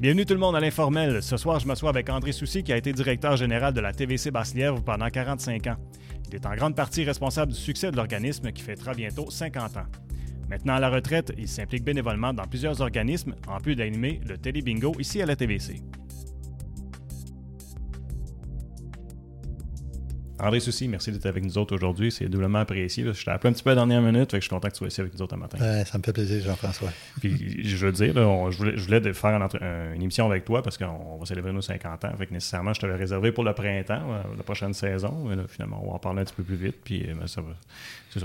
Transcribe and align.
Bienvenue 0.00 0.24
tout 0.24 0.32
le 0.32 0.40
monde 0.40 0.56
à 0.56 0.60
l'informel. 0.60 1.22
Ce 1.22 1.36
soir, 1.36 1.60
je 1.60 1.66
m'assois 1.66 1.90
avec 1.90 2.08
André 2.08 2.32
Soucy, 2.32 2.62
qui 2.62 2.72
a 2.72 2.78
été 2.78 2.90
directeur 2.90 3.36
général 3.36 3.74
de 3.74 3.80
la 3.80 3.92
TVC 3.92 4.30
Basse-Lièvre 4.30 4.82
pendant 4.82 5.10
45 5.10 5.66
ans. 5.66 5.76
Il 6.26 6.34
est 6.34 6.46
en 6.46 6.54
grande 6.54 6.74
partie 6.74 7.04
responsable 7.04 7.52
du 7.52 7.58
succès 7.58 7.90
de 7.90 7.96
l'organisme 7.96 8.50
qui 8.50 8.62
fêtera 8.62 8.94
bientôt 8.94 9.30
50 9.30 9.76
ans. 9.76 9.84
Maintenant 10.48 10.76
à 10.76 10.80
la 10.80 10.88
retraite, 10.88 11.34
il 11.36 11.46
s'implique 11.46 11.84
bénévolement 11.84 12.32
dans 12.32 12.46
plusieurs 12.46 12.80
organismes, 12.80 13.34
en 13.46 13.58
plus 13.58 13.76
d'animer 13.76 14.22
le 14.26 14.38
Télé 14.38 14.62
Bingo 14.62 14.94
ici 14.98 15.20
à 15.20 15.26
la 15.26 15.36
TVC. 15.36 15.82
André 20.42 20.60
Soucy, 20.60 20.88
merci 20.88 21.12
d'être 21.12 21.26
avec 21.26 21.44
nous 21.44 21.58
autres 21.58 21.74
aujourd'hui. 21.74 22.10
C'est 22.10 22.28
doublement 22.28 22.60
apprécié. 22.60 23.04
Je 23.04 23.24
t'ai 23.24 23.30
appelé 23.30 23.50
un 23.50 23.52
petit 23.52 23.62
peu 23.62 23.70
à 23.70 23.74
la 23.74 23.80
dernière 23.80 24.00
minute, 24.00 24.30
fait 24.30 24.38
que 24.38 24.42
je 24.42 24.48
suis 24.48 24.50
content 24.50 24.68
que 24.68 24.72
tu 24.72 24.78
sois 24.78 24.88
ici 24.88 25.00
avec 25.00 25.14
nous 25.14 25.22
autres 25.22 25.34
un 25.34 25.38
matin. 25.38 25.58
ça 25.84 25.98
me 25.98 26.02
fait 26.02 26.12
plaisir, 26.12 26.42
Jean-François. 26.42 26.90
Puis 27.20 27.68
je 27.68 27.86
veux 27.86 27.92
dire, 27.92 28.14
je, 28.14 28.82
voulais, 28.82 29.12
faire 29.12 29.50
une, 29.94 30.02
émission 30.02 30.26
avec 30.26 30.44
toi 30.44 30.62
parce 30.62 30.78
qu'on 30.78 31.18
va 31.18 31.26
célébrer 31.26 31.52
nos 31.52 31.60
50 31.60 32.04
ans. 32.04 32.12
Fait 32.16 32.26
que 32.26 32.32
nécessairement, 32.32 32.72
je 32.72 32.80
t'avais 32.80 32.96
réservé 32.96 33.32
pour 33.32 33.44
le 33.44 33.52
printemps, 33.52 34.02
euh, 34.10 34.22
la 34.36 34.42
prochaine 34.42 34.72
saison. 34.72 35.24
Mais 35.28 35.36
là, 35.36 35.42
finalement, 35.48 35.80
on 35.82 35.88
va 35.88 35.94
en 35.94 35.98
parler 35.98 36.22
un 36.22 36.24
petit 36.24 36.34
peu 36.34 36.42
plus 36.42 36.56
vite. 36.56 36.76
Puis 36.82 37.06
euh, 37.08 37.26
ça 37.26 37.42
va, 37.42 37.48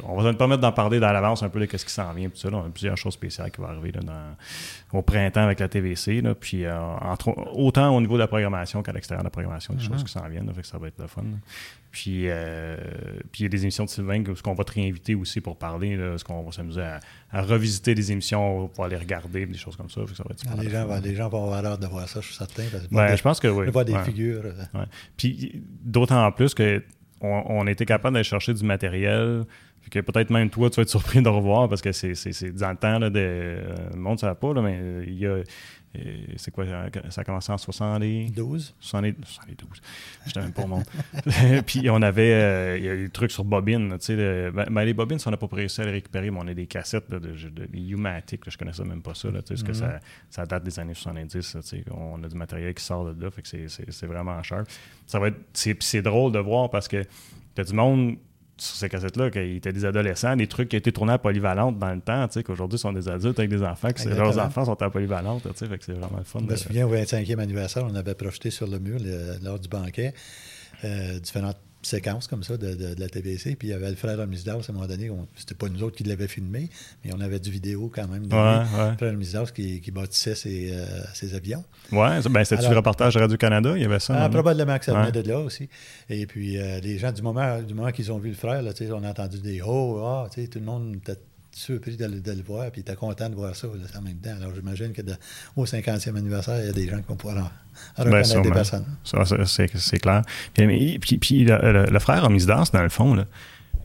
on 0.04 0.20
va 0.20 0.32
te 0.32 0.38
permettre 0.38 0.62
d'en 0.62 0.72
parler 0.72 1.00
dans 1.00 1.12
l'avance 1.12 1.44
un 1.44 1.50
peu 1.50 1.60
de 1.60 1.78
ce 1.78 1.86
qui 1.86 1.94
s'en 1.94 2.14
vient. 2.14 2.30
Ça, 2.34 2.50
on 2.52 2.66
a 2.66 2.70
plusieurs 2.70 2.98
choses 2.98 3.14
spéciales 3.14 3.52
qui 3.52 3.62
vont 3.62 3.68
arriver 3.68 3.92
au 4.94 5.02
printemps 5.02 5.44
avec 5.44 5.60
la 5.60 5.68
TVC. 5.68 6.24
puis 6.40 6.66
euh, 6.66 6.74
autant 7.54 7.96
au 7.96 8.02
niveau 8.02 8.16
de 8.16 8.20
la 8.20 8.28
programmation 8.28 8.82
qu'à 8.82 8.94
l'extérieur 8.94 9.24
de 9.24 9.28
la 9.28 9.32
programmation, 9.32 9.74
des 9.74 9.84
choses 9.84 10.02
mm-hmm. 10.02 10.06
qui 10.06 10.12
s'en 10.12 10.28
viennent. 10.28 10.52
fait 10.54 10.62
que 10.62 10.68
ça 10.68 10.78
va 10.78 10.88
être 10.88 11.00
le 11.00 11.08
fun. 11.08 11.24
Puis, 11.96 12.24
euh, 12.26 12.76
puis 13.32 13.40
il 13.40 13.44
y 13.44 13.46
a 13.46 13.50
des 13.50 13.62
émissions 13.62 13.86
de 13.86 13.90
Sylvain 13.90 14.22
ce 14.36 14.44
qu'on 14.44 14.54
va 14.54 14.66
te 14.66 14.74
réinviter 14.74 15.16
aussi 15.16 15.40
pour 15.40 15.58
parler, 15.58 15.98
ce 16.18 16.26
qu'on 16.26 16.44
va 16.44 16.52
s'amuser 16.52 16.82
à, 17.32 17.42
revisiter 17.42 17.96
des 17.96 18.12
émissions 18.12 18.68
pour 18.68 18.84
aller 18.84 18.98
regarder, 18.98 19.46
des 19.46 19.58
choses 19.58 19.78
comme 19.78 19.90
ça. 19.90 20.02
ça 20.14 20.24
va 20.26 20.62
les, 20.62 20.70
gens, 20.70 20.88
les, 21.02 21.16
gens, 21.16 21.30
vont 21.30 21.46
avoir 21.46 21.62
l'air 21.62 21.78
de 21.78 21.88
voir 21.88 22.10
ça, 22.10 22.20
je 22.20 22.26
suis 22.26 22.36
certain. 22.36 22.64
je 22.66 23.22
pense 23.22 23.40
que 23.40 23.48
oui. 23.48 23.68
On 23.70 23.72
voit 23.72 23.86
des 23.86 23.98
figures. 24.00 24.44
Euh. 24.44 24.86
Puis 25.16 25.64
d'autant 25.86 26.30
plus 26.34 26.54
que 26.54 26.84
on, 27.22 27.66
était 27.66 27.86
capable 27.86 28.16
d'aller 28.16 28.26
chercher 28.26 28.54
du 28.54 28.66
matériel 28.66 29.46
que 29.90 30.00
peut-être 30.00 30.32
même 30.32 30.50
toi, 30.50 30.70
tu 30.70 30.76
vas 30.76 30.82
être 30.82 30.90
surpris 30.90 31.22
de 31.22 31.30
revoir 31.30 31.70
parce 31.70 31.82
que 31.82 31.94
c'est 31.94 32.52
dans 32.58 32.72
le 32.72 32.76
temps, 32.76 33.00
là, 33.00 33.10
de, 33.10 33.20
euh, 33.20 33.76
le 33.94 34.00
monde 34.00 34.16
ne 34.16 34.20
savait 34.20 34.36
pas, 34.36 34.54
mais 34.62 35.04
il 35.08 35.18
y 35.18 35.28
a, 35.28 35.38
c'est 36.38 36.52
quoi, 36.52 36.66
ça 37.10 37.22
a 37.22 37.24
commencé 37.24 37.52
en 37.52 37.58
72? 37.58 38.76
72. 38.80 39.26
72. 39.26 39.82
J'étais 40.26 40.42
même 40.42 40.52
pas 40.52 40.64
au 40.64 40.68
monde. 40.68 40.84
puis 41.66 41.90
on 41.90 42.02
avait, 42.02 42.34
euh, 42.34 42.78
il 42.78 42.86
y 42.86 42.90
a 42.90 42.96
eu 42.96 43.04
des 43.06 43.10
trucs 43.10 43.32
sur 43.32 43.44
bobines, 43.44 43.98
tu 44.00 44.06
sais. 44.06 44.52
Ben, 44.52 44.66
ben, 44.70 44.84
les 44.84 44.94
bobines, 44.94 45.18
on 45.26 45.32
n'a 45.32 45.38
pas 45.38 45.48
réussi 45.52 45.82
à 45.82 45.86
les 45.86 45.92
récupérer, 45.92 46.32
mais 46.32 46.40
on 46.42 46.48
a 46.48 46.54
des 46.54 46.68
cassettes 46.68 47.10
de, 47.10 47.20
de, 47.20 47.50
de 47.50 47.68
U-Matic, 47.78 48.42
je 48.50 48.58
connaissais 48.58 48.84
même 48.84 49.02
pas 49.02 49.14
ça, 49.14 49.30
là, 49.30 49.42
tu 49.42 49.56
sais, 49.56 49.64
parce 49.64 49.64
que 49.64 49.74
ça, 49.74 49.88
mm-hmm. 49.88 50.02
ça, 50.30 50.46
date 50.46 50.64
des 50.64 50.80
années 50.80 50.94
70, 50.94 51.30
tu 51.30 51.62
sais. 51.62 51.84
On 51.92 52.24
a 52.24 52.28
du 52.28 52.36
matériel 52.36 52.74
qui 52.74 52.84
sort 52.84 53.14
de 53.14 53.24
là, 53.24 53.32
fait 53.32 53.42
que 53.42 53.68
c'est 53.68 54.08
vraiment 54.08 54.42
cher. 54.44 54.64
Ça 55.08 55.20
va 55.20 55.28
être, 55.28 55.40
c'est 55.54 56.02
drôle 56.02 56.32
de 56.32 56.40
voir 56.40 56.70
parce 56.70 56.88
que 56.88 57.04
tu 57.56 57.62
as 57.62 57.64
du 57.64 57.74
monde 57.74 58.18
sur 58.58 58.76
ces 58.76 58.90
cassettes-là, 58.90 59.30
qu'ils 59.30 59.58
étaient 59.58 59.74
des 59.74 59.86
adolescents, 59.86 60.36
des 60.36 60.48
trucs 60.48 60.70
qui 60.70 60.76
étaient 60.76 60.92
tournés 60.92 61.14
à 61.14 61.18
polyvalente 61.18 61.78
dans 61.78 61.94
le 61.94 62.02
temps, 62.02 62.28
tu 62.28 62.36
sais, 62.36 62.44
qu'aujourd'hui 62.44 62.80
sont 62.80 62.94
des 62.94 63.10
adultes 63.10 63.38
avec 63.40 63.50
des 63.50 63.64
enfants, 63.64 63.90
que 63.92 64.10
leurs 64.10 64.38
enfants 64.40 64.66
sont 64.66 64.82
à 64.82 64.90
polyvalente, 64.90 65.44
tu 65.44 65.50
sais, 65.56 65.68
fait 65.68 65.78
que 65.78 65.86
c'est 65.86 65.94
vraiment 65.94 66.18
le 66.18 66.24
fun. 66.24 66.40
Je 66.40 66.52
me 66.52 66.56
souviens, 66.56 66.88
au 66.88 66.96
25e 66.96 67.40
anniversaire, 67.40 67.86
on 67.90 67.96
avait 67.96 68.16
projeté 68.16 68.52
sur 68.52 68.68
le 68.68 68.80
mur 68.80 69.00
lors 69.42 69.60
du 69.60 69.68
banquet 69.68 70.14
euh, 70.84 71.20
différentes 71.20 71.58
séquence 71.86 72.28
comme 72.28 72.44
ça 72.44 72.58
de, 72.58 72.96
la 72.98 73.10
TVC. 73.10 73.56
Puis 73.56 73.70
il 73.70 73.72
y 73.72 73.74
avait 73.74 73.90
le 73.90 73.96
frère 73.96 74.20
Amisdaus 74.20 74.62
à 74.68 74.72
un 74.72 74.74
moment 74.74 74.88
donné. 74.88 75.10
C'était 75.36 75.56
pas 75.56 75.70
nous 75.70 75.84
autres 75.84 75.96
qui 75.96 76.04
l'avaient 76.04 76.28
filmé, 76.28 76.70
mais 77.04 77.12
on 77.14 77.22
avait 77.22 77.40
du 77.40 77.52
vidéo 77.52 77.92
quand 77.94 78.08
même. 78.08 78.28
De 78.28 78.36
Le 78.36 78.96
frère 78.98 79.14
Amisdaus 79.14 79.52
qui, 79.54 79.82
qui 79.82 79.92
bâtissait 79.92 80.36
ses, 80.36 80.72
euh, 80.74 80.86
ses 81.14 81.34
avions. 81.36 81.64
Ouais, 81.92 82.20
ben, 82.30 82.44
c'était 82.44 82.68
le 82.68 82.76
reportage 82.76 83.16
de 83.16 83.20
Radio-Canada? 83.20 83.74
Il 83.76 83.82
y 83.82 83.86
avait 83.86 84.00
ça. 84.00 84.16
Ah, 84.24 84.30
probablement 84.30 84.78
que 84.78 84.86
ça 84.86 84.94
venait 84.94 85.12
de 85.12 85.28
là 85.28 85.40
aussi. 85.40 85.70
Et 86.10 86.26
puis 86.26 86.58
euh, 86.58 86.80
les 86.80 86.98
gens, 86.98 87.12
du 87.12 87.22
moment, 87.22 87.62
du 87.62 87.74
moment 87.74 87.92
qu'ils 87.92 88.12
ont 88.12 88.18
vu 88.18 88.30
le 88.30 88.36
frère, 88.36 88.62
là, 88.62 88.72
on 88.92 89.04
a 89.04 89.10
entendu 89.10 89.40
des 89.40 89.62
oh, 89.66 90.02
ah, 90.04 90.28
tout 90.30 90.60
le 90.60 90.66
monde 90.66 90.96
était 90.98 91.20
surpris 91.56 91.96
de, 91.96 92.06
de, 92.06 92.32
le 92.32 92.44
voir, 92.44 92.70
puis 92.70 92.82
était 92.82 92.96
content 92.96 93.30
de 93.30 93.36
voir 93.36 93.56
ça 93.56 93.68
en 93.68 94.02
même 94.02 94.18
temps. 94.18 94.36
Alors 94.36 94.54
j'imagine 94.54 94.92
que 94.92 95.02
au 95.56 95.66
50e 95.66 96.18
anniversaire, 96.18 96.60
il 96.60 96.66
y 96.66 96.70
a 96.70 96.74
des 96.74 96.88
gens 96.88 96.98
qui 96.98 97.08
vont 97.08 97.16
pouvoir 97.16 97.50
reconnaître 97.98 98.42
des 98.42 98.52
personnes. 98.52 98.86
C'est 99.04 100.00
clair. 100.00 100.22
Puis, 100.54 101.00
puis, 101.00 101.46
le, 101.46 101.86
le, 101.90 102.00
frère 102.00 102.26
Omisdas, 102.26 102.70
dans 102.74 102.84
le 102.84 102.90
fond, 102.90 103.16
là, 103.16 103.26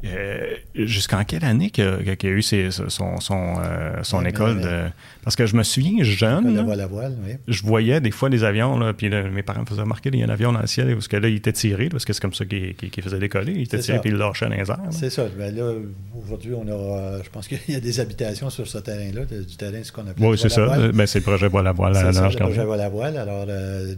euh, 0.04 0.54
jusqu'en 0.74 1.24
quelle 1.24 1.44
année 1.44 1.70
qu'il 1.70 1.84
a, 1.84 1.96
a, 1.96 2.26
eu 2.26 2.42
son, 2.42 3.20
son, 3.20 3.54
euh, 3.58 4.02
son 4.02 4.24
école 4.24 4.60
de... 4.60 4.84
Parce 5.22 5.36
que 5.36 5.44
je 5.44 5.54
me 5.54 5.62
souviens 5.62 6.02
jeune. 6.02 6.54
la 6.54 6.86
voile, 6.86 7.16
oui. 7.24 7.34
Je 7.46 7.62
voyais 7.62 8.00
des 8.00 8.10
fois 8.10 8.30
des 8.30 8.44
avions, 8.44 8.78
là, 8.78 8.94
puis 8.94 9.10
mes 9.10 9.42
parents 9.42 9.60
me 9.60 9.66
faisaient 9.66 9.82
remarquer 9.82 10.10
qu'il 10.10 10.20
y 10.20 10.22
a 10.22 10.26
un 10.26 10.30
avion 10.30 10.52
dans 10.52 10.60
le 10.60 10.66
ciel, 10.66 10.92
parce 10.94 11.08
que 11.08 11.16
là, 11.16 11.28
il 11.28 11.36
était 11.36 11.52
tiré, 11.52 11.88
parce 11.88 12.04
que 12.04 12.12
c'est 12.12 12.22
comme 12.22 12.32
ça 12.32 12.44
qu'il 12.46 13.02
faisait 13.02 13.18
décoller. 13.18 13.52
Il 13.52 13.62
était 13.62 13.78
tiré, 13.78 14.00
puis 14.00 14.10
il 14.10 14.16
lâchait 14.16 14.48
dans 14.48 14.54
les 14.54 14.70
airs. 14.70 14.78
C'est 14.90 15.10
ça. 15.10 15.26
Ben 15.38 15.54
là, 15.54 15.74
aujourd'hui, 16.22 16.54
on 16.54 16.66
a. 16.66 16.70
Euh, 16.70 17.20
je 17.22 17.30
pense 17.30 17.48
qu'il 17.48 17.58
y 17.68 17.74
a 17.74 17.80
des 17.80 18.00
habitations 18.00 18.48
sur 18.50 18.66
ce 18.66 18.78
terrain-là, 18.78 19.24
du 19.24 19.56
terrain, 19.56 19.82
ce 19.82 19.92
qu'on 19.92 20.06
appelle. 20.06 20.26
Oui, 20.26 20.38
c'est 20.38 20.48
ça. 20.48 20.90
Ben, 20.92 21.06
c'est 21.06 21.18
le 21.18 21.24
projet 21.24 21.48
Voile 21.48 21.66
à 21.66 21.72
voile. 21.72 21.94
C'est 21.94 22.22
le 22.22 22.36
projet 22.36 22.64
Voile 22.64 22.80
à 22.80 22.88
voile. 22.88 23.16
Alors, 23.18 23.46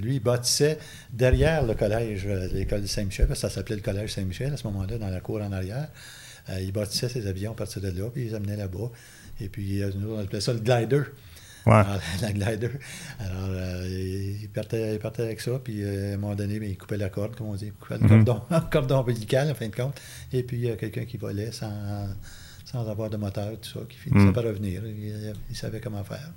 lui, 0.00 0.16
il 0.16 0.20
bâtissait 0.20 0.78
derrière 1.12 1.64
le 1.64 1.74
collège, 1.74 2.26
l'école 2.52 2.82
de 2.82 2.86
Saint-Michel, 2.86 3.26
parce 3.26 3.40
que 3.40 3.48
ça 3.48 3.54
s'appelait 3.54 3.76
le 3.76 3.82
collège 3.82 4.12
Saint-Michel 4.12 4.52
à 4.52 4.56
ce 4.56 4.66
moment-là, 4.66 4.98
dans 4.98 5.08
la 5.08 5.20
cour 5.20 5.40
en 5.40 5.52
arrière. 5.52 5.88
Euh, 6.50 6.60
il 6.60 6.72
bâtissait 6.72 7.08
ses 7.08 7.26
avions 7.26 7.52
à 7.52 7.54
partir 7.54 7.80
de 7.82 7.88
là, 7.88 8.08
puis 8.10 8.22
ils 8.22 8.28
les 8.28 8.34
amenaient 8.34 8.56
là-bas. 8.56 8.90
Et 9.40 9.48
puis, 9.48 9.82
euh, 9.82 9.90
nous, 9.96 10.14
on 10.14 10.18
appelait 10.18 10.40
ça 10.40 10.52
le 10.52 10.60
glider. 10.60 11.02
Ouais. 11.66 11.72
Alors, 11.72 12.00
la 12.20 12.32
glider. 12.32 12.70
Alors, 13.20 13.48
euh, 13.50 14.38
il, 14.42 14.48
partait, 14.48 14.94
il, 14.94 14.98
partait, 14.98 15.22
avec 15.22 15.40
ça, 15.40 15.52
puis 15.62 15.84
à 15.84 16.14
un 16.14 16.16
moment 16.16 16.34
donné, 16.34 16.58
ben, 16.58 16.68
il 16.68 16.76
coupait 16.76 16.96
la 16.96 17.08
corde, 17.08 17.36
comme 17.36 17.48
on 17.48 17.54
dit, 17.54 17.66
il 17.66 17.72
coupait 17.72 17.98
le 17.98 18.06
mm-hmm. 18.06 18.24
cordon, 18.24 18.42
cordon 18.70 18.98
ombilical, 18.98 19.50
en 19.50 19.54
fin 19.54 19.68
de 19.68 19.74
compte. 19.74 20.00
Et 20.32 20.42
puis, 20.42 20.56
il 20.56 20.64
y 20.64 20.70
a 20.70 20.76
quelqu'un 20.76 21.04
qui 21.04 21.16
volait 21.16 21.52
sans, 21.52 22.08
sans 22.64 22.88
avoir 22.88 23.10
de 23.10 23.16
moteur, 23.16 23.52
tout 23.60 23.78
ça, 23.78 23.80
qui 23.88 23.98
finissait 23.98 24.26
mm. 24.26 24.32
par 24.32 24.44
revenir. 24.44 24.82
il 24.84 25.56
savait 25.56 25.80
comment 25.80 26.02
faire. 26.02 26.32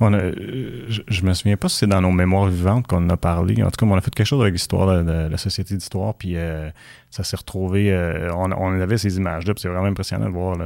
On 0.00 0.12
a, 0.12 0.30
je, 0.30 1.22
ne 1.22 1.26
me 1.26 1.34
souviens 1.34 1.56
pas 1.56 1.68
si 1.68 1.78
c'est 1.78 1.86
dans 1.86 2.00
nos 2.00 2.10
mémoires 2.10 2.46
vivantes 2.46 2.86
qu'on 2.86 3.08
a 3.08 3.16
parlé. 3.16 3.62
En 3.62 3.70
tout 3.70 3.84
cas, 3.84 3.90
on 3.90 3.96
a 3.96 4.00
fait 4.00 4.12
quelque 4.12 4.26
chose 4.26 4.42
avec 4.42 4.52
l'histoire 4.52 5.04
de, 5.04 5.28
la 5.28 5.36
Société 5.36 5.76
d'histoire, 5.76 6.14
puis 6.14 6.36
euh, 6.36 6.70
ça 7.14 7.22
s'est 7.22 7.36
retrouvé. 7.36 7.92
Euh, 7.92 8.28
on, 8.34 8.50
on, 8.50 8.80
avait 8.80 8.98
ces 8.98 9.18
images-là, 9.18 9.54
puis 9.54 9.62
c'est 9.62 9.68
vraiment 9.68 9.86
impressionnant 9.86 10.26
de 10.26 10.32
voir 10.32 10.56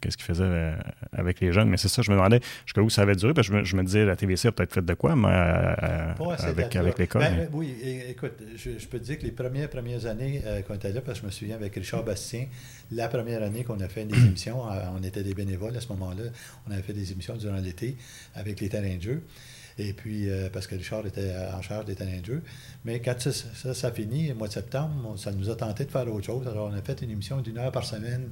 qu'est-ce 0.00 0.16
qu'il 0.16 0.24
faisait 0.24 0.44
euh, 0.44 0.72
avec 1.12 1.40
les 1.40 1.52
jeunes. 1.52 1.68
Mais 1.68 1.78
c'est 1.78 1.88
ça, 1.88 2.00
je 2.00 2.12
me 2.12 2.16
demandais 2.16 2.38
jusqu'à 2.64 2.80
où 2.80 2.88
ça 2.88 3.02
avait 3.02 3.16
duré, 3.16 3.34
parce 3.34 3.48
que 3.48 3.64
je 3.64 3.76
me, 3.76 3.82
disais, 3.82 4.04
la 4.04 4.14
TVC 4.14 4.46
a 4.46 4.52
peut-être 4.52 4.72
fait 4.72 4.84
de 4.84 4.94
quoi 4.94 5.16
mais, 5.16 5.26
avec, 5.26 6.76
avec 6.76 6.98
l'école. 7.00 7.22
Ben, 7.22 7.48
oui, 7.52 7.74
écoute, 8.08 8.34
je, 8.54 8.86
peux 8.86 9.00
te 9.00 9.04
dire 9.04 9.18
que 9.18 9.24
les 9.24 9.32
premières, 9.32 9.68
premières 9.68 10.06
années 10.06 10.42
qu'on 10.68 10.74
était 10.74 10.92
là, 10.92 11.00
parce 11.00 11.18
que 11.18 11.22
je 11.22 11.26
me 11.26 11.32
souviens 11.32 11.56
avec 11.56 11.74
Richard 11.74 12.04
Bastien, 12.04 12.46
la 12.92 13.08
première 13.08 13.42
année 13.42 13.64
qu'on 13.64 13.80
a 13.80 13.88
fait 13.88 14.04
des 14.04 14.16
émissions, 14.26 14.62
on 14.96 15.02
était 15.02 15.24
des 15.24 15.34
bénévoles 15.34 15.76
à 15.76 15.80
ce 15.80 15.88
moment-là, 15.88 16.30
on 16.68 16.70
avait 16.70 16.82
fait 16.82 16.92
des 16.92 17.10
émissions 17.10 17.34
durant 17.34 17.56
l'été 17.56 17.96
avec 18.36 18.60
les 18.60 18.68
terrains 18.68 18.96
de 18.96 19.02
jeu. 19.02 19.22
Et 19.78 19.92
puis, 19.92 20.30
euh, 20.30 20.48
parce 20.50 20.66
que 20.66 20.74
Richard 20.74 21.06
était 21.06 21.34
en 21.54 21.60
charge 21.60 21.84
des 21.84 21.96
jeu. 22.24 22.42
Mais 22.84 23.00
quand 23.00 23.20
ça, 23.20 23.32
ça, 23.32 23.74
ça 23.74 23.92
finit, 23.92 24.32
au 24.32 24.34
mois 24.34 24.48
de 24.48 24.52
septembre, 24.52 25.18
ça 25.18 25.32
nous 25.32 25.50
a 25.50 25.56
tenté 25.56 25.84
de 25.84 25.90
faire 25.90 26.10
autre 26.12 26.26
chose. 26.26 26.48
Alors, 26.48 26.70
on 26.72 26.74
a 26.74 26.82
fait 26.82 27.02
une 27.02 27.10
émission 27.10 27.40
d'une 27.40 27.58
heure 27.58 27.72
par 27.72 27.84
semaine 27.84 28.30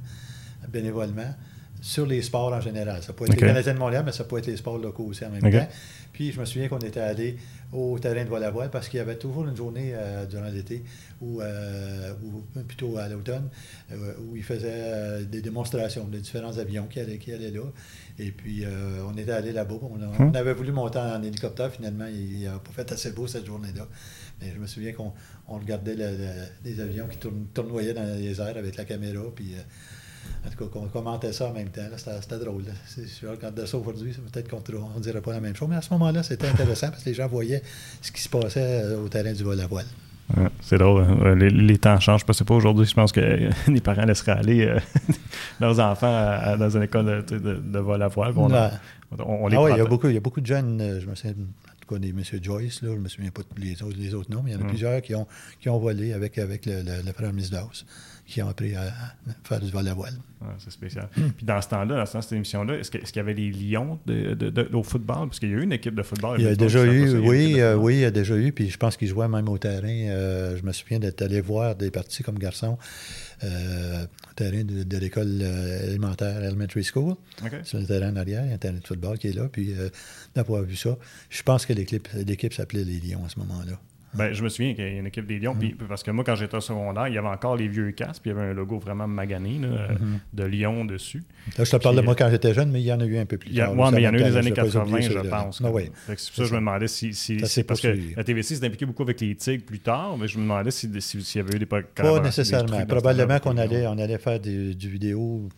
bénévolement 0.68 1.34
sur 1.84 2.06
les 2.06 2.22
sports 2.22 2.52
en 2.52 2.60
général. 2.60 3.02
Ça 3.02 3.12
peut 3.12 3.24
être 3.24 3.32
les 3.34 3.36
Canadiens 3.36 3.74
de 3.74 3.78
Montréal, 3.78 4.04
mais 4.06 4.12
ça 4.12 4.24
peut 4.24 4.38
être 4.38 4.46
les 4.46 4.56
sports 4.56 4.78
locaux 4.78 5.04
aussi 5.04 5.24
en 5.24 5.30
même 5.30 5.42
temps. 5.52 5.68
Puis 6.14 6.30
je 6.30 6.40
me 6.40 6.44
souviens 6.44 6.68
qu'on 6.68 6.78
était 6.78 7.00
allé 7.00 7.36
au 7.72 7.98
terrain 7.98 8.22
de 8.22 8.28
voile 8.28 8.44
à 8.44 8.50
voile 8.50 8.70
parce 8.70 8.88
qu'il 8.88 8.98
y 8.98 9.00
avait 9.00 9.16
toujours 9.16 9.48
une 9.48 9.56
journée 9.56 9.90
euh, 9.94 10.26
durant 10.26 10.48
l'été, 10.48 10.84
ou, 11.20 11.42
euh, 11.42 12.12
plutôt 12.68 12.96
à 12.98 13.08
l'automne, 13.08 13.48
où 13.92 14.36
ils 14.36 14.44
faisaient 14.44 15.24
des 15.24 15.42
démonstrations 15.42 16.04
de 16.04 16.18
différents 16.18 16.56
avions 16.56 16.86
qui 16.86 17.00
allaient, 17.00 17.18
qui 17.18 17.32
allaient 17.32 17.50
là. 17.50 17.64
Et 18.18 18.30
puis, 18.30 18.64
euh, 18.64 19.02
on 19.08 19.16
était 19.16 19.32
allé 19.32 19.52
là-bas. 19.52 19.74
Hum. 19.74 20.14
On, 20.18 20.34
avait 20.34 20.54
voulu 20.54 20.72
monter 20.72 20.98
en 20.98 21.22
hélicoptère. 21.22 21.70
Finalement, 21.72 22.06
il 22.06 22.44
n'a 22.44 22.58
pas 22.58 22.70
fait 22.70 22.92
assez 22.92 23.10
beau 23.10 23.26
cette 23.26 23.46
journée-là. 23.46 23.88
Mais 24.40 24.52
je 24.54 24.60
me 24.60 24.66
souviens 24.66 24.92
qu'on 24.92 25.12
regardait 25.48 25.96
les 26.64 26.80
avions 26.80 27.06
qui 27.08 27.18
tournoyaient 27.52 27.94
dans 27.94 28.04
les 28.16 28.40
airs 28.40 28.56
avec 28.56 28.76
la 28.76 28.84
caméra. 28.84 29.22
Puis, 29.34 29.54
euh, 29.54 29.62
en 30.46 30.50
tout 30.50 30.64
cas, 30.64 30.70
qu'on 30.70 30.86
commentait 30.88 31.32
ça 31.32 31.46
en 31.46 31.52
même 31.52 31.68
temps. 31.68 31.82
C'était 31.96 32.38
drôle. 32.38 32.64
Si 32.86 33.02
je 33.20 33.26
regardais 33.26 33.66
ça 33.66 33.78
aujourd'hui, 33.78 34.14
peut-être 34.32 34.48
qu'on 34.48 34.62
ne 34.96 35.02
dirait 35.02 35.20
pas 35.20 35.32
la 35.32 35.40
même 35.40 35.56
chose. 35.56 35.68
Mais 35.68 35.76
à 35.76 35.82
ce 35.82 35.92
moment-là, 35.94 36.22
c'était 36.22 36.48
intéressant 36.48 36.90
parce 36.90 37.02
que 37.02 37.08
les 37.08 37.14
gens 37.14 37.28
voyaient 37.28 37.62
ce 38.02 38.12
qui 38.12 38.20
se 38.20 38.28
passait 38.28 38.82
euh, 38.84 39.04
au 39.04 39.08
terrain 39.08 39.32
du 39.32 39.42
vol 39.42 39.60
à 39.60 39.66
voile 39.66 39.86
c'est 40.60 40.78
drôle. 40.78 41.02
Hein. 41.02 41.34
Les, 41.34 41.78
temps 41.78 42.00
changent. 42.00 42.22
Je 42.22 42.26
ne 42.28 42.32
sais 42.32 42.44
pas 42.44 42.54
aujourd'hui. 42.54 42.86
Je 42.86 42.94
pense 42.94 43.12
que 43.12 43.50
les 43.68 43.80
parents 43.80 44.04
laisseraient 44.04 44.32
aller 44.32 44.66
euh, 44.66 44.78
leurs 45.60 45.78
enfants 45.80 46.56
dans 46.58 46.70
une 46.70 46.82
école 46.82 47.24
de, 47.26 47.78
vol 47.78 48.02
à 48.02 48.08
voile. 48.08 48.32
On, 48.36 48.52
ah 48.52 48.70
oui, 49.62 49.70
il 49.72 49.76
y, 49.76 49.80
a 49.80 49.84
beaucoup, 49.84 50.08
il 50.08 50.14
y 50.14 50.16
a 50.16 50.20
beaucoup 50.20 50.40
de 50.40 50.46
jeunes. 50.46 50.80
Euh, 50.80 51.00
je 51.00 51.06
me 51.06 51.14
souviens, 51.14 51.32
en 51.32 51.80
tout 51.80 51.94
cas, 51.94 52.00
des 52.00 52.08
M. 52.08 52.22
Joyce, 52.42 52.82
là, 52.82 52.88
je 52.90 52.96
ne 52.96 53.00
me 53.00 53.08
souviens 53.08 53.30
pas 53.30 53.42
de 53.42 53.60
les 53.60 53.80
autres, 53.82 53.96
les 53.96 54.14
autres 54.14 54.30
noms, 54.30 54.42
mais 54.42 54.52
il 54.52 54.54
y 54.54 54.60
en 54.60 54.64
a 54.64 54.68
plusieurs 54.68 55.00
qui 55.02 55.14
ont, 55.14 55.26
qui 55.60 55.68
ont 55.68 55.78
volé 55.78 56.12
avec, 56.12 56.38
avec 56.38 56.66
le, 56.66 56.82
le, 56.82 57.12
frère 57.12 57.32
Misdaus. 57.32 57.84
Qui 58.26 58.42
ont 58.42 58.48
appris 58.48 58.74
à, 58.74 58.92
faire 59.44 59.60
du 59.60 59.70
vol 59.70 59.86
à 59.86 59.94
voile. 59.94 60.14
c'est 60.58 60.70
spécial. 60.70 61.08
Puis 61.14 61.44
dans 61.44 61.60
ce 61.60 61.68
temps-là, 61.68 62.04
dans 62.04 62.20
cette 62.20 62.32
émission-là, 62.32 62.78
est-ce 62.78 62.90
qu'il 62.90 63.16
y 63.16 63.18
avait 63.18 63.34
les 63.34 63.50
Lions 63.50 63.98
de, 64.06 64.74
au 64.74 64.82
football? 64.82 65.28
Parce 65.28 65.38
qu'il 65.38 65.50
y 65.50 65.54
a 65.54 65.56
eu 65.56 65.62
une 65.62 65.72
équipe 65.72 65.94
de 65.94 66.02
football. 66.02 66.40
Il 66.40 66.44
y 66.44 66.48
a 66.48 66.56
déjà 66.56 66.84
eu, 66.84 67.18
oui, 67.18 67.60
euh, 67.60 67.76
oui, 67.76 67.96
il 67.96 68.00
y 68.00 68.04
a 68.04 68.10
déjà 68.10 68.36
eu. 68.36 68.52
Puis 68.52 68.70
je 68.70 68.78
pense 68.78 68.96
qu'ils 68.96 69.08
jouaient 69.08 69.28
même 69.28 69.48
au 69.48 69.58
terrain. 69.58 69.88
Euh, 69.88 70.56
je 70.56 70.62
me 70.64 70.72
souviens 70.72 70.98
d'être 70.98 71.20
allé 71.22 71.40
voir 71.40 71.74
des 71.76 71.90
parties 71.90 72.22
comme 72.22 72.38
garçon 72.38 72.78
euh, 73.42 74.04
au 74.04 74.34
terrain 74.34 74.64
de, 74.64 74.96
l'école 74.96 75.42
élémentaire 75.86 76.42
Elementary 76.42 76.84
School. 76.84 77.16
Sur 77.62 77.78
le 77.78 77.86
terrain 77.86 78.10
en 78.10 78.16
arrière, 78.16 78.42
il 78.44 78.48
y 78.48 78.52
a 78.52 78.54
un 78.54 78.58
terrain 78.58 78.78
de 78.78 78.86
football 78.86 79.18
qui 79.18 79.28
est 79.28 79.34
là. 79.34 79.48
Puis 79.52 79.74
d'avoir 80.34 80.62
vu 80.62 80.76
ça, 80.76 80.96
je 81.28 81.42
pense 81.42 81.66
que 81.66 81.74
l'équipe 81.74 82.52
s'appelait 82.54 82.84
les 82.84 83.00
Lions 83.00 83.24
à 83.24 83.28
ce 83.28 83.38
moment-là. 83.40 83.78
Ben, 84.14 84.32
je 84.32 84.42
me 84.42 84.48
souviens 84.48 84.74
qu'il 84.74 84.84
y 84.84 84.88
a 84.88 84.90
une 84.90 85.06
équipe 85.06 85.26
des 85.26 85.38
Lions, 85.38 85.54
mm. 85.54 85.86
parce 85.88 86.02
que 86.02 86.10
moi, 86.10 86.24
quand 86.24 86.34
j'étais 86.34 86.56
au 86.56 86.60
secondaire, 86.60 87.08
il 87.08 87.14
y 87.14 87.18
avait 87.18 87.28
encore 87.28 87.56
les 87.56 87.68
vieux 87.68 87.90
casques, 87.92 88.22
puis 88.22 88.30
il 88.30 88.36
y 88.36 88.38
avait 88.38 88.50
un 88.50 88.54
logo 88.54 88.78
vraiment 88.78 89.06
magané 89.06 89.58
mm-hmm. 89.58 90.18
de 90.32 90.44
Lyon 90.44 90.84
dessus. 90.84 91.22
Là, 91.58 91.64
je 91.64 91.70
te 91.70 91.76
parle 91.76 91.96
de 91.96 92.00
moi 92.00 92.14
quand 92.14 92.30
j'étais 92.30 92.54
jeune, 92.54 92.70
mais 92.70 92.80
il 92.80 92.86
y 92.86 92.92
en 92.92 93.00
a 93.00 93.04
eu 93.04 93.18
un 93.18 93.26
peu 93.26 93.38
plus. 93.38 93.50
Oui, 93.50 93.90
mais 93.92 94.00
il 94.00 94.04
y 94.04 94.08
en 94.08 94.14
a 94.14 94.18
eu 94.18 94.24
des 94.24 94.36
années 94.36 94.52
80, 94.52 95.00
je 95.00 95.18
pense. 95.28 95.62
Ah, 95.64 95.70
oui. 95.70 95.90
C'est 96.06 96.18
ça 96.18 96.42
que 96.42 96.48
je 96.48 96.54
me 96.54 96.58
demandais 96.58 96.88
si. 96.88 97.14
c'est 97.14 97.64
parce 97.64 97.80
que 97.80 97.96
la 98.16 98.24
TVC 98.24 98.56
s'est 98.56 98.66
impliquée 98.66 98.86
beaucoup 98.86 99.02
avec 99.02 99.20
les 99.20 99.34
Tigres 99.34 99.64
plus 99.64 99.80
tard, 99.80 100.16
mais 100.18 100.28
je 100.28 100.38
me 100.38 100.42
demandais 100.42 100.70
s'il 100.70 100.92
y 100.92 101.38
avait 101.38 101.56
eu 101.56 101.58
des 101.58 101.66
Pas 101.66 101.82
nécessairement. 102.20 102.84
Probablement 102.86 103.38
qu'on 103.38 103.56
allait, 103.56 103.86
on 103.86 103.98
allait 103.98 104.18
faire 104.18 104.40
du 104.40 104.88
vidéo 104.88 105.48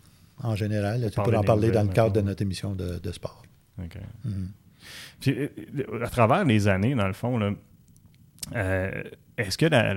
en 0.42 0.54
général. 0.54 1.08
Tu 1.10 1.20
pourrais 1.20 1.36
en 1.36 1.42
parler 1.42 1.70
dans 1.70 1.82
le 1.82 1.88
cadre 1.88 2.12
de 2.12 2.20
notre 2.20 2.42
émission 2.42 2.74
de, 2.74 3.12
sport. 3.12 3.42
OK. 3.78 3.96
Mm-hmm. 4.26 4.30
Puis, 5.20 5.36
euh, 5.38 6.04
à 6.04 6.08
travers 6.08 6.44
les 6.44 6.68
années, 6.68 6.94
dans 6.94 7.06
le 7.06 7.12
fond, 7.12 7.38
là, 7.38 7.50
euh, 8.54 9.02
est-ce 9.36 9.58
que 9.58 9.66
la, 9.66 9.94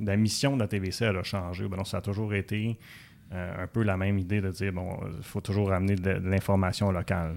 la, 0.00 0.16
mission 0.16 0.56
de 0.56 0.62
la 0.62 0.68
TVC 0.68 1.04
a 1.04 1.22
changé? 1.22 1.68
Ben 1.68 1.76
non, 1.76 1.84
ça 1.84 1.98
a 1.98 2.00
toujours 2.00 2.34
été 2.34 2.78
euh, 3.32 3.62
un 3.62 3.66
peu 3.66 3.82
la 3.82 3.96
même 3.96 4.18
idée 4.18 4.40
de 4.40 4.50
dire, 4.50 4.72
bon, 4.72 4.98
il 5.16 5.22
faut 5.22 5.40
toujours 5.40 5.72
amener 5.72 5.96
de, 5.96 6.10
l'information 6.10 6.90
locale. 6.90 7.34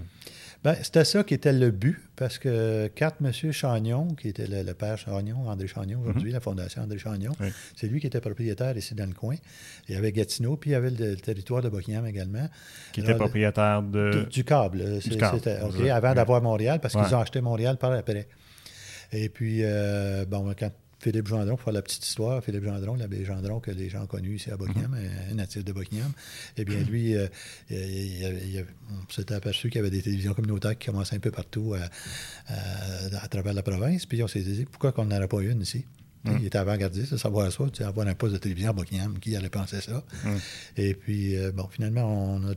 Ben, 0.63 0.75
c'était 0.81 1.03
ça 1.03 1.25
qui 1.25 1.33
était 1.33 1.51
le 1.51 1.71
but, 1.71 1.99
parce 2.15 2.39
que 2.39 2.89
quand 2.97 3.11
M. 3.21 3.51
Chagnon, 3.51 4.07
qui 4.15 4.29
était 4.29 4.47
le, 4.47 4.73
père 4.73 4.97
Chagnon, 4.97 5.49
André 5.49 5.67
Chagnon 5.67 5.99
aujourd'hui, 5.99 6.29
mhm. 6.29 6.35
la 6.35 6.39
fondation 6.39 6.81
André 6.81 6.97
Chagnon, 6.97 7.33
c'est 7.75 7.87
lui 7.87 7.99
qui 7.99 8.07
était 8.07 8.21
propriétaire 8.21 8.77
ici 8.77 8.95
dans 8.95 9.05
le 9.05 9.13
coin. 9.13 9.35
Il 9.89 9.93
y 9.93 9.97
avait 9.97 10.13
Gatineau, 10.13 10.55
puis 10.55 10.69
il 10.69 10.73
y 10.73 10.75
avait 10.77 10.89
le, 10.89 11.17
territoire 11.17 11.61
de 11.61 11.67
Buckingham 11.67 12.07
également. 12.07 12.47
Qui 12.93 13.01
était 13.01 13.15
propriétaire 13.15 13.81
de... 13.83 14.25
du 14.31 14.45
câble. 14.45 14.99
Du 14.99 15.17
câble. 15.17 15.41
avant 15.91 16.13
d'avoir 16.13 16.41
Montréal, 16.41 16.79
parce 16.81 16.93
qu'ils 16.93 17.13
ont 17.13 17.19
acheté 17.19 17.41
Montréal 17.41 17.77
par 17.77 17.91
après. 17.91 18.27
Et 19.13 19.29
puis, 19.29 19.59
euh, 19.61 20.25
bon, 20.25 20.53
quand 20.57 20.71
Philippe 20.99 21.27
Gendron, 21.27 21.55
pour 21.55 21.61
faire 21.61 21.73
la 21.73 21.81
petite 21.81 22.05
histoire, 22.05 22.43
Philippe 22.43 22.63
Gendron, 22.63 22.95
l'abbé 22.95 23.25
Gendron, 23.25 23.59
que 23.59 23.71
les 23.71 23.89
gens 23.89 24.03
ont 24.03 24.07
connu 24.07 24.35
ici 24.35 24.49
à 24.51 24.57
Buckingham, 24.57 24.95
mm-hmm. 24.95 25.31
un 25.31 25.35
natif 25.35 25.65
de 25.65 25.73
Buckingham, 25.73 26.11
eh 26.57 26.63
bien, 26.63 26.79
lui, 26.79 27.15
euh, 27.15 27.27
il, 27.69 28.65
on 28.89 29.11
s'était 29.11 29.35
aperçu 29.35 29.69
qu'il 29.69 29.79
y 29.79 29.79
avait 29.79 29.89
des 29.89 30.01
télévisions 30.01 30.33
communautaires 30.33 30.77
qui 30.77 30.87
commençaient 30.87 31.17
un 31.17 31.19
peu 31.19 31.31
partout 31.31 31.75
à, 32.47 33.27
travers 33.27 33.53
la 33.53 33.63
province. 33.63 34.05
Puis 34.05 34.23
on 34.23 34.27
s'est 34.27 34.41
dit, 34.41 34.65
pourquoi 34.65 34.93
qu'on 34.93 35.05
n'en 35.05 35.17
aurait 35.17 35.27
pas 35.27 35.41
une 35.41 35.61
ici? 35.61 35.85
Mm. 36.23 36.37
Il 36.39 36.45
était 36.45 36.57
avant-gardiste 36.57 37.17
savoir 37.17 37.51
ça, 37.51 37.65
tu 37.65 37.79
sais, 37.79 37.83
avoir 37.83 38.07
un 38.07 38.15
poste 38.15 38.33
de 38.33 38.39
télévision 38.39 38.69
à 38.69 38.73
Buckingham, 38.73 39.19
qui 39.19 39.35
allait 39.35 39.49
penser 39.49 39.81
ça? 39.81 40.05
Mm. 40.23 40.29
Et 40.77 40.93
puis, 40.93 41.35
euh, 41.35 41.51
bon, 41.51 41.67
finalement, 41.69 42.35
on 42.35 42.49
a 42.49 42.53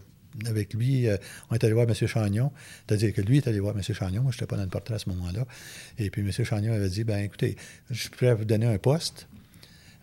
avec 0.46 0.74
lui, 0.74 1.08
euh, 1.08 1.16
on 1.50 1.54
est 1.54 1.64
allé 1.64 1.72
voir 1.72 1.86
M. 1.88 1.94
Chagnon. 1.94 2.52
C'est-à-dire 2.86 3.14
que 3.14 3.20
lui 3.20 3.38
est 3.38 3.48
allé 3.48 3.60
voir 3.60 3.74
M. 3.76 3.82
Chagnon. 3.82 4.22
Moi, 4.22 4.32
je 4.32 4.36
n'étais 4.36 4.46
pas 4.46 4.56
dans 4.56 4.64
le 4.64 4.68
portrait 4.68 4.94
à 4.94 4.98
ce 4.98 5.08
moment-là. 5.10 5.46
Et 5.98 6.10
puis, 6.10 6.22
M. 6.22 6.30
Chagnon 6.30 6.72
avait 6.72 6.88
dit 6.88 7.04
ben 7.04 7.18
écoutez, 7.18 7.56
je 7.90 8.00
suis 8.00 8.10
prêt 8.10 8.28
à 8.28 8.34
vous 8.34 8.44
donner 8.44 8.66
un 8.66 8.78
poste. 8.78 9.28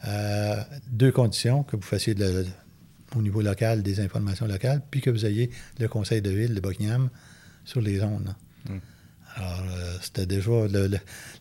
Euh, 0.08 0.62
deux 0.88 1.12
conditions 1.12 1.64
que 1.64 1.76
vous 1.76 1.82
fassiez 1.82 2.16
au 3.16 3.22
niveau 3.22 3.42
local 3.42 3.84
des 3.84 4.00
informations 4.00 4.48
locales, 4.48 4.82
puis 4.92 5.02
que 5.02 5.10
vous 5.10 5.26
ayez 5.26 5.50
le 5.80 5.88
conseil 5.88 6.22
de 6.22 6.30
ville 6.30 6.56
de 6.56 6.60
Buckingham 6.60 7.10
sur 7.64 7.80
les 7.80 8.00
zones. 8.00 8.36
Hmm. 8.68 8.80
Alors, 9.36 9.64
euh, 9.72 9.98
c'était 10.02 10.26
déjà. 10.26 10.52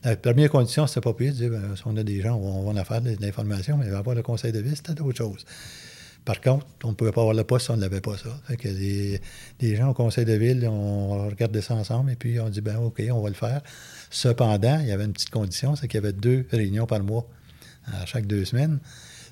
la 0.04 0.16
première 0.16 0.50
condition, 0.50 0.86
c'était 0.86 1.00
pas 1.00 1.12
pire 1.12 1.32
de 1.32 1.38
dire 1.38 1.50
ben, 1.50 1.76
si 1.76 1.82
on 1.86 1.96
a 1.96 2.02
des 2.02 2.20
gens, 2.20 2.36
on, 2.36 2.72
va 2.72 2.80
en 2.80 2.84
faire 2.84 3.02
de, 3.02 3.16
l'information, 3.20 3.76
mais 3.76 3.88
avoir 3.90 4.14
le 4.14 4.22
conseil 4.22 4.52
de 4.52 4.60
ville, 4.60 4.76
c'était 4.76 5.00
autre 5.00 5.18
chose. 5.18 5.44
Par 6.24 6.40
contre, 6.40 6.66
on 6.84 6.90
ne 6.90 6.94
pouvait 6.94 7.10
pas 7.10 7.20
avoir 7.20 7.34
le 7.34 7.42
poste 7.42 7.66
si 7.66 7.70
on 7.72 7.76
n'avait 7.76 8.00
pas 8.00 8.16
ça. 8.16 8.30
Fait 8.46 8.56
que 8.56 8.68
gens 9.74 9.88
au 9.88 9.94
conseil 9.94 10.24
de 10.24 10.34
ville, 10.34 10.66
on 10.68 11.26
regardait 11.28 11.62
ça 11.62 11.74
ensemble 11.74 12.12
et 12.12 12.16
puis 12.16 12.38
on 12.38 12.48
dit, 12.48 12.60
ben 12.60 12.76
OK, 12.76 13.02
on 13.10 13.20
va 13.20 13.28
le 13.28 13.34
faire. 13.34 13.60
Cependant, 14.10 14.78
il 14.80 14.86
y 14.86 14.92
avait 14.92 15.04
une 15.04 15.12
petite 15.12 15.30
condition, 15.30 15.74
c'est 15.74 15.88
qu'il 15.88 16.00
y 16.00 16.04
avait 16.04 16.12
deux 16.12 16.46
réunions 16.50 16.86
par 16.86 17.02
mois, 17.02 17.26
à 17.86 18.06
chaque 18.06 18.26
deux 18.26 18.44
semaines. 18.44 18.78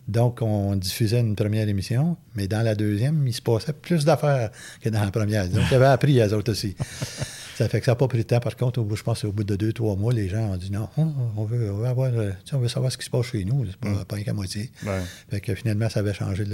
Donc, 0.08 0.42
on 0.42 0.76
diffusait 0.76 1.20
une 1.20 1.36
première 1.36 1.68
émission, 1.68 2.16
mais 2.34 2.48
dans 2.48 2.62
la 2.62 2.74
deuxième, 2.74 3.26
il 3.26 3.32
se 3.32 3.42
passait 3.42 3.72
plus 3.72 4.04
d'affaires 4.04 4.50
que 4.80 4.88
dans 4.88 5.04
la 5.04 5.10
première. 5.10 5.48
Donc, 5.48 5.62
il 5.70 5.74
avait 5.74 5.86
appris, 5.86 6.14
les 6.14 6.32
autres 6.32 6.52
aussi. 6.52 6.74
Ça 7.60 7.68
fait 7.68 7.80
que 7.80 7.84
ça 7.84 7.92
n'a 7.92 7.96
pas 7.96 8.08
pris 8.08 8.16
de 8.16 8.22
temps. 8.22 8.40
Par 8.40 8.56
contre, 8.56 8.82
je 8.96 9.02
pense 9.02 9.20
qu'au 9.20 9.32
bout 9.32 9.44
de 9.44 9.54
deux, 9.54 9.74
trois 9.74 9.94
mois, 9.94 10.14
les 10.14 10.30
gens 10.30 10.50
ont 10.50 10.56
dit 10.56 10.72
non, 10.72 10.88
on 10.96 11.44
veut, 11.44 11.68
avoir, 11.84 12.10
on 12.10 12.58
veut 12.58 12.68
savoir 12.68 12.90
ce 12.90 12.96
qui 12.96 13.04
se 13.04 13.10
passe 13.10 13.26
chez 13.26 13.44
nous. 13.44 13.66
C'est 13.66 13.76
pas, 13.76 13.90
mm. 13.90 14.04
pas 14.06 14.16
un 14.16 14.22
qu'à 14.22 14.32
moitié. 14.32 14.70
Fait 15.28 15.42
que 15.42 15.54
finalement, 15.54 15.90
ça 15.90 16.00
avait 16.00 16.14
changé. 16.14 16.44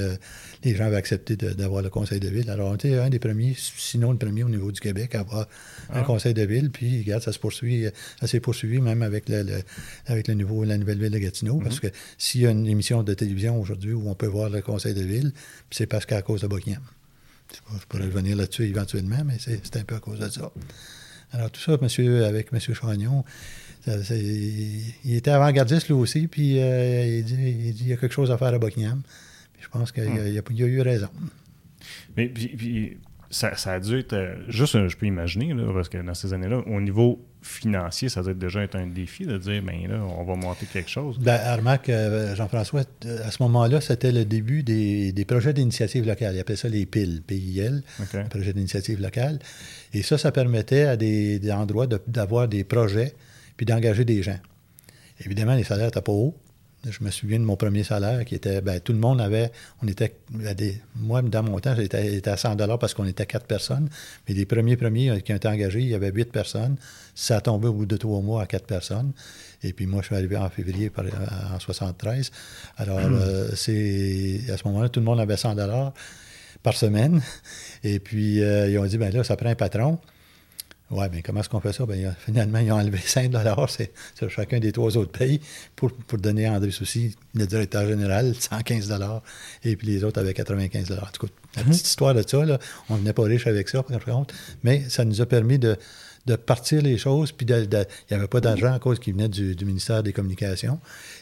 les 0.65 0.75
gens 0.75 0.87
avaient 0.87 0.97
accepté 0.97 1.37
d'avoir 1.37 1.83
le 1.83 1.91
conseil 1.91 2.19
de 2.19 2.27
ville. 2.27 2.51
Alors, 2.51 2.73
on 2.73 2.75
était 2.75 2.97
un 2.99 3.09
des 3.09 3.21
premiers, 3.21 3.55
sinon 3.57 4.11
le 4.11 4.19
premier 4.19 4.43
au 4.43 4.49
niveau 4.49 4.73
du 4.73 4.81
Québec, 4.81 5.15
à 5.15 5.21
avoir 5.21 5.47
un 5.91 6.01
ah. 6.01 6.03
conseil 6.03 6.35
de 6.35 6.43
ville. 6.43 6.73
Puis, 6.73 7.03
regarde, 7.03 7.23
ça 7.23 7.31
se 7.31 7.39
poursuit, 7.39 7.87
ça 8.19 8.27
s'est 8.27 8.41
poursuivi 8.41 8.81
même 8.81 9.03
avec 9.03 9.29
le, 9.29 9.63
avec 10.07 10.27
le 10.27 10.35
nouveau, 10.35 10.65
la 10.65 10.77
nouvelle 10.77 10.99
ville 10.99 11.13
de 11.13 11.19
Gatineau. 11.19 11.61
Parce 11.63 11.77
mm-hmm. 11.77 11.91
que 11.91 11.97
s'il 12.19 12.41
y 12.41 12.47
a 12.49 12.51
une 12.51 12.67
émission 12.67 13.05
de 13.05 13.15
télévision 13.15 13.36
aujourd'hui 13.45 13.93
où 13.93 14.09
on 14.09 14.15
peut 14.15 14.27
voir 14.27 14.51
le 14.51 14.63
conseil 14.63 14.95
de 14.95 15.03
ville, 15.03 15.33
c'est 15.71 15.87
parce 15.87 16.07
qu'à 16.07 16.23
cause 16.23 16.43
de 16.43 16.47
Buckingham. 16.47 16.83
Je 17.53 17.87
pourrais 17.89 18.05
revenir 18.05 18.37
là-dessus 18.37 18.65
éventuellement, 18.65 19.23
mais 19.25 19.37
c'est 19.39 19.77
un 19.77 19.85
peu 19.85 19.95
à 19.95 20.01
cause 20.01 20.19
de 20.19 20.29
ça. 20.29 20.51
Alors, 21.33 21.51
tout 21.51 21.61
ça, 21.61 21.77
monsieur, 21.81 22.25
avec 22.25 22.49
M. 22.53 22.59
Chagnon, 22.61 23.25
il 23.87 25.15
était 25.15 25.31
avant-gardiste 25.31 25.89
lui 25.89 25.95
aussi, 25.95 26.27
puis 26.27 26.61
euh, 26.61 27.19
il, 27.19 27.25
dit, 27.25 27.35
il, 27.81 27.89
y 27.89 27.93
a 27.93 27.97
quelque 27.97 28.13
chose 28.13 28.31
à 28.31 28.39
faire 28.39 28.49
à 28.49 28.59
Buckingham. 28.59 29.03
je 29.61 29.69
pense 29.69 29.93
qu'il 29.93 30.05
a, 30.05 30.07
a, 30.07 30.67
eu 30.67 30.81
raison. 30.81 31.09
Mais 32.17 32.29
puis, 32.29 32.97
ça, 33.31 33.53
a 33.67 33.81
dû 33.81 33.99
être, 33.99 34.13
euh, 34.13 34.37
juste, 34.49 34.89
je 34.89 34.97
peux 34.97 35.07
imaginer, 35.07 35.55
parce 35.73 35.89
que 35.89 35.99
dans 35.99 36.15
ces 36.15 36.33
années-là, 36.33 36.63
au 36.67 36.81
niveau 36.81 37.25
financier, 37.47 38.09
ça 38.09 38.23
doit 38.23 38.35
déjà 38.35 38.63
être 38.63 38.77
un 38.77 38.87
défi 38.87 39.25
de 39.25 39.39
dire, 39.39 39.63
ben 39.63 39.89
là, 39.89 40.01
on 40.19 40.25
va 40.25 40.35
monter 40.35 40.67
quelque 40.67 40.91
chose. 40.91 41.19
Ben, 41.19 41.39
remarque, 41.57 41.89
euh, 41.89 42.35
Jean-François, 42.35 42.83
à 43.25 43.31
ce 43.31 43.43
moment-là, 43.45 43.81
c'était 43.81 44.13
le 44.13 44.25
début 44.25 44.63
des, 44.63 45.25
projets 45.27 45.53
d'initiative 45.53 46.07
locale. 46.07 46.35
Ils 46.35 46.41
appelaient 46.41 46.57
ça 46.57 46.69
les 46.69 46.87
PIL, 46.87 47.23
PIL, 47.23 47.83
projets 48.31 48.53
d'initiative 48.53 49.01
locale. 49.01 49.39
Et 49.95 50.03
ça, 50.03 50.19
ça 50.19 50.33
permettait 50.33 50.83
à 50.83 50.97
des, 50.97 51.41
endroits 51.53 51.87
d'avoir 51.87 52.49
des 52.49 52.65
projets 52.65 53.15
puis 53.57 53.65
d'engager 53.65 54.05
des 54.05 54.23
gens. 54.23 54.39
Évidemment, 55.25 55.55
les 55.55 55.65
salaires 55.65 55.87
n'étaient 55.87 56.03
pas 56.03 56.13
hauts. 56.13 56.37
Je 56.89 57.03
me 57.03 57.11
souviens 57.11 57.39
de 57.39 57.45
mon 57.45 57.57
premier 57.57 57.85
salaire 57.85 58.25
qui 58.25 58.35
était, 58.35 58.61
ben, 58.61 58.81
tout 58.81 58.93
le 58.93 58.99
monde 58.99 59.21
avait, 59.21 59.51
on 59.83 59.89
était, 59.89 60.17
des, 60.31 60.81
moi, 60.95 61.23
dans 61.23 61.43
mon 61.43 61.59
temps, 61.59 61.75
j'étais 61.77 62.29
à 62.29 62.37
100 62.37 62.57
parce 62.79 62.95
qu'on 62.95 63.07
était 63.07 63.27
quatre 63.27 63.47
personnes. 63.47 63.89
Mais 64.29 64.35
les 64.35 64.47
premiers 64.47 64.77
premiers 64.77 65.21
qui 65.23 65.33
ont 65.33 65.37
été 65.37 65.49
engagés, 65.49 65.81
il 65.81 65.89
y 65.89 65.95
avait 65.95 66.11
huit 66.11 66.31
personnes. 66.31 66.77
Ça 67.15 67.37
a 67.37 67.41
tombé 67.41 67.69
au 67.69 67.73
bout 67.73 67.87
de 67.87 67.97
trois 67.97 68.21
mois 68.21 68.43
à 68.43 68.47
quatre 68.47 68.67
personnes. 68.67 69.13
Et 69.63 69.73
puis 69.73 69.87
moi, 69.87 70.03
je 70.03 70.07
suis 70.07 70.17
arrivé 70.17 70.37
en 70.37 70.49
février 70.49 70.91
en 71.55 71.59
73. 71.59 72.31
Alors, 72.77 73.01
hmm. 73.01 73.15
euh, 73.15 73.49
c'est 73.55 74.41
à 74.51 74.57
ce 74.57 74.67
moment-là, 74.69 74.89
tout 74.89 75.01
le 75.01 75.07
monde 75.07 75.21
avait 75.21 75.37
100 75.37 75.57
par 76.63 76.75
semaine. 76.75 77.23
Et 77.85 77.99
puis, 77.99 78.43
euh, 78.43 78.69
ils 78.69 78.79
ont 78.79 78.87
dit, 78.87 78.99
ben 78.99 79.13
là, 79.13 79.25
ça 79.25 79.37
prend 79.37 79.49
un 79.49 79.55
patron. 79.55 79.99
Oui, 80.91 81.05
mais 81.13 81.21
comment 81.21 81.41
est-ce 81.41 81.49
qu'on 81.49 81.61
fait 81.61 81.73
ça? 81.73 81.85
Bien, 81.85 82.15
finalement, 82.25 82.59
ils 82.61 82.71
ont 82.71 82.77
enlevé 82.77 82.99
5 82.99 83.33
c'est, 83.69 83.93
sur 84.15 84.31
chacun 84.31 84.61
des 84.61 84.71
trois 84.71 84.97
autres 84.97 85.11
pays 85.11 85.41
pour, 85.75 85.93
pour 85.93 86.19
donner 86.19 86.47
à 86.47 86.53
André 86.53 86.71
Soucy, 86.71 87.17
le 87.35 87.47
directeur 87.47 87.89
général, 87.89 88.35
115 88.39 88.95
et 89.65 89.75
puis 89.75 89.89
les 89.89 90.05
autres 90.05 90.21
avaient 90.21 90.35
95 90.35 90.93
En 90.93 90.97
tout 91.13 91.27
cas, 91.27 91.33
la 91.57 91.65
mhm. 91.65 91.71
petite 91.71 91.89
histoire 91.89 92.15
de 92.15 92.23
ça, 92.27 92.45
là, 92.45 92.59
on 92.89 92.95
venait 92.95 93.13
pas 93.13 93.25
riche 93.25 93.49
avec 93.49 93.69
ça, 93.69 93.83
par 93.83 94.05
contre, 94.05 94.35
mais 94.63 94.89
ça 94.89 95.05
nous 95.05 95.21
a 95.21 95.27
permis 95.27 95.59
de, 95.59 95.77
de 96.27 96.35
partir 96.35 96.83
les 96.83 96.99
choses, 96.99 97.33
puis 97.33 97.47
il 97.49 97.69
n'y 97.69 98.17
avait 98.17 98.27
pas 98.27 98.41
d'argent 98.41 98.73
à 98.73 98.79
cause 98.79 98.99
qui 98.99 99.13
venait 99.13 99.29
du, 99.29 99.57
ministère 99.65 100.03
des 100.03 100.13
Communications. 100.13 100.81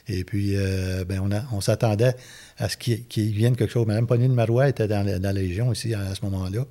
Et 0.09 0.25
puis, 0.25 0.57
euh, 0.57 1.05
ben, 1.05 1.21
on, 1.21 1.57
on 1.57 1.61
s'attendait 1.61 2.17
à 2.57 2.69
ce 2.69 2.77
qu'il 2.77 3.33
vienne 3.33 3.55
quelque 3.55 3.73
chose. 3.73 3.87
Mme 3.87 4.07
Pauline 4.07 4.33
Marois 4.33 4.69
était 4.69 4.89
dans 4.89 5.05
la, 5.05 5.19
dans 5.19 5.35
la 5.35 5.41
Légion 5.41 5.73
ici 5.73 5.93
à, 5.95 6.15
ce 6.15 6.25
moment-là, 6.25 6.65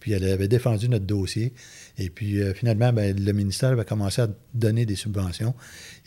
puis 0.00 0.12
elle 0.12 0.24
avait 0.28 0.48
défendu 0.48 0.88
notre 0.88 1.06
dossier. 1.06 1.52
Et 1.98 2.10
puis, 2.10 2.40
euh, 2.42 2.52
finalement, 2.52 2.92
ben, 2.92 3.16
le 3.16 3.32
ministère 3.32 3.70
avait 3.70 3.84
commencé 3.84 4.22
à 4.22 4.28
donner 4.54 4.84
des 4.84 4.96
subventions. 4.96 5.54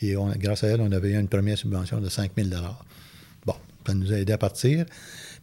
Et 0.00 0.14
grâce 0.36 0.64
à 0.64 0.68
elle, 0.68 0.80
on 0.80 0.92
avait 0.92 1.10
eu 1.10 1.18
une 1.18 1.28
première 1.28 1.58
subvention 1.58 2.00
de 2.00 2.08
5 2.08 2.32
000 2.36 2.48
Bon, 3.44 3.54
ça 3.86 3.94
nous 3.94 4.12
a 4.12 4.16
aidé 4.16 4.32
à 4.32 4.38
partir, 4.38 4.86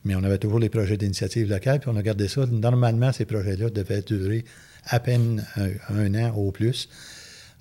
mais 0.06 0.16
on 0.16 0.24
avait 0.24 0.38
toujours 0.38 0.60
les 0.60 0.70
projets 0.70 0.98
d'initiative 0.98 1.50
locale, 1.50 1.80
puis 1.80 1.90
on 1.90 1.98
a 1.98 2.02
gardé 2.02 2.28
ça. 2.28 2.46
Normalement, 2.46 3.12
ces 3.12 3.26
projets-là 3.26 3.70
devaient 3.70 4.02
durer 4.02 4.46
à 4.86 5.00
peine 5.00 5.46
un, 5.90 6.16
an 6.16 6.34
au 6.36 6.52
plus, 6.52 6.88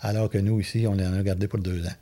alors 0.00 0.30
que 0.30 0.38
nous, 0.38 0.60
ici, 0.60 0.86
on 0.86 0.94
les 0.94 1.04
a 1.04 1.22
gardés 1.22 1.48
pour 1.48 1.58
deux 1.58 1.84
ans. 1.86 1.96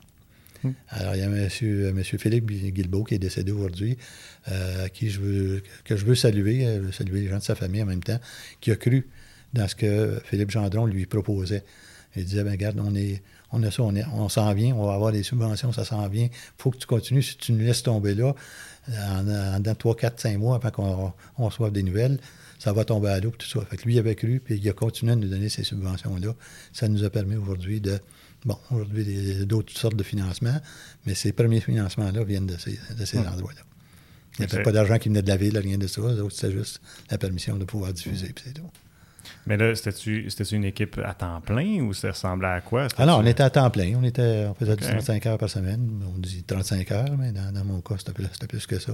Alors, 0.89 1.15
il 1.15 1.19
y 1.19 1.21
a 1.21 1.25
M. 1.25 1.93
Monsieur, 1.93 2.17
Philippe 2.17 2.47
Guilbeault 2.47 3.03
qui 3.03 3.13
est 3.13 3.19
décédé 3.19 3.51
aujourd'hui, 3.51 3.97
qui 4.93 5.11
je 5.11 5.19
veux, 5.19 5.63
que 5.83 5.95
je 5.95 6.05
veux 6.05 6.15
saluer, 6.15 6.81
saluer 6.91 7.21
les 7.21 7.27
gens 7.27 7.37
de 7.37 7.43
sa 7.43 7.53
famille 7.53 7.83
en 7.83 7.85
même 7.85 8.03
temps, 8.03 8.19
qui 8.61 8.71
a 8.71 8.75
cru 8.75 9.07
dans 9.55 9.67
ce 9.67 9.75
que 9.75 10.21
Philippe 10.25 10.51
Gendron 10.51 10.85
lui 10.85 11.05
proposait. 11.05 11.63
Il 12.15 12.23
disait, 12.23 12.43
ben 12.43 12.51
regarde, 12.51 12.79
on 12.79 12.95
est, 12.95 13.21
on 13.51 13.61
a 13.63 13.71
ça, 13.71 13.83
on, 13.83 13.93
on 14.13 14.29
s'en 14.29 14.53
vient, 14.53 14.73
on 14.75 14.85
va 14.85 14.93
avoir 14.93 15.11
des 15.11 15.23
subventions, 15.23 15.71
ça 15.73 15.83
s'en 15.83 16.07
vient. 16.07 16.25
Il 16.25 16.61
faut 16.61 16.71
que 16.71 16.77
tu 16.77 16.87
continues. 16.87 17.21
Si 17.21 17.37
tu 17.37 17.51
nous 17.51 17.65
laisses 17.65 17.83
tomber 17.83 18.15
là, 18.15 18.35
en, 18.89 19.59
dans 19.59 19.75
3, 19.75 19.95
4, 19.95 20.19
5 20.19 20.37
mois 20.37 20.55
avant 20.55 20.71
qu'on 20.71 21.13
on 21.37 21.45
reçoive 21.45 21.71
des 21.71 21.83
nouvelles, 21.83 22.19
ça 22.59 22.71
va 22.71 22.85
tomber 22.85 23.09
à 23.09 23.19
l'eau, 23.19 23.31
tout 23.37 23.47
ça. 23.47 23.65
Fait 23.65 23.77
que 23.77 23.83
lui, 23.83 23.95
il 23.95 23.99
avait 23.99 24.15
cru, 24.15 24.39
puis 24.39 24.55
il 24.55 24.69
a 24.69 24.73
continué 24.73 25.11
à 25.11 25.15
nous 25.15 25.27
donner 25.27 25.49
ces 25.49 25.63
subventions-là. 25.63 26.33
Ça 26.71 26.87
nous 26.87 27.03
a 27.03 27.09
permis 27.09 27.35
aujourd'hui 27.35 27.81
de, 27.81 27.99
bon, 28.45 28.57
aujourd'hui, 28.71 29.45
d'autres 29.45 29.77
sortes 29.77 29.97
de 29.97 30.03
financements, 30.03 30.59
mais 31.05 31.15
ces 31.15 31.33
premiers 31.33 31.61
financements-là 31.61 32.23
viennent 32.23 32.47
de 32.47 32.57
ces, 32.57 32.79
de 32.97 33.05
ces 33.05 33.19
endroits-là. 33.19 33.61
Il 34.39 34.45
n'y 34.45 34.51
avait 34.51 34.63
pas 34.63 34.71
d'argent 34.71 34.97
qui 34.97 35.09
venait 35.09 35.21
de 35.21 35.27
la 35.27 35.37
ville, 35.37 35.57
rien 35.57 35.77
de 35.77 35.87
ça. 35.87 36.01
C'était 36.29 36.51
juste 36.51 36.81
la 37.09 37.17
permission 37.17 37.57
de 37.57 37.65
pouvoir 37.65 37.93
diffuser, 37.93 38.31
puis 38.33 38.43
c'est 38.47 38.53
tout. 38.53 38.69
Mais 39.47 39.57
là, 39.57 39.75
c'était-tu 39.75 40.55
une 40.55 40.65
équipe 40.65 40.99
à 41.03 41.13
temps 41.13 41.39
plein 41.41 41.81
ou 41.81 41.93
ça 41.93 42.09
ressemblait 42.09 42.47
à 42.47 42.61
quoi? 42.61 42.87
Ah 42.97 43.05
non, 43.05 43.17
on 43.17 43.25
était 43.25 43.43
à 43.43 43.49
temps 43.49 43.69
plein. 43.69 43.93
On, 43.95 44.03
était, 44.03 44.47
on 44.49 44.53
faisait 44.55 44.75
35 44.75 45.25
heures 45.27 45.37
par 45.37 45.49
semaine. 45.49 46.03
On 46.15 46.17
dit 46.17 46.43
35 46.43 46.91
heures, 46.91 47.17
mais 47.17 47.31
dans, 47.31 47.65
mon 47.65 47.81
cas, 47.81 47.95
c'était 47.97 48.13
plus, 48.13 48.27
plus, 48.47 48.65
que 48.65 48.79
ça. 48.79 48.93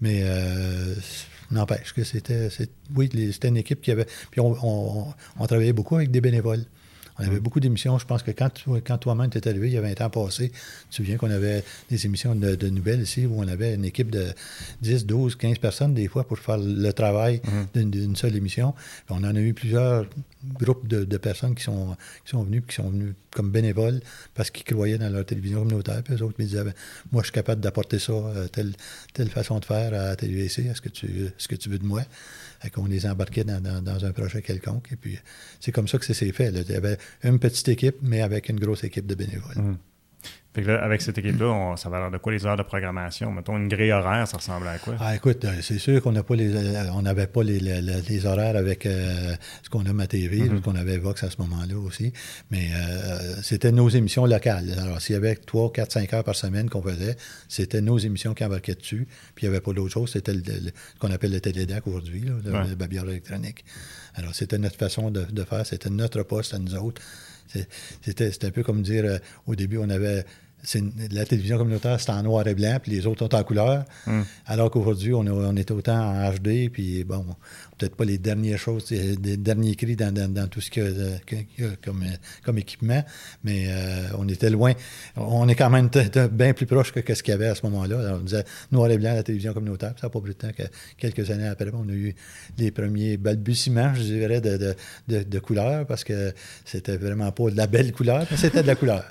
Mais 0.00 0.22
euh, 0.24 0.94
n'empêche 1.50 1.92
que 1.92 2.04
c'était. 2.04 2.48
Oui, 2.96 3.08
c'était 3.32 3.48
une 3.48 3.56
équipe 3.56 3.80
qui 3.80 3.90
avait. 3.92 4.06
Puis 4.30 4.40
on, 4.40 4.56
on, 5.38 5.46
travaillait 5.46 5.72
beaucoup 5.72 5.96
avec 5.96 6.10
des 6.10 6.20
bénévoles. 6.20 6.64
On 7.18 7.24
avait 7.24 7.36
mm. 7.36 7.40
beaucoup 7.40 7.60
d'émissions. 7.60 7.98
Je 7.98 8.06
pense 8.06 8.22
que 8.22 8.30
quand, 8.30 8.50
quand 8.84 8.98
toi-même 8.98 9.30
t'es 9.30 9.46
arrivé, 9.48 9.68
il 9.68 9.74
y 9.74 9.76
avait 9.76 9.90
un 9.90 9.94
temps 9.94 10.10
passé, 10.10 10.50
tu 10.50 10.88
te 10.90 10.94
souviens 10.96 11.16
qu'on 11.16 11.30
avait 11.30 11.64
des 11.90 12.06
émissions 12.06 12.34
de, 12.34 12.68
nouvelles 12.68 13.02
ici 13.02 13.26
où 13.26 13.34
on 13.38 13.48
avait 13.48 13.74
une 13.74 13.84
équipe 13.84 14.10
de 14.10 14.26
10, 14.82 15.06
12, 15.06 15.36
15 15.36 15.58
personnes 15.58 15.94
des 15.94 16.08
fois 16.08 16.24
pour 16.24 16.38
faire 16.38 16.58
le 16.58 16.92
travail 16.92 17.40
mm-hmm. 17.74 17.90
d'une 17.90 18.16
seule 18.16 18.36
émission. 18.36 18.74
on 19.08 19.16
en 19.16 19.34
a 19.34 19.40
eu 19.40 19.54
plusieurs 19.54 20.06
groupes 20.44 20.86
de, 20.86 21.16
personnes 21.16 21.54
qui 21.54 21.64
sont, 21.64 21.96
qui 22.24 22.30
sont 22.30 22.42
venus, 22.42 22.62
qui 22.68 22.74
sont 22.76 22.90
venus 22.90 23.14
comme 23.30 23.50
bénévoles 23.50 24.00
parce 24.34 24.50
qu'ils 24.50 24.64
croyaient 24.64 24.98
dans 24.98 25.10
leur 25.12 25.24
télévision 25.24 25.60
communautaire. 25.60 26.02
Puis 26.02 26.14
eux 26.14 26.22
autres 26.22 26.36
me 26.38 26.44
disaient 26.44 26.64
Moi, 27.12 27.22
je 27.22 27.26
suis 27.26 27.32
capable 27.32 27.60
d'apporter 27.60 27.98
ça, 27.98 28.12
euh, 28.12 28.48
telle, 28.48 28.72
telle 29.12 29.28
façon 29.28 29.58
de 29.58 29.64
faire 29.64 29.94
à 29.94 30.16
TVC. 30.16 30.66
Est-ce 30.66 30.80
que 30.80 30.88
tu, 30.88 31.30
ce 31.36 31.48
que 31.48 31.56
tu 31.56 31.68
veux 31.68 31.78
de 31.78 31.84
moi? 31.84 32.02
Qu'on 32.72 32.86
les 32.86 33.06
embarquait 33.06 33.44
dans, 33.44 34.04
un 34.04 34.12
projet 34.12 34.42
quelconque. 34.42 34.92
Et 34.92 34.96
puis, 34.96 35.18
c'est 35.60 35.72
comme 35.72 35.88
ça 35.88 35.98
que 35.98 36.04
ça 36.04 36.14
s'est 36.14 36.32
fait. 36.32 36.52
Il 36.52 36.70
y 36.70 36.76
avait 36.76 36.98
une 37.22 37.38
petite 37.38 37.68
équipe, 37.68 37.96
mais 38.02 38.20
avec 38.20 38.48
une 38.48 38.58
grosse 38.58 38.84
équipe 38.84 39.06
de 39.06 39.14
bénévoles. 39.14 39.56
Mmh 39.56 39.78
avec 40.56 41.02
cette 41.02 41.18
équipe-là, 41.18 41.76
ça 41.76 41.88
va 41.88 41.96
avoir 41.98 42.10
de 42.10 42.18
quoi 42.18 42.32
les 42.32 42.44
heures 42.46 42.56
de 42.56 42.62
programmation? 42.62 43.30
Mettons 43.30 43.56
une 43.56 43.68
grille 43.68 43.92
horaire, 43.92 44.26
ça 44.26 44.38
ressemble 44.38 44.66
à 44.66 44.78
quoi? 44.78 44.94
Ah, 44.98 45.14
écoute, 45.14 45.44
euh, 45.44 45.52
c'est 45.62 45.78
sûr 45.78 46.02
qu'on 46.02 46.12
pas 46.14 46.34
les, 46.34 46.54
euh, 46.54 46.90
on 46.94 47.02
n'avait 47.02 47.26
pas 47.26 47.42
les, 47.42 48.26
horaires 48.26 48.56
avec 48.56 48.86
euh, 48.86 49.34
ce 49.62 49.68
qu'on 49.68 49.84
a 49.86 50.02
à 50.02 50.06
TV, 50.06 50.40
mm-hmm. 50.40 50.56
ce 50.56 50.62
qu'on 50.62 50.74
avait 50.74 50.98
Vox 50.98 51.22
à 51.22 51.30
ce 51.30 51.36
moment-là 51.38 51.78
aussi. 51.78 52.12
Mais 52.50 52.70
c'était 53.42 53.72
nos 53.72 53.88
émissions 53.88 54.26
locales. 54.26 54.74
Alors, 54.78 55.00
s'il 55.00 55.14
y 55.14 55.16
avait 55.16 55.34
3, 55.34 55.72
4, 55.72 55.92
5 55.92 56.14
heures 56.14 56.24
par 56.24 56.34
semaine 56.34 56.68
qu'on 56.68 56.82
faisait, 56.82 57.16
c'était 57.48 57.80
nos 57.80 57.98
émissions 57.98 58.34
qui 58.34 58.44
embarquaient 58.44 58.74
dessus. 58.74 59.06
Puis 59.34 59.46
il 59.46 59.50
n'y 59.50 59.54
avait 59.54 59.62
pas 59.62 59.72
d'autre 59.72 59.92
chose. 59.92 60.12
C'était 60.12 60.34
ce 60.34 60.70
qu'on 60.98 61.10
appelle 61.10 61.32
le 61.32 61.40
télédac 61.40 61.86
aujourd'hui, 61.86 62.22
le, 62.22 62.74
babillard 62.74 63.08
électronique. 63.08 63.64
Alors, 64.14 64.34
c'était 64.34 64.58
notre 64.58 64.76
façon 64.76 65.10
de, 65.10 65.24
de 65.24 65.44
faire. 65.44 65.64
C'était 65.66 65.90
notre 65.90 66.22
poste 66.22 66.54
à 66.54 66.58
nous 66.58 66.74
autres. 66.74 67.00
C'était 68.02 68.44
un 68.44 68.50
peu 68.50 68.62
comme 68.62 68.82
dire, 68.82 69.20
au 69.46 69.54
début, 69.54 69.78
on 69.78 69.90
avait 69.90 70.24
la 71.12 71.24
télévision 71.24 71.56
communautaire, 71.56 72.00
c'est 72.00 72.10
en 72.10 72.22
noir 72.22 72.46
et 72.46 72.54
blanc, 72.54 72.78
puis 72.82 72.92
les 72.92 73.06
autres 73.06 73.20
sont 73.20 73.34
en 73.34 73.44
couleur. 73.44 73.84
Hmm. 74.06 74.22
Alors 74.46 74.70
qu'aujourd'hui, 74.70 75.14
on, 75.14 75.20
on, 75.20 75.56
est 75.56 75.70
autant 75.70 75.98
en 75.98 76.30
HD, 76.32 76.70
puis 76.70 77.04
bon, 77.04 77.24
peut-être 77.78 77.94
pas 77.94 78.04
les 78.04 78.18
dernières 78.18 78.58
choses, 78.58 78.90
les 78.90 79.36
derniers 79.36 79.76
cris 79.76 79.96
dans, 79.96 80.48
tout 80.48 80.60
ce 80.60 80.70
qu'il 80.70 80.82
y, 80.82 81.64
a, 81.64 81.68
comme, 81.82 82.04
comme, 82.44 82.58
équipement, 82.58 83.02
mais 83.44 83.66
euh, 83.68 84.08
on 84.18 84.28
était 84.28 84.50
loin. 84.50 84.72
On 85.16 85.48
est 85.48 85.54
quand 85.54 85.70
même 85.70 85.88
bien 86.32 86.52
plus 86.52 86.66
proche 86.66 86.92
que, 86.92 87.14
ce 87.14 87.22
qu'il 87.22 87.32
y 87.32 87.34
avait 87.34 87.46
à 87.46 87.54
ce 87.54 87.64
moment-là. 87.66 88.16
On 88.16 88.24
disait 88.24 88.44
noir 88.72 88.90
et 88.90 88.98
blanc 88.98 89.14
la 89.14 89.22
télévision 89.22 89.54
communautaire, 89.54 89.94
ça 90.00 90.08
n'a 90.08 90.10
pas 90.10 90.20
plus 90.20 90.34
de 90.34 90.38
temps 90.38 90.52
que 90.56 90.64
quelques 90.96 91.30
années 91.30 91.46
après, 91.46 91.70
on 91.72 91.88
a 91.88 91.92
eu 91.92 92.14
les 92.58 92.70
premiers 92.70 93.16
balbutiements, 93.16 93.94
je 93.94 94.02
dirais, 94.02 94.40
de, 94.40 94.74
de, 95.08 95.22
de 95.22 95.38
couleur, 95.38 95.86
parce 95.86 96.04
que 96.04 96.34
c'était 96.64 96.96
vraiment 96.96 97.30
pas 97.32 97.50
de 97.50 97.56
la 97.56 97.66
belle 97.66 97.92
couleur, 97.92 98.26
mais 98.30 98.36
c'était 98.36 98.62
de 98.62 98.66
la 98.66 98.74
couleur. 98.74 99.04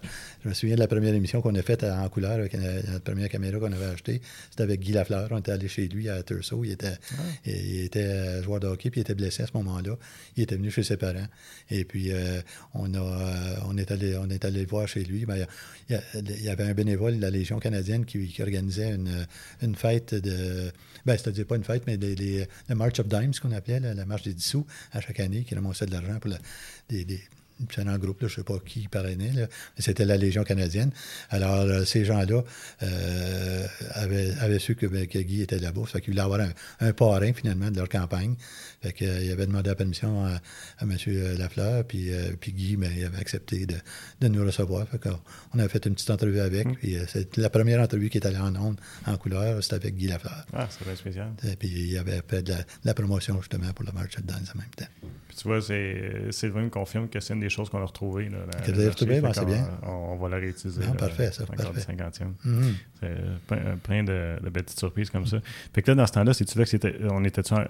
Je 0.44 0.50
me 0.50 0.54
souviens 0.54 0.76
de 0.76 0.80
la 0.80 0.88
première 0.88 1.14
émission 1.14 1.42
qu'on 1.42 1.56
a 1.56 1.62
faite 1.62 1.84
en 1.84 2.08
couleur 2.10 2.34
avec 2.34 2.54
la, 2.54 3.00
première 3.00 3.28
caméra 3.28 3.60
qu'on 3.60 3.72
avait 3.72 3.86
achetée. 3.86 4.22
C'était 4.50 4.64
avec 4.64 4.82
Guy 4.82 4.92
Lafleur. 4.92 5.28
On 5.32 5.40
était 5.40 5.52
allé 5.52 5.68
chez 5.68 5.88
lui 5.88 6.10
à 6.10 6.22
Turso. 6.22 6.64
Il 6.64 6.72
était, 6.72 6.98
il 7.46 7.82
était 7.82 8.04
euh, 8.04 8.44
joueur 8.44 8.60
de 8.60 8.68
hockey, 8.68 8.92
puis 8.92 9.00
il 9.00 9.02
était 9.02 9.16
blessé 9.16 9.44
à 9.44 9.48
ce 9.48 9.54
moment-là. 9.56 9.98
Il 10.36 10.44
était 10.44 10.56
venu 10.56 10.70
chez 10.70 10.84
ses 10.84 10.98
parents. 10.98 11.28
Et 11.72 11.86
puis, 11.86 12.12
euh, 12.12 12.42
on, 12.76 12.94
a, 12.94 13.00
euh, 13.00 13.56
on, 13.68 13.78
est 13.78 13.90
allé, 13.92 14.16
on 14.18 14.30
est 14.30 14.46
allé 14.46 14.62
le 14.62 14.68
voir 14.68 14.88
chez 14.88 15.04
lui. 15.04 15.26
Ben, 15.26 15.46
il, 15.90 16.44
y 16.44 16.50
avait 16.50 16.66
un 16.66 16.74
bénévole 16.74 17.18
de 17.18 17.22
la 17.22 17.32
Légion 17.32 17.60
canadienne 17.60 18.06
qui, 18.06 18.34
organisait 18.40 18.92
une, 18.92 19.26
une, 19.62 19.76
fête 19.76 20.14
de. 20.14 20.72
Ben, 21.06 21.18
c'est-à-dire 21.18 21.48
pas 21.48 21.56
une 21.56 21.64
fête, 21.64 21.84
mais 21.88 21.98
les, 21.98 22.48
le 22.70 22.76
March 22.76 23.00
of 23.00 23.08
Dimes, 23.08 23.34
qu'on 23.42 23.52
appelait, 23.52 23.80
la, 23.80 24.06
marche 24.06 24.24
des 24.24 24.34
dissous, 24.34 24.68
à 24.92 25.02
chaque 25.02 25.20
année, 25.20 25.44
qui 25.44 25.56
ramassait 25.56 25.88
de 25.88 25.92
l'argent 25.92 26.20
pour 26.20 26.32
des, 26.90 27.06
c'est 27.74 27.88
un 27.88 27.98
groupe, 27.98 28.18
je 28.22 28.26
ne 28.26 28.30
sais 28.30 28.44
pas 28.44 28.60
qui 28.66 28.88
parrainait, 28.88 29.32
mais 29.36 29.48
c'était 29.80 30.06
la 30.06 30.18
Légion 30.18 30.44
canadienne. 30.44 30.92
Alors, 31.30 31.62
euh, 31.62 31.86
ces 31.86 32.06
gens-là 32.06 32.44
euh, 32.84 33.68
avaient, 33.94 34.60
su 34.60 34.76
ben, 34.76 35.08
que, 35.08 35.20
Guy 35.20 35.42
était 35.42 35.60
là-bas. 35.60 35.82
Ça 35.86 35.94
fait 35.94 36.02
qu'ils 36.02 36.14
voulaient 36.14 36.24
avoir 36.24 36.40
un, 36.80 36.94
parrain, 36.94 37.34
finalement, 37.34 37.72
de 37.72 37.78
leur 37.78 37.90
campagne. 37.90 38.36
Fait 38.82 38.94
qu'il 38.94 39.08
euh, 39.08 39.34
avait 39.34 39.48
demandé 39.48 39.70
la 39.70 39.76
permission 39.76 40.26
à, 40.26 40.40
M. 40.82 40.96
Lafleur, 41.38 41.84
puis, 41.86 42.12
puis 42.40 42.54
Guy, 42.54 42.78
mais 42.78 42.90
ben, 42.90 42.98
il 42.98 43.06
avait 43.06 43.20
accepté 43.20 43.66
de, 43.66 44.28
nous 44.28 44.46
recevoir. 44.46 44.88
Fait 44.88 45.00
on 45.54 45.60
a 45.60 45.68
fait 45.68 45.86
une 45.86 45.94
petite 45.94 46.10
entrevue 46.10 46.40
avec, 46.40 46.68
mmh. 46.68 46.76
puis 46.76 46.98
c'est 47.08 47.38
la 47.38 47.50
première 47.50 47.82
entrevue 47.82 48.10
qui 48.10 48.18
est 48.18 48.28
allée 48.28 48.38
en 48.38 48.56
ondes, 48.56 48.80
en 49.06 49.18
couleur, 49.18 49.64
c'était 49.64 49.76
avec 49.76 49.96
Guy 49.96 50.08
Lafleur. 50.08 50.46
Ah, 50.54 50.68
c'est 50.70 50.84
très 50.84 50.96
spécial. 50.96 51.32
puis 51.60 51.70
il 51.70 51.98
avait 51.98 52.22
fait 52.28 52.44
de 52.44 52.54
la, 52.84 52.94
promotion, 52.94 53.40
justement, 53.42 53.72
pour 53.74 53.86
le 53.86 53.92
March 53.92 54.18
of 54.18 54.26
Dance 54.26 54.52
en 54.56 54.60
même 54.60 54.70
temps. 54.76 54.86
Tu 55.38 55.48
vois, 55.48 55.62
c'est 55.62 56.32
Sylvain 56.32 56.64
me 56.64 56.70
confirme 56.70 57.08
que 57.08 57.20
c'est 57.20 57.34
une 57.34 57.40
des 57.40 57.50
choses 57.50 57.70
qu'on 57.70 57.82
a 57.82 57.86
retrouvées. 57.86 58.30
Là, 58.30 58.40
ben, 58.52 58.92
c'est 58.98 59.46
bien. 59.46 59.70
On, 59.84 60.16
va 60.16 60.30
la 60.30 60.38
réutiliser. 60.38 60.82
Ah, 60.90 60.94
parfait, 60.94 61.32
ça. 61.32 61.46
Parfait. 61.46 61.94
50e. 61.94 62.34
Mm-hmm. 62.46 62.74
C'est 63.00 63.82
plein, 63.84 64.04
de, 64.04 64.38
de, 64.42 64.50
belles 64.50 64.64
petites 64.64 64.80
surprises 64.80 65.12
comme 65.12 65.28
ça. 65.28 65.38
Fait 65.74 65.84
que 65.84 65.92
là, 65.92 65.96
dans 65.96 66.08
ce 66.08 66.14
temps-là, 66.14 66.34
c'est-tu 66.34 66.58
là 66.58 66.64
que 66.64 66.70
c'était. 66.70 66.96
On 67.12 67.24
était 67.24 67.44
sur 67.44 67.64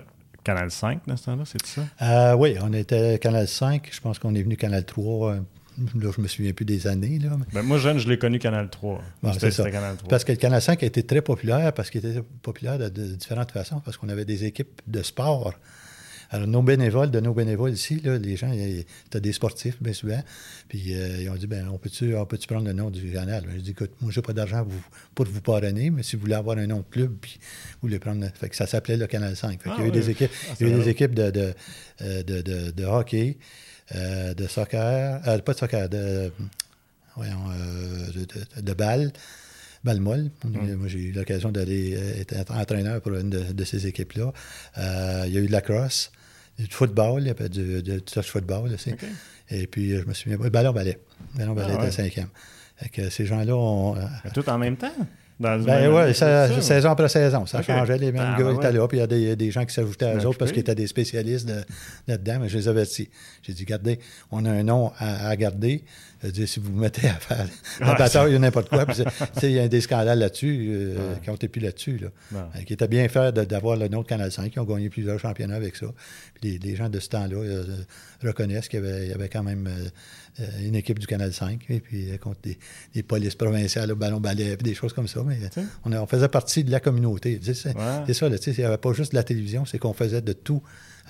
Canal 0.45 0.71
5 0.71 1.01
dans 1.07 1.17
ce 1.17 1.25
temps-là, 1.25 1.43
c'est 1.45 1.65
ça? 1.65 1.81
Euh, 2.01 2.35
oui, 2.35 2.55
on 2.61 2.71
était 2.71 3.19
Canal 3.19 3.47
5. 3.47 3.89
Je 3.91 3.99
pense 3.99 4.17
qu'on 4.17 4.33
est 4.33 4.43
venu 4.43 4.55
Canal 4.55 4.85
3 4.85 5.39
Là, 5.77 6.09
je 6.15 6.21
me 6.21 6.27
souviens 6.27 6.53
plus 6.53 6.65
des 6.65 6.87
années. 6.87 7.19
Là. 7.19 7.37
Ben, 7.53 7.61
moi, 7.61 7.77
jeune, 7.77 7.99
je 7.99 8.09
l'ai 8.09 8.17
connu 8.17 8.39
Canal 8.39 8.69
3. 8.69 8.99
c'est 9.39 9.51
ça. 9.51 9.69
Canal 9.69 9.95
3. 9.97 10.09
Parce 10.09 10.23
que 10.23 10.31
le 10.31 10.37
Canal 10.37 10.61
5 10.61 10.81
a 10.81 10.85
été 10.85 11.03
très 11.03 11.21
populaire, 11.21 11.71
parce 11.73 11.89
qu'il 11.89 12.03
était 12.03 12.23
populaire 12.41 12.79
de, 12.79 12.89
de 12.89 13.15
différentes 13.15 13.51
façons, 13.51 13.79
parce 13.81 13.97
qu'on 13.97 14.09
avait 14.09 14.25
des 14.25 14.45
équipes 14.45 14.81
de 14.87 15.03
sport 15.03 15.53
alors, 16.29 16.47
nos 16.47 16.61
bénévoles, 16.61 17.09
de 17.09 17.19
nos 17.19 17.33
bénévoles 17.33 17.71
ici, 17.71 18.01
là, 18.01 18.17
les 18.17 18.35
gens, 18.35 18.51
c'était 18.51 19.21
des 19.21 19.31
sportifs, 19.31 19.81
bien 19.81 19.93
souvent. 19.93 20.21
Puis, 20.67 20.93
euh, 20.93 21.21
ils 21.21 21.29
ont 21.29 21.35
dit, 21.35 21.47
ben 21.47 21.69
on 21.69 21.77
peut-tu 21.77 22.13
peut 22.27 22.37
prendre 22.47 22.65
le 22.65 22.73
nom 22.73 22.89
du 22.89 23.11
canal? 23.11 23.45
Ben, 23.45 23.53
je 23.55 23.61
dis, 23.61 23.71
écoute, 23.71 23.91
moi, 24.01 24.11
j'ai 24.11 24.21
pas 24.21 24.33
d'argent 24.33 24.67
pour, 25.15 25.25
vous 25.25 25.41
parrainer, 25.41 25.89
mais 25.89 26.03
si 26.03 26.15
vous 26.15 26.23
voulez 26.23 26.35
avoir 26.35 26.57
un 26.57 26.67
nom 26.67 26.79
de 26.79 26.85
club, 26.89 27.15
puis 27.21 27.39
vous 27.75 27.87
voulez 27.87 27.99
prendre. 27.99 28.25
Fait 28.33 28.49
que 28.49 28.55
ça 28.55 28.67
s'appelait 28.67 28.97
le 28.97 29.07
Canal 29.07 29.35
5. 29.35 29.61
Fait 29.61 29.69
il 29.69 29.79
y 29.79 29.83
a 29.83 29.85
eu 29.85 29.89
ah 29.89 29.91
des 29.91 30.09
équipes, 30.09 30.31
ah, 30.49 30.53
il 30.59 30.67
y 30.67 30.69
a 30.69 30.73
eu 30.73 30.79
des 30.79 30.89
équipes 30.89 31.15
de, 31.15 31.31
de, 31.31 31.53
euh, 32.01 32.23
de, 32.23 32.41
de, 32.41 32.71
de 32.71 32.83
hockey, 32.83 33.37
euh, 33.95 34.33
de 34.33 34.47
soccer, 34.47 35.21
pas 35.21 35.53
de 35.53 35.57
soccer, 35.57 35.87
de, 35.87 36.31
voyons, 37.15 37.45
de, 38.13 38.61
de, 38.61 38.73
balle 38.73 39.13
balle 39.83 40.01
molle. 40.01 40.29
Mm. 40.43 40.73
Moi, 40.73 40.87
j'ai 40.89 40.99
eu 40.99 41.11
l'occasion 41.13 41.51
d'aller 41.51 41.93
être 42.19 42.51
entraîneur 42.51 42.99
pour 43.01 43.13
une 43.13 43.29
de, 43.29 43.63
ces 43.63 43.87
équipes-là. 43.87 44.33
il 45.25 45.33
y 45.33 45.37
a 45.37 45.39
eu 45.39 45.47
de 45.47 45.51
la 45.53 45.61
crosse 45.61 46.11
du 46.57 46.67
football, 46.69 47.21
il 47.21 47.27
y 47.27 47.29
avait 47.29 47.49
du, 47.49 47.81
du 47.83 48.01
touch 48.01 48.27
football 48.31 48.73
aussi. 48.73 48.93
Et 49.49 49.67
puis, 49.67 49.97
je 49.97 50.05
me 50.05 50.13
souviens, 50.13 50.37
ballon 50.37 50.71
ballet. 50.71 50.99
Ballon 51.35 51.53
ballet 51.53 51.73
ah, 51.77 51.83
était 51.83 51.91
cinquième. 51.91 52.27
que 52.91 53.09
ces 53.09 53.25
gens-là 53.25 53.55
ont. 53.55 53.95
tout 54.33 54.47
en 54.49 54.57
même 54.57 54.75
temps? 54.77 54.91
Dans 55.39 55.61
ben 55.63 55.93
oui, 55.93 56.15
saison 56.15 56.89
après 56.89 57.09
saison. 57.09 57.45
Ça 57.45 57.61
changeait. 57.61 57.99
Les 57.99 58.11
mêmes 58.11 58.33
Ah, 58.35 58.41
gars 58.41 58.49
étaient 58.53 58.65
ouais. 58.65 58.71
là, 58.71 58.87
puis 58.87 58.97
il 58.97 59.01
y 59.01 59.03
a 59.03 59.07
des, 59.07 59.35
des 59.35 59.51
gens 59.51 59.63
qui 59.65 59.73
s'ajoutaient 59.73 60.07
à 60.07 60.15
eux 60.15 60.17
Ben, 60.17 60.25
autres 60.25 60.39
parce 60.39 60.51
qu'ils 60.51 60.61
étaient 60.61 60.73
des 60.73 60.87
spécialistes 60.87 61.47
de- 61.47 61.63
là-dedans. 62.07 62.39
Mais 62.41 62.49
je 62.49 62.57
les 62.57 62.67
avertis. 62.67 63.07
J'ai 63.43 63.53
dit, 63.53 63.63
regardez, 63.63 63.99
on 64.31 64.43
a 64.45 64.49
un 64.51 64.63
nom 64.63 64.91
à, 64.97 65.27
à 65.27 65.35
garder. 65.35 65.83
Dis, 66.31 66.47
si 66.47 66.59
vous 66.59 66.71
vous 66.73 66.79
mettez 66.79 67.07
à 67.07 67.13
faire 67.15 67.45
la 67.79 67.91
Ouais, 67.91 67.97
bataille 67.97 68.35
ou 68.35 68.39
n'importe 68.39 68.69
quoi, 68.69 68.85
il 69.43 69.51
y 69.51 69.59
a 69.59 69.67
des 69.67 69.81
scandales 69.81 70.19
là-dessus 70.19 70.67
euh, 70.71 70.95
Ouais. 71.13 71.19
qui 71.23 71.29
ont 71.29 71.35
été 71.35 71.47
plus 71.47 71.61
là-dessus. 71.61 71.97
Là. 71.97 72.07
Ouais. 72.31 72.39
Euh, 72.57 72.61
qui 72.63 72.73
étaient 72.73 72.87
bien 72.87 73.07
de- 73.07 73.43
d'avoir 73.45 73.75
le 73.77 73.87
nom 73.87 74.01
de 74.01 74.07
Canal 74.07 74.31
5. 74.31 74.53
Ils 74.55 74.59
ont 74.59 74.63
gagné 74.65 74.89
plusieurs 74.89 75.19
championnats 75.19 75.55
avec 75.55 75.75
ça. 75.75 75.87
Les, 76.43 76.57
les 76.59 76.75
gens 76.75 76.89
de 76.89 76.99
ce 76.99 77.09
temps-là 77.09 77.37
euh, 77.37 77.63
reconnaissent 78.23 78.67
qu'il 78.67 78.83
y, 78.83 78.87
avait, 78.87 79.05
il 79.05 79.09
y 79.09 79.13
avait 79.13 79.29
quand 79.29 79.43
même 79.43 79.67
euh, 79.67 79.89
euh, 80.41 80.45
une 80.63 80.75
équipe 80.75 80.99
du 80.99 81.07
Canal 81.07 81.33
5, 81.33 81.65
et 81.69 81.79
puis 81.79 82.09
contre 82.19 82.41
des, 82.41 82.57
des 82.93 83.03
polices 83.03 83.35
provinciales 83.35 83.91
au 83.91 83.95
ballon-ballet, 83.95 84.55
puis 84.57 84.63
des 84.69 84.75
choses 84.75 84.93
comme 84.93 85.07
ça. 85.07 85.21
Mais 85.25 85.39
on, 85.85 85.91
a- 85.91 86.01
on 86.01 86.07
faisait 86.07 86.27
partie 86.27 86.63
de 86.63 86.71
la 86.71 86.79
communauté. 86.79 87.39
C'est 87.43 87.53
ça, 87.55 87.69
il 88.27 88.53
n'y 88.57 88.63
avait 88.63 88.77
pas 88.77 88.93
juste 88.93 89.11
de 89.13 89.17
la 89.17 89.23
télévision, 89.23 89.65
c'est 89.65 89.79
qu'on 89.79 89.93
faisait 89.93 90.21
de 90.21 90.33
tout 90.33 90.61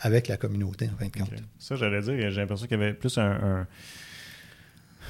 avec 0.01 0.27
la 0.27 0.37
communauté, 0.37 0.89
en 0.93 0.97
fin 0.99 1.07
de 1.07 1.11
compte. 1.11 1.33
Ok. 1.33 1.39
Ça, 1.59 1.75
j'allais 1.75 2.01
dire, 2.01 2.29
j'ai 2.29 2.39
l'impression 2.41 2.67
qu'il 2.67 2.77
y 2.79 2.81
avait 2.81 2.93
plus 2.93 3.17
un, 3.17 3.31
un, 3.31 3.67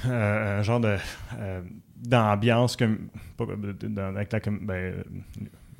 euh, 0.06 0.60
un 0.60 0.62
genre 0.62 0.80
de 0.80 0.96
euh, 1.38 1.60
d'ambiance 1.96 2.76
comme 2.76 3.08
pas- 3.36 3.46
dans- 3.82 4.14
avec 4.16 4.32
la 4.32 4.40
com- 4.40 4.60
ben, 4.62 4.94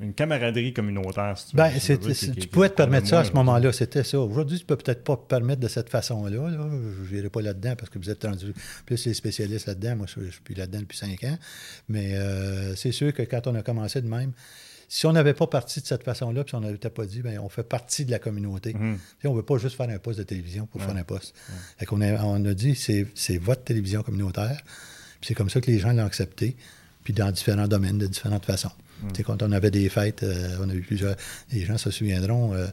une 0.01 0.13
camaraderie 0.13 0.73
communautaire. 0.73 1.37
Si 1.37 1.49
tu. 1.49 1.55
Ben, 1.57 1.69
veux 1.69 1.97
qui- 1.97 2.31
tu 2.31 2.39
qui- 2.39 2.47
pouvais 2.47 2.67
qui 2.67 2.71
te 2.71 2.77
permettre 2.77 3.07
ça 3.07 3.19
à 3.19 3.23
ce 3.25 3.33
moment-là, 3.33 3.71
c'était 3.73 4.03
ça. 4.03 4.19
Aujourd'hui, 4.19 4.57
tu 4.59 4.65
peux 4.65 4.77
peut-être 4.77 5.03
pas 5.03 5.17
te 5.17 5.27
permettre 5.27 5.59
de 5.61 5.67
cette 5.67 5.89
façon-là. 5.89 6.49
Là. 6.49 6.69
Je 7.09 7.15
n'irai 7.15 7.29
pas 7.29 7.41
là-dedans 7.41 7.73
parce 7.77 7.89
que 7.89 7.99
vous 7.99 8.09
êtes 8.09 8.23
rendu 8.23 8.53
plus 8.85 9.05
les 9.05 9.13
spécialistes 9.13 9.67
là-dedans. 9.67 9.97
Moi, 9.97 10.05
je, 10.07 10.23
je 10.25 10.31
suis 10.31 10.55
là-dedans 10.55 10.79
depuis 10.79 10.97
cinq 10.97 11.23
ans. 11.25 11.37
Mais 11.89 12.15
euh, 12.15 12.75
c'est 12.75 12.93
sûr 12.93 13.13
que 13.13 13.23
quand 13.23 13.45
on 13.47 13.55
a 13.55 13.61
commencé 13.61 14.01
de 14.01 14.07
même, 14.07 14.31
si 14.91 15.05
on 15.05 15.13
n'avait 15.13 15.35
pas 15.35 15.45
parti 15.47 15.79
de 15.81 15.85
cette 15.85 16.03
façon-là, 16.03 16.43
puis 16.43 16.49
si 16.49 16.55
on 16.55 16.61
n'avait 16.61 16.77
pas 16.77 17.05
dit, 17.05 17.21
ben, 17.21 17.39
on 17.39 17.47
fait 17.47 17.63
partie 17.63 18.03
de 18.05 18.11
la 18.11 18.17
communauté. 18.19 18.73
Mhm. 18.73 18.97
Sais, 19.21 19.27
on 19.27 19.31
ne 19.33 19.37
veut 19.37 19.45
pas 19.45 19.57
juste 19.59 19.77
faire 19.77 19.87
un 19.89 19.99
poste 19.99 20.17
de 20.19 20.23
télévision 20.23 20.65
pour 20.65 20.81
faire 20.81 20.95
un 20.97 21.03
poste. 21.03 21.35
Fait 21.77 21.85
qu'on 21.85 22.01
a, 22.01 22.21
on 22.23 22.43
a 22.43 22.53
dit, 22.53 22.75
c'est, 22.75 23.37
votre 23.37 23.63
télévision 23.63 24.01
communautaire. 24.03 24.61
Puis 25.21 25.27
c'est 25.27 25.35
comme 25.35 25.49
ça 25.49 25.61
que 25.61 25.69
les 25.69 25.79
gens 25.79 25.93
l'ont 25.93 26.05
accepté, 26.05 26.55
puis 27.03 27.13
dans 27.13 27.31
différents 27.31 27.67
domaines, 27.67 27.97
de 27.99 28.07
différentes 28.07 28.45
façons. 28.45 28.71
Sais, 29.15 29.23
quand 29.23 29.41
on 29.43 29.51
avait 29.53 29.71
des 29.71 29.87
fêtes, 29.89 30.23
euh, 30.23 30.57
on 30.61 30.69
a 30.69 30.73
eu 30.73 30.81
plusieurs. 30.81 31.15
Les 31.53 31.63
gens 31.65 31.77
se 31.77 31.89
souviendront 31.91 32.53
euh, 32.53 32.67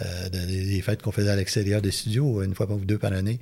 euh, 0.00 0.28
de- 0.30 0.46
des, 0.46 0.64
des 0.66 0.80
fêtes 0.82 1.02
qu'on 1.02 1.12
faisait 1.12 1.30
à 1.30 1.36
l'extérieur 1.36 1.80
des 1.82 1.92
studios, 1.92 2.42
une 2.42 2.54
fois 2.54 2.66
ou 2.72 2.78
deux 2.84 2.98
par 2.98 3.12
année. 3.12 3.38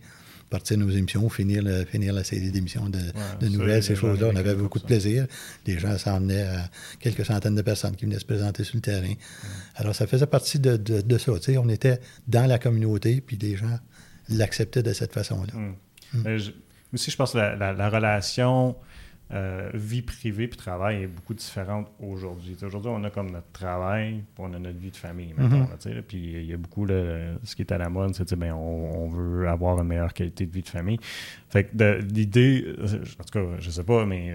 Partir 0.48 0.78
nos 0.78 0.90
émissions, 0.90 1.28
finir, 1.28 1.62
le- 1.62 1.84
finir 1.84 2.12
la 2.12 2.22
série 2.22 2.50
d'émissions 2.52 2.88
de, 2.88 2.98
de 2.98 3.46
ça, 3.46 3.50
nouvelles, 3.50 3.82
ces 3.82 3.96
choses-là. 3.96 4.28
On 4.32 4.36
avait 4.36 4.54
beaucoup 4.54 4.78
de 4.78 4.84
plaisir. 4.84 5.26
Les 5.66 5.76
gens 5.78 5.98
s'en 5.98 6.20
venaient 6.20 6.42
à 6.42 6.70
quelques 7.00 7.24
centaines 7.26 7.56
de 7.56 7.62
personnes 7.62 7.96
qui 7.96 8.04
venaient 8.04 8.18
se 8.20 8.24
présenter 8.24 8.62
sur 8.62 8.76
le 8.76 8.80
terrain. 8.82 9.12
Alors, 9.74 9.94
ça 9.94 10.06
faisait 10.06 10.26
partie 10.26 10.60
de, 10.60 10.76
de- 10.76 11.00
de 11.00 11.18
ça. 11.18 11.32
On 11.58 11.68
était 11.68 11.98
dans 12.28 12.46
la 12.46 12.58
communauté, 12.60 13.20
puis 13.20 13.36
les 13.36 13.56
gens 13.56 13.78
l'acceptaient 14.28 14.82
de 14.84 14.92
cette 14.92 15.12
façon-là. 15.12 15.52
Mm. 15.52 15.74
Mais 16.24 16.38
je- 16.38 16.52
aussi, 16.94 17.10
je 17.10 17.16
pense 17.16 17.32
que 17.32 17.38
la, 17.38 17.56
la- 17.56 17.72
la 17.72 17.88
relation 17.90 18.76
euh, 19.33 19.71
vie 19.75 20.02
privée 20.02 20.47
puis 20.47 20.56
travail 20.56 21.02
est 21.02 21.06
beaucoup 21.09 21.35
différente 21.35 21.88
aujourd'hui. 22.00 22.56
Aujourd'hui, 22.62 22.90
on 22.95 23.02
a 23.02 23.11
comme 23.11 23.30
notre 23.30 23.50
travail, 23.52 24.23
puis 24.35 24.45
on 24.49 24.54
a 24.54 24.59
notre 24.59 24.78
vie 24.78 24.90
de 24.92 24.97
famille. 24.97 25.35
mettons, 25.37 25.56
Mhm. 25.62 26.02
puis 26.06 26.18
il 26.18 26.45
y 26.47 26.52
a 26.52 26.56
beaucoup, 26.56 26.85
là, 26.87 27.35
ce 27.42 27.56
qui 27.56 27.62
est 27.62 27.73
à 27.73 27.78
la 27.78 27.88
mode, 27.88 28.14
c'est 28.14 28.35
ben, 28.37 28.52
on, 28.52 29.04
on 29.04 29.09
veut 29.09 29.49
avoir 29.49 29.78
une 29.80 29.88
meilleure 29.88 30.14
qualité 30.14 30.47
de 30.47 30.52
vie 30.52 30.62
de 30.62 30.68
famille. 30.68 30.99
Fait 31.49 31.64
que 31.64 31.76
de- 31.76 31.99
l'idée, 32.14 32.64
euh, 32.78 32.85
en 33.21 33.25
tout 33.25 33.33
cas, 33.38 33.45
je 33.59 33.71
sais 33.71 33.83
pas, 33.85 34.04
mais 34.06 34.35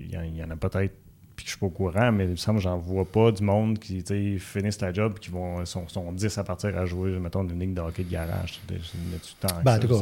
il 0.00 0.10
y, 0.10 0.16
en- 0.16 0.22
il 0.22 0.36
y 0.36 0.42
en 0.42 0.50
a 0.50 0.56
peut-être 0.56 0.94
puis 1.36 1.44
que 1.46 1.52
je 1.52 1.56
suis 1.56 1.60
pas 1.60 1.66
au 1.68 1.70
courant, 1.70 2.12
mais 2.12 2.24
il 2.24 2.30
me 2.32 2.36
semble 2.36 2.58
que 2.58 2.64
j'en 2.64 2.76
vois 2.76 3.06
pas 3.06 3.32
du 3.32 3.42
monde 3.42 3.78
qui 3.78 4.04
finissent 4.38 4.80
la 4.82 4.92
job 4.92 5.18
qui 5.18 5.30
vont 5.30 5.64
sont, 5.64 5.88
sont 5.88 6.12
10 6.12 6.36
à 6.36 6.44
partir 6.44 6.76
à 6.76 6.84
jouer, 6.84 7.12
mettons, 7.18 7.48
une 7.48 7.58
ligue 7.58 7.72
de 7.72 7.80
hockey 7.80 8.04
de 8.04 8.10
garage. 8.10 8.60
En 8.70 9.78
tout 9.78 9.88
cas, 9.88 9.94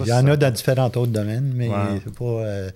il 0.00 0.08
y 0.08 0.12
en 0.12 0.26
a 0.26 0.36
dans 0.36 0.50
différents 0.52 0.86
autres 0.88 1.06
domaines, 1.12 1.52
mais 1.54 1.68
Ouais. 1.68 2.00
c'est 2.02 2.18
pas. 2.18 2.24
euh, 2.24 2.70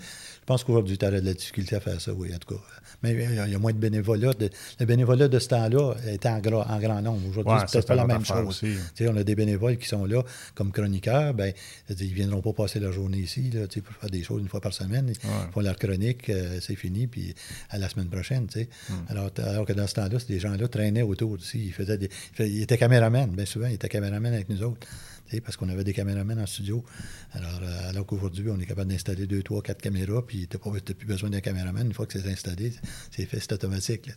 je 0.44 0.46
pense 0.46 0.62
qu'aujourd'hui, 0.62 0.98
tu 0.98 1.06
as 1.06 1.10
de 1.10 1.20
la 1.20 1.32
difficulté 1.32 1.74
à 1.74 1.80
faire 1.80 1.98
ça, 1.98 2.12
oui, 2.12 2.30
en 2.34 2.36
tout 2.36 2.54
cas. 2.54 2.60
Mais 3.02 3.12
il 3.14 3.34
y 3.34 3.38
a- 3.38 3.46
il 3.46 3.52
y 3.52 3.54
a 3.54 3.58
moins 3.58 3.72
de 3.72 3.78
bénévolat. 3.78 4.34
De- 4.34 4.50
le 4.78 4.84
bénévolat 4.84 5.26
de 5.26 5.38
ce 5.38 5.48
temps-là 5.48 5.94
était 6.06 6.28
en, 6.28 6.38
grand 6.40 7.00
nombre. 7.00 7.26
Aujourd'hui, 7.30 7.50
Ouais, 7.54 7.60
c'est 7.66 7.72
peut-être 7.78 7.88
pas 7.88 7.94
la 7.94 8.06
même 8.06 8.24
chose. 8.26 8.46
aussi. 8.46 8.74
On 9.08 9.16
a 9.16 9.24
des 9.24 9.34
bénévoles 9.34 9.78
qui 9.78 9.88
sont 9.88 10.04
là 10.04 10.22
comme 10.54 10.70
chroniqueurs. 10.70 11.32
Ben, 11.32 11.54
ils 11.88 11.96
ne 12.10 12.14
viendront 12.14 12.42
pas 12.42 12.52
passer 12.52 12.78
leur 12.78 12.92
journée 12.92 13.18
ici 13.18 13.50
là, 13.54 13.62
pour 13.66 13.94
faire 14.00 14.10
des 14.10 14.22
choses 14.22 14.42
une 14.42 14.48
fois 14.48 14.60
par 14.60 14.74
semaine. 14.74 15.08
Ils 15.08 15.52
font 15.52 15.60
leur 15.60 15.76
chronique, 15.76 16.28
euh, 16.28 16.58
c'est 16.60 16.76
fini, 16.76 17.06
puis 17.06 17.34
à 17.70 17.78
la 17.78 17.88
semaine 17.88 18.08
prochaine. 18.08 18.46
Hmm. 18.54 18.92
Alors, 19.08 19.32
que 19.32 19.72
dans 19.72 19.86
ce 19.86 19.94
temps-là, 19.94 20.18
ces 20.18 20.38
gens-là 20.38 20.68
traînaient 20.68 21.00
autour. 21.02 21.38
Ils, 21.54 21.72
faisaient 21.72 21.96
des, 21.96 22.06
ils 22.06 22.36
faisaient- 22.36 22.50
ils 22.50 22.62
étaient 22.62 22.76
caméramans. 22.78 23.30
Bien 23.30 23.46
souvent, 23.46 23.66
ils 23.68 23.74
étaient 23.74 23.88
caméramans 23.88 24.34
avec 24.34 24.50
nous 24.50 24.62
autres. 24.62 24.86
Parce 25.44 25.56
qu'on 25.56 25.68
avait 25.68 25.82
des 25.84 25.92
caméramans 25.92 26.38
en 26.38 26.46
studio. 26.46 26.84
Alors, 27.32 27.60
euh, 27.62 27.88
alors 27.90 28.06
qu'aujourd'hui, 28.06 28.44
on 28.50 28.60
est 28.60 28.66
capable 28.66 28.90
d'installer 28.90 29.26
deux, 29.26 29.42
trois, 29.42 29.62
quatre 29.62 29.82
caméras, 29.82 30.22
puis 30.26 30.46
tu 30.48 30.56
n'as 30.56 30.80
plus 30.94 31.06
besoin 31.06 31.28
d'un 31.30 31.40
caméraman. 31.40 31.86
Une 31.86 31.92
fois 31.92 32.06
que 32.06 32.18
c'est 32.18 32.28
installé, 32.30 32.72
c'est 33.10 33.26
fait, 33.26 33.40
c'est 33.40 33.52
automatique. 33.52 34.10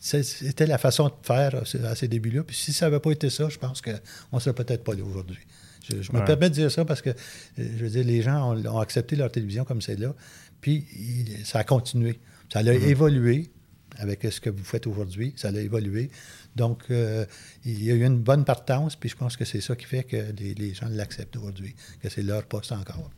c'est- 0.00 0.22
c'était 0.22 0.66
la 0.66 0.78
façon 0.78 1.08
de 1.08 1.14
faire 1.22 1.54
à 1.54 1.64
ce- 1.64 1.78
à 1.78 1.94
ces 1.94 2.08
débuts-là. 2.08 2.42
Puis 2.42 2.56
si 2.56 2.72
ça 2.72 2.86
n'avait 2.86 3.00
pas 3.00 3.10
été 3.12 3.30
ça, 3.30 3.48
je 3.48 3.58
pense 3.58 3.80
qu'on 3.80 3.92
ne 4.32 4.40
serait 4.40 4.54
peut-être 4.54 4.82
pas 4.82 4.94
là 4.94 5.04
aujourd'hui. 5.04 5.38
Je, 5.88 6.00
je 6.02 6.12
me 6.12 6.18
permets 6.24 6.48
de 6.48 6.54
dire 6.54 6.70
ça 6.70 6.84
parce 6.84 7.02
que, 7.02 7.10
euh, 7.10 7.14
je 7.56 7.84
veux 7.84 7.90
dire, 7.90 8.04
les 8.04 8.22
gens 8.22 8.52
ont, 8.54 8.66
ont 8.66 8.78
accepté 8.78 9.16
leur 9.16 9.30
télévision 9.30 9.64
comme 9.64 9.82
c'est 9.82 9.98
là, 9.98 10.14
puis 10.60 10.86
il- 10.96 11.44
ça 11.46 11.58
a 11.60 11.64
continué. 11.64 12.18
Ça 12.52 12.60
a 12.60 12.62
évolué 12.90 13.50
avec 13.98 14.22
ce 14.30 14.40
que 14.40 14.48
vous 14.50 14.64
faites 14.64 14.86
aujourd'hui. 14.86 15.34
Ça 15.36 15.48
a 15.48 15.52
évolué. 15.52 16.10
Donc, 16.56 16.82
euh, 16.90 17.24
il 17.64 17.82
y 17.82 17.90
a 17.90 17.94
eu 17.94 18.04
une 18.04 18.18
bonne 18.18 18.44
partance, 18.44 18.94
puis 18.96 19.08
je 19.08 19.16
pense 19.16 19.36
que 19.36 19.44
c'est 19.44 19.60
ça 19.60 19.74
qui 19.76 19.86
fait 19.86 20.04
que 20.04 20.16
les, 20.38 20.54
les 20.54 20.74
gens 20.74 20.86
l'acceptent 20.90 21.36
aujourd'hui, 21.36 21.74
que 22.02 22.08
c'est 22.08 22.22
leur 22.22 22.44
poste 22.44 22.72
encore. 22.72 23.10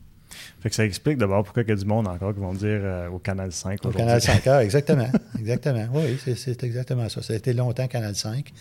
Fait 0.60 0.68
que 0.68 0.74
ça 0.74 0.84
explique 0.84 1.18
d'abord 1.18 1.44
pourquoi 1.44 1.62
il 1.62 1.68
y 1.68 1.72
a 1.72 1.76
du 1.76 1.84
monde 1.84 2.08
encore 2.08 2.34
qui 2.34 2.40
vont 2.40 2.54
dire 2.54 2.80
euh, 2.82 3.08
au 3.08 3.18
Canal 3.20 3.52
5 3.52 3.84
Au. 3.84 3.90
Canal 3.90 4.20
5 4.20 4.46
heures, 4.48 4.60
exactement. 4.60 5.08
exactement. 5.38 5.86
Oui, 5.92 6.18
c'est, 6.36 6.62
exactement 6.64 7.08
ça. 7.08 7.22
Ça 7.22 7.32
a 7.34 7.36
été 7.36 7.52
longtemps 7.52 7.86
Canal 7.86 8.16
5. 8.16 8.52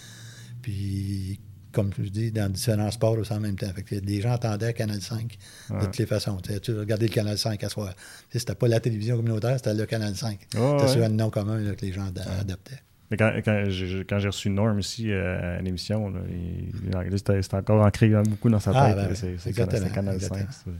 Puis, 0.61 1.39
comme 1.71 1.91
je 1.97 2.03
dis, 2.09 2.31
dans 2.31 2.51
différents 2.51 2.91
sports 2.91 3.17
aussi 3.17 3.33
en 3.33 3.39
même 3.39 3.55
temps. 3.55 3.71
Fait 3.73 3.81
que 3.83 3.95
les 3.95 4.21
gens 4.21 4.33
attendaient 4.33 4.73
Canal 4.73 5.01
5 5.01 5.37
de 5.69 5.73
Ouais. 5.75 5.81
toutes 5.81 5.97
les 5.97 6.05
façons. 6.05 6.37
Tu 6.37 6.53
sais, 6.53 6.59
tu 6.59 6.77
regardais 6.77 7.07
le 7.07 7.13
Canal 7.13 7.37
5 7.37 7.63
à 7.63 7.69
soir. 7.69 7.93
C'était 8.31 8.53
pas 8.55 8.67
la 8.67 8.79
télévision 8.79 9.15
communautaire, 9.15 9.55
c'était 9.57 9.73
le 9.73 9.85
Canal 9.87 10.15
5. 10.15 10.29
Ouais, 10.31 10.37
c'était 10.53 10.63
ouais. 10.83 10.87
sur 10.87 11.03
un 11.03 11.09
nom 11.09 11.29
commun 11.31 11.57
là, 11.57 11.73
que 11.75 11.85
les 11.85 11.91
gens 11.93 12.05
ad- 12.05 12.23
adoptaient. 12.39 12.79
Mais 13.11 13.17
quand, 13.17 13.31
quand 13.45 13.65
j'ai 13.69 14.03
quand 14.05 14.19
j'ai 14.19 14.27
reçu 14.27 14.49
Norm 14.49 14.79
ici 14.79 15.11
euh, 15.11 15.59
à 15.59 15.61
l'émission, 15.61 16.09
là, 16.09 16.19
il- 16.29 17.17
c'était 17.17 17.41
c'était 17.41 17.57
encore 17.57 17.85
ancré 17.85 18.09
beaucoup 18.27 18.49
dans 18.49 18.59
sa 18.59 18.71
tête. 18.71 18.81
Ah, 18.83 18.93
ben, 18.95 19.15
c'est 19.15 19.37
c'est 19.37 19.49
exactement, 19.49 19.87
Canal, 19.89 20.19
c'est 20.19 20.29
Canal 20.29 20.45
5. 20.45 20.47
exactement. 20.47 20.51
c'est- 20.65 20.71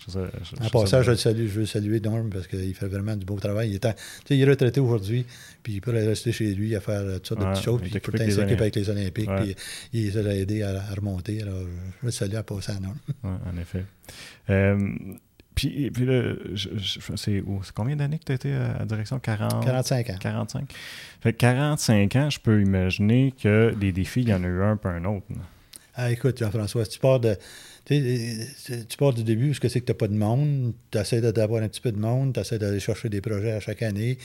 je 0.00 0.12
je- 0.12 0.56
je 0.60 0.64
En 0.64 0.68
passant, 0.70 1.02
je, 1.02 1.10
le 1.10 1.16
salue, 1.16 1.46
je 1.48 1.60
veux 1.60 1.66
saluer 1.66 1.98
Norm 2.00 2.30
parce 2.30 2.46
qu'il 2.46 2.72
fait 2.74 2.86
vraiment 2.86 3.16
du 3.16 3.24
beau 3.26 3.36
travail. 3.40 3.70
Il 3.70 3.74
est, 3.74 3.84
en- 3.86 3.92
tu 3.92 3.98
sais, 4.28 4.36
il 4.36 4.42
est 4.42 4.48
retraité 4.48 4.78
aujourd'hui, 4.80 5.24
puis 5.62 5.74
il 5.74 5.80
pourrait 5.80 6.06
rester 6.06 6.30
chez 6.30 6.54
lui 6.54 6.76
à 6.76 6.80
faire 6.80 7.02
toutes 7.14 7.26
sortes 7.26 7.40
de 7.40 7.46
petites 7.46 7.64
choses, 7.64 7.80
il 7.84 7.90
puis 7.90 8.00
temps, 8.00 8.10
il 8.14 8.20
avec 8.20 8.28
les 8.28 8.34
s'occupe 8.34 8.60
avec 8.60 8.76
les 8.76 8.90
Olympiques, 8.90 9.28
Ouais. 9.28 9.42
puis 9.42 9.56
il 9.92 10.04
les 10.04 10.16
a 10.18 10.34
aidés 10.36 10.62
à, 10.62 10.70
à 10.82 10.94
remonter. 10.94 11.42
Alors, 11.42 11.62
je 12.00 12.06
le 12.06 12.12
salue 12.12 12.36
en 12.36 12.42
passant 12.44 12.76
à 12.76 12.80
Norm. 12.80 12.96
Ouais, 13.24 13.30
en 13.30 13.60
effet. 13.60 13.84
Euh, 14.50 14.78
puis, 15.58 15.90
puis 15.90 16.04
là, 16.06 16.34
je- 16.54 16.68
je- 16.76 16.98
c'est 17.16 17.42
combien 17.74 17.96
d'années 17.96 18.18
que 18.18 18.24
tu 18.24 18.32
as 18.32 18.34
été 18.36 18.52
à 18.52 18.78
la 18.78 18.84
direction? 18.84 19.18
40, 19.18 19.64
45 19.64 20.10
ans. 20.10 20.16
45 20.20 20.72
Fait 21.20 21.32
que 21.32 21.38
45 21.38 22.16
ans, 22.16 22.30
je 22.30 22.38
peux 22.40 22.62
imaginer 22.62 23.34
que 23.42 23.74
des 23.74 23.92
défis, 23.92 24.22
il 24.22 24.28
y 24.28 24.34
en 24.34 24.44
a 24.44 24.46
eu 24.46 24.62
un 24.62 24.76
peu 24.76 24.88
un 24.88 25.04
autre. 25.04 25.26
Ah, 25.94 26.10
écoute, 26.12 26.38
Jean-François, 26.38 26.84
si 26.84 26.92
tu 26.92 26.98
pars 27.00 27.18
de. 27.18 27.36
Tu 27.84 27.94
sais, 28.56 28.84
tu 28.86 28.96
pars 28.98 29.12
du 29.14 29.24
début, 29.24 29.54
ce 29.54 29.60
que 29.60 29.68
c'est 29.68 29.80
que 29.80 29.86
tu 29.86 29.92
n'as 29.92 29.96
pas 29.96 30.08
de 30.08 30.14
monde, 30.14 30.74
tu 30.90 30.98
essaies 30.98 31.20
d'avoir 31.32 31.62
un 31.62 31.68
petit 31.68 31.80
peu 31.80 31.90
de 31.90 31.98
monde, 31.98 32.34
tu 32.34 32.40
essaies 32.40 32.58
d'aller 32.58 32.80
chercher 32.80 33.08
des 33.08 33.20
projets 33.22 33.52
à 33.52 33.60
chaque 33.60 33.82
année. 33.82 34.18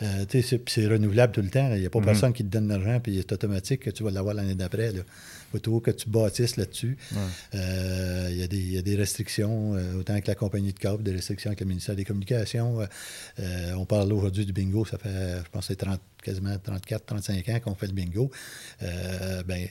Euh, 0.00 0.24
c'est- 0.30 0.58
puis 0.58 0.72
c'est 0.74 0.86
renouvelable 0.88 1.32
tout 1.34 1.42
le 1.42 1.50
temps. 1.50 1.72
Il 1.74 1.80
n'y 1.80 1.86
a 1.86 1.90
pas 1.90 1.98
Mhm. 2.00 2.04
personne 2.06 2.32
qui 2.32 2.42
te 2.42 2.48
donne 2.48 2.68
l'argent, 2.68 2.98
puis 3.00 3.16
c'est 3.18 3.32
automatique 3.32 3.80
que 3.82 3.90
tu 3.90 4.02
vas 4.02 4.10
l'avoir 4.10 4.34
l'année 4.34 4.54
d'après. 4.54 4.92
Il 5.52 5.56
faut 5.58 5.58
toujours 5.58 5.82
que 5.82 5.90
tu 5.90 6.08
bâtisses 6.08 6.56
là-dessus. 6.56 6.96
Ouais. 7.12 7.18
Euh, 7.56 8.28
Il 8.30 8.38
y, 8.38 8.42
a 8.42 8.46
des- 8.46 8.56
il 8.56 8.72
y 8.72 8.78
a 8.78 8.82
des 8.82 8.96
restrictions, 8.96 9.74
euh, 9.74 9.98
autant 9.98 10.14
avec 10.14 10.26
la 10.26 10.34
compagnie 10.34 10.72
de 10.72 10.78
câble, 10.78 11.02
des 11.02 11.12
restrictions 11.12 11.50
avec 11.50 11.60
le 11.60 11.66
ministère 11.66 11.94
des 11.94 12.04
Communications. 12.04 12.80
Euh, 12.80 12.86
euh, 13.40 13.72
on 13.74 13.84
parle 13.84 14.10
aujourd'hui 14.12 14.46
du 14.46 14.52
bingo, 14.54 14.84
ça 14.86 14.96
fait, 14.96 15.08
je 15.44 15.50
pense, 15.50 15.66
que 15.66 15.74
c'est 15.74 15.76
30 15.76 16.00
quasiment 16.22 16.56
34, 16.58 17.04
35 17.04 17.48
ans 17.50 17.60
qu'on 17.60 17.74
fait 17.74 17.88
le 17.88 17.92
bingo. 17.92 18.30
Euh, 18.82 19.42
ben, 19.42 19.66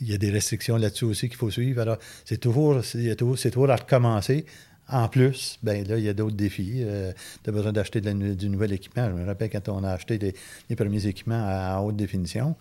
il 0.00 0.08
y 0.10 0.14
a 0.14 0.18
des 0.18 0.30
restrictions 0.30 0.76
là-dessus 0.76 1.04
aussi 1.06 1.28
qu'il 1.28 1.36
faut 1.38 1.50
suivre. 1.50 1.80
Alors, 1.80 1.98
c'est 2.24 2.38
toujours, 2.38 2.84
c'est 2.84 3.16
toujours, 3.50 3.70
à 3.70 3.76
recommencer. 3.76 4.44
En 4.86 5.08
plus, 5.08 5.58
ben 5.62 5.86
là, 5.88 5.96
il 5.96 6.04
y 6.04 6.10
a 6.10 6.12
d'autres 6.12 6.36
défis. 6.36 6.84
tu 7.42 7.48
as 7.50 7.52
besoin 7.52 7.72
d'acheter 7.72 8.00
du 8.02 8.48
nouvel 8.50 8.72
équipement. 8.72 9.08
Je 9.08 9.14
me 9.14 9.24
rappelle 9.24 9.48
quand 9.48 9.66
on 9.70 9.82
a 9.82 9.90
acheté 9.92 10.18
des- 10.18 10.34
les 10.68 10.76
premiers 10.76 11.06
équipements 11.06 11.42
à, 11.42 11.76
à 11.76 11.80
haute 11.80 11.96
définition, 11.96 12.54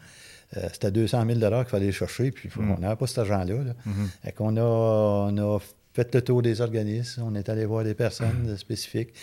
euh, 0.58 0.68
c'était 0.72 0.92
200 0.92 1.26
000 1.26 1.40
qu'il 1.40 1.66
fallait 1.70 1.92
chercher, 1.92 2.32
puis 2.32 2.50
Mm. 2.56 2.72
on 2.72 2.80
n'avait 2.80 2.96
pas 2.96 3.08
cet 3.08 3.20
argent-là. 3.20 3.64
là. 3.64 3.74
Mhm. 3.86 4.10
Fait 4.24 4.32
qu'on 4.32 4.56
a, 4.58 4.62
on 5.32 5.38
a 5.56 5.60
fait 5.94 6.14
le 6.16 6.22
tour 6.22 6.42
des 6.42 6.62
organismes, 6.62 7.24
on 7.26 7.36
est 7.36 7.50
allé 7.50 7.66
voir 7.66 7.84
des 7.84 7.94
personnes 7.94 8.56
spécifiques. 8.58 9.14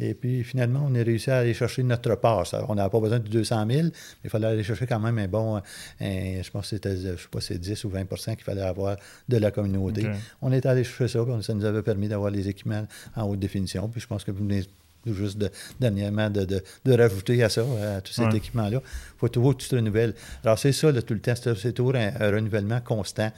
Et 0.00 0.14
puis, 0.14 0.42
finalement, 0.42 0.84
on 0.88 0.94
a 0.94 1.02
réussi 1.02 1.30
à 1.30 1.38
aller 1.38 1.54
chercher 1.54 1.82
notre 1.82 2.14
part. 2.16 2.44
on 2.68 2.74
n'avait 2.74 2.90
pas 2.90 2.98
besoin 2.98 3.18
de 3.20 3.28
200 3.28 3.66
000, 3.70 3.82
mais 3.84 3.90
il 4.24 4.30
fallait 4.30 4.46
aller 4.48 4.64
chercher 4.64 4.86
quand 4.86 4.98
même 4.98 5.18
un 5.18 5.28
bon, 5.28 5.60
je 6.00 6.50
pense 6.50 6.70
que 6.70 6.76
c'était, 6.76 6.96
je 6.96 7.16
sais 7.16 7.28
pas, 7.30 7.40
c'est 7.40 7.58
10 7.58 7.84
ou 7.84 7.90
20 7.90 8.04
qu'il 8.34 8.42
fallait 8.42 8.62
avoir 8.62 8.96
de 9.28 9.36
la 9.36 9.50
communauté. 9.50 10.06
On 10.40 10.50
est 10.50 10.64
allé 10.66 10.82
chercher 10.82 11.18
ça, 11.18 11.24
puis 11.24 11.42
ça 11.44 11.54
nous 11.54 11.64
avait 11.64 11.82
permis 11.82 12.08
d'avoir 12.08 12.30
les 12.30 12.48
équipements 12.48 12.86
en 13.14 13.24
haute 13.24 13.38
définition. 13.38 13.88
Puis 13.88 14.00
je 14.00 14.06
pense 14.06 14.24
que 14.24 14.30
vous 14.32 14.38
venez 14.42 14.64
juste 15.06 15.38
de, 15.38 15.50
dernièrement 15.80 16.30
de, 16.30 16.44
de, 16.44 16.92
rajouter 16.92 17.42
à 17.42 17.48
ça, 17.48 17.62
à 17.96 18.00
tout 18.00 18.12
cet 18.12 18.32
équipement-là. 18.34 18.80
Il 18.84 19.18
faut 19.18 19.28
toujours 19.28 19.56
que 19.56 19.62
tu 19.62 19.68
te 19.68 19.76
renouvelles. 19.76 20.14
Alors, 20.44 20.58
c'est 20.58 20.72
ça, 20.72 20.92
tout 21.02 21.14
le 21.14 21.20
temps, 21.20 21.34
c'est 21.36 21.72
toujours 21.72 21.96
un, 21.96 22.10
renouvellement 22.30 22.80
constant. 22.80 23.32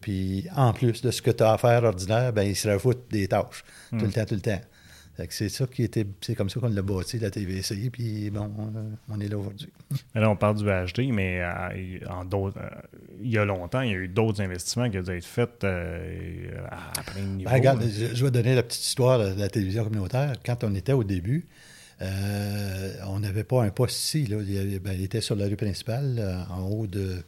Puis, 0.00 0.46
en 0.54 0.72
plus 0.72 1.00
de 1.00 1.10
ce 1.10 1.22
que 1.22 1.30
tu 1.30 1.42
as 1.42 1.52
à 1.52 1.58
faire 1.58 1.84
ordinaire, 1.84 2.32
ben, 2.32 2.42
il 2.42 2.56
se 2.56 2.68
rajoute 2.68 3.10
des 3.10 3.26
tâches, 3.28 3.64
tout 3.90 3.96
le 3.96 4.06
hmm. 4.08 4.12
temps, 4.12 4.24
tout 4.26 4.34
le 4.34 4.40
temps 4.40 4.60
c'est 5.30 5.48
ça 5.48 5.66
qui 5.66 5.82
était. 5.82 6.06
C'est 6.20 6.34
comme 6.34 6.48
ça 6.48 6.60
qu'on 6.60 6.68
l'a 6.68 6.82
bâti, 6.82 7.18
la 7.18 7.30
TVC, 7.30 7.90
puis 7.90 8.30
bon, 8.30 8.50
on, 9.08 9.20
est 9.20 9.28
là 9.28 9.38
aujourd'hui. 9.38 9.68
Là, 10.14 10.30
on 10.30 10.36
parle 10.36 10.56
du 10.56 10.64
VHD, 10.64 11.12
mais 11.12 11.40
euh, 11.42 11.98
en 12.08 12.24
d'autres, 12.24 12.58
euh, 12.58 12.68
il 13.20 13.30
y 13.30 13.38
a 13.38 13.44
longtemps, 13.44 13.80
il 13.80 13.90
y 13.90 13.94
a 13.94 13.98
eu 13.98 14.08
d'autres 14.08 14.40
investissements 14.40 14.88
qui 14.88 14.98
ont 14.98 15.02
dû 15.02 15.10
être 15.10 15.24
faits 15.24 15.64
euh, 15.64 16.60
après 16.96 17.20
une 17.20 17.38
niveau. 17.38 17.50
Ben, 17.50 17.56
regarde, 17.56 17.82
je, 17.82 18.24
vais 18.24 18.30
donner 18.30 18.54
la 18.54 18.62
petite 18.62 18.84
histoire 18.84 19.18
de 19.18 19.40
la 19.40 19.48
télévision 19.48 19.84
communautaire. 19.84 20.34
Quand 20.44 20.62
on 20.62 20.74
était 20.74 20.92
au 20.92 21.04
début, 21.04 21.46
on 22.00 23.18
n'avait 23.20 23.44
pas 23.44 23.64
un 23.64 23.70
poste 23.70 23.98
ici. 23.98 24.26
Là. 24.26 24.38
Il, 24.46 24.78
ben, 24.78 24.92
il, 24.92 25.02
était 25.02 25.20
sur 25.20 25.34
la 25.34 25.46
rue 25.46 25.56
principale, 25.56 26.46
en 26.50 26.62
haut 26.62 26.86
de 26.86 27.22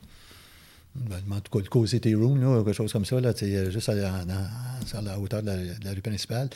en 0.96 1.40
tout 1.40 1.59
cas, 1.59 1.62
le 1.62 1.68
co-city 1.68 2.14
room, 2.14 2.40
là, 2.40 2.64
quelque 2.64 2.74
chose 2.74 2.92
comme 2.92 3.05
ça, 3.05 3.20
là, 3.20 3.33
juste 3.70 3.88
à, 3.88 3.94
la 3.94 5.18
hauteur 5.18 5.42
de 5.42 5.50
la, 5.85 5.90
rue 5.92 6.00
principale. 6.00 6.50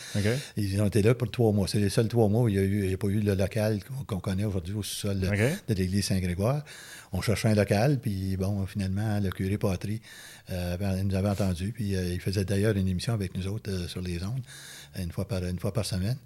Ils 0.57 0.81
ont 0.83 0.87
été 0.87 1.03
là 1.03 1.15
pour 1.15 1.31
trois 1.31 1.53
mois. 1.53 1.69
C'est 1.69 1.79
les 1.79 1.89
seuls 1.89 2.09
trois 2.09 2.29
mois 2.29 2.43
où 2.43 2.49
il 2.49 2.87
n'y 2.87 2.93
a, 2.93 2.97
pas 2.97 3.07
eu 3.07 3.21
le 3.21 3.35
local 3.35 3.81
qu'on 4.07 4.19
connaît 4.19 4.45
aujourd'hui 4.45 4.75
au 4.75 4.83
sous-sol 4.83 5.21
de 5.21 5.75
l'église 5.75 6.07
Saint-Grégoire. 6.07 6.65
On 7.13 7.21
cherchait 7.21 7.49
un 7.49 7.55
local, 7.55 8.01
puis 8.01 8.37
bon, 8.37 8.67
finalement, 8.67 9.21
le 9.21 9.31
curé 9.31 9.57
Patry 9.57 10.01
euh, 10.51 10.77
nous 11.05 11.15
avait 11.15 11.29
entendu, 11.29 11.71
puis 11.71 11.95
euh, 11.95 12.13
il 12.13 12.21
faisait 12.21 12.45
d'ailleurs 12.45 12.77
une 12.77 12.89
émission 12.89 13.15
avec 13.15 13.37
nous 13.37 13.47
autres 13.47 13.71
euh, 13.71 13.87
sur 13.87 14.01
les 14.01 14.21
ondes 14.25 14.43
une 14.99 15.11
fois 15.11 15.27
par, 15.27 15.45
une 15.45 15.59
fois 15.59 15.73
par 15.73 15.85
semaine. 15.85 16.17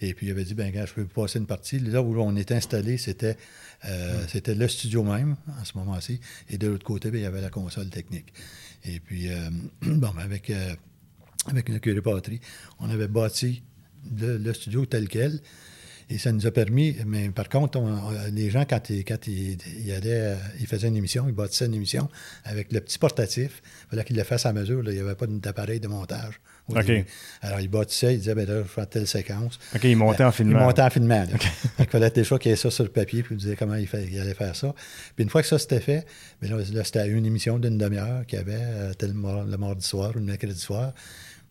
Et 0.00 0.14
puis, 0.14 0.26
il 0.26 0.30
avait 0.30 0.44
dit, 0.44 0.54
ben 0.54 0.70
gars, 0.70 0.86
je 0.86 0.94
peux 0.94 1.04
passer 1.04 1.38
une 1.38 1.46
partie. 1.46 1.78
Là 1.78 2.02
où 2.02 2.18
on 2.20 2.36
était 2.36 2.54
installé, 2.54 2.98
c'était 2.98 3.36
euh, 3.86 4.24
c'était 4.28 4.54
le 4.54 4.66
studio 4.68 5.02
même, 5.02 5.36
en 5.60 5.64
ce 5.64 5.76
moment-ci. 5.76 6.20
Et 6.48 6.58
de 6.58 6.68
l'autre 6.68 6.84
côté, 6.84 7.10
ben, 7.10 7.18
il 7.18 7.22
y 7.22 7.26
avait 7.26 7.40
la 7.40 7.50
console 7.50 7.90
technique. 7.90 8.32
Et 8.84 9.00
puis, 9.00 9.28
euh, 9.28 9.50
bon, 9.82 10.10
ben, 10.14 10.22
avec, 10.22 10.50
euh, 10.50 10.74
avec 11.46 11.68
une 11.68 11.80
curé 11.80 12.00
patrie, 12.00 12.40
on 12.80 12.88
avait 12.88 13.08
bâti 13.08 13.62
le, 14.16 14.52
studio 14.52 14.86
tel 14.86 15.08
quel. 15.08 15.40
Et 16.10 16.18
ça 16.18 16.32
nous 16.32 16.46
a 16.46 16.50
permis, 16.50 16.96
mais 17.06 17.30
par 17.30 17.48
contre, 17.48 17.80
les 18.30 18.50
gens, 18.50 18.66
quand, 18.68 18.90
ils, 18.90 19.06
quand 19.06 19.26
ils, 19.26 19.56
allaient, 19.90 20.36
ils 20.60 20.66
faisaient 20.66 20.88
une 20.88 20.96
émission, 20.96 21.26
ils 21.28 21.34
bâtissaient 21.34 21.64
une 21.64 21.72
émission 21.72 22.10
avec 22.44 22.72
le 22.72 22.80
petit 22.82 22.98
portatif, 22.98 23.62
il 23.64 23.90
fallait 23.90 24.04
qu'ils 24.04 24.16
le 24.16 24.24
fassent 24.24 24.44
à 24.44 24.52
mesure. 24.52 24.82
il 24.86 24.92
n'y 24.92 25.00
avait 25.00 25.14
pas 25.14 25.26
d'appareil 25.26 25.80
de 25.80 25.88
montage. 25.88 26.40
Alors, 27.42 27.60
il 27.60 27.68
bâtissait, 27.68 28.14
il 28.14 28.18
disait, 28.18 28.34
ben 28.34 28.48
là, 28.48 28.62
je 28.62 28.68
fais 28.68 28.86
telle 28.86 29.06
séquence. 29.06 29.58
OK, 29.74 29.84
il 29.84 29.96
montait 29.96 30.24
en 30.24 30.32
filmant. 30.32 30.60
Il 30.60 30.64
montait 30.64 30.82
en 30.82 30.90
filmant. 30.90 31.26
il 31.78 31.86
fallait 31.86 32.10
déjà 32.10 32.38
qu'il 32.38 32.50
y 32.50 32.54
ait 32.54 32.56
ça 32.56 32.70
sur 32.70 32.84
le 32.84 32.90
papier, 32.90 33.22
puis 33.22 33.34
il 33.34 33.38
disait 33.38 33.56
comment 33.56 33.74
il, 33.74 33.88
allait 33.92 34.34
faire 34.34 34.56
ça. 34.56 34.74
Puis 35.14 35.24
une 35.24 35.30
fois 35.30 35.42
que 35.42 35.48
ça 35.48 35.58
c'était 35.58 35.80
fait, 35.80 36.06
ben 36.40 36.50
là, 36.50 36.84
c'était 36.84 37.08
une 37.08 37.26
émission 37.26 37.58
d'une 37.58 37.76
demi-heure 37.76 38.24
qu'il 38.26 38.38
y 38.38 38.42
avait 38.42 38.56
euh, 38.56 38.92
tel 38.94 39.12
le 39.12 39.56
mardi 39.58 39.86
soir 39.86 40.12
ou 40.14 40.18
le 40.18 40.24
mercredi 40.24 40.58
soir. 40.58 40.94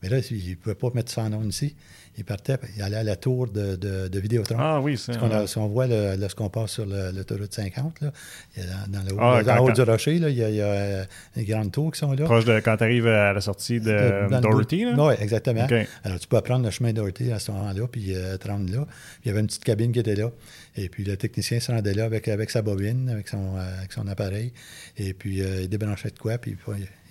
Mais 0.02 0.10
là, 0.10 0.18
il 0.32 0.50
ne 0.50 0.56
pouvait 0.56 0.76
pas 0.76 0.90
mettre 0.94 1.12
ça 1.12 1.22
en 1.22 1.30
nom 1.30 1.44
ici 1.44 1.76
il 2.18 2.26
partait, 2.26 2.58
il 2.76 2.84
allait 2.84 2.98
à 2.98 3.04
la 3.04 3.16
tour 3.16 3.48
de, 3.48 3.76
de, 3.76 4.20
Vidéotron. 4.20 4.58
Ah 4.60 4.80
oui, 4.82 4.98
c'est 4.98 5.14
ça. 5.14 5.48
Si 5.48 5.58
on 5.58 5.68
voit 5.68 5.88
lorsqu'on 5.88 6.50
passe 6.50 6.72
sur 6.72 6.86
l'autoroute 6.86 7.54
50, 7.54 8.02
là, 8.02 8.12
il 8.56 8.64
y 8.64 8.66
a 8.66 8.70
dans, 8.88 9.04
le, 9.04 9.50
ah, 9.50 9.62
haut 9.62 9.72
du 9.72 9.82
rocher, 9.82 10.20
là, 10.20 10.30
il, 10.30 10.38
y 10.38 10.44
a, 10.44 10.50
il 10.50 10.56
y 10.56 10.62
a 10.62 10.66
euh, 10.66 11.04
les 11.36 11.44
grandes 11.44 11.72
tours 11.72 11.92
qui 11.92 12.00
sont 12.00 12.12
là. 12.14 12.26
Proche 12.26 12.46
de 12.46 12.60
quand 12.60 12.78
tu 12.78 12.84
arrives 12.84 13.08
à 13.08 13.34
la 13.34 13.42
sortie 13.42 13.80
de, 13.80 14.40
Doherty. 14.42 14.86
Oui, 14.96 15.14
exactement. 15.20 15.68
Alors, 16.04 16.20
tu 16.20 16.28
peux 16.28 16.42
prendre 16.42 16.66
le 16.66 16.72
chemin 16.72 16.94
Doherty 16.94 17.32
à 17.32 17.40
ce 17.40 17.52
moment-là, 17.52 17.88
puis 17.92 18.16
euh, 18.16 18.38
te 18.38 18.48
rendre 18.48 18.72
là. 18.72 18.86
il 19.24 19.28
y 19.28 19.32
avait 19.32 19.40
une 19.40 19.48
petite 19.48 19.64
cabine 19.64 19.92
qui 19.92 20.00
était 20.00 20.16
là. 20.16 20.30
Et 20.76 20.90
puis, 20.90 21.04
le 21.04 21.18
technicien 21.18 21.60
se 21.60 21.72
rendait 21.72 21.94
là 21.94 22.06
avec, 22.06 22.28
avec 22.28 22.50
sa 22.50 22.62
bobine, 22.62 23.10
avec 23.10 23.28
son, 23.28 23.58
euh, 23.58 23.78
avec 23.78 23.94
son 23.94 24.08
appareil. 24.08 24.54
Et 24.98 25.14
puis, 25.14 25.40
il 25.40 25.70
débranchait 25.70 26.10
de 26.10 26.20
quoi, 26.20 26.38
puis 26.38 26.58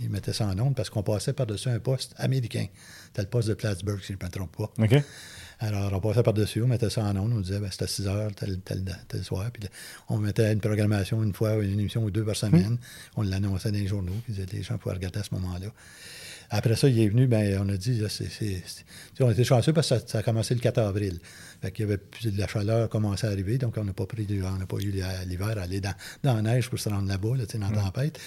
il 0.01 0.11
mettait 0.11 0.33
ça 0.33 0.46
en 0.46 0.59
onde 0.59 0.75
parce 0.75 0.90
qu'on 0.90 1.03
passait 1.03 1.33
par-dessus 1.33 1.68
un 1.68 1.79
poste 1.79 2.14
américain. 2.16 2.66
C'était 3.07 3.22
le 3.22 3.29
poste 3.29 3.48
de 3.48 3.55
Plattsburgh, 3.55 4.01
si 4.01 4.14
je 4.14 4.18
ne 4.18 4.25
me 4.25 4.31
trompe 4.31 4.57
pas. 4.57 4.70
Alors, 5.62 5.92
on 5.92 6.01
passait 6.01 6.25
par-dessus, 6.25 6.61
on 6.62 6.66
mettait 6.66 6.90
ça 6.90 7.05
en 7.05 7.16
ondes, 7.16 7.33
on 7.33 7.40
disait, 7.40 7.61
ben, 7.61 7.70
c'était 7.70 7.85
à 7.85 7.87
6 7.87 8.09
heures, 8.09 8.31
tel, 8.35 8.59
tel, 8.59 9.22
soir. 9.22 9.48
Puis 9.53 9.62
on 10.09 10.18
mettait 10.18 10.53
une 10.53 10.61
programmation 10.61 11.22
une 11.22 11.33
fois, 11.33 11.55
une 11.55 11.79
émission 11.79 12.03
ou 12.03 12.11
deux 12.11 12.25
par 12.25 12.35
semaine. 12.35 12.79
On 13.16 13.22
l'annonçait 13.22 13.70
dans 13.70 13.79
les 13.79 13.87
journaux, 13.87 14.16
puis 14.25 14.35
les 14.53 14.62
gens 14.64 14.77
pouvaient 14.77 14.96
regarder 14.96 15.20
à 15.20 15.22
ce 15.22 15.33
moment-là. 15.35 15.68
Après 16.55 16.77
ça, 16.77 16.87
il 16.87 17.01
est 17.01 17.09
venu, 17.09 17.27
ben, 17.27 17.59
on 17.65 17.69
a 17.71 17.79
dit, 17.79 18.03
c'est, 18.11 18.62
on 19.21 19.31
était 19.31 19.43
chanceux 19.43 19.73
parce 19.73 19.88
que 19.88 19.95
ça, 20.07 20.19
a 20.19 20.23
commencé 20.23 20.55
le 20.55 20.61
4 20.61 20.79
avril. 20.81 21.19
Fait 21.62 21.73
qu'il 21.73 21.87
y 21.87 21.88
avait 21.88 21.97
plus, 21.97 22.31
la 22.37 22.47
chaleur 22.47 22.91
commençait 22.91 23.27
à 23.27 23.31
arriver, 23.31 23.57
donc 23.57 23.75
on 23.79 23.85
n'a 23.85 23.95
pas 23.95 24.05
pris, 24.05 24.27
on 24.45 24.59
n'a 24.59 24.67
pas 24.67 24.77
eu 24.77 24.93
l'hiver 25.27 25.57
à 25.57 25.62
aller 25.62 25.81
dans, 25.81 25.95
dans, 26.23 26.35
la 26.35 26.43
neige 26.43 26.69
pour 26.69 26.79
se 26.79 26.91
rendre 26.91 27.09
là-bas, 27.09 27.37
là, 27.38 27.45
dans 27.55 27.71
la 27.71 27.83
tempête. 27.83 28.21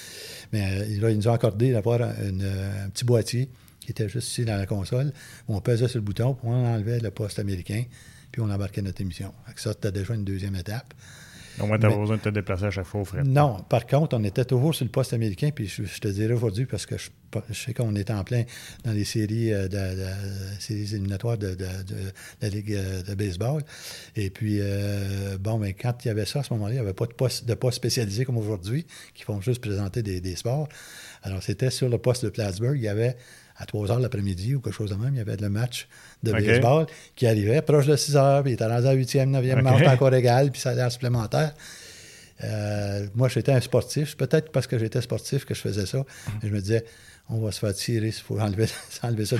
Mais 0.52 0.88
là, 0.98 1.12
ils 1.12 1.18
nous 1.18 1.28
ont 1.28 1.34
accordé 1.34 1.72
d'avoir 1.72 2.02
un, 2.02 2.90
petit 2.92 3.06
boîtier 3.06 3.48
qui 3.80 3.92
était 3.92 4.10
juste 4.10 4.30
ici 4.30 4.44
dans 4.44 4.58
la 4.58 4.66
console, 4.66 5.14
où 5.48 5.56
on 5.56 5.62
pesait 5.62 5.88
sur 5.88 6.00
le 6.00 6.04
bouton, 6.04 6.34
puis 6.34 6.48
on 6.50 6.66
enlevait 6.66 6.98
le 7.00 7.12
poste 7.12 7.38
américain, 7.38 7.84
puis 8.32 8.42
on 8.42 8.50
embarquait 8.50 8.82
notre 8.82 9.02
émission. 9.02 9.32
ça, 9.56 9.74
c'était 9.74 9.92
déjà 9.92 10.16
une 10.16 10.26
deuxième 10.26 10.56
étape. 10.56 10.96
Donc, 11.60 11.68
tu 11.68 11.80
n'avais 11.80 11.94
pas 11.94 12.02
besoin 12.02 12.18
de 12.18 12.22
te 12.22 12.30
déplacer 12.30 12.66
à 12.66 12.72
chaque 12.72 12.86
fois 12.86 13.02
au 13.02 13.06
frais. 13.06 13.24
Non. 13.24 13.60
Par 13.70 13.86
contre, 13.86 14.18
on 14.18 14.24
était 14.24 14.44
toujours 14.44 14.76
sur 14.76 14.84
le 14.84 14.92
poste 14.92 15.14
américain, 15.14 15.52
puis 15.54 15.68
je, 15.68 16.00
te 16.00 16.08
dirais 16.08 16.34
aujourd'hui, 16.34 16.66
parce 16.66 16.86
que 16.86 16.98
je, 16.98 17.10
sais 17.54 17.74
qu'on 17.74 17.96
était 17.96 18.14
en 18.14 18.24
plein 18.24 18.44
dans 18.84 18.92
les 18.92 19.06
séries, 19.06 19.54
euh, 19.54 19.68
de, 19.68 20.06
séries 20.60 20.94
éliminatoires 20.94 21.38
de, 21.38 21.56
la 22.42 22.50
Ligue 22.50 22.74
euh, 22.74 23.02
de 23.04 23.14
baseball. 23.16 23.64
Et 24.16 24.30
puis, 24.30 24.58
euh, 24.60 25.38
bon, 25.40 25.58
mais 25.58 25.74
quand 25.74 26.06
il 26.06 26.10
y 26.10 26.12
avait 26.12 26.26
ça, 26.26 26.40
à 26.40 26.44
ce 26.44 26.54
moment-là, 26.54 26.74
il 26.74 26.78
n'y 26.78 26.82
avait 26.82 26.94
pas 26.94 27.06
de 27.06 27.14
poste, 27.14 27.46
de 27.46 27.54
poste 27.54 27.78
spécialisé 27.78 28.26
comme 28.26 28.38
aujourd'hui, 28.38 28.86
qui 29.14 29.24
font 29.24 29.42
juste 29.42 29.62
présenter 29.62 30.04
des, 30.04 30.22
des 30.22 30.36
sports. 30.36 30.68
Alors, 31.24 31.42
c'était 31.42 31.72
sur 31.72 31.90
le 31.90 31.98
poste 31.98 32.24
de 32.26 32.30
Plattsburgh, 32.30 32.78
il 32.78 32.84
y 32.84 32.88
avait 32.88 33.16
à 33.58 33.66
3 33.66 33.92
heures 33.92 34.00
l'après-midi 34.00 34.56
ou 34.56 34.60
quelque 34.60 34.74
chose 34.74 34.90
de 34.90 34.96
même, 34.96 35.14
il 35.14 35.18
y 35.18 35.22
avait 35.22 35.38
le 35.38 35.50
match 35.50 35.88
de 36.24 36.34
baseball 36.34 36.88
qui 37.16 37.26
arrivait 37.26 37.62
proche 37.62 37.88
de 37.88 37.96
6 37.96 38.18
heures, 38.18 38.44
puis 38.44 38.52
il 38.52 38.56
était 38.56 38.66
rendu 38.66 38.88
à 38.88 38.94
8e, 38.94 39.32
9e 39.32 39.62
manche 39.62 39.88
encore 39.88 40.14
égal, 40.14 40.52
puis 40.52 40.60
ça 40.60 40.72
allait 40.72 40.84
en 40.84 40.90
supplémentaire. 40.90 41.54
Euh, 42.44 43.08
moi, 43.16 43.30
j'étais 43.30 43.52
un 43.52 43.62
sportif. 43.62 44.18
Peut-être 44.18 44.52
parce 44.52 44.68
que 44.68 44.78
j'étais 44.78 45.02
sportif 45.02 45.46
que 45.46 45.54
je 45.54 45.62
faisais 45.62 45.86
ça. 45.86 46.04
je 46.44 46.50
me 46.50 46.60
disais, 46.60 46.86
on 47.28 47.40
va 47.40 47.52
se 47.52 47.60
faire 47.60 47.74
tirer, 47.74 48.08
il 48.08 48.14
faut 48.14 48.40
enlever, 48.40 48.68
enlever 49.04 49.26
ça 49.26 49.38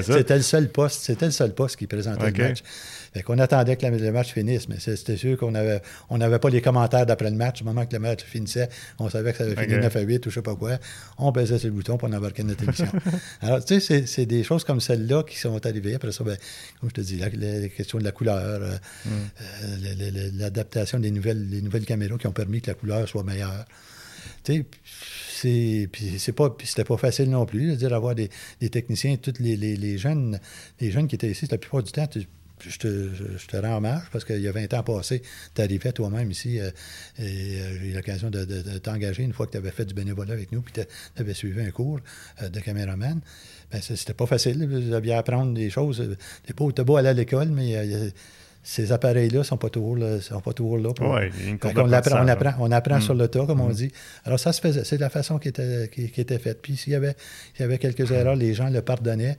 C'était 0.00 0.36
le 0.36 0.42
seul 0.42 0.68
poste, 0.68 1.02
c'était 1.02 1.26
le 1.26 1.32
seul 1.32 1.54
poste 1.54 1.76
qui 1.76 1.86
présentait 1.86 2.30
le 2.30 2.48
match. 2.48 2.62
Fait 3.14 3.22
qu'on 3.22 3.38
attendait 3.38 3.76
que 3.76 3.86
le 3.86 4.12
match 4.12 4.34
finisse, 4.34 4.68
mais 4.68 4.76
c'était 4.78 5.16
sûr 5.16 5.38
qu'on 5.38 5.54
avait, 5.54 5.80
on 6.10 6.18
n'avait 6.18 6.38
pas 6.38 6.50
les 6.50 6.60
commentaires 6.60 7.06
d'après 7.06 7.30
le 7.30 7.36
match. 7.36 7.62
Au 7.62 7.64
moment 7.64 7.86
que 7.86 7.94
le 7.94 7.98
match 7.98 8.24
finissait, 8.24 8.68
on 8.98 9.08
savait 9.08 9.32
que 9.32 9.38
ça 9.38 9.44
avait 9.44 9.56
fini 9.56 9.78
9 9.78 9.96
à 9.96 10.00
8 10.00 10.26
ou 10.26 10.30
je 10.30 10.34
sais 10.34 10.42
pas 10.42 10.54
quoi. 10.54 10.72
On 11.16 11.32
baisait 11.32 11.58
sur 11.58 11.68
le 11.68 11.74
bouton 11.74 11.96
pour 11.96 12.12
embarquer 12.12 12.42
notre 12.42 12.64
émission. 12.64 12.88
Alors, 13.40 13.64
tu 13.64 13.80
sais, 13.80 14.04
c'est 14.06 14.26
des 14.26 14.44
choses 14.44 14.64
comme 14.64 14.80
celles-là 14.80 15.22
qui 15.22 15.38
sont 15.38 15.64
arrivées. 15.64 15.94
Après 15.94 16.12
ça, 16.12 16.24
ben, 16.24 16.36
comme 16.80 16.90
je 16.90 16.94
te 16.94 17.00
dis, 17.00 17.16
la, 17.16 17.30
la, 17.30 17.68
question 17.68 17.98
de 17.98 18.04
la 18.04 18.12
couleur, 18.12 18.36
euh, 18.36 18.76
mm. 19.06 19.10
euh, 19.40 20.30
l'adaptation 20.34 20.98
des 20.98 21.10
nouvelles, 21.10 21.48
les 21.48 21.62
nouvelles 21.62 21.86
caméras 21.86 22.18
qui 22.18 22.26
ont 22.26 22.32
permis 22.32 22.60
que 22.60 22.66
la 22.66 22.74
couleur 22.74 23.08
soit 23.08 23.24
meilleure. 23.24 23.64
Tu 24.44 24.56
sais, 24.56 24.66
puis 25.40 26.18
c'était 26.18 26.84
pas 26.84 26.96
facile 26.96 27.30
non 27.30 27.46
plus 27.46 27.70
de 27.70 27.74
dire 27.76 27.92
avoir 27.94 28.14
des, 28.14 28.30
techniciens 28.70 29.16
tous 29.16 29.34
les, 29.40 29.98
jeunes 29.98 30.38
les 30.80 30.90
jeunes 30.90 31.08
qui 31.08 31.14
étaient 31.14 31.30
ici 31.30 31.46
la 31.50 31.58
plupart 31.58 31.82
du 31.82 31.92
temps 31.92 32.06
je 32.64 32.78
te, 32.78 33.56
rends 33.56 33.76
hommage 33.76 34.04
parce 34.12 34.24
qu'il 34.24 34.40
y 34.40 34.48
a 34.48 34.52
20 34.52 34.72
ans 34.74 34.82
passés, 34.82 35.22
tu 35.54 35.62
arrivais 35.62 35.92
toi-même 35.92 36.30
ici 36.30 36.58
euh, 36.58 36.70
et 37.18 37.60
euh, 37.60 37.78
j'ai 37.78 37.88
eu 37.88 37.92
l'occasion 37.92 38.30
de, 38.30 38.44
t'engager 38.78 39.22
une 39.22 39.32
fois 39.32 39.46
que 39.46 39.52
tu 39.52 39.58
avais 39.58 39.70
fait 39.70 39.84
du 39.84 39.94
bénévolat 39.94 40.32
avec 40.32 40.52
nous 40.52 40.62
puis 40.62 40.72
tu 40.72 40.82
avais 41.20 41.34
suivi 41.34 41.60
un 41.60 41.70
cours 41.70 42.00
euh, 42.42 42.48
de 42.48 42.60
caméraman. 42.60 43.20
Ben, 43.70 43.80
c'était 43.82 44.14
pas 44.14 44.26
facile. 44.26 44.66
Vous 44.66 44.92
aviez 44.94 45.14
à 45.14 45.18
apprendre 45.18 45.52
des 45.52 45.70
choses. 45.70 46.16
T'es 46.44 46.54
pas, 46.54 46.84
beau 46.84 46.96
aller 46.96 47.08
à 47.08 47.12
l'école, 47.12 47.48
mais 47.48 47.74
ces 48.68 48.90
appareils-là 48.90 49.44
sont 49.44 49.58
pas 49.58 49.70
toujours 49.70 49.96
là. 49.96 50.20
Sont 50.20 50.40
pas 50.40 50.52
toujours 50.52 50.76
là 50.76 50.90
on, 51.00 51.12
apprend, 51.92 52.24
on, 52.24 52.28
apprend, 52.28 52.54
on 52.58 52.72
apprend 52.72 53.00
sur 53.00 53.14
le 53.14 53.28
tas, 53.28 53.46
comme 53.46 53.60
on 53.60 53.68
mm. 53.68 53.74
dit. 53.74 53.92
Alors, 54.24 54.40
ça 54.40 54.52
se 54.52 54.60
faisait. 54.60 54.82
C'est 54.82 54.98
la 54.98 55.08
façon 55.08 55.38
qui 55.38 55.46
était, 55.46 55.88
qui, 55.88 56.20
était 56.20 56.38
faite. 56.40 56.58
Puis, 56.62 56.76
s'il 56.76 56.92
y 56.92 56.96
avait, 56.96 57.14
y 57.60 57.62
avait 57.62 57.78
quelques 57.78 58.10
erreurs, 58.10 58.34
les 58.34 58.54
gens 58.54 58.68
le 58.68 58.82
pardonnaient. 58.82 59.38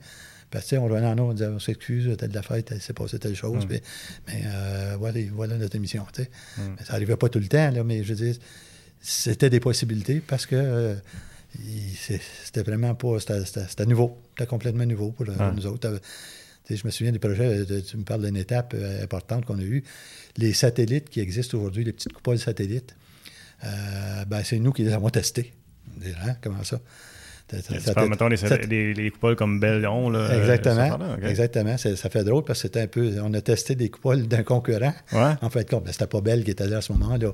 Parce 0.50 0.70
que, 0.70 0.76
on 0.76 0.84
revenait 0.84 1.06
en 1.06 1.14
nous, 1.14 1.24
on 1.24 1.32
disait, 1.34 1.46
on 1.48 1.58
s'excuse, 1.58 2.16
telle 2.16 2.32
la 2.32 2.40
fête, 2.40 2.72
c'est 2.80 2.94
passé 2.94 3.18
telle 3.18 3.36
chose. 3.36 3.66
Mm. 3.66 3.68
Mais, 3.68 4.42
euh, 4.46 4.96
voilà, 4.98 5.20
voilà, 5.34 5.58
notre 5.58 5.76
émission. 5.76 6.04
Mm. 6.04 6.62
Ça 6.82 6.94
n'arrivait 6.94 7.16
pas 7.16 7.28
tout 7.28 7.38
le 7.38 7.48
temps, 7.48 7.70
là, 7.70 7.84
mais 7.84 8.02
je 8.02 8.14
veux 8.14 8.24
dire, 8.24 8.34
c'était 9.02 9.50
des 9.50 9.60
possibilités 9.60 10.22
parce 10.26 10.46
que 10.46 10.56
euh, 10.56 10.94
c'était 12.44 12.62
vraiment 12.62 12.94
pas. 12.94 13.18
C'était 13.20 13.84
nouveau. 13.84 14.16
C'était 14.30 14.48
complètement 14.48 14.86
nouveau 14.86 15.10
pour 15.10 15.26
nous 15.26 15.66
autres 15.66 16.00
je 16.76 16.86
me 16.86 16.90
souviens 16.90 17.12
des 17.12 17.18
projets, 17.18 17.64
tu 17.82 17.96
me 17.96 18.04
parles 18.04 18.24
d'une 18.24 18.36
étape 18.36 18.74
importante 19.02 19.44
qu'on 19.44 19.58
a 19.58 19.62
eue. 19.62 19.84
Les 20.36 20.52
satellites 20.52 21.08
qui 21.08 21.20
existent 21.20 21.58
aujourd'hui, 21.58 21.84
les 21.84 21.92
petites 21.92 22.12
coupoles 22.12 22.38
satellites, 22.38 22.94
ben, 23.62 24.42
c'est 24.44 24.58
nous 24.58 24.72
qui 24.72 24.84
les 24.84 24.92
avons 24.92 25.10
testés. 25.10 25.52
Hein, 26.24 26.34
comment 26.42 26.64
ça? 26.64 26.80
Mettons, 28.08 28.28
les, 28.28 28.94
les, 28.94 29.10
coupoles 29.10 29.36
comme 29.36 29.58
Bellon. 29.58 30.10
Là, 30.10 30.36
exactement. 30.38 31.16
Exactement. 31.22 31.76
Ça 31.78 32.10
fait 32.10 32.24
drôle 32.24 32.44
parce 32.44 32.60
que 32.60 32.68
c'était 32.68 32.82
un 32.82 32.86
peu. 32.86 33.14
On 33.22 33.32
a 33.34 33.40
testé 33.40 33.74
des 33.74 33.88
coupoles 33.88 34.28
d'un 34.28 34.42
concurrent. 34.42 34.94
En 35.12 35.50
fait, 35.50 35.74
c'était 35.86 36.06
pas 36.06 36.20
Belle 36.20 36.44
qui 36.44 36.50
était 36.50 36.66
là 36.66 36.78
à 36.78 36.80
ce 36.80 36.92
moment-là. 36.92 37.32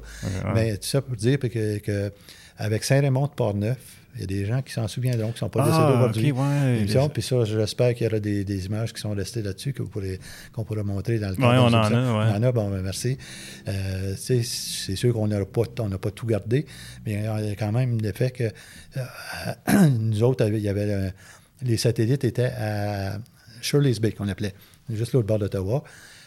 Mais 0.54 0.76
tout 0.76 0.86
ça 0.86 1.02
pour 1.02 1.16
dire 1.16 1.38
que, 1.38 1.78
que 1.78 2.12
avec 2.56 2.84
Saint-Raymond 2.84 3.26
de 3.26 3.32
Port-Neuf, 3.32 3.78
il 4.14 4.20
y 4.20 4.24
a 4.24 4.26
des 4.26 4.44
gens 4.44 4.62
qui 4.62 4.72
s'en 4.72 4.86
souviendront, 4.86 5.28
qui 5.28 5.34
ne 5.34 5.38
sont 5.38 5.48
pas 5.48 5.64
décédés 5.64 5.84
ah, 5.86 5.96
aujourd'hui. 5.96 6.32
ouais, 6.32 7.08
puis 7.12 7.22
ça, 7.22 7.44
j'espère 7.44 7.94
qu'il 7.94 8.06
y 8.06 8.08
aura 8.08 8.20
des, 8.20 8.44
des, 8.44 8.66
images 8.66 8.92
qui 8.92 9.00
sont 9.00 9.10
restées 9.10 9.42
là-dessus 9.42 9.72
qu'on 9.72 9.86
pourrait, 9.86 10.20
pourra 10.52 10.82
montrer 10.84 11.18
dans 11.18 11.30
le 11.30 11.36
temps. 11.36 11.50
Oui, 11.50 11.56
on 11.58 11.66
en 11.66 11.74
a. 11.74 11.90
On 11.90 12.36
en 12.36 12.42
a, 12.42 12.52
bon, 12.52 12.70
ben, 12.70 12.80
merci. 12.82 13.18
Euh, 13.66 14.14
c'est 14.16 14.42
sûr 14.42 15.12
qu'on 15.12 15.26
n'a 15.26 15.44
pas, 15.44 15.62
pas 16.00 16.10
tout 16.10 16.26
gardé, 16.26 16.66
mais 17.04 17.14
il 17.14 17.48
y 17.48 17.50
a 17.50 17.56
quand 17.56 17.72
même 17.72 18.00
le 18.00 18.12
fait 18.12 18.30
que 18.30 18.44
euh, 18.96 19.88
nous 19.98 20.22
autres, 20.22 20.46
il 20.46 20.58
y 20.58 20.68
avait 20.68 21.12
les 21.62 21.76
satellites 21.76 22.24
étaient 22.24 22.52
à 22.56 23.18
Shirley's 23.62 24.00
Bay, 24.00 24.12
qu'on 24.12 24.28
appelait, 24.28 24.54
juste 24.90 25.12
l'autre 25.12 25.26
bord 25.26 25.38
d'Ottawa. 25.38 25.82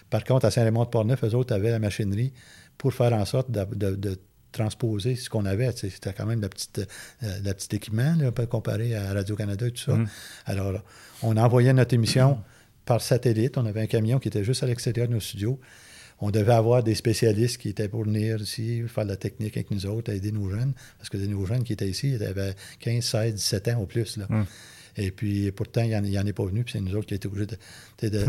Par 0.10 0.24
contre, 0.24 0.46
à 0.46 0.52
Saint-Raymond-de-Port-Neuf, 0.52 1.24
eux 1.24 1.36
autres 1.36 1.54
avaient 1.54 1.72
la 1.72 1.80
machinerie 1.80 2.34
pour 2.78 2.94
faire 2.94 3.14
en 3.14 3.26
sorte 3.26 3.52
de, 3.52 3.96
de 3.96 4.20
transposer 4.58 5.16
ce 5.16 5.30
qu'on 5.30 5.46
avait. 5.46 5.72
C'était 5.76 6.14
quand 6.14 6.26
même 6.26 6.42
la 6.42 6.50
petite, 6.50 6.80
euh, 7.24 7.40
la 7.44 7.54
petite 7.54 7.74
équipement, 7.74 8.16
là, 8.18 8.32
comparé 8.48 8.96
à 8.96 9.14
Radio-Canada 9.14 9.68
et 9.68 9.72
tout 9.72 9.84
ça. 9.84 9.94
Mm. 9.94 10.08
Alors, 10.46 10.82
on 11.24 11.38
envoyait 11.38 11.74
notre 11.74 11.94
émission 11.94 12.40
par 12.86 13.02
satellite. 13.02 13.58
On 13.58 13.66
avait 13.66 13.82
un 13.82 13.88
camion 13.88 14.20
qui 14.20 14.28
était 14.28 14.44
juste 14.44 14.64
à 14.64 14.66
l'extérieur 14.66 15.08
de 15.08 15.14
nos 15.14 15.20
studios. 15.20 15.60
On 16.20 16.32
devait 16.32 16.54
avoir 16.54 16.82
des 16.82 16.96
spécialistes 16.96 17.58
qui 17.58 17.70
étaient 17.70 17.88
pour 17.88 18.04
venir 18.04 18.42
ici, 18.42 18.82
faire 18.88 19.04
de 19.04 19.10
la 19.10 19.18
technique 19.18 19.56
avec 19.56 19.70
nous 19.70 19.86
autres, 19.86 20.12
aider 20.12 20.32
nos 20.32 20.50
jeunes. 20.50 20.74
Parce 20.98 21.10
que 21.10 21.18
les 21.18 21.28
nouveaux 21.28 21.46
jeunes 21.46 21.64
qui 21.64 21.74
étaient 21.74 21.88
ici, 21.88 22.14
ils 22.14 22.24
avaient 22.24 22.56
15, 22.80 23.04
16, 23.04 23.34
17 23.36 23.68
ans 23.70 23.82
au 23.82 23.86
plus. 23.86 24.18
Là. 24.18 24.26
Mm. 24.30 24.44
Et 24.98 25.12
puis, 25.12 25.52
pourtant, 25.52 25.82
il 25.82 26.02
n'y 26.02 26.20
en, 26.20 26.26
est 26.26 26.34
pas 26.34 26.46
venu. 26.46 26.64
Puis 26.64 26.74
c'est 26.74 26.82
nous 26.82 26.96
autres 26.96 27.08
qui 27.08 27.14
étions 27.14 27.30
obligés 27.30 27.48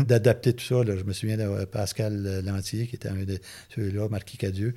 d'adapter 0.03 0.53
tout 0.53 0.63
ça. 0.63 0.83
Je 0.85 1.03
me 1.03 1.13
souviens 1.13 1.37
de 1.37 1.65
Pascal 1.65 2.41
Lantier, 2.45 2.87
qui 2.87 2.95
était 2.95 3.09
un 3.09 3.23
de 3.23 3.39
ceux-là, 3.75 4.07
Marquis 4.09 4.37
Cadieux. 4.37 4.73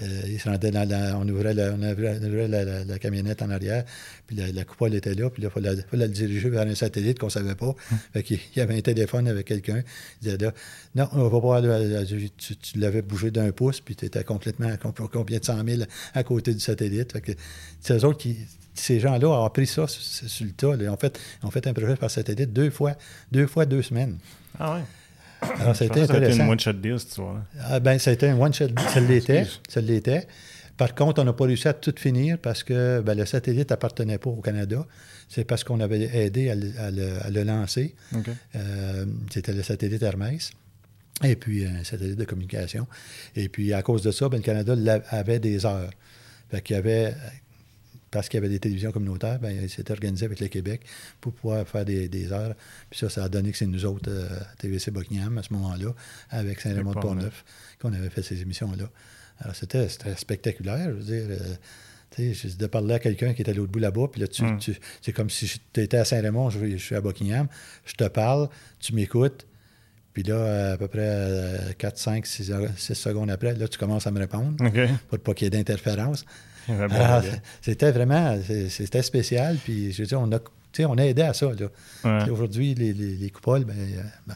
Euh, 0.00 0.22
il 0.26 0.40
se 0.40 0.48
rendait 0.48 0.70
dans 0.70 0.88
la, 0.88 1.18
on 1.18 1.28
ouvrait, 1.28 1.54
la, 1.54 1.72
on 1.72 1.82
ouvrait 1.82 2.48
la, 2.48 2.98
camionnette 2.98 3.42
en 3.42 3.50
arrière, 3.50 3.84
puis 4.26 4.36
la, 4.36 4.64
coupole 4.64 4.94
était 4.94 5.14
là, 5.14 5.28
puis 5.30 5.42
là, 5.42 5.50
il 5.54 5.60
fallait, 5.60 5.84
la 5.92 6.08
diriger 6.08 6.48
vers 6.48 6.66
un 6.66 6.74
satellite 6.74 7.18
qu'on 7.18 7.26
ne 7.26 7.32
savait 7.32 7.54
pas. 7.54 7.74
Hum. 7.90 7.98
il 8.14 8.38
y 8.56 8.60
avait 8.60 8.76
un 8.76 8.80
téléphone 8.80 9.28
avec 9.28 9.46
quelqu'un. 9.46 9.82
Il 10.20 10.24
disait 10.24 10.38
là, 10.38 10.52
non, 10.94 11.08
on 11.12 11.24
va 11.24 11.30
pas 11.30 11.38
voir, 11.60 12.06
tu, 12.06 12.56
tu 12.56 12.78
l'avais 12.78 13.02
bougé 13.02 13.30
d'un 13.30 13.50
pouce, 13.52 13.80
puis 13.80 13.96
tu 13.96 14.06
étais 14.06 14.24
complètement 14.24 14.68
à 14.68 14.76
combien 14.76 15.38
de 15.38 15.44
100 15.44 15.64
000 15.66 15.82
à 16.14 16.22
côté 16.22 16.54
du 16.54 16.60
satellite. 16.60 17.14
c'est 17.80 17.94
eux 17.94 18.04
autres 18.04 18.18
qui, 18.18 18.38
ces 18.74 19.00
gens-là 19.00 19.28
ont 19.28 19.44
appris 19.44 19.66
ça 19.66 19.86
sur, 19.86 20.46
le 20.46 20.52
tas. 20.52 20.74
Ils 20.80 20.88
ont, 20.88 20.96
fait, 20.96 21.18
ont 21.42 21.50
fait 21.50 21.66
un 21.66 21.72
projet 21.72 21.96
par 21.96 22.10
satellite 22.10 22.52
deux 22.52 22.70
fois, 22.70 22.94
deux 23.30 23.46
fois 23.46 23.66
deux 23.66 23.82
semaines. 23.82 24.18
Ah 24.58 24.74
ouais. 24.74 24.82
Alors, 25.60 25.76
ça 25.76 25.84
a 25.84 25.88
été 25.88 26.02
intéressant. 26.02 26.36
Ça 26.36 26.42
a 26.42 26.44
une 26.46 26.52
one-shot 26.52 26.72
deal, 26.74 26.98
cette 26.98 27.08
histoire 27.08 27.42
Ah, 27.60 27.80
ben, 27.80 27.98
ça 27.98 28.10
a 28.10 28.12
été 28.14 28.28
un 28.28 28.38
one-shot 28.38 28.68
deal. 28.68 28.88
Ça 28.88 29.00
l'était. 29.00 29.46
Ça 29.68 29.80
l'était. 29.80 30.26
Par 30.76 30.94
contre, 30.94 31.20
on 31.20 31.24
n'a 31.24 31.32
pas 31.32 31.44
réussi 31.44 31.68
à 31.68 31.74
tout 31.74 31.94
finir 31.96 32.38
parce 32.38 32.62
que 32.62 33.00
ben, 33.00 33.16
le 33.16 33.26
satellite 33.26 33.70
n'appartenait 33.70 34.18
pas 34.18 34.30
au 34.30 34.40
Canada. 34.40 34.86
C'est 35.28 35.44
parce 35.44 35.64
qu'on 35.64 35.80
avait 35.80 36.02
aidé 36.14 36.50
à 36.50 36.54
le, 36.54 37.42
lancer. 37.42 37.94
Euh, 38.54 39.06
c'était 39.30 39.52
le 39.52 39.62
satellite 39.62 40.02
Hermès. 40.02 40.52
Et 41.24 41.36
puis, 41.36 41.64
un 41.64 41.84
satellite 41.84 42.18
de 42.18 42.24
communication. 42.24 42.86
Et 43.36 43.48
puis, 43.48 43.72
à 43.72 43.82
cause 43.82 44.02
de 44.02 44.10
ça, 44.10 44.28
ben, 44.28 44.38
le 44.38 44.42
Canada 44.42 44.74
avait 45.10 45.38
des 45.38 45.66
heures. 45.66 45.90
Fait 46.50 46.60
qu'il 46.60 46.76
y 46.76 46.78
avait 46.78 47.14
parce 48.12 48.28
qu'il 48.28 48.36
y 48.36 48.42
avait 48.42 48.50
des 48.50 48.60
télévisions 48.60 48.92
communautaires, 48.92 49.40
ben, 49.40 49.50
il 49.50 49.70
s'était 49.70 49.90
organisé 49.90 50.26
avec 50.26 50.38
le 50.38 50.48
Québec 50.48 50.82
pour 51.20 51.32
pouvoir 51.32 51.66
faire 51.66 51.84
des, 51.84 52.32
heures. 52.32 52.54
Puis 52.90 53.00
ça, 53.00 53.08
ça 53.08 53.24
a 53.24 53.28
donné 53.28 53.50
que 53.50 53.58
c'est 53.58 53.66
nous 53.66 53.84
autres, 53.86 54.10
euh, 54.10 54.28
TVC 54.58 54.90
Buckingham, 54.90 55.38
à 55.38 55.42
ce 55.42 55.52
moment-là, 55.54 55.92
avec 56.30 56.60
Saint-Raymond-de-Port-Neuf, 56.60 57.44
qu'on 57.80 57.92
avait 57.92 58.10
fait 58.10 58.22
ces 58.22 58.40
émissions-là. 58.42 58.90
Alors, 59.40 59.56
c'était 59.56 59.88
spectaculaire. 59.88 60.90
Je 60.90 60.94
veux 60.94 61.02
dire, 61.02 61.24
euh, 61.30 62.34
sais, 62.34 62.48
de 62.56 62.66
parler 62.66 62.94
à 62.94 62.98
quelqu'un 62.98 63.32
qui 63.32 63.40
était 63.40 63.52
à 63.52 63.54
l'autre 63.54 63.72
bout 63.72 63.78
là-bas, 63.78 64.08
puis 64.12 64.20
là, 64.20 64.28
tu, 64.28 64.44
mm. 64.44 64.58
c'est 65.00 65.12
comme 65.12 65.30
si 65.30 65.50
tu 65.72 65.80
étais 65.80 65.96
à 65.96 66.04
Saint-Raymond, 66.04 66.50
je, 66.50 66.76
suis 66.76 66.94
à 66.94 67.00
Buckingham, 67.00 67.48
je 67.86 67.94
te 67.94 68.04
parle, 68.04 68.50
tu 68.78 68.94
m'écoutes, 68.94 69.46
puis 70.12 70.22
là, 70.22 70.72
à 70.72 70.76
peu 70.76 70.88
près 70.88 71.74
4, 71.78 71.98
5, 71.98 72.26
6, 72.26 72.52
secondes 72.92 73.30
après, 73.30 73.54
là, 73.54 73.66
tu 73.66 73.78
commences 73.78 74.06
à 74.06 74.10
me 74.10 74.18
répondre 74.18 74.56
pour 75.08 75.18
pas 75.18 75.32
qu'il 75.32 75.46
y 75.46 75.48
ait 75.48 75.50
d'interférence. 75.50 76.26
Ah, 76.90 77.22
c'était 77.60 77.90
vraiment, 77.90 78.38
c'était 78.68 79.02
spécial. 79.02 79.56
Puis, 79.62 79.92
je 79.92 80.02
veux 80.02 80.06
dire, 80.06 80.20
on 80.20 80.32
a, 80.32 80.38
on 80.86 80.98
a 80.98 81.02
aidé 81.02 81.22
à 81.22 81.34
ça. 81.34 81.50
Aujourd'hui, 82.30 82.74
les, 82.74 82.92
les, 82.92 83.30
coupoles, 83.30 83.64
ben, 83.64 83.76
euh, 83.76 84.02
ben 84.26 84.34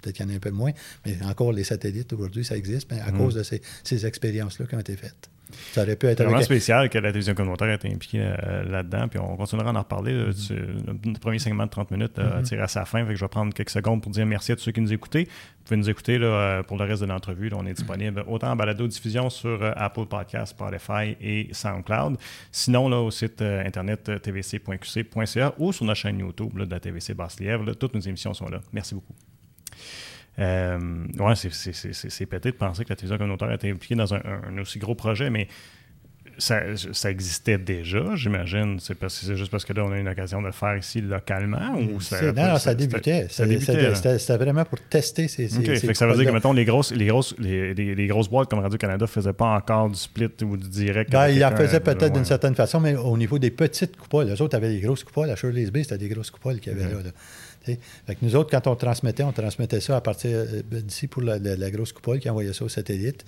peut-être 0.00 0.16
qu'il 0.16 0.26
y 0.26 0.28
en 0.28 0.32
a 0.32 0.36
un 0.36 0.40
peu 0.40 0.50
moins, 0.50 0.72
mais 1.06 1.16
encore 1.24 1.52
les 1.52 1.64
satellites, 1.64 2.12
aujourd'hui, 2.12 2.44
ça 2.44 2.56
existe 2.56 2.92
à 2.92 3.10
mm. 3.10 3.18
cause 3.18 3.34
de 3.34 3.42
ces, 3.42 3.62
ces 3.84 4.06
expériences-là 4.06 4.66
qui 4.66 4.74
ont 4.74 4.80
été 4.80 4.96
faites. 4.96 5.28
Ça 5.72 5.82
aurait 5.82 5.96
pu 5.96 6.06
être 6.06 6.22
vraiment 6.22 6.42
spécial 6.42 6.88
que 6.88 6.98
la 6.98 7.10
télévision 7.10 7.34
communautaire 7.34 7.68
ait 7.68 7.74
été 7.74 7.92
impliquée 7.92 8.22
euh, 8.22 8.64
là-dedans. 8.64 9.08
Puis 9.08 9.18
on 9.18 9.36
continuera 9.36 9.70
à 9.70 9.72
en 9.72 9.78
reparler. 9.78 10.12
Mm-hmm. 10.12 11.12
Le 11.14 11.18
premier 11.18 11.38
segment 11.38 11.66
de 11.66 11.70
30 11.70 11.90
minutes 11.90 12.18
euh, 12.18 12.40
mm-hmm. 12.40 12.42
tire 12.42 12.62
à 12.62 12.68
sa 12.68 12.84
fin. 12.84 13.04
Fait 13.04 13.12
que 13.12 13.16
je 13.16 13.24
vais 13.24 13.28
prendre 13.28 13.52
quelques 13.54 13.70
secondes 13.70 14.02
pour 14.02 14.10
dire 14.12 14.26
merci 14.26 14.52
à 14.52 14.56
tous 14.56 14.62
ceux 14.62 14.72
qui 14.72 14.80
nous 14.80 14.92
écoutaient. 14.92 15.24
Vous 15.24 15.64
pouvez 15.64 15.76
nous 15.76 15.90
écouter 15.90 16.18
là, 16.18 16.26
euh, 16.26 16.62
pour 16.62 16.78
le 16.78 16.84
reste 16.84 17.02
de 17.02 17.06
l'entrevue. 17.06 17.50
On 17.54 17.66
est 17.66 17.74
disponible 17.74 18.24
autant 18.26 18.50
en 18.50 18.56
balado-diffusion 18.56 19.30
sur 19.30 19.60
Apple 19.76 20.06
Podcasts, 20.06 20.50
Spotify 20.50 21.16
et 21.20 21.48
SoundCloud. 21.52 22.16
Sinon, 22.50 22.88
là, 22.88 22.98
au 22.98 23.10
site 23.10 23.42
internet 23.42 24.10
tvc.qc.ca 24.22 25.54
ou 25.58 25.72
sur 25.72 25.84
notre 25.84 26.00
chaîne 26.00 26.18
YouTube 26.18 26.58
de 26.58 26.70
la 26.70 26.80
TVC 26.80 27.14
Basse-Lièvre. 27.14 27.74
Toutes 27.76 27.94
nos 27.94 28.00
émissions 28.00 28.34
sont 28.34 28.48
là. 28.48 28.60
Merci 28.72 28.94
beaucoup. 28.94 29.14
Euh, 30.38 30.78
ouais, 31.18 31.34
c'est 31.36 32.26
pété 32.26 32.52
de 32.52 32.56
penser 32.56 32.84
que 32.84 32.90
la 32.90 32.96
télévision 32.96 33.18
communautaire 33.18 33.52
été 33.52 33.70
impliquée 33.70 33.94
dans 33.94 34.14
un, 34.14 34.22
aussi 34.60 34.78
gros 34.78 34.94
projet, 34.94 35.28
mais 35.28 35.48
ça, 36.38 36.60
ça 36.92 37.10
existait 37.10 37.58
déjà, 37.58 38.14
j'imagine. 38.14 38.78
C'est 38.80 39.36
juste 39.36 39.50
parce 39.50 39.66
que 39.66 39.74
là, 39.74 39.84
on 39.84 39.92
a 39.92 39.98
une 39.98 40.08
occasion 40.08 40.40
de 40.40 40.46
le 40.46 40.52
faire 40.52 40.74
ici 40.76 41.02
localement 41.02 41.76
ou 41.76 42.00
ça, 42.00 42.32
Non, 42.32 42.56
ça 42.58 42.74
débutait. 42.74 43.26
C'était 43.28 44.36
vraiment 44.38 44.64
pour 44.64 44.80
tester 44.80 45.28
ces. 45.28 45.48
ces, 45.48 45.94
ça 45.94 46.06
veut 46.06 46.16
dire 46.16 46.24
que, 46.24 46.30
mettons, 46.30 46.54
les 46.54 46.64
grosses, 46.64 46.92
les 46.92 47.06
grosses, 47.06 47.34
les, 47.38 47.74
les, 47.74 48.06
grosses 48.06 48.30
boîtes 48.30 48.48
comme 48.48 48.60
Radio-Canada 48.60 49.04
ne 49.04 49.06
faisaient 49.06 49.34
pas 49.34 49.54
encore 49.54 49.90
du 49.90 49.98
split 49.98 50.30
ou 50.42 50.56
du 50.56 50.68
direct. 50.68 51.12
Ben, 51.12 51.28
ils 51.28 51.44
en 51.44 51.54
faisaient 51.54 51.80
peut-être 51.80 52.14
d'une 52.14 52.24
certaine 52.24 52.54
façon, 52.54 52.80
mais 52.80 52.94
au 52.96 53.18
niveau 53.18 53.38
des 53.38 53.50
petites 53.50 53.96
coupoles, 53.98 54.26
les 54.26 54.40
autres 54.40 54.56
avaient 54.56 54.72
des 54.72 54.80
grosses 54.80 55.04
coupoles. 55.04 55.28
À 55.28 55.36
Shirley's 55.36 55.70
Bay, 55.70 55.82
c'était 55.82 55.98
des 55.98 56.08
grosses 56.08 56.30
coupoles 56.30 56.60
qu'il 56.60 56.72
y 56.72 56.74
avait 56.74 56.94
là. 56.94 57.02
là 57.02 57.10
nous 58.22 58.36
autres, 58.36 58.50
quand 58.50 58.66
on 58.66 58.76
transmettait, 58.76 59.22
on 59.22 59.32
transmettait 59.32 59.80
ça 59.80 59.96
à 59.96 60.00
partir 60.00 60.30
euh, 60.32 60.62
d'ici 60.80 61.06
pour 61.06 61.22
la, 61.22 61.70
grosse 61.70 61.92
coupole 61.92 62.18
qui 62.18 62.28
envoyait 62.28 62.52
ça 62.52 62.64
au 62.64 62.68
satellite, 62.68 63.24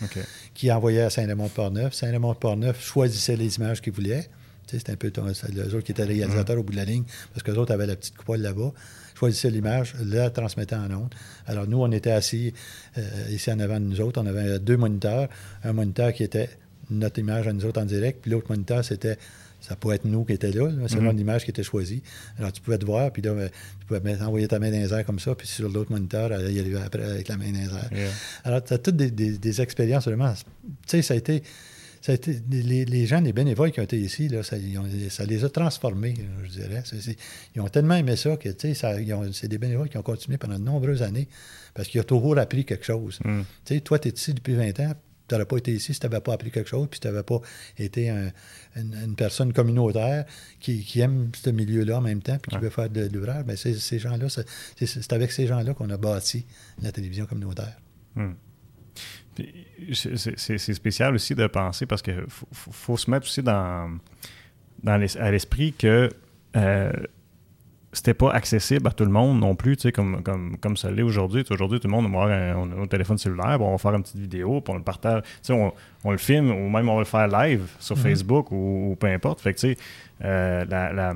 qui 0.54 0.70
envoyait 0.70 1.02
à 1.02 1.10
Saint-Raymond-de-Port-Neuf. 1.10 1.94
Saint-Raymond-de-Port-Neuf 1.94 2.84
choisissait 2.84 3.36
les 3.36 3.56
images 3.56 3.80
qu'ils 3.80 3.92
voulaient. 3.92 4.28
C'était 4.66 4.92
un 4.92 4.96
peu 4.96 5.12
les 5.52 5.74
autres 5.74 5.84
qui 5.84 5.92
étaient 5.92 6.04
réalisateurs 6.04 6.58
au 6.58 6.62
bout 6.62 6.72
de 6.72 6.78
la 6.78 6.84
ligne, 6.84 7.04
parce 7.32 7.42
que 7.42 7.50
les 7.50 7.58
autres 7.58 7.72
avaient 7.72 7.86
la 7.86 7.96
petite 7.96 8.16
coupole 8.16 8.40
là-bas, 8.40 8.72
choisissaient 9.14 9.50
l'image, 9.50 9.94
la 10.04 10.30
transmettaient 10.30 10.74
en 10.74 10.90
ondes. 10.90 11.14
Alors 11.46 11.68
nous, 11.68 11.80
on 11.80 11.92
était 11.92 12.10
assis 12.10 12.54
euh, 12.98 13.02
ici 13.30 13.52
en 13.52 13.60
avant 13.60 13.78
de 13.78 13.84
nous 13.84 14.00
autres, 14.00 14.20
on 14.20 14.26
avait 14.26 14.58
deux 14.58 14.76
moniteurs, 14.76 15.28
un 15.62 15.72
moniteur 15.72 16.12
qui 16.12 16.22
était 16.24 16.48
notre 16.90 17.18
image 17.18 17.46
à 17.46 17.52
nous 17.52 17.64
autres 17.66 17.80
en 17.80 17.84
direct, 17.84 18.20
puis 18.22 18.30
l'autre 18.30 18.46
moniteur, 18.50 18.84
c'était 18.84 19.18
ça 19.66 19.76
pouvait 19.76 19.94
être 19.96 20.04
nous 20.04 20.24
qui 20.24 20.34
étions 20.34 20.66
là, 20.66 20.88
selon 20.88 21.10
mm-hmm. 21.10 21.16
l'image 21.16 21.44
qui 21.44 21.50
était 21.50 21.62
choisie. 21.62 22.02
Alors, 22.38 22.52
tu 22.52 22.60
pouvais 22.60 22.76
te 22.76 22.84
voir, 22.84 23.10
puis 23.10 23.22
là, 23.22 23.32
ben, 23.32 23.48
tu 23.80 23.86
pouvais 23.86 24.22
envoyer 24.22 24.46
ta 24.46 24.58
main 24.58 24.70
dans 24.70 24.76
les 24.76 24.92
airs 24.92 25.06
comme 25.06 25.18
ça, 25.18 25.34
puis 25.34 25.46
sur 25.46 25.70
l'autre 25.70 25.90
moniteur, 25.90 26.30
il 26.50 26.60
arrivait 26.60 26.82
après 26.82 27.02
avec 27.02 27.28
la 27.28 27.38
main 27.38 27.50
dans 27.50 27.58
les 27.58 27.98
airs. 28.02 28.12
Alors, 28.44 28.62
tu 28.62 28.74
as 28.74 28.78
toutes 28.78 28.96
des, 28.96 29.60
expériences 29.62 30.04
vraiment. 30.04 30.34
Tu 30.34 30.70
sais, 30.86 31.02
ça 31.02 31.14
a 31.14 31.16
été. 31.16 31.42
Ça 32.02 32.12
a 32.12 32.16
été 32.16 32.38
les, 32.50 33.06
gens, 33.06 33.22
les 33.22 33.32
bénévoles 33.32 33.72
qui 33.72 33.80
ont 33.80 33.84
été 33.84 33.98
ici, 33.98 34.28
là, 34.28 34.42
ça, 34.42 34.56
les 34.58 35.44
a 35.44 35.48
transformés, 35.48 36.12
je 36.44 36.50
dirais. 36.50 36.82
ils 37.54 37.62
ont 37.62 37.68
tellement 37.68 37.94
aimé 37.94 38.16
ça 38.16 38.36
que 38.36 38.50
c'est 38.58 39.48
des 39.48 39.56
bénévoles 39.56 39.88
qui 39.88 39.96
ont 39.96 40.02
continué 40.02 40.36
pendant 40.36 40.58
de 40.58 40.64
nombreuses 40.64 41.02
années 41.02 41.28
parce 41.72 41.88
qu'ils 41.88 42.02
ont 42.02 42.04
toujours 42.04 42.36
appris 42.36 42.66
quelque 42.66 42.84
chose. 42.84 43.20
Mm. 43.24 43.40
Tu 43.64 43.74
sais, 43.74 43.80
toi, 43.80 43.98
tu 43.98 44.08
es 44.08 44.12
ici 44.12 44.34
depuis 44.34 44.54
20 44.54 44.80
ans, 44.80 44.92
tu 45.28 45.34
n'aurais 45.34 45.46
pas 45.46 45.56
été 45.56 45.72
ici 45.72 45.94
si 45.94 46.00
tu 46.00 46.06
n'avais 46.06 46.20
pas 46.20 46.34
appris 46.34 46.50
quelque 46.50 46.68
chose, 46.68 46.88
puis 46.90 47.00
tu 47.00 47.06
n'avais 47.06 47.22
pas 47.22 47.40
été 47.78 48.10
une, 48.76 49.16
personne 49.16 49.52
communautaire 49.52 50.24
qui, 50.60 51.00
aime 51.00 51.30
ce 51.34 51.50
milieu-là 51.50 51.98
en 51.98 52.02
même 52.02 52.22
temps, 52.22 52.36
puis 52.38 52.56
qui 52.56 52.62
veut 52.62 52.70
faire 52.70 52.90
de, 52.90 53.08
l'ouvrage. 53.12 53.44
Ben, 53.44 53.56
ces 53.56 53.98
gens-là, 53.98 54.26
c'est 54.28 55.12
avec 55.12 55.32
ces 55.32 55.46
gens-là 55.46 55.74
qu'on 55.74 55.90
a 55.90 55.96
bâti 55.96 56.44
la 56.82 56.92
télévision 56.92 57.26
communautaire. 57.26 57.76
Hmm. 58.14 58.34
C'est 59.92 60.74
spécial 60.74 61.14
aussi 61.14 61.34
de 61.34 61.46
penser 61.46 61.86
parce 61.86 62.02
qu'il 62.02 62.24
faut, 62.28 62.96
se 62.96 63.10
mettre 63.10 63.26
aussi 63.26 63.42
dans, 63.42 63.98
dans 64.82 64.92
à 64.92 65.30
l'esprit 65.30 65.72
que 65.72 66.08
euh, 66.56 66.92
c'était 67.94 68.14
pas 68.14 68.32
accessible 68.32 68.88
à 68.88 68.90
tout 68.90 69.04
le 69.04 69.10
monde 69.10 69.40
non 69.40 69.54
plus, 69.54 69.76
tu 69.76 69.82
sais, 69.82 69.92
comme, 69.92 70.22
comme, 70.22 70.56
comme 70.58 70.76
ça 70.76 70.90
l'est 70.90 71.02
aujourd'hui. 71.02 71.44
Aujourd'hui, 71.50 71.80
tout 71.80 71.88
le 71.88 71.92
monde 71.92 72.10
va 72.12 72.22
avoir 72.22 72.30
un, 72.30 72.86
téléphone 72.86 73.18
cellulaire, 73.18 73.60
on 73.60 73.72
va 73.72 73.78
faire 73.78 73.94
une 73.94 74.02
petite 74.02 74.20
vidéo, 74.20 74.60
puis 74.60 74.74
on 74.74 74.76
le 74.76 74.82
partage, 74.82 75.22
tu 75.22 75.28
sais, 75.42 75.52
on, 75.52 75.72
on, 76.04 76.10
le 76.10 76.18
filme, 76.18 76.50
ou 76.50 76.68
même 76.68 76.88
on 76.88 76.94
va 76.94 77.00
le 77.00 77.06
faire 77.06 77.28
live 77.28 77.66
sur 77.78 77.96
mm-hmm. 77.96 78.00
Facebook 78.00 78.50
ou, 78.50 78.96
peu 78.98 79.06
importe. 79.06 79.40
Fait 79.40 79.54
que, 79.54 79.60
tu 79.60 79.74
sais, 79.74 79.78
euh, 80.24 80.64
la, 80.66 81.14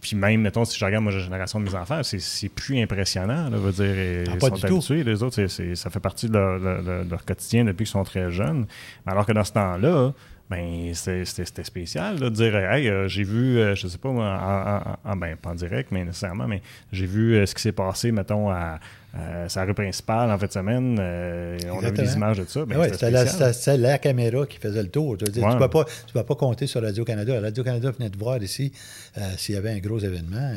Puis 0.00 0.16
même, 0.16 0.42
mettons, 0.42 0.64
si 0.64 0.78
je 0.78 0.84
regarde 0.84 1.02
moi, 1.02 1.12
la 1.12 1.18
génération 1.18 1.60
de 1.60 1.64
mes 1.64 1.74
enfants, 1.74 2.02
c'est 2.02 2.48
plus 2.48 2.80
impressionnant, 2.80 3.48
là, 3.48 3.56
veut 3.56 3.72
dire. 3.72 4.26
Ah, 4.28 4.34
ils 4.34 4.40
sont 4.40 4.64
habitués, 4.64 5.04
les 5.04 5.22
autres, 5.22 5.46
ça 5.46 5.90
fait 5.90 6.00
partie 6.00 6.28
de 6.28 6.32
leur, 6.34 6.60
de 6.60 7.10
leur, 7.10 7.24
quotidien 7.24 7.64
depuis 7.64 7.84
qu'ils 7.84 7.92
sont 7.92 8.04
très 8.04 8.30
jeunes. 8.30 8.66
Alors 9.06 9.26
que 9.26 9.32
dans 9.32 9.44
ce 9.44 9.52
temps-là, 9.52 10.12
ben 10.50 10.94
c'était 10.94 11.64
spécial 11.64 12.18
de 12.18 12.28
dire 12.30 12.56
hey 12.56 12.88
euh, 12.88 13.06
j'ai 13.06 13.22
vu 13.22 13.58
euh, 13.58 13.74
je 13.74 13.86
sais 13.86 13.98
pas 13.98 14.10
moi 14.10 14.96
en, 15.04 15.16
ben 15.16 15.36
pas 15.36 15.50
en 15.50 15.54
direct 15.54 15.90
mais 15.92 16.04
nécessairement 16.04 16.48
mais 16.48 16.62
j'ai 16.90 17.06
vu 17.06 17.34
euh, 17.34 17.44
ce 17.44 17.54
qui 17.54 17.62
s'est 17.62 17.72
passé 17.72 18.12
mettons 18.12 18.50
à, 18.50 18.78
euh, 19.16 19.48
sa 19.48 19.64
rue 19.64 19.72
principale 19.72 20.30
en 20.30 20.38
fin 20.38 20.46
de 20.46 20.52
semaine. 20.52 20.98
Euh, 21.00 21.58
on 21.72 21.82
a 21.82 21.90
vu 21.90 21.96
des 21.96 22.12
images 22.12 22.38
de 22.38 22.44
ça. 22.44 22.66
Ben, 22.66 22.78
oui, 22.78 22.88
c'était 22.92 23.76
la, 23.78 23.98
caméra 23.98 24.46
qui 24.46 24.58
faisait 24.58 24.82
le 24.82 24.90
tour. 24.90 25.16
Tu 25.16 25.40
ne 25.40 25.58
vas, 25.58 26.24
pas 26.24 26.34
continuer 26.34 26.68
sur 26.68 26.82
Radio-Canada. 26.82 27.40
Radio-Canada 27.40 27.90
venait 27.90 28.10
de 28.10 28.18
voir 28.18 28.42
ici 28.42 28.70
euh, 29.16 29.22
s'il 29.38 29.54
y 29.54 29.58
avait 29.58 29.70
un 29.70 29.78
gros 29.78 29.98
événement. 29.98 30.52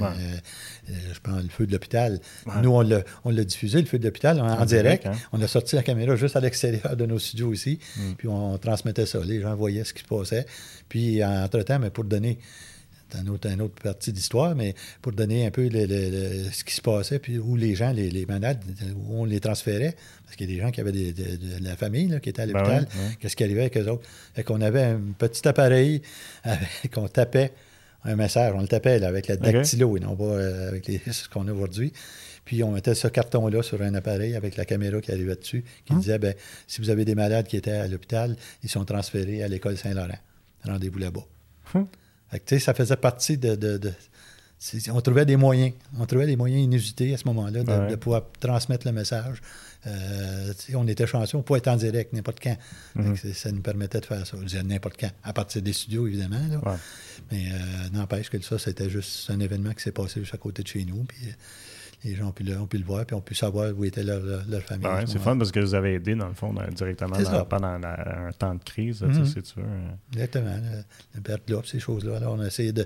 je 0.88 1.20
prends 1.24 1.38
le 1.38 1.48
feu 1.48 1.66
de 1.66 1.72
l'hôpital. 1.72 2.20
Nous, 2.62 2.72
on 2.72 3.30
l'a 3.30 3.44
diffusé, 3.46 3.80
le 3.80 3.88
feu 3.88 4.00
de 4.00 4.04
l'hôpital, 4.04 4.40
en, 4.42 4.66
direct. 4.66 5.06
Hein. 5.06 5.14
On 5.32 5.42
a 5.42 5.48
sorti 5.48 5.78
la 5.78 5.84
caméra 5.84 6.18
juste 6.18 6.36
à 6.36 6.42
l'extérieur 6.42 6.98
de 6.98 7.06
nos 7.06 7.20
studios 7.20 7.54
ici. 7.54 7.80
Mm. 7.96 8.02
Puis 8.18 8.28
on 8.28 8.58
transmettait 8.58 9.06
ça. 9.06 9.20
Les 9.26 9.40
gens 9.40 9.56
voyaient 9.56 9.86
ce 9.86 9.94
qui 9.94 10.04
se 10.04 10.08
passait. 10.08 10.46
Puis, 10.90 11.24
entre-temps, 11.24 11.80
mais 11.80 11.90
pour 11.90 12.04
donner 12.04 12.38
une 13.16 13.30
autre, 13.30 13.50
une 13.50 13.62
autre 13.62 13.82
partie 13.82 14.12
d'histoire, 14.12 14.56
mais 14.56 14.76
pour 15.02 15.12
donner 15.12 15.46
un 15.46 15.52
peu 15.52 15.70
ce 15.70 16.64
qui 16.64 16.74
se 16.74 16.82
passait, 16.82 17.20
puis 17.20 17.38
où 17.38 17.56
les 17.56 17.76
gens, 17.76 17.92
les, 17.92 18.26
malades, 18.26 18.64
où 18.96 19.22
on 19.22 19.26
les 19.26 19.40
transférait, 19.40 19.96
parce 20.26 20.36
qu'il 20.36 20.50
y 20.50 20.54
a 20.54 20.56
des 20.56 20.62
gens 20.62 20.72
qui 20.72 20.82
avaient 20.82 20.92
de, 20.92 21.64
la 21.64 21.76
famille 21.76 22.20
qui 22.22 22.30
était 22.30 22.44
à 22.44 22.46
ben 22.46 22.54
l'hôpital, 22.54 22.88
qu'est-ce 23.20 23.36
qui 23.36 23.44
arrivait 23.44 23.62
avec 23.62 23.78
eux 23.78 23.88
autres? 23.90 24.08
Fait 24.34 24.44
qu'on 24.44 24.62
avait 24.62 24.84
un 24.84 25.00
petit 25.18 25.48
appareil 25.48 26.02
qu'on 26.94 27.08
tapait 27.08 27.54
un 28.04 28.16
message, 28.16 28.54
on 28.56 28.62
le 28.62 28.68
tapait 28.68 29.04
avec 29.04 29.28
la 29.28 29.38
dactylo 29.38 29.98
et 29.98 30.00
non 30.00 30.16
pas 30.16 30.24
euh, 30.24 30.70
avec 30.70 30.88
les, 30.88 31.00
ce 31.12 31.30
qu'on 31.30 31.48
a 31.48 31.52
aujourd'hui. 31.52 31.94
Puis 32.46 32.64
on 32.64 32.72
mettait 32.72 32.96
ce 32.96 33.08
carton-là 33.08 33.62
sur 33.62 33.82
un 33.82 33.94
appareil 33.94 34.36
avec 34.36 34.58
la 34.58 34.66
caméra 34.66 35.00
qui 35.00 35.12
arrivait 35.12 35.36
dessus, 35.36 35.64
qui 35.86 35.94
hum. 35.94 36.00
disait 36.00 36.18
ben, 36.18 36.34
si 36.68 36.82
vous 36.82 36.90
avez 36.90 37.06
des 37.06 37.16
malades 37.16 37.48
qui 37.48 37.58
étaient 37.58 37.72
à 37.72 37.88
l'hôpital, 37.88 38.36
ils 38.64 38.70
sont 38.70 38.84
transférés 38.84 39.44
à 39.44 39.48
l'école 39.48 39.78
Saint-Laurent. 39.78 40.18
Rendez-vous 40.66 41.00
là-bas. 41.00 41.26
Hum 41.76 41.88
ça 42.60 42.74
faisait 42.74 42.98
partie 42.98 43.38
de, 43.38 43.80
on 44.94 45.02
trouvait 45.02 45.26
des 45.26 45.38
moyens. 45.38 45.74
On 46.00 46.06
trouvait 46.06 46.28
des 46.28 46.36
moyens 46.36 46.64
inusités 46.64 47.14
à 47.14 47.18
ce 47.18 47.26
moment-là 47.26 47.64
de, 47.64 47.96
pouvoir 47.96 48.24
transmettre 48.40 48.86
le 48.86 48.94
message. 48.94 49.42
Euh, 49.88 50.54
on 50.76 50.88
était 50.88 51.08
chanceux, 51.08 51.38
on 51.38 51.42
pouvait 51.42 51.58
être 51.58 51.68
en 51.68 51.76
direct 51.76 52.14
n'importe 52.14 52.40
quand. 52.40 52.56
Mm-hmm. 52.96 53.34
Ça 53.34 53.52
nous 53.52 53.62
permettait 53.62 54.00
de 54.00 54.06
faire 54.06 54.26
ça. 54.28 54.38
N'importe 54.64 54.98
quand, 55.00 55.10
à 55.24 55.34
partir 55.34 55.64
des 55.64 55.74
studios, 55.74 56.06
évidemment. 56.08 56.62
Mais 57.32 57.46
euh, 57.52 57.90
n'empêche 57.92 58.30
que 58.30 58.40
ça, 58.42 58.60
c'était 58.60 58.90
juste 58.90 59.30
un 59.32 59.40
événement 59.40 59.74
qui 59.74 59.82
s'est 59.82 59.92
passé 59.92 60.20
juste 60.20 60.36
à 60.36 60.38
côté 60.38 60.62
de 60.62 60.68
chez 60.68 60.86
nous. 60.86 61.04
Puis, 61.06 61.18
les 62.04 62.16
gens 62.16 62.30
ont 62.30 62.32
pu, 62.32 62.44
le, 62.44 62.58
ont 62.58 62.68
pu 62.68 62.78
le 62.78 62.84
voir, 62.84 63.06
puis 63.06 63.16
ont 63.16 63.22
pu 63.22 63.36
savoir 63.36 63.72
où 63.78 63.86
était 63.86 64.04
leur, 64.04 64.22
leur 64.50 64.62
famille. 64.64 64.88
C'est 65.06 65.20
fun 65.20 65.38
parce 65.38 65.52
que 65.52 65.60
vous 65.60 65.76
avez 65.76 65.96
aidé, 65.96 66.16
dans 66.16 66.28
le 66.28 66.34
fond, 66.34 66.54
directement 66.76 67.18
pendant 67.46 67.68
un 67.68 68.32
temps 68.38 68.56
de 68.56 68.64
crise, 68.64 69.02
mm 69.02 69.26
si 69.26 69.42
tu 69.42 69.60
veux. 69.60 69.66
Exactement. 70.14 70.56
Le, 71.16 71.22
perte 71.22 71.50
là, 71.50 71.62
ces 71.64 71.80
choses-là. 71.80 72.18
Alors, 72.18 72.34
on 72.34 72.40
a 72.40 72.48
essayé 72.48 72.72
de, 72.72 72.86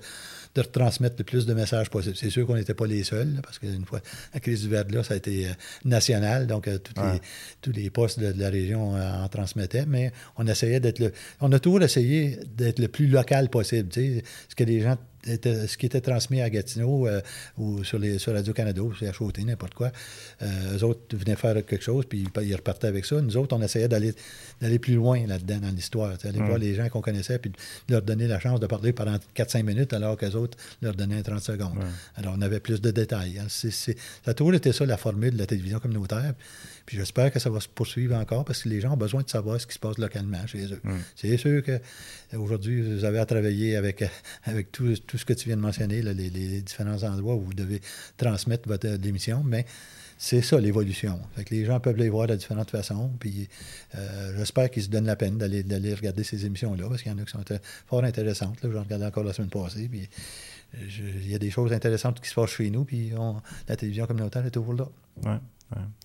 de 0.55 0.61
retransmettre 0.61 1.15
le 1.19 1.23
plus 1.23 1.45
de 1.45 1.53
messages 1.53 1.89
possible. 1.89 2.15
C'est 2.15 2.29
sûr 2.29 2.45
qu'on 2.45 2.55
n'était 2.55 2.73
pas 2.73 2.87
les 2.87 3.03
seuls, 3.03 3.39
parce 3.41 3.59
qu'une 3.59 3.85
fois, 3.85 4.01
la 4.33 4.39
crise 4.39 4.61
du 4.63 4.69
verre 4.69 4.85
là, 4.89 5.03
ça 5.03 5.13
a 5.13 5.17
été 5.17 5.47
euh, 5.47 5.51
national, 5.85 6.47
donc 6.47 6.67
euh, 6.67 6.77
les, 6.97 7.21
tous 7.61 7.71
les 7.71 7.89
postes 7.89 8.19
de, 8.19 8.33
la 8.37 8.49
région 8.49 8.95
euh, 8.95 9.23
en 9.23 9.27
transmettaient, 9.27 9.85
mais 9.85 10.11
on 10.37 10.45
essayait 10.47 10.79
d'être 10.79 10.99
le. 10.99 11.13
On 11.39 11.51
a 11.51 11.59
toujours 11.59 11.81
essayé 11.81 12.39
d'être 12.55 12.79
le 12.79 12.87
plus 12.87 13.07
local 13.07 13.49
possible. 13.49 13.89
Tu 13.89 14.17
sais, 14.17 14.23
ce 14.49 14.55
que 14.55 14.63
les 14.63 14.81
gens 14.81 14.97
ce 15.25 15.77
qui 15.77 15.85
était 15.85 16.01
transmis 16.01 16.41
à 16.41 16.49
Gatineau 16.49 17.07
euh, 17.07 17.21
ou 17.57 17.83
sur, 17.83 17.99
les, 17.99 18.19
sur 18.19 18.33
Radio-Canada 18.33 18.81
ou 18.81 18.93
sur 18.93 19.21
HOT, 19.21 19.33
n'importe 19.45 19.73
quoi, 19.73 19.91
euh, 20.41 20.77
eux 20.77 20.83
autres 20.83 21.15
venaient 21.15 21.35
faire 21.35 21.53
quelque 21.65 21.83
chose, 21.83 22.05
puis 22.05 22.27
ils 22.41 22.55
repartaient 22.55 22.87
avec 22.87 23.05
ça. 23.05 23.21
Nous 23.21 23.37
autres, 23.37 23.55
on 23.55 23.61
essayait 23.61 23.87
d'aller, 23.87 24.13
d'aller 24.61 24.79
plus 24.79 24.95
loin 24.95 25.25
là-dedans 25.25 25.59
dans 25.59 25.71
l'histoire, 25.75 26.13
aller 26.23 26.39
voir 26.39 26.57
les 26.57 26.75
gens 26.75 26.89
qu'on 26.89 27.01
connaissait, 27.01 27.39
puis 27.39 27.51
leur 27.89 28.01
donner 28.01 28.27
la 28.27 28.39
chance 28.39 28.59
de 28.59 28.67
parler 28.67 28.93
pendant 28.93 29.17
4-5 29.35 29.63
minutes, 29.63 29.93
alors 29.93 30.17
qu'eux 30.17 30.33
autres 30.33 30.57
leur 30.81 30.93
donnaient 30.93 31.21
30 31.21 31.41
secondes. 31.41 31.79
Alors, 32.15 32.35
on 32.37 32.41
avait 32.41 32.59
plus 32.59 32.81
de 32.81 32.91
détails. 32.91 33.39
Hein. 33.39 33.47
ça 33.49 33.91
a 34.25 34.33
toujours 34.33 34.53
été 34.53 34.71
ça, 34.71 34.85
la 34.85 34.97
formule 34.97 35.31
de 35.31 35.37
la 35.37 35.45
télévision 35.45 35.79
communautaire. 35.79 36.33
Puis 36.85 36.97
j'espère 36.97 37.31
que 37.31 37.39
ça 37.39 37.49
va 37.49 37.59
se 37.59 37.67
poursuivre 37.67 38.15
encore 38.15 38.45
parce 38.45 38.63
que 38.63 38.69
les 38.69 38.79
gens 38.79 38.93
ont 38.93 38.97
besoin 38.97 39.23
de 39.23 39.29
savoir 39.29 39.59
ce 39.59 39.65
qui 39.65 39.73
se 39.73 39.79
passe 39.79 39.97
localement 39.97 40.45
chez 40.45 40.71
eux. 40.71 40.81
C'est 41.15 41.35
sûr 41.37 41.63
qu'aujourd'hui, 41.63 42.81
vous 42.81 43.05
avez 43.05 43.17
à 43.17 43.25
travailler 43.25 43.75
avec, 43.75 44.03
avec 44.43 44.71
tout, 45.15 45.19
ce 45.19 45.25
que 45.25 45.33
tu 45.33 45.47
viens 45.47 45.57
de 45.57 45.61
mentionner, 45.61 46.01
les, 46.01 46.61
différents 46.61 47.03
endroits 47.03 47.35
où 47.35 47.41
vous 47.41 47.53
devez 47.53 47.81
transmettre 48.17 48.67
votre 48.67 48.87
émission, 49.05 49.43
mais 49.43 49.65
c'est 50.17 50.41
ça 50.41 50.59
l'évolution. 50.59 51.19
les 51.51 51.65
gens 51.65 51.79
peuvent 51.79 51.97
les 51.97 52.09
voir 52.09 52.27
de 52.27 52.35
différentes 52.35 52.71
façons. 52.71 53.11
Puis 53.19 53.49
euh, 53.95 54.33
j'espère 54.37 54.69
qu'ils 54.69 54.83
se 54.83 54.89
donnent 54.89 55.05
la 55.05 55.15
peine 55.15 55.37
d'aller, 55.37 55.93
regarder 55.93 56.23
ces 56.23 56.45
émissions-là, 56.45 56.87
parce 56.87 57.01
qu'il 57.01 57.11
y 57.11 57.15
en 57.15 57.17
a 57.17 57.25
qui 57.25 57.31
sont 57.31 57.43
fort 57.85 58.03
intéressantes. 58.03 58.57
J'en 58.63 58.83
regardais 58.83 59.05
encore 59.05 59.23
la 59.23 59.33
semaine 59.33 59.49
passée. 59.49 59.89
Puis 59.89 60.09
il 60.73 61.29
y 61.29 61.35
a 61.35 61.39
des 61.39 61.51
choses 61.51 61.73
intéressantes 61.73 62.21
qui 62.21 62.29
se 62.29 62.35
passent 62.35 62.51
chez 62.51 62.69
nous, 62.69 62.85
puis 62.85 63.11
la 63.67 63.75
télévision 63.75 64.05
communautaire 64.05 64.45
est 64.45 64.51
toujours 64.51 64.73
là. 64.73 64.87
Ouais. 65.23 65.39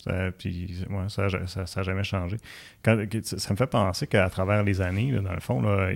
Ça, 0.03 0.31
puis, 0.37 0.83
ça 1.09 1.27
n'a 1.27 1.83
jamais 1.83 2.03
changé. 2.03 2.37
ça 2.83 2.95
me 2.95 3.55
fait 3.55 3.67
penser 3.67 4.07
qu'à 4.07 4.29
travers 4.29 4.63
les 4.63 4.81
années, 4.81 5.11
dans 5.11 5.33
le 5.33 5.39
fond, 5.39 5.63
euh, 5.65 5.93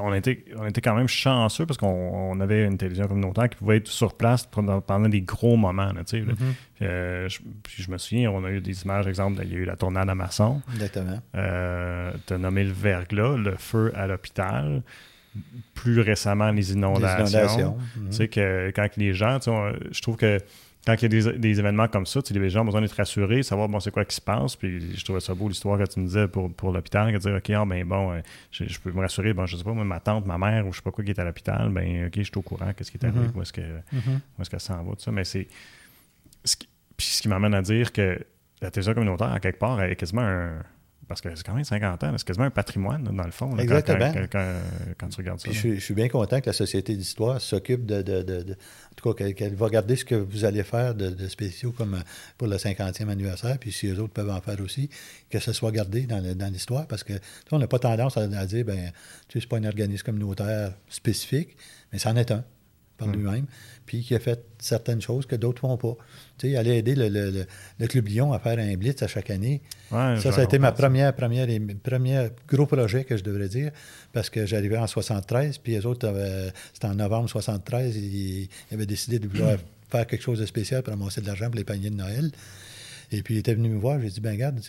on, 0.00 0.14
était, 0.14 0.44
on 0.56 0.66
était 0.66 0.80
quand 0.80 0.94
même 0.94 1.08
chanceux 1.08 1.66
parce 1.66 1.78
qu'on 1.78 2.40
avait 2.40 2.64
une 2.64 2.78
télévision 2.78 3.06
communautaire 3.06 3.48
qui 3.48 3.56
pouvait 3.56 3.78
être 3.78 3.88
sur 3.88 4.14
place 4.14 4.46
pendant, 4.46 5.08
des 5.08 5.22
gros 5.22 5.56
moments. 5.56 5.92
Mm-hmm. 5.92 6.34
Euh, 6.82 7.28
je, 7.28 7.40
puis 7.62 7.82
je 7.82 7.90
me 7.90 7.98
souviens, 7.98 8.30
on 8.30 8.44
a 8.44 8.50
eu 8.50 8.60
des 8.60 8.82
images, 8.82 9.06
exemple, 9.06 9.40
il 9.44 9.52
y 9.52 9.56
a 9.56 9.58
eu 9.58 9.64
la 9.64 9.76
tournade 9.76 10.08
à 10.08 10.14
Masson. 10.14 10.62
Exactement. 10.72 11.20
Euh, 11.34 12.12
tu 12.26 12.32
as 12.32 12.38
nommé 12.38 12.64
le 12.64 12.72
verglas, 12.72 13.36
le 13.36 13.56
feu 13.56 13.92
à 13.94 14.06
l'hôpital 14.06 14.82
plus 15.74 16.00
récemment 16.00 16.50
les 16.50 16.72
inondations. 16.72 17.76
Tu 18.10 18.16
sais, 18.16 18.28
que 18.28 18.70
quand 18.74 18.86
les 18.96 19.14
gens, 19.14 19.38
je 19.40 20.02
trouve 20.02 20.16
que 20.16 20.38
quand 20.84 20.94
il 21.00 21.02
y 21.02 21.28
a 21.28 21.32
des, 21.32 21.60
événements 21.60 21.86
comme 21.86 22.06
ça, 22.06 22.20
les 22.30 22.50
gens 22.50 22.62
ont 22.62 22.64
besoin 22.64 22.80
d'être 22.80 22.96
rassurés, 22.96 23.44
savoir 23.44 23.68
bon, 23.68 23.78
c'est 23.78 23.92
quoi 23.92 24.04
qui 24.04 24.16
se 24.16 24.20
passe. 24.20 24.56
Puis 24.56 24.96
je 24.96 25.04
trouvais 25.04 25.20
ça 25.20 25.32
beau 25.32 25.48
l'histoire 25.48 25.78
que 25.78 25.84
tu 25.84 26.00
me 26.00 26.06
disais 26.06 26.26
pour, 26.26 26.52
pour 26.52 26.72
l'hôpital, 26.72 27.12
de 27.12 27.18
dire 27.18 27.34
OK, 27.34 27.50
ah, 27.50 27.64
ben 27.64 27.86
bon, 27.86 28.12
euh, 28.12 28.20
je, 28.50 28.78
peux 28.80 28.90
me 28.90 29.00
rassurer, 29.00 29.32
bon, 29.32 29.46
je 29.46 29.56
sais 29.56 29.62
pas, 29.62 29.72
ma 29.72 30.00
tante, 30.00 30.26
ma 30.26 30.38
mère, 30.38 30.66
ou 30.66 30.72
je 30.72 30.78
sais 30.78 30.82
pas 30.82 30.90
quoi 30.90 31.04
qui 31.04 31.10
est 31.10 31.18
à 31.20 31.24
l'hôpital, 31.24 31.68
ben 31.70 32.06
OK, 32.06 32.14
je 32.16 32.22
suis 32.22 32.32
au 32.36 32.42
courant, 32.42 32.72
qu'est-ce 32.72 32.90
qui 32.90 32.98
est 32.98 33.04
arrivé, 33.04 33.26
mm-hmm. 33.26 33.36
où 33.36 33.42
est-ce 33.42 33.52
que 33.52 33.60
mm-hmm. 33.60 34.40
est 34.40 34.48
qu'elle 34.48 34.60
s'en 34.60 34.82
va, 34.82 34.92
tout 34.92 35.02
ça. 35.02 35.12
Mais 35.12 35.24
c'est. 35.24 35.46
Ce 36.44 36.56
qui, 36.56 36.68
puis 36.96 37.06
ce 37.06 37.22
qui 37.22 37.28
m'amène 37.28 37.54
à 37.54 37.62
dire 37.62 37.92
que 37.92 38.18
la 38.60 38.70
télévision 38.70 38.94
communautaire, 38.94 39.32
à 39.32 39.38
quelque 39.38 39.60
part, 39.60 39.80
est 39.82 39.94
quasiment 39.94 40.22
un 40.22 40.62
parce 41.12 41.20
que 41.20 41.34
c'est 41.34 41.44
quand 41.44 41.54
même 41.54 41.64
50 41.64 42.04
ans, 42.04 42.14
c'est 42.16 42.26
quasiment 42.26 42.46
un 42.46 42.50
patrimoine, 42.50 43.04
dans 43.04 43.24
le 43.24 43.30
fond, 43.30 43.56
Exactement. 43.58 44.12
Quand, 44.30 45.08
tu 45.08 45.16
regardes 45.18 45.40
ça. 45.40 45.50
je, 45.50 45.78
suis 45.78 45.94
bien 45.94 46.08
content 46.08 46.40
que 46.40 46.46
la 46.46 46.54
Société 46.54 46.96
d'histoire 46.96 47.40
s'occupe 47.40 47.84
de, 47.84 48.52
En 48.52 48.94
tout 48.96 49.12
cas, 49.12 49.32
qu'elle 49.32 49.54
va 49.54 49.66
regarder 49.66 49.96
ce 49.96 50.06
que 50.06 50.14
vous 50.14 50.44
allez 50.44 50.62
faire 50.62 50.94
de, 50.94 51.28
spéciaux 51.28 51.72
comme 51.72 51.94
euh, 51.94 52.02
pour 52.38 52.48
le 52.48 52.56
50e 52.56 53.08
anniversaire, 53.08 53.58
puis 53.58 53.72
si 53.72 53.86
les 53.86 53.98
autres 53.98 54.14
peuvent 54.14 54.30
en 54.30 54.40
faire 54.40 54.58
aussi, 54.60 54.88
que 55.28 55.38
ce 55.38 55.52
soit 55.52 55.70
gardé 55.70 56.02
dans, 56.06 56.52
l'histoire, 56.52 56.86
parce 56.86 57.04
que 57.04 57.12
on 57.50 57.58
n'a 57.58 57.66
pas 57.66 57.78
tendance 57.78 58.16
à, 58.16 58.26
dire, 58.46 58.64
ben, 58.64 58.90
tu 59.28 59.38
sais, 59.38 59.40
c'est 59.42 59.48
pas 59.48 59.58
un 59.58 59.64
organisme 59.64 60.04
communautaire 60.04 60.72
spécifique, 60.88 61.56
mais 61.92 61.98
c'en 61.98 62.16
est 62.16 62.30
un 62.30 62.42
par 62.96 63.08
mm. 63.08 63.12
lui-même, 63.12 63.46
puis 63.86 64.02
qui 64.02 64.14
a 64.14 64.18
fait 64.18 64.44
certaines 64.58 65.00
choses 65.00 65.26
que 65.26 65.36
d'autres 65.36 65.64
ne 65.64 65.70
font 65.70 65.76
pas. 65.76 65.96
Tu 66.38 66.50
sais, 66.50 66.56
aller 66.56 66.76
aider 66.76 66.94
le, 66.94 67.08
le, 67.08 67.46
le, 67.78 67.86
Club 67.86 68.08
Lyon 68.08 68.32
à 68.32 68.38
faire 68.38 68.58
un 68.58 68.74
blitz 68.74 69.02
à 69.02 69.08
chaque 69.08 69.30
année. 69.30 69.60
ça, 69.90 70.16
ça 70.16 70.40
a 70.40 70.44
été 70.44 70.58
ma 70.58 70.72
première, 70.72 71.14
première, 71.14 71.46
première 71.82 72.30
gros 72.48 72.66
projet 72.66 73.04
que 73.04 73.16
je 73.16 73.22
devrais 73.22 73.48
dire, 73.48 73.72
parce 74.12 74.30
que 74.30 74.46
j'arrivais 74.46 74.78
en 74.78 74.86
73, 74.86 75.58
puis 75.58 75.72
les 75.72 75.86
autres, 75.86 76.12
c'était 76.72 76.86
en 76.86 76.94
novembre 76.94 77.28
73, 77.28 77.96
ils, 77.96 78.48
avaient 78.72 78.86
décidé 78.86 79.18
de 79.18 79.28
vouloir 79.28 79.56
faire 79.90 80.06
quelque 80.06 80.22
chose 80.22 80.40
de 80.40 80.46
spécial 80.46 80.82
pour 80.82 80.92
amasser 80.92 81.20
de 81.20 81.26
l'argent 81.26 81.46
pour 81.46 81.56
les 81.56 81.64
paniers 81.64 81.90
de 81.90 81.96
Noël. 81.96 82.30
Et 83.12 83.22
puis, 83.22 83.34
il 83.34 83.38
était 83.38 83.54
venu 83.54 83.68
me 83.68 83.78
voir. 83.78 84.00
J'ai 84.00 84.08
dit, 84.08 84.20
ben 84.20 84.32
regarde, 84.32 84.60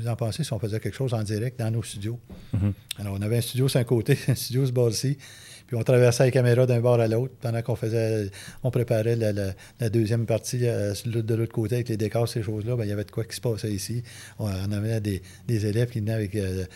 vous 0.00 0.08
en 0.08 0.16
pensez 0.16 0.44
si 0.44 0.52
on 0.52 0.58
faisait 0.58 0.80
quelque 0.80 0.96
chose 0.96 1.14
en 1.14 1.22
direct 1.22 1.58
dans 1.58 1.70
nos 1.70 1.82
studios? 1.82 2.18
Mm-hmm. 2.54 2.72
Alors, 2.98 3.16
on 3.18 3.22
avait 3.22 3.38
un 3.38 3.40
studio 3.40 3.68
sur 3.68 3.80
un 3.80 3.84
côté, 3.84 4.18
un 4.28 4.34
studio 4.34 4.64
sur 4.64 4.74
bord-ci. 4.74 5.16
Puis 5.72 5.80
on 5.80 5.84
traversait 5.84 6.26
les 6.26 6.30
caméras 6.30 6.66
d'un 6.66 6.80
bord 6.80 7.00
à 7.00 7.08
l'autre 7.08 7.32
pendant 7.40 7.62
qu'on 7.62 7.76
faisait, 7.76 8.30
on 8.62 8.70
préparait 8.70 9.16
la, 9.16 9.88
deuxième 9.88 10.26
partie 10.26 10.66
euh, 10.66 10.92
de 11.06 11.34
l'autre 11.34 11.54
côté 11.54 11.76
avec 11.76 11.88
les 11.88 11.96
décors, 11.96 12.28
ces 12.28 12.42
choses-là. 12.42 12.76
Ben, 12.76 12.84
il 12.84 12.90
y 12.90 12.92
avait 12.92 13.04
de 13.04 13.10
quoi 13.10 13.24
qui 13.24 13.34
se 13.34 13.40
passait 13.40 13.72
ici. 13.72 14.02
On, 14.38 14.48
avait 14.70 15.00
des, 15.00 15.22
élèves 15.48 15.88
qui 15.88 16.00
venaient 16.00 16.12
avec 16.12 16.34
euh, 16.34 16.66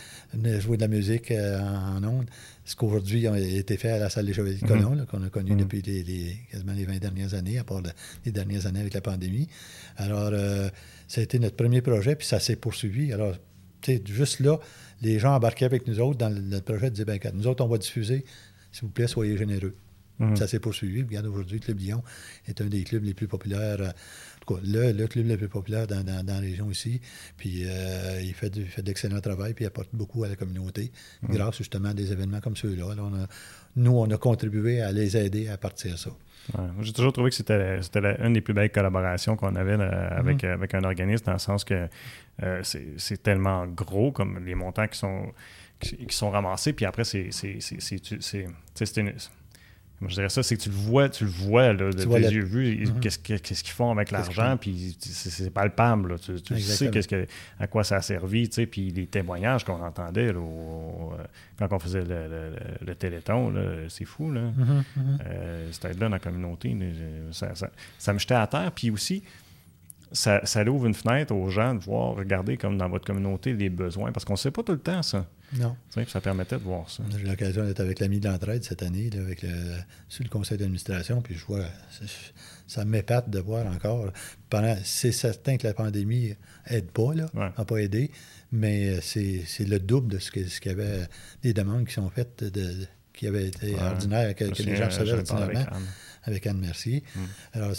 jouer 0.59 0.77
de 0.77 0.81
la 0.81 0.87
musique 0.87 1.29
euh, 1.29 1.59
en, 1.59 2.03
ondes. 2.03 2.25
Ce 2.67 2.75
qu'aujourd'hui 2.75 3.25
a 3.27 3.39
été 3.39 3.77
fait 3.77 3.89
à 3.91 3.97
la 3.97 4.09
salle 4.09 4.25
des 4.25 4.33
Chevaliers 4.33 4.57
de 4.59 4.65
Mhm. 4.65 4.67
Colomb, 4.83 5.05
qu'on 5.05 5.23
a 5.23 5.29
connu 5.29 5.55
depuis 5.55 5.81
les, 5.81 6.03
les- 6.03 6.37
quasiment 6.51 6.73
les 6.73 6.83
20 6.85 6.99
dernières 6.99 7.33
années, 7.33 7.57
à 7.57 7.63
part 7.63 7.81
le- 7.81 7.89
les 8.25 8.31
dernières 8.31 8.67
années 8.67 8.81
avec 8.81 8.93
la 8.93 9.01
pandémie. 9.01 9.47
Alors, 9.95 10.29
euh, 10.33 10.69
ça 11.07 11.21
a 11.21 11.23
été 11.23 11.39
notre 11.39 11.55
premier 11.55 11.81
projet, 11.81 12.15
puis 12.15 12.27
ça 12.27 12.39
s'est 12.41 12.57
poursuivi. 12.57 13.13
Alors, 13.13 13.35
tu 13.81 13.93
sais, 13.95 14.03
juste 14.05 14.41
là, 14.41 14.59
les 15.01 15.17
gens 15.17 15.33
embarquaient 15.35 15.65
avec 15.65 15.87
nous 15.87 15.99
autres 16.01 16.17
dans 16.17 16.29
le, 16.29 16.41
le 16.41 16.59
projet 16.61 16.89
de 16.89 16.95
dire, 16.95 17.05
ben, 17.05 17.19
nous 17.33 17.47
autres, 17.47 17.63
on 17.63 17.67
va 17.69 17.77
diffuser, 17.77 18.25
s'il 18.71 18.81
vous 18.83 18.89
plaît, 18.89 19.07
soyez 19.07 19.37
généreux. 19.37 19.75
Mhm. 20.19 20.35
Ça 20.35 20.47
s'est 20.47 20.59
poursuivi. 20.59 21.03
Regarde, 21.03 21.27
aujourd'hui, 21.27 21.59
le 21.59 21.63
Club 21.63 21.79
Lyon 21.79 22.03
est 22.47 22.59
un 22.59 22.65
des 22.65 22.83
clubs 22.83 23.03
les 23.05 23.13
plus 23.13 23.27
populaires, 23.27 23.77
euh, 23.79 23.89
tout 24.47 24.55
cas, 24.55 24.61
le, 24.65 24.91
le 24.93 25.07
club 25.07 25.27
le 25.27 25.37
plus 25.37 25.47
populaire 25.49 25.87
dans, 25.87 26.03
dans- 26.03 26.23
dans 26.25 26.33
la 26.35 26.39
région 26.39 26.69
ici. 26.71 27.01
Puis 27.37 27.63
euh, 27.65 28.21
il 28.23 28.33
fait, 28.33 28.49
du- 28.49 28.65
fait 28.65 28.81
de 28.81 28.87
l'excellent 28.87 29.19
travail, 29.21 29.53
puis 29.53 29.65
il 29.65 29.67
apporte 29.67 29.89
beaucoup 29.93 30.23
à 30.23 30.29
la 30.29 30.35
communauté, 30.35 30.91
grâce 31.29 31.57
justement 31.57 31.89
à 31.89 31.93
des 31.93 32.11
événements 32.11 32.39
comme 32.39 32.55
ceux-là. 32.55 32.91
Alors, 32.91 33.09
on 33.11 33.15
a- 33.23 33.27
nous, 33.75 33.91
on 33.91 34.09
a 34.09 34.17
contribué 34.17 34.81
à 34.81 34.91
les 34.91 35.15
aider 35.17 35.49
à 35.49 35.57
partir 35.57 35.91
de 35.93 35.97
ça. 35.97 36.09
Ouais. 36.57 36.63
J'ai 36.81 36.93
toujours 36.93 37.11
trouvé 37.13 37.29
que 37.29 37.35
c'était 37.35 37.79
une 38.19 38.33
des 38.33 38.41
plus 38.41 38.53
belles 38.53 38.71
collaborations 38.71 39.35
qu'on 39.35 39.55
avait 39.55 39.75
là, 39.77 40.07
avec, 40.15 40.43
Mhm. 40.43 40.49
avec 40.51 40.73
un 40.75 40.83
organisme, 40.83 41.25
dans 41.25 41.33
le 41.33 41.39
sens 41.39 41.63
que 41.65 41.87
euh, 42.43 42.59
c'est 42.63 42.87
c'est 42.97 43.21
tellement 43.21 43.67
gros 43.67 44.11
comme 44.11 44.45
les 44.45 44.55
montants 44.55 44.87
qui 44.87 44.97
sont, 44.97 45.33
qui, 45.79 45.97
qui 46.05 46.15
sont 46.15 46.29
ramassés, 46.29 46.71
puis 46.73 46.85
après, 46.85 47.03
c'est 47.03 47.31
c'est- 47.31 47.59
je 50.01 50.13
dirais 50.13 50.29
ça, 50.29 50.43
c'est 50.43 50.55
que 50.57 50.61
tu 50.61 50.69
le 50.69 50.75
vois, 50.75 51.09
tu 51.09 51.23
le 51.23 51.29
vois 51.31 51.73
là, 51.73 51.89
de 51.89 52.03
tes 52.03 52.19
yeux 52.31 52.43
vus, 52.43 52.85
Mhm. 52.87 52.99
qu'est-ce 52.99 53.17
que- 53.17 53.33
qu'est-ce 53.37 53.63
qu'ils 53.63 53.73
font 53.73 53.91
avec 53.91 54.11
l'argent, 54.11 54.55
puis 54.55 54.95
c'est- 54.99 55.49
palpable. 55.49 56.11
là. 56.11 56.17
Tu, 56.19 56.39
tu 56.41 56.59
sais 56.59 56.91
que, 56.91 57.25
à 57.59 57.65
quoi 57.67 57.83
ça 57.83 57.95
a 57.97 58.01
servi, 58.01 58.47
tu 58.47 58.55
sais, 58.55 58.65
puis 58.67 58.91
les 58.91 59.07
témoignages 59.07 59.63
qu'on 59.65 59.81
entendait 59.81 60.31
là, 60.33 60.39
au- 60.39 61.13
euh, 61.17 61.23
quand 61.57 61.73
on 61.73 61.79
faisait 61.79 62.01
le, 62.01 62.27
le- 62.27 62.49
le- 62.51 62.85
le 62.87 62.95
téléthon, 62.95 63.49
là, 63.49 63.61
c'est 63.89 64.05
fou. 64.05 64.31
Là. 64.31 64.41
Euh, 65.25 65.69
cette 65.71 65.85
aide-là 65.85 66.07
dans 66.09 66.15
la 66.15 66.19
communauté, 66.19 66.69
là, 66.69 66.85
ça- 67.31 67.69
ça 67.97 68.13
me 68.13 68.19
jetait 68.19 68.35
à 68.35 68.45
terre. 68.47 68.71
Puis 68.73 68.91
aussi, 68.91 69.23
ça, 70.11 70.41
ça 70.45 70.63
ouvre 70.63 70.85
une 70.87 70.93
fenêtre 70.93 71.33
aux 71.33 71.49
gens 71.49 71.75
de 71.75 71.79
voir, 71.83 72.15
regarder 72.15 72.57
comme 72.57 72.77
dans 72.77 72.89
votre 72.89 73.05
communauté 73.05 73.53
les 73.53 73.69
besoins, 73.69 74.11
parce 74.11 74.25
qu'on 74.25 74.33
ne 74.33 74.37
sait 74.37 74.51
pas 74.51 74.63
tout 74.63 74.71
le 74.73 74.79
temps 74.79 75.03
ça. 75.03 75.25
Non. 75.53 75.75
Tu 75.89 75.93
sais, 75.93 76.01
puis 76.03 76.11
ça 76.11 76.19
permettait 76.21 76.57
de 76.57 76.63
voir 76.63 76.89
ça. 76.89 77.03
J'ai 77.09 77.19
eu 77.19 77.23
l'occasion 77.23 77.63
d'être 77.65 77.79
avec 77.79 77.99
l'ami 77.99 78.19
de 78.19 78.27
l'entraide 78.27 78.63
cette 78.63 78.83
année, 78.83 79.09
là, 79.09 79.21
avec 79.21 79.43
le, 79.43 79.49
sur 80.09 80.23
le 80.23 80.29
conseil 80.29 80.57
d'administration, 80.57 81.21
puis 81.21 81.35
je 81.35 81.45
vois, 81.45 81.63
ça 82.67 82.83
m'épate 82.85 83.29
de 83.29 83.39
voir 83.39 83.65
encore. 83.67 84.11
Pendant, 84.49 84.75
c'est 84.83 85.11
certain 85.13 85.57
que 85.57 85.65
la 85.67 85.73
pandémie 85.73 86.33
aide 86.67 86.91
pas, 86.91 87.13
là, 87.13 87.27
Ouais. 87.33 87.49
n'a 87.57 87.65
pas 87.65 87.77
aidé, 87.77 88.11
mais 88.51 88.89
euh, 88.89 88.99
c'est, 89.01 89.43
le 89.65 89.79
double 89.79 90.13
de 90.13 90.19
ce, 90.19 90.31
qu'il 90.31 90.45
y 90.65 90.69
avait, 90.69 91.07
des 91.43 91.53
demandes 91.53 91.85
qui 91.85 91.93
sont 91.93 92.09
faites, 92.09 92.43
de, 92.43 92.49
de- 92.49 92.87
qui 93.17 93.27
avaient 93.27 93.47
été 93.47 93.73
Ouais. 93.75 93.81
ordinaires, 93.81 94.33
que, 94.35 94.45
les 94.45 94.75
gens 94.75 94.87
parlé 94.87 95.11
ordinairement 95.11 95.43
avec 95.43 95.67
Anne. 95.71 95.83
avec 96.23 96.47
Anne 96.47 96.59
Mercier. 96.59 97.03
Mm. 97.15 97.19
Alors, 97.53 97.71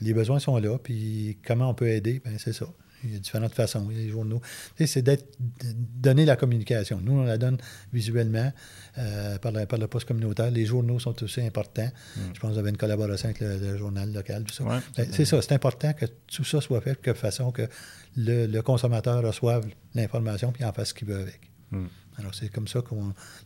les 0.00 0.14
besoins 0.14 0.38
sont 0.38 0.56
là, 0.58 0.78
puis 0.78 1.38
comment 1.46 1.68
on 1.70 1.74
peut 1.74 1.88
aider, 1.88 2.20
ben 2.24 2.34
c'est 2.38 2.52
ça. 2.52 2.66
Il 3.06 3.12
y 3.12 3.16
a 3.16 3.18
différentes 3.18 3.52
façons. 3.54 3.86
Les 3.90 4.08
journaux. 4.08 4.40
C'est 4.86 5.02
d'être, 5.02 5.26
de 5.38 5.72
donner 6.00 6.24
la 6.24 6.36
communication. 6.36 7.00
Nous, 7.02 7.12
on 7.12 7.24
la 7.24 7.36
donne 7.36 7.58
visuellement 7.92 8.50
euh, 8.96 9.36
par, 9.38 9.52
la, 9.52 9.66
par 9.66 9.78
le 9.78 9.86
poste 9.88 10.08
communautaire. 10.08 10.50
Les 10.50 10.64
journaux 10.64 10.98
sont 10.98 11.22
aussi 11.22 11.42
importants. 11.42 11.90
Je 12.16 12.40
pense 12.40 12.48
que 12.48 12.54
vous 12.54 12.58
avez 12.58 12.70
une 12.70 12.78
collaboration 12.78 13.26
avec 13.28 13.40
le, 13.40 13.58
le 13.58 13.76
journal 13.76 14.10
local, 14.10 14.44
tout 14.44 14.54
ça. 14.54 14.64
Mm. 14.64 14.68
Ouais, 14.68 14.78
Ben, 14.96 15.08
c'est 15.12 15.26
ça, 15.26 15.42
c'est 15.42 15.52
important 15.52 15.92
que 15.92 16.06
tout 16.06 16.44
ça 16.44 16.62
soit 16.62 16.80
fait 16.80 16.98
de 17.04 17.12
façon 17.12 17.50
que 17.52 17.68
le, 18.16 18.46
le 18.46 18.62
consommateur 18.62 19.22
reçoive 19.22 19.66
l'information 19.94 20.50
puis 20.52 20.64
en 20.64 20.72
fasse 20.72 20.88
ce 20.88 20.94
qu'il 20.94 21.08
veut 21.08 21.20
avec. 21.20 21.40
Mm. 21.72 21.84
Alors, 22.18 22.34
c'est 22.34 22.48
comme 22.48 22.68
ça 22.68 22.80
que 22.80 22.94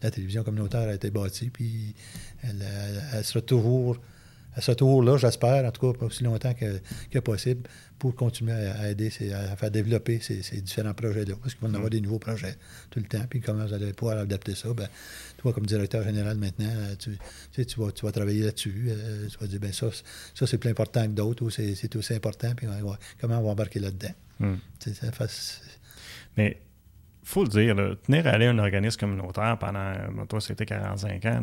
la 0.03 0.11
télévision 0.11 0.45
communautaire 0.45 0.89
a 0.89 0.95
été 0.95 1.11
bâtie, 1.11 1.51
puis 1.51 1.95
elle, 2.43 2.61
elle- 2.63 3.03
elle 3.15 3.25
sera 3.25 4.75
toujours, 4.75 5.03
là, 5.03 5.17
j'espère, 5.17 5.65
en 5.65 5.71
tout 5.71 5.93
cas, 5.93 5.99
pas 5.99 6.07
aussi 6.07 6.25
longtemps 6.25 6.53
que, 6.53 6.81
que 7.11 7.19
possible, 7.21 7.63
pour 7.99 8.15
continuer 8.15 8.53
à, 8.53 8.91
aider, 8.91 9.11
à 9.33 9.57
faire 9.57 9.71
développer 9.71 10.21
ces, 10.21 10.43
ces 10.43 10.61
différents 10.61 10.95
projets-là, 10.95 11.35
parce 11.41 11.55
qu'il 11.55 11.63
va 11.67 11.73
y 11.73 11.75
avoir 11.77 11.91
des 11.91 12.01
nouveaux 12.01 12.19
projets 12.19 12.57
tout 12.91 12.99
le 13.01 13.07
temps, 13.07 13.25
puis 13.29 13.41
comment 13.41 13.65
vous 13.67 13.73
allez 13.75 13.93
pouvoir 13.93 14.19
adapter 14.19 14.55
ça, 14.55 14.73
ben, 14.75 14.89
toi, 15.37 15.53
comme 15.53 15.65
directeur 15.67 16.03
général 16.03 16.37
maintenant, 16.39 16.69
euh, 16.71 16.95
tu, 16.97 17.11
tu 17.13 17.19
sais, 17.53 17.65
tu 17.65 17.81
vas, 17.81 17.91
tu 17.93 18.05
vas 18.05 18.13
travailler 18.13 18.43
là-dessus, 18.45 18.87
euh, 18.89 19.29
tu 19.29 19.39
vas 19.39 19.47
dire, 19.47 19.61
ben 19.61 19.73
ça, 19.73 19.89
c'est- 19.93 20.05
ça 20.35 20.47
c'est 20.47 20.59
plus 20.59 20.71
important 20.71 21.03
que 21.07 21.13
d'autres, 21.13 21.45
ou 21.45 21.51
c'est 21.51 21.97
aussi 21.97 22.15
important, 22.15 22.53
puis 22.57 22.67
on 22.67 22.85
va- 22.91 22.99
comment 23.21 23.39
on 23.39 23.43
va 23.45 23.51
embarquer 23.51 23.81
là-dedans. 23.81 24.15
Mm. 24.41 24.55
Tu 24.81 24.95
sais, 24.95 25.07
Mais 26.37 26.61
faut 27.29 27.43
le 27.43 27.49
dire, 27.49 27.75
là, 27.75 27.91
tenir 28.07 28.27
à 28.27 28.31
aller 28.31 28.47
un 28.47 28.59
organisme 28.59 28.99
communautaire 28.99 29.57
pendant, 29.59 29.93
toi, 30.29 30.41
c'était 30.41 30.67
45 30.67 31.25
ans, 31.27 31.43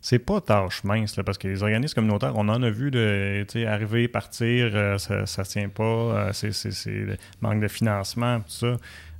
c'est 0.00 0.18
pas 0.18 0.40
tâche 0.40 0.84
mince, 0.84 1.16
là, 1.16 1.24
parce 1.24 1.38
que 1.38 1.48
les 1.48 1.62
organismes 1.62 1.94
communautaires, 1.94 2.32
on 2.36 2.48
en 2.48 2.62
a 2.62 2.70
vu 2.70 2.90
de, 2.90 3.44
arriver, 3.66 4.06
partir, 4.06 4.70
euh, 4.74 4.98
ça, 4.98 5.20
ne 5.20 5.44
tient 5.44 5.68
pas, 5.68 5.82
euh, 5.82 6.32
c'est, 6.32 7.18
manque 7.40 7.60
de 7.60 7.68
financement, 7.68 8.40
tout 8.40 8.44
ça. 8.50 8.76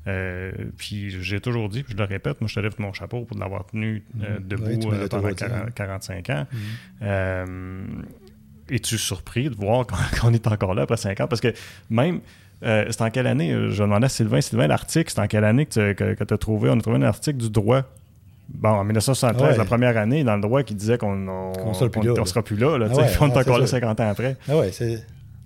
Euh, 0.06 0.52
puis 0.76 1.10
j'ai 1.22 1.40
toujours 1.40 1.68
dit, 1.70 1.82
puis 1.82 1.94
je 1.94 1.98
le 1.98 2.04
répète, 2.04 2.40
moi 2.40 2.48
je 2.48 2.54
te 2.54 2.60
lève 2.60 2.74
mon 2.78 2.92
chapeau 2.92 3.24
pour 3.24 3.38
l'avoir 3.38 3.64
tenu 3.66 4.02
euh, 4.22 4.38
Mhm. 4.38 4.46
debout 4.46 4.64
Oui, 4.66 4.78
pendant 4.78 5.08
toujours 5.08 5.28
dit, 5.30 5.34
40 5.36 5.52
hein. 5.52 5.70
45 5.74 6.30
ans. 6.30 6.46
Mhm. 6.52 6.58
Euh, 7.02 7.86
Es-tu 8.70 8.96
surpris 8.96 9.50
de 9.50 9.54
voir 9.56 9.86
qu'on 9.86 9.96
qu'on 10.20 10.32
est 10.32 10.46
encore 10.46 10.74
là 10.74 10.82
après 10.82 10.96
5 10.96 11.20
ans? 11.20 11.26
Parce 11.26 11.40
que 11.42 11.52
même, 11.90 12.20
euh, 12.62 12.84
c'est 12.90 13.02
en 13.02 13.10
quelle 13.10 13.26
année? 13.26 13.52
euh, 13.52 13.70
Je 13.70 13.82
demandais 13.82 14.06
à 14.06 14.08
Sylvain, 14.08 14.40
Sylvain, 14.40 14.66
l'article, 14.66 15.10
c'est 15.14 15.20
en 15.20 15.26
quelle 15.26 15.44
année 15.44 15.66
que 15.66 16.14
tu 16.24 16.34
as 16.34 16.38
trouvé? 16.38 16.70
On 16.70 16.78
a 16.78 16.80
trouvé 16.80 16.96
un 16.98 17.02
article 17.02 17.38
du 17.38 17.50
droit. 17.50 17.82
Bon, 18.48 18.68
en 18.70 18.84
1973, 18.84 19.52
Ouais. 19.52 19.56
la 19.58 19.64
première 19.64 19.96
année, 19.96 20.22
dans 20.22 20.36
le 20.36 20.42
droit, 20.42 20.62
qui 20.62 20.74
disait 20.74 20.98
qu'on 20.98 21.26
on, 21.28 21.52
Qu'on 21.52 21.74
sera 21.74 21.88
plus 21.90 22.02
là, 22.02 22.12
on 22.12 22.16
là. 22.16 22.24
sera 22.26 22.42
plus 22.42 22.56
là. 22.56 22.76
là, 22.78 22.86
Ah 22.90 22.94
ouais, 22.96 23.04
on 23.20 23.28
est 23.28 23.32
ah, 23.34 23.40
encore 23.40 23.58
là 23.58 23.66
ça. 23.66 23.80
50 23.80 24.00
ans 24.00 24.08
après. 24.10 24.36
Ah 24.48 24.56
ouais, 24.58 24.70
c'est... 24.72 25.02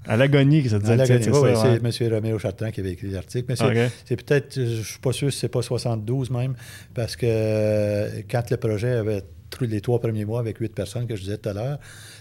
À 0.06 0.16
l'agonie, 0.16 0.62
que 0.62 0.68
ça 0.70 0.78
disait. 0.78 0.96
C'est 1.06 1.30
Oui, 1.30 1.50
c'est 1.92 2.04
M. 2.06 2.12
Roméo 2.14 2.38
Chartrand 2.38 2.70
qui 2.70 2.80
avait 2.80 2.92
écrit 2.92 3.08
l'article. 3.08 3.44
Mais 3.48 3.56
c'est, 4.04 4.16
peut-être, 4.16 4.54
je 4.54 4.82
suis 4.82 4.98
pas 5.00 5.12
sûr 5.12 5.30
si 5.32 5.38
c'est 5.38 5.48
pas 5.50 5.60
72 5.62 6.30
même, 6.30 6.54
parce 6.94 7.14
que 7.14 7.26
euh, 7.28 8.08
quand 8.30 8.50
le 8.50 8.56
projet 8.56 8.92
avait 8.92 9.22
les 9.60 9.80
trois 9.80 10.00
premiers 10.00 10.24
mois 10.24 10.40
avec 10.40 10.58
huit 10.58 10.74
personnes 10.74 11.06
que 11.06 11.14
je 11.16 11.22
disais 11.22 11.36
tout 11.38 11.48
à 11.50 11.52
l'heure, 11.52 11.78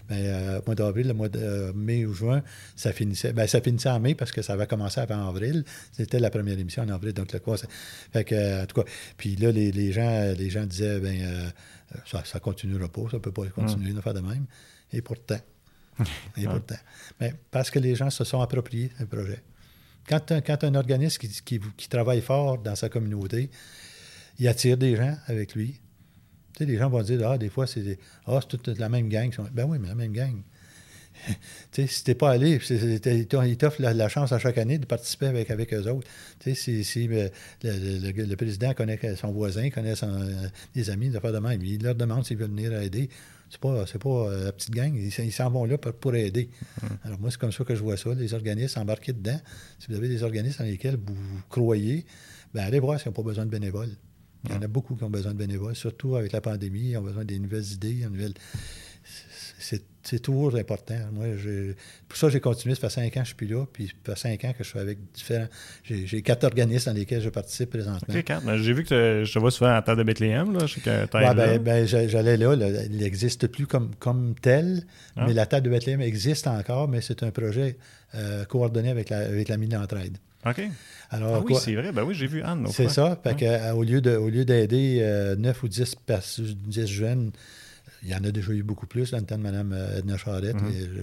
ben, 0.09 0.15
euh, 0.17 0.59
au 0.59 0.65
mois 0.65 0.75
d'avril, 0.75 1.07
le 1.07 1.13
mois 1.13 1.29
de 1.29 1.39
euh, 1.39 1.73
mai 1.73 2.05
ou 2.05 2.13
juin, 2.13 2.41
ça 2.75 2.91
finissait. 2.93 3.33
Ben, 3.33 3.45
ça 3.47 3.61
finissait 3.61 3.89
en 3.89 3.99
mai 3.99 4.15
parce 4.15 4.31
que 4.31 4.41
ça 4.41 4.53
avait 4.53 4.67
commencé 4.67 4.99
avant 4.99 5.27
avril. 5.27 5.63
C'était 5.91 6.19
la 6.19 6.29
première 6.29 6.57
émission 6.57 6.83
en 6.83 6.89
avril. 6.89 7.13
Donc, 7.13 7.31
le 7.33 7.39
quoi, 7.39 7.57
c'est- 7.57 7.69
fait 8.13 8.23
que, 8.23 8.35
euh, 8.35 8.63
en 8.63 8.65
tout 8.65 8.81
cas, 8.81 8.89
puis 9.17 9.35
là, 9.35 9.51
les, 9.51 9.71
les 9.71 9.91
gens, 9.91 10.33
les 10.37 10.49
gens 10.49 10.65
disaient, 10.65 10.99
ben, 10.99 11.19
euh, 11.21 11.49
ça, 12.05 12.23
ça 12.25 12.39
continuera 12.39 12.87
pas, 12.87 13.03
ça 13.11 13.19
peut 13.19 13.31
pas 13.31 13.45
continuer 13.47 13.91
de 13.93 14.01
faire 14.01 14.13
de 14.13 14.21
même. 14.21 14.45
Et 14.93 15.01
pourtant, 15.01 15.39
et 16.37 16.45
pourtant. 16.45 16.75
Mais 17.19 17.33
parce 17.51 17.69
que 17.71 17.79
les 17.79 17.95
gens 17.95 18.09
se 18.09 18.23
sont 18.23 18.39
appropriés 18.41 18.91
le 18.99 19.05
projet. 19.07 19.41
Quand 20.07 20.31
un, 20.31 20.39
quand 20.41 20.63
un 20.63 20.75
organisme 20.75 21.19
qui, 21.19 21.27
qui- 21.43 21.59
qui 21.75 21.89
travaille 21.89 22.21
fort 22.21 22.57
dans 22.59 22.75
sa 22.75 22.87
communauté, 22.87 23.49
il 24.39 24.47
attire 24.47 24.77
des 24.77 24.95
gens 24.95 25.17
avec 25.27 25.55
lui. 25.55 25.79
Tu 26.57 26.63
sais, 26.63 26.71
les 26.71 26.77
gens 26.77 26.89
vont 26.89 27.03
dire, 27.03 27.29
ah, 27.29 27.37
des 27.37 27.49
fois, 27.49 27.67
c'est 27.67 27.99
ah, 28.25 28.39
c'est 28.41 28.47
toute 28.57 28.79
la 28.79 28.89
même 28.89 29.09
gang. 29.09 29.31
Ben 29.53 29.65
oui, 29.65 29.77
mais 29.79 29.89
la 29.89 29.95
même 29.95 30.11
gang. 30.11 30.41
tu 31.27 31.33
sais, 31.71 31.87
si 31.87 32.03
t'es 32.03 32.15
pas 32.15 32.31
allé, 32.31 32.59
ils 32.69 33.57
t'offrent- 33.57 33.79
la, 33.81 33.93
la 33.93 34.09
chance 34.09 34.31
à 34.31 34.39
chaque 34.39 34.57
année 34.57 34.79
de 34.79 34.85
participer 34.85 35.27
avec, 35.27 35.51
avec 35.51 35.71
eux 35.73 35.87
autres. 35.87 36.07
Tu 36.39 36.49
sais, 36.49 36.55
si, 36.55 36.83
si, 36.83 37.07
euh, 37.11 37.29
le, 37.63 37.99
le- 37.99 38.11
le- 38.11 38.25
le 38.25 38.35
président 38.35 38.73
connaît 38.73 38.99
son 39.15 39.31
voisin, 39.31 39.69
connaît 39.69 39.95
son, 39.95 40.09
euh, 40.11 40.47
des 40.73 40.89
amis, 40.89 41.09
des 41.09 41.15
affaires 41.17 41.33
de 41.33 41.39
même, 41.39 41.63
il 41.63 41.83
leur 41.83 41.93
demande 41.95 42.25
s'ils 42.25 42.37
veulent 42.37 42.49
venir 42.49 42.73
aider. 42.81 43.09
C'est 43.51 43.61
pas, 43.61 43.85
pas 43.85 44.09
euh, 44.09 44.45
la 44.45 44.51
petite 44.51 44.71
gang, 44.71 44.93
ils, 44.95 45.31
s'en 45.31 45.49
vont 45.51 45.65
là 45.65 45.77
pour, 45.77 45.93
pour 45.93 46.15
aider. 46.15 46.49
Alors 47.03 47.19
moi, 47.19 47.29
c'est 47.31 47.39
comme 47.39 47.51
ça 47.51 47.63
que 47.63 47.75
je 47.75 47.81
vois 47.83 47.97
ça, 47.97 48.13
les 48.15 48.33
organismes 48.33 48.79
embarqués 48.81 49.13
dedans. 49.13 49.39
Si 49.79 49.87
vous 49.89 49.95
avez 49.95 50.09
des 50.09 50.21
organismes 50.23 50.63
dans 50.63 50.69
lesquels 50.69 50.97
vous 50.97 51.15
croyez, 51.49 52.05
ben 52.53 52.63
allez 52.63 52.79
voir 52.79 52.99
s'ils 52.99 53.09
n'ont 53.09 53.13
pas 53.13 53.21
besoin 53.23 53.45
de 53.45 53.51
bénévoles. 53.51 53.91
Il 54.45 54.51
y 54.51 54.53
en 54.55 54.61
a 54.61 54.67
beaucoup 54.67 54.95
qui 54.95 55.03
ont 55.03 55.09
besoin 55.09 55.33
de 55.33 55.37
bénévoles, 55.37 55.75
surtout 55.75 56.15
avec 56.15 56.31
la 56.31 56.41
pandémie, 56.41 56.91
ils 56.91 56.97
ont 56.97 57.01
besoin 57.01 57.25
des 57.25 57.39
nouvelles 57.39 57.71
idées, 57.71 57.93
des 57.93 58.05
nouvelles... 58.05 58.33
C'est, 59.59 60.21
toujours 60.21 60.55
important. 60.55 60.95
Moi, 61.11 61.35
je, 61.35 61.73
pour 62.07 62.17
ça, 62.17 62.29
j'ai 62.29 62.39
continué. 62.39 62.75
Ça 62.75 62.81
fait 62.81 63.01
cinq 63.01 63.17
ans 63.17 63.21
que 63.21 63.25
je 63.25 63.27
suis 63.27 63.35
plus 63.35 63.47
là, 63.47 63.65
puis 63.71 63.87
ça 64.05 64.15
fait 64.15 64.19
cinq 64.29 64.45
ans 64.45 64.53
que 64.57 64.63
je 64.63 64.69
suis 64.69 64.79
avec 64.79 64.99
différents... 65.13 65.47
J'ai, 65.83 66.21
quatre 66.21 66.45
organismes 66.45 66.91
dans 66.91 66.97
lesquels 66.97 67.21
je 67.21 67.29
participe 67.29 67.71
présentement. 67.71 68.15
Ok, 68.15 68.31
ben, 68.45 68.57
J'ai 68.57 68.71
vu 68.71 68.85
que 68.85 69.23
je 69.25 69.33
te 69.33 69.39
vois 69.39 69.51
souvent 69.51 69.71
à 69.71 69.73
la 69.73 69.81
table 69.81 69.99
de 69.99 70.03
Bethléem. 70.03 70.53
Là. 70.53 70.65
Je 70.65 70.77
Ouais, 70.79 71.35
ben, 71.35 71.61
ben, 71.61 71.85
j'a- 71.85 72.07
j'allais 72.07 72.37
là, 72.37 72.55
là, 72.55 72.83
il 72.85 72.97
n'existe 72.97 73.47
plus 73.47 73.67
comme, 73.67 73.95
comme 73.95 74.35
tel, 74.41 74.85
Ah. 75.17 75.25
mais 75.27 75.33
la 75.33 75.45
table 75.45 75.65
de 75.65 75.71
Bethléem 75.71 75.99
existe 75.99 76.47
encore, 76.47 76.87
mais 76.87 77.01
c'est 77.01 77.23
un 77.23 77.31
projet 77.31 77.77
euh, 78.15 78.45
coordonné 78.45 78.89
avec 78.89 79.09
la, 79.09 79.19
avec 79.19 79.49
la 79.49 79.57
mine 79.57 79.71
d'entraide. 79.71 80.17
OK. 80.49 80.61
Alors, 81.09 81.35
Ah 81.35 81.43
oui, 81.45 81.55
c'est 81.59 81.73
vrai. 81.75 81.91
Ben 81.91 82.03
oui, 82.03 82.13
j'ai 82.15 82.27
vu 82.27 82.41
Anne. 82.41 82.67
c'est 82.71 82.89
ça. 82.89 83.17
Fait 83.23 83.29
Ouais. 83.29 83.35
que, 83.37 83.45
euh, 83.45 83.73
au 83.73 83.83
lieu, 83.83 84.01
de, 84.01 84.15
au 84.15 84.29
lieu 84.29 84.43
d'aider 84.45 84.99
euh, 85.01 85.35
9 85.37 85.63
ou 85.63 85.67
10, 85.67 85.95
pers- 86.05 86.21
10 86.39 86.85
jeunes 86.87 87.31
Il 88.03 88.09
y 88.09 88.13
en 88.15 88.23
a 88.23 88.31
déjà 88.31 88.51
eu 88.53 88.61
beaucoup 88.61 88.85
plus 88.85 89.09
dans 89.11 89.17
le 89.17 89.23
temps 89.25 89.37
de 89.39 89.41
Mme 89.43 89.75
Edna 89.97 90.17
Charette. 90.17 90.55
Et 90.71 90.81
je 90.81 91.01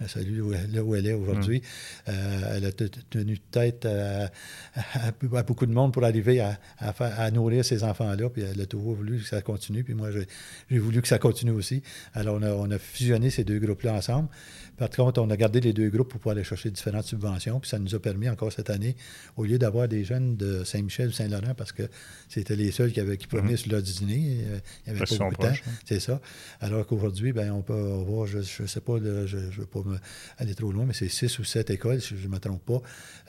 la 0.00 0.08
salue 0.08 0.40
là 0.72 0.82
où 0.82 0.94
elle 0.94 1.06
est 1.06 1.12
aujourd'hui. 1.12 1.60
Mhm. 2.08 2.14
Euh, 2.14 2.56
elle 2.56 2.64
a 2.64 2.72
tenu 3.10 3.38
tête 3.38 3.84
à, 3.86 4.30
à- 4.74 5.08
à 5.36 5.42
beaucoup 5.42 5.66
de 5.66 5.72
monde 5.72 5.92
pour 5.92 6.04
arriver 6.04 6.40
à, 6.40 7.30
nourrir 7.32 7.64
ces 7.66 7.84
enfants-là. 7.84 8.30
Puis 8.30 8.42
elle 8.42 8.60
a 8.60 8.66
toujours 8.66 8.94
voulu 8.94 9.18
que 9.18 9.26
ça 9.28 9.42
continue. 9.42 9.84
Puis 9.84 9.92
moi, 9.94 10.10
j'ai 10.10 10.26
j'ai 10.70 10.78
voulu 10.78 11.02
que 11.02 11.08
ça 11.08 11.18
continue 11.18 11.52
aussi. 11.52 11.82
Alors, 12.14 12.36
on 12.40 12.42
a, 12.42 12.50
on 12.50 12.70
a 12.70 12.78
fusionné 12.78 13.28
ces 13.28 13.44
deux 13.44 13.58
groupes-là 13.58 13.92
ensemble. 13.92 14.28
Par 14.76 14.88
contre, 14.90 15.20
on 15.20 15.30
a 15.30 15.36
gardé 15.36 15.60
les 15.60 15.72
deux 15.72 15.90
groupes 15.90 16.08
pour 16.08 16.18
pouvoir 16.18 16.34
aller 16.34 16.44
chercher 16.44 16.70
différentes 16.70 17.04
subventions. 17.04 17.60
Puis 17.60 17.68
ça 17.70 17.78
nous 17.78 17.94
a 17.94 18.00
permis 18.00 18.28
encore 18.28 18.52
cette 18.52 18.70
année, 18.70 18.96
au 19.36 19.44
lieu 19.44 19.58
d'avoir 19.58 19.86
des 19.86 20.02
jeunes 20.04 20.36
de 20.36 20.64
Saint-Michel 20.64 21.08
ou 21.08 21.12
Saint-Laurent, 21.12 21.54
parce 21.56 21.72
que 21.72 21.82
c'était 22.28 22.56
les 22.56 22.70
seuls 22.72 22.90
qui, 22.92 22.98
avaient, 23.00 23.16
qui 23.16 23.26
pouvaient 23.26 23.42
venir 23.42 23.58
sur 23.58 23.70
l'heure 23.70 23.82
du 23.82 23.92
dîner, 23.92 24.44
euh, 24.46 24.58
il 24.86 24.92
n'y 24.92 24.98
avait 24.98 25.06
pas 25.06 25.14
beaucoup 25.16 25.30
de 25.42 25.48
temps. 25.48 25.52
hein. 25.66 25.70
C'est 25.84 26.00
ça. 26.00 26.20
Alors 26.60 26.86
qu'aujourd'hui, 26.86 27.32
ben, 27.32 27.52
on 27.52 27.62
peut 27.62 27.74
avoir, 27.74 28.26
je 28.26 28.38
ne 28.38 28.66
sais 28.66 28.80
pas, 28.80 28.98
là, 28.98 29.26
je 29.26 29.36
ne 29.36 29.50
veux 29.50 29.66
pas 29.66 29.82
me- 29.84 29.98
aller 30.38 30.54
trop 30.54 30.72
loin, 30.72 30.84
mais 30.86 30.94
c'est 30.94 31.08
six 31.08 31.38
ou 31.38 31.44
sept 31.44 31.70
écoles, 31.70 32.00
si 32.00 32.16
je 32.16 32.26
ne 32.26 32.32
me 32.32 32.38
trompe 32.38 32.64
pas, 32.64 32.80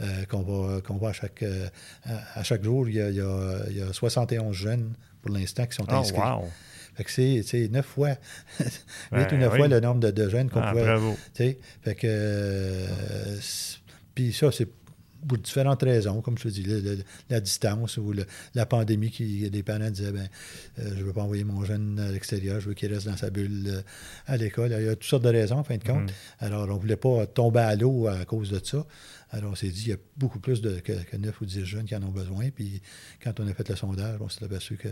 euh, 0.01 0.25
qu'on 0.25 0.41
va, 0.41 0.81
qu'on 0.81 0.97
va 0.97 1.09
à 1.09 1.13
chaque, 1.13 1.43
euh, 1.43 1.67
à, 2.05 2.39
à 2.39 2.43
chaque 2.43 2.63
jour. 2.63 2.87
Il 2.89 2.95
y, 2.95 3.01
a, 3.01 3.09
il 3.09 3.15
y 3.17 3.21
a- 3.21 3.65
il 3.69 3.77
y 3.77 3.81
a 3.81 3.91
71 3.93 4.55
jeunes 4.55 4.93
pour 5.21 5.31
l'instant 5.31 5.65
qui 5.65 5.75
sont 5.75 5.85
Oh, 5.89 5.93
inscrits. 5.93 6.19
wow. 6.19 6.47
Fait 6.95 7.03
que 7.03 7.11
c'est, 7.11 7.67
neuf 7.69 7.85
fois, 7.85 8.09
huit 8.59 8.67
Ben 9.11 9.27
ou 9.33 9.37
neuf 9.37 9.51
oui. 9.53 9.57
fois 9.59 9.67
le 9.67 9.79
nombre 9.79 9.99
de, 9.99 10.11
de 10.11 10.29
jeunes 10.29 10.49
qu'on 10.49 10.61
Ah, 10.61 10.71
pouvait. 10.71 10.83
bravo. 10.83 11.17
Fait 11.33 11.57
que. 11.95 12.05
euh, 12.07 12.87
Puis 14.15 14.31
ça, 14.33 14.51
c'est 14.51 14.67
pour 15.25 15.37
différentes 15.37 15.81
raisons, 15.83 16.21
comme 16.21 16.37
je 16.37 16.43
te 16.43 16.47
dis, 16.49 16.63
le- 16.63 16.81
le- 16.81 16.97
la 17.29 17.39
distance 17.39 17.95
ou 17.95 18.11
le- 18.11 18.25
la 18.55 18.65
pandémie 18.65 19.09
qui 19.09 19.49
les 19.49 19.63
parents 19.63 19.89
disaient 19.89 20.11
ben, 20.11 20.27
euh, 20.79 20.89
je 20.95 20.99
ne 20.99 21.03
veux 21.05 21.13
pas 21.13 21.21
envoyer 21.21 21.45
mon 21.45 21.63
jeune 21.63 21.97
à 21.97 22.11
l'extérieur, 22.11 22.59
je 22.59 22.67
veux 22.67 22.73
qu'il 22.73 22.93
reste 22.93 23.05
dans 23.07 23.15
sa 23.15 23.29
bulle 23.29 23.63
euh, 23.67 23.81
à 24.27 24.35
l'école. 24.35 24.75
Il 24.77 24.85
y 24.85 24.89
a 24.89 24.95
toutes 24.95 25.05
sortes 25.05 25.23
de 25.23 25.29
raisons, 25.29 25.55
en 25.59 25.63
fin 25.63 25.77
de 25.77 25.83
compte. 25.83 26.09
Mhm. 26.09 26.15
Alors, 26.39 26.67
on 26.69 26.73
ne 26.75 26.79
voulait 26.79 26.97
pas 26.97 27.25
tomber 27.25 27.61
à 27.61 27.73
l'eau 27.77 28.07
à 28.07 28.25
cause 28.25 28.49
de 28.51 28.59
ça. 28.63 28.85
Alors, 29.31 29.53
on 29.53 29.55
s'est 29.55 29.69
dit, 29.69 29.83
il 29.85 29.89
y 29.91 29.93
a 29.93 29.97
beaucoup 30.17 30.39
plus 30.41 30.61
de, 30.61 30.79
que, 30.81 30.91
que 30.91 31.15
9 31.15 31.39
ou 31.39 31.45
10 31.45 31.63
jeunes 31.65 31.85
qui 31.85 31.95
en 31.95 32.03
ont 32.03 32.11
besoin. 32.11 32.49
Puis, 32.53 32.81
quand 33.23 33.39
on 33.39 33.47
a 33.47 33.53
fait 33.53 33.67
le 33.69 33.75
sondage, 33.77 34.17
on 34.19 34.27
s'est 34.27 34.43
aperçu 34.43 34.75
que 34.75 34.89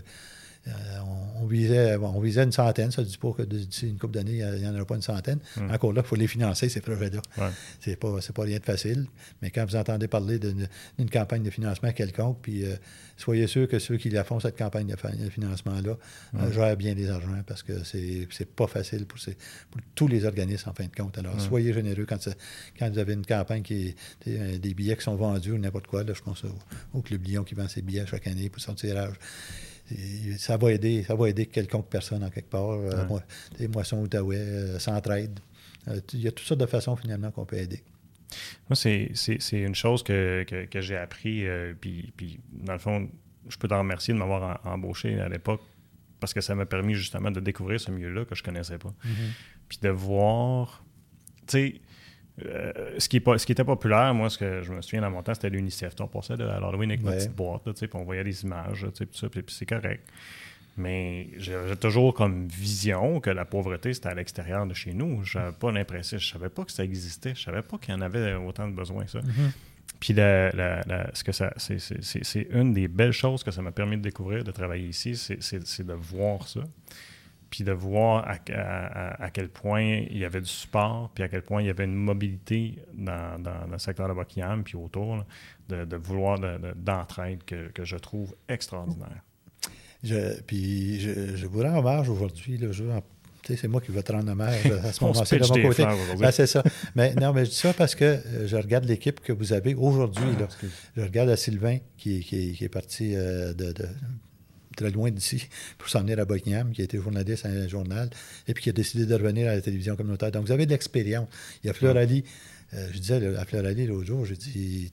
on, 0.68 1.44
on 1.44 1.46
visait, 1.48 1.96
on 1.98 2.20
visait 2.20 2.44
une 2.44 2.52
centaine. 2.52 2.92
Ça 2.92 3.02
ne 3.02 3.08
dit 3.08 3.18
pas 3.18 3.32
que 3.34 3.42
d'ici 3.44 3.88
une 3.90 3.98
couple 3.98 4.14
d'années, 4.14 4.38
il 4.38 4.62
n'y 4.62 4.68
en 4.68 4.76
aura 4.76 4.86
pas 4.86 4.96
une 4.96 5.02
centaine. 5.02 5.40
Mm. 5.58 5.72
Encore 5.72 5.94
là, 5.94 6.02
il 6.06 6.08
faut 6.08 6.16
les 6.16 6.28
financer, 6.28 6.70
ces 6.70 6.82
projets-là. 6.82 7.22
Ouais. 7.38 7.50
C'est 7.80 7.96
pas, 7.96 8.16
pas 8.36 8.44
rien 8.44 8.60
de 8.60 8.64
facile. 8.64 9.08
Mais 9.42 9.50
quand 9.50 9.66
vous 9.66 9.76
entendez 9.76 10.08
parler 10.08 10.40
d'une, 10.40 10.68
campagne 11.12 11.44
de 11.44 11.50
financement 11.50 11.92
quelconque, 11.92 12.38
puis 12.42 12.66
euh, 12.66 12.76
soyez 13.18 13.48
sûr 13.48 13.68
que 13.68 13.80
ceux 13.80 13.98
qui 13.98 14.10
la 14.10 14.24
font, 14.24 14.40
cette 14.40 14.58
campagne 14.58 14.88
de, 14.88 15.30
financement-là, 15.30 15.92
euh, 15.92 16.48
Mm. 16.50 16.54
gèrent 16.54 16.78
bien 16.78 16.94
les 16.94 17.10
argents 17.10 17.42
parce 17.48 17.64
que 17.64 17.84
c'est, 17.84 18.28
pas 18.56 18.68
facile 18.68 19.06
pour, 19.06 19.20
ces- 19.20 19.38
pour 19.72 19.82
tous 19.96 20.08
les 20.08 20.26
organismes, 20.26 20.70
en 20.70 20.74
fin 20.74 20.86
de 20.86 20.96
compte. 20.96 21.18
Alors, 21.18 21.36
Mm. 21.36 21.40
soyez 21.40 21.74
généreux 21.74 22.06
quand, 22.08 22.20
vous 22.80 22.98
avez 23.00 23.14
une 23.14 23.26
campagne 23.26 23.64
qui 23.64 23.88
est 23.88 23.96
euh, 24.28 24.58
des 24.58 24.74
billets 24.74 24.96
qui 24.96 25.04
sont 25.04 25.16
vendus 25.16 25.52
ou 25.54 25.58
n'importe 25.58 25.88
quoi. 25.88 26.04
Là, 26.04 26.14
je 26.14 26.22
pense 26.22 26.44
au, 26.44 26.54
au 26.94 27.02
Club 27.02 27.24
Lyon 27.26 27.44
qui 27.44 27.56
vend 27.56 27.68
ses 27.68 27.82
billets 27.82 28.06
chaque 28.06 28.28
année 28.28 28.50
pour 28.50 28.62
son 28.62 28.74
tirage. 28.76 29.16
Et 29.92 30.38
ça 30.38 30.58
va 30.58 30.72
aider, 30.72 31.04
ça 31.04 31.16
va 31.16 31.30
aider 31.30 31.46
quelconque 31.46 31.90
personne 31.90 32.24
en 32.24 32.30
quelque 32.30 32.50
part. 32.50 32.72
Euh, 32.72 32.90
Ouais. 32.92 33.06
moi, 33.08 33.24
tu 33.52 33.58
sais, 33.58 33.68
Moisson, 33.68 33.98
Outaouais, 34.02 34.38
euh, 34.38 34.80
Centraide. 34.80 35.40
Euh, 35.88 36.00
Il 36.14 36.22
y 36.22 36.28
a 36.28 36.32
toutes 36.32 36.46
sortes 36.48 36.62
de 36.62 36.66
façons 36.66 36.96
finalement 36.96 37.32
qu'on 37.32 37.46
peut 37.46 37.58
aider. 37.58 37.84
Moi, 38.70 38.76
c'est, 38.76 39.12
une 39.52 39.76
chose 39.76 40.04
que, 40.04 40.44
que, 40.48 40.66
que 40.66 40.82
j'ai 40.82 40.96
appris. 40.98 41.46
euh, 41.48 41.74
puis, 41.80 42.14
puis, 42.16 42.40
dans 42.54 42.74
le 42.74 42.80
fond, 42.80 43.10
je 43.50 43.58
peux 43.58 43.68
t'en 43.68 43.80
remercier 43.80 44.14
de 44.14 44.20
m'avoir 44.20 44.66
embauché 44.66 45.20
à 45.20 45.28
l'époque 45.28 45.62
parce 46.20 46.34
que 46.34 46.42
ça 46.42 46.54
m'a 46.56 46.66
permis 46.66 46.94
justement 46.94 47.32
de 47.32 47.40
découvrir 47.40 47.80
ce 47.80 47.90
milieu-là 47.92 48.26
que 48.26 48.36
je 48.36 48.44
connaissais 48.44 48.78
pas. 48.78 48.94
Puis 49.68 49.80
de 49.82 49.90
voir, 49.90 50.86
tu 51.48 51.58
sais, 51.58 51.82
euh, 52.46 52.72
ce, 52.98 53.08
qui 53.10 53.18
est 53.18 53.22
pas, 53.22 53.38
ce 53.38 53.46
qui 53.46 53.52
était 53.52 53.64
populaire, 53.64 54.14
moi, 54.14 54.30
ce 54.30 54.38
que 54.38 54.62
je 54.62 54.72
me 54.74 54.82
souviens 54.82 55.02
dans 55.02 55.12
mon 55.12 55.22
temps, 55.24 55.34
c'était 55.34 55.50
l'UNICEF. 55.50 55.94
On 56.00 56.08
passait 56.08 56.36
là, 56.38 56.56
à 56.56 56.60
l'Halloween 56.60 56.92
avec 56.92 57.02
notre 57.04 57.18
Ouais. 57.18 57.24
petite 57.24 57.36
boîte, 57.36 57.66
là, 57.68 57.74
puis 57.74 57.90
on 57.94 58.04
voyait 58.04 58.24
des 58.24 58.44
images, 58.44 58.84
là, 58.86 58.92
puis 58.92 59.08
ça, 59.14 59.30
puis, 59.30 59.42
puis 59.42 59.56
c'est 59.56 59.66
correct. 59.66 60.08
Mais 60.78 61.28
j'avais 61.38 61.76
toujours 61.76 62.14
comme 62.14 62.48
vision 62.48 63.20
que 63.20 63.30
la 63.30 63.44
pauvreté, 63.46 63.94
c'était 63.94 64.08
à 64.08 64.14
l'extérieur 64.14 64.66
de 64.66 64.74
chez 64.74 64.94
nous. 64.94 65.24
J'avais 65.26 65.52
pas 65.52 65.72
l'impression, 65.72 66.18
je 66.18 66.28
savais 66.32 66.48
pas 66.50 66.64
que 66.64 66.72
ça 66.72 66.84
existait. 66.84 67.34
Je 67.36 67.42
savais 67.42 67.62
pas 67.62 67.78
qu'il 67.78 67.94
y 67.94 67.98
en 67.98 68.02
avait 68.02 68.36
autant 68.36 68.68
de 68.70 68.74
besoin 68.74 69.04
que 69.04 69.12
ça. 69.12 69.20
Puis 70.00 70.14
la- 70.14 70.50
la- 70.52 70.82
la- 70.88 71.10
ce 71.14 71.24
que 71.26 71.34
ça, 71.34 71.54
c'est, 71.58 72.48
une 72.52 72.74
des 72.74 72.88
belles 72.88 73.12
choses 73.12 73.44
que 73.44 73.52
ça 73.52 73.62
m'a 73.62 73.72
permis 73.72 73.98
de 73.98 74.02
découvrir, 74.02 74.44
de 74.46 74.52
travailler 74.52 74.88
ici, 74.88 75.16
c'est 75.16 75.86
de 75.86 75.94
voir 75.94 76.48
ça. 76.48 76.62
Puis 77.52 77.64
de 77.64 77.72
voir 77.74 78.26
à, 78.28 78.38
à- 78.54 79.24
à- 79.26 79.30
quel 79.30 79.50
point 79.50 79.84
il 79.84 80.18
y 80.18 80.26
avait 80.26 80.42
du 80.42 80.50
support, 80.50 81.12
puis 81.14 81.24
à 81.24 81.28
quel 81.28 81.44
point 81.44 81.62
il 81.62 81.68
y 81.68 81.70
avait 81.70 81.84
une 81.84 81.94
mobilité 81.96 82.80
dans, 82.94 83.38
dans- 83.40 83.66
dans 83.68 83.74
le 83.74 83.78
secteur 83.78 84.08
de 84.10 84.14
Buckingham, 84.14 84.64
puis 84.64 84.76
autour, 84.78 85.18
là, 85.18 85.26
de, 85.70 85.86
de 85.86 85.96
vouloir 85.98 86.40
de- 86.40 86.58
de- 86.58 86.74
d'entraide 86.76 87.44
que, 87.46 87.68
que 87.68 87.84
je 87.86 87.98
trouve 87.98 88.34
extraordinaire. 88.50 89.22
Je, 90.04 90.42
puis 90.42 91.00
je, 91.00 91.36
je 91.36 91.46
vous 91.46 91.62
rends 91.62 91.78
hommage 91.78 92.10
aujourd'hui. 92.10 92.58
je- 92.72 92.84
c'est 93.44 93.68
moi 93.68 93.82
qui 93.82 93.92
vais 93.92 94.02
te 94.02 94.12
rendre 94.14 94.32
hommage 94.32 94.66
à 94.68 94.94
ce 94.94 95.04
moment-ci 95.04 95.36
de 95.36 95.40
mon 95.50 95.54
côté. 95.70 95.84
Ben, 96.22 96.32
c'est 96.32 96.48
ça. 96.48 96.64
Mais 96.96 97.14
non, 97.16 97.34
mais 97.34 97.44
je 97.44 97.50
dis 97.50 97.56
ça 97.58 97.74
parce 97.74 97.96
que 97.96 98.06
euh, 98.06 98.48
je 98.48 98.56
regarde 98.56 98.86
l'équipe 98.86 99.20
que 99.20 99.34
vous 99.34 99.52
avez 99.52 99.76
aujourd'hui. 99.76 100.24
Ah, 100.40 100.48
je 100.96 101.02
regarde 101.02 101.30
à 101.30 101.36
Sylvain 101.36 101.80
qui, 101.98 102.18
est- 102.18 102.22
qui 102.22 102.50
est- 102.50 102.54
qui 102.54 102.64
est 102.64 102.70
parti 102.70 103.14
euh, 103.14 103.54
de, 103.54 103.74
de- 103.74 103.90
très 104.76 104.90
loin 104.92 105.12
d'ici 105.12 105.48
pour 105.78 105.90
s'en 105.90 106.02
venir 106.02 106.20
à 106.20 106.26
Buckingham, 106.26 106.72
qui 106.72 106.82
a 106.82 106.84
été 106.86 106.98
journaliste 106.98 107.46
à 107.46 107.50
un 107.50 107.68
journal, 107.68 108.10
et 108.48 108.54
puis 108.54 108.64
qui 108.64 108.70
a 108.70 108.74
décidé 108.74 109.06
de 109.06 109.14
revenir 109.14 109.50
à 109.50 109.56
la 109.56 109.62
télévision 109.62 109.96
communautaire. 109.96 110.32
Donc, 110.32 110.46
vous 110.46 110.52
avez 110.52 110.66
de 110.66 110.72
l'expérience. 110.72 111.28
Il 111.64 111.68
y 111.68 111.70
a 111.70 111.74
Fleur 111.74 111.98
Ali. 111.98 112.24
euh, 112.74 112.88
je 112.94 113.00
disais 113.00 113.36
à 113.38 113.46
Fleur 113.46 113.66
Ali 113.66 113.86
l'autre 113.88 114.06
jour, 114.08 114.26
j'ai 114.26 114.36
dit 114.38 114.92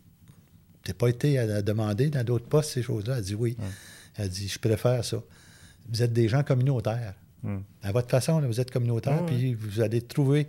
T'as 0.84 0.94
pas 0.94 1.08
été 1.08 1.38
à, 1.38 1.56
à 1.56 1.62
demander 1.62 2.08
dans 2.08 2.24
d'autres 2.24 2.46
postes 2.46 2.70
ces 2.70 2.82
choses-là? 2.82 3.18
Elle 3.18 3.24
dit 3.24 3.34
Oui. 3.34 3.56
Ouais. 3.58 3.64
Elle 4.16 4.28
dit 4.30 4.48
Je 4.48 4.58
préfère 4.58 5.04
ça. 5.04 5.22
Vous 5.90 6.02
êtes 6.02 6.12
des 6.12 6.28
gens 6.28 6.42
communautaires. 6.42 7.14
À 7.82 7.92
votre 7.92 8.08
façon, 8.10 8.40
là, 8.40 8.46
vous 8.48 8.60
êtes 8.60 8.70
communautaire, 8.70 9.24
puis 9.26 9.54
vous 9.54 9.80
allez 9.80 10.00
trouver 10.02 10.48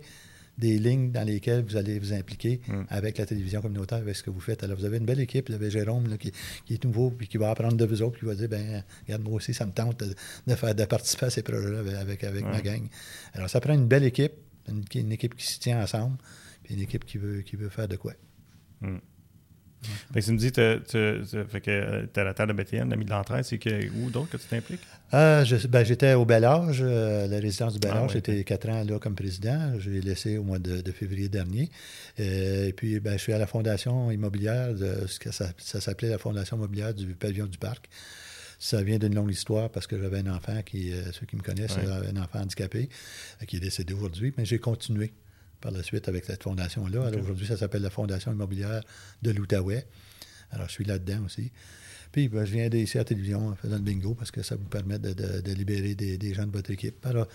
des 0.60 0.78
lignes 0.78 1.10
dans 1.10 1.24
lesquelles 1.26 1.64
vous 1.64 1.76
allez 1.76 1.98
vous 1.98 2.12
impliquer 2.12 2.60
Mm. 2.68 2.82
avec 2.88 3.18
la 3.18 3.26
télévision 3.26 3.60
communautaire, 3.62 3.98
avec 3.98 4.14
ce 4.16 4.22
que 4.22 4.30
vous 4.30 4.40
faites. 4.40 4.62
Alors, 4.62 4.76
vous 4.78 4.84
avez 4.84 4.98
une 4.98 5.06
belle 5.06 5.20
équipe. 5.20 5.48
Vous 5.48 5.54
avez 5.54 5.70
Jérôme 5.70 6.06
là, 6.08 6.16
qui, 6.18 6.32
qui 6.66 6.74
est 6.74 6.84
nouveau, 6.84 7.10
puis 7.10 7.26
qui 7.26 7.38
va 7.38 7.50
apprendre 7.50 7.76
de 7.76 7.84
vous 7.84 8.02
autres, 8.02 8.18
qui 8.18 8.24
va 8.26 8.34
dire 8.34 8.48
ben 8.48 8.84
regarde, 9.06 9.22
moi 9.22 9.34
aussi, 9.34 9.52
ça 9.54 9.66
me 9.66 9.72
tente 9.72 10.00
de, 10.00 10.14
de 10.46 10.54
faire, 10.54 10.74
de 10.74 10.84
participer 10.84 11.26
à 11.26 11.30
ces 11.30 11.42
projets-là 11.42 11.98
avec, 12.00 12.22
avec, 12.24 12.44
ma 12.44 12.52
Ouais. 12.56 12.62
gang. 12.62 12.82
Alors, 13.34 13.48
ça 13.50 13.60
prend 13.60 13.74
une 13.74 13.86
belle 13.88 14.04
équipe, 14.04 14.32
une, 14.68 14.84
une 14.94 15.12
équipe 15.12 15.34
qui 15.34 15.46
se 15.46 15.58
tient 15.58 15.82
ensemble, 15.82 16.16
puis 16.62 16.74
une 16.74 16.80
équipe 16.82 17.04
qui 17.04 17.18
veut, 17.18 17.40
qui 17.42 17.56
veut 17.56 17.68
faire 17.70 17.88
de 17.88 17.96
quoi. 17.96 18.12
Hmm. 18.82 18.98
Fait 20.12 20.20
que 20.20 20.24
tu 20.26 20.32
me 20.32 20.38
dis, 20.38 20.52
t'as- 20.52 20.78
t'as- 20.78 21.44
fait 21.48 21.60
que 21.60 22.06
tu 22.12 22.20
à 22.20 22.24
la 22.24 22.34
terre 22.34 22.46
de 22.46 22.52
Bethléem, 22.52 22.90
l'ami 22.90 23.04
de 23.04 23.10
l'entraide, 23.10 23.44
c'est 23.44 23.58
que, 23.58 23.88
où 23.96 24.10
d'autre 24.10 24.30
que 24.30 24.36
tu 24.36 24.46
t'impliques? 24.46 24.80
Je- 25.12 25.66
ben, 25.66 25.84
j'étais 25.84 26.14
au 26.14 26.24
Bel 26.24 26.44
Âge, 26.44 26.80
euh, 26.82 27.26
la 27.26 27.38
résidence 27.38 27.72
du 27.74 27.78
Bel 27.80 27.92
Ah 27.94 27.98
Âge. 27.98 28.08
ouais, 28.08 28.12
J'étais 28.14 28.44
quatre 28.44 28.68
ans 28.68 28.84
là 28.84 28.98
comme 28.98 29.14
président. 29.14 29.72
J'ai 29.78 30.00
laissé 30.00 30.36
au 30.38 30.42
mois 30.44 30.58
de, 30.58 30.80
de 30.82 30.92
février 30.92 31.28
dernier. 31.28 31.70
Euh, 32.20 32.66
et 32.68 32.72
puis, 32.72 33.00
ben, 33.00 33.12
je 33.12 33.22
suis 33.22 33.32
à 33.32 33.38
la 33.38 33.46
fondation 33.46 34.10
immobilière, 34.10 34.74
de, 34.74 35.06
ce 35.06 35.18
que 35.18 35.32
ça, 35.32 35.46
ça 35.58 35.80
s'appelait 35.80 36.10
la 36.10 36.18
fondation 36.18 36.56
immobilière 36.56 36.92
du 36.94 37.06
pavillon 37.14 37.46
du 37.46 37.58
parc. 37.58 37.88
Ça 38.58 38.82
vient 38.82 38.98
d'une 38.98 39.14
longue 39.14 39.30
histoire 39.30 39.70
parce 39.70 39.86
que 39.86 39.98
j'avais 39.98 40.18
un 40.18 40.26
enfant 40.34 40.60
qui, 40.64 40.92
euh, 40.92 41.10
ceux 41.12 41.24
qui 41.24 41.36
me 41.36 41.40
connaissent, 41.42 41.76
Ouais. 41.76 41.86
euh, 41.86 42.12
un 42.14 42.20
enfant 42.22 42.40
handicapé 42.40 42.90
euh, 43.40 43.46
qui 43.46 43.56
est 43.56 43.60
décédé 43.60 43.94
aujourd'hui, 43.94 44.34
mais 44.36 44.44
j'ai 44.44 44.58
continué 44.58 45.12
par 45.60 45.72
la 45.72 45.82
suite 45.82 46.08
avec 46.08 46.24
cette 46.24 46.42
fondation-là. 46.42 47.06
Alors 47.06 47.20
aujourd'hui, 47.20 47.46
ça 47.46 47.56
s'appelle 47.56 47.82
la 47.82 47.90
Fondation 47.90 48.32
immobilière 48.32 48.82
de 49.22 49.30
l'Outaouais. 49.30 49.86
Alors, 50.52 50.66
je 50.68 50.72
suis 50.72 50.84
là-dedans 50.84 51.24
aussi. 51.24 51.52
Puis, 52.12 52.28
ben, 52.28 52.44
je 52.44 52.52
viens 52.52 52.68
ici 52.70 52.98
à 52.98 53.02
la 53.02 53.04
télévision 53.04 53.48
en 53.48 53.54
faisant 53.54 53.76
le 53.76 53.82
bingo 53.82 54.14
parce 54.14 54.30
que 54.32 54.42
ça 54.42 54.56
vous 54.56 54.64
permet 54.64 54.98
de, 54.98 55.12
de- 55.12 55.40
de 55.40 55.52
libérer 55.52 55.94
des, 55.94 56.18
des 56.18 56.34
gens 56.34 56.44
de 56.46 56.50
votre 56.52 56.70
équipe. 56.72 57.04
Alors, 57.06 57.28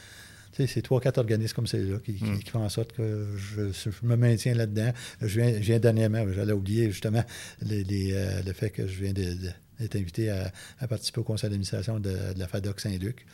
tu 0.52 0.58
sais, 0.58 0.68
c'est 0.68 0.82
trois, 0.82 1.00
quatre 1.00 1.18
organismes 1.18 1.54
comme 1.54 1.68
celui-là 1.68 2.00
qui, 2.00 2.16
qui- 2.16 2.24
Mm. 2.26 2.40
qui 2.40 2.50
font 2.50 2.64
en 2.64 2.70
sorte 2.70 2.92
que 2.94 3.28
je, 3.38 3.72
je 3.72 3.90
me 4.06 4.16
maintiens 4.18 4.54
là-dedans. 4.54 4.92
Je 5.22 5.40
viens, 5.40 5.54
je 5.54 5.60
viens 5.60 5.80
dernièrement, 5.80 6.26
j'allais 6.34 6.52
oublier 6.54 6.92
justement 6.92 7.24
les- 7.62 7.84
les, 7.86 8.12
euh, 8.14 8.42
le 8.46 8.52
fait 8.54 8.70
que 8.70 8.86
je 8.88 9.02
viens 9.04 9.14
d'être 9.14 9.96
invité 9.96 10.30
à, 10.30 10.52
à 10.80 10.88
participer 10.88 11.20
au 11.22 11.24
conseil 11.24 11.50
d'administration 11.50 12.00
de, 12.02 12.10
de 12.34 12.40
la 12.40 12.48
FADOC 12.48 12.80
Saint-Luc. 12.82 13.26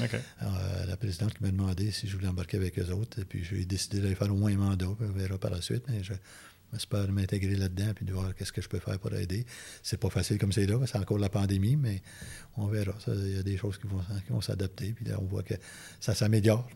Euh, 0.00 0.86
la 0.86 0.96
présidente 0.96 1.34
qui 1.34 1.42
m'a 1.42 1.50
demandé 1.50 1.90
si 1.90 2.08
je 2.08 2.16
voulais 2.16 2.28
embarquer 2.28 2.56
avec 2.56 2.78
eux 2.78 2.90
autres. 2.90 3.20
Et 3.20 3.24
puis, 3.24 3.44
j'ai 3.44 3.64
décidé 3.64 4.00
d'aller 4.00 4.14
faire 4.14 4.32
au 4.32 4.36
moins 4.36 4.52
un 4.52 4.56
mandat. 4.56 4.86
On 4.88 5.12
verra 5.12 5.38
par 5.38 5.50
la 5.50 5.60
suite. 5.60 5.84
Mais 5.88 6.02
je 6.02 6.14
j'espère 6.72 7.10
m'intégrer 7.12 7.54
là-dedans 7.54 7.92
puis 7.94 8.04
de 8.06 8.12
voir 8.12 8.34
qu'est-ce 8.34 8.52
que 8.52 8.62
je 8.62 8.68
peux 8.68 8.78
faire 8.78 8.98
pour 8.98 9.12
aider. 9.14 9.44
C'est 9.82 10.00
pas 10.00 10.10
facile 10.10 10.38
comme 10.38 10.52
c'est 10.52 10.66
là. 10.66 10.78
C'est 10.86 10.98
encore 10.98 11.18
la 11.18 11.28
pandémie, 11.28 11.76
mais 11.76 12.02
on 12.56 12.66
verra. 12.66 12.94
Il 13.08 13.36
y 13.36 13.38
a 13.38 13.42
des 13.42 13.56
choses 13.56 13.78
qui 13.78 13.86
vont, 13.86 14.00
qui 14.26 14.32
vont 14.32 14.40
s'adapter. 14.40 14.92
Puis 14.92 15.04
là, 15.04 15.16
on 15.20 15.24
voit 15.24 15.42
que 15.42 15.54
ça 16.00 16.14
s'améliore. 16.14 16.68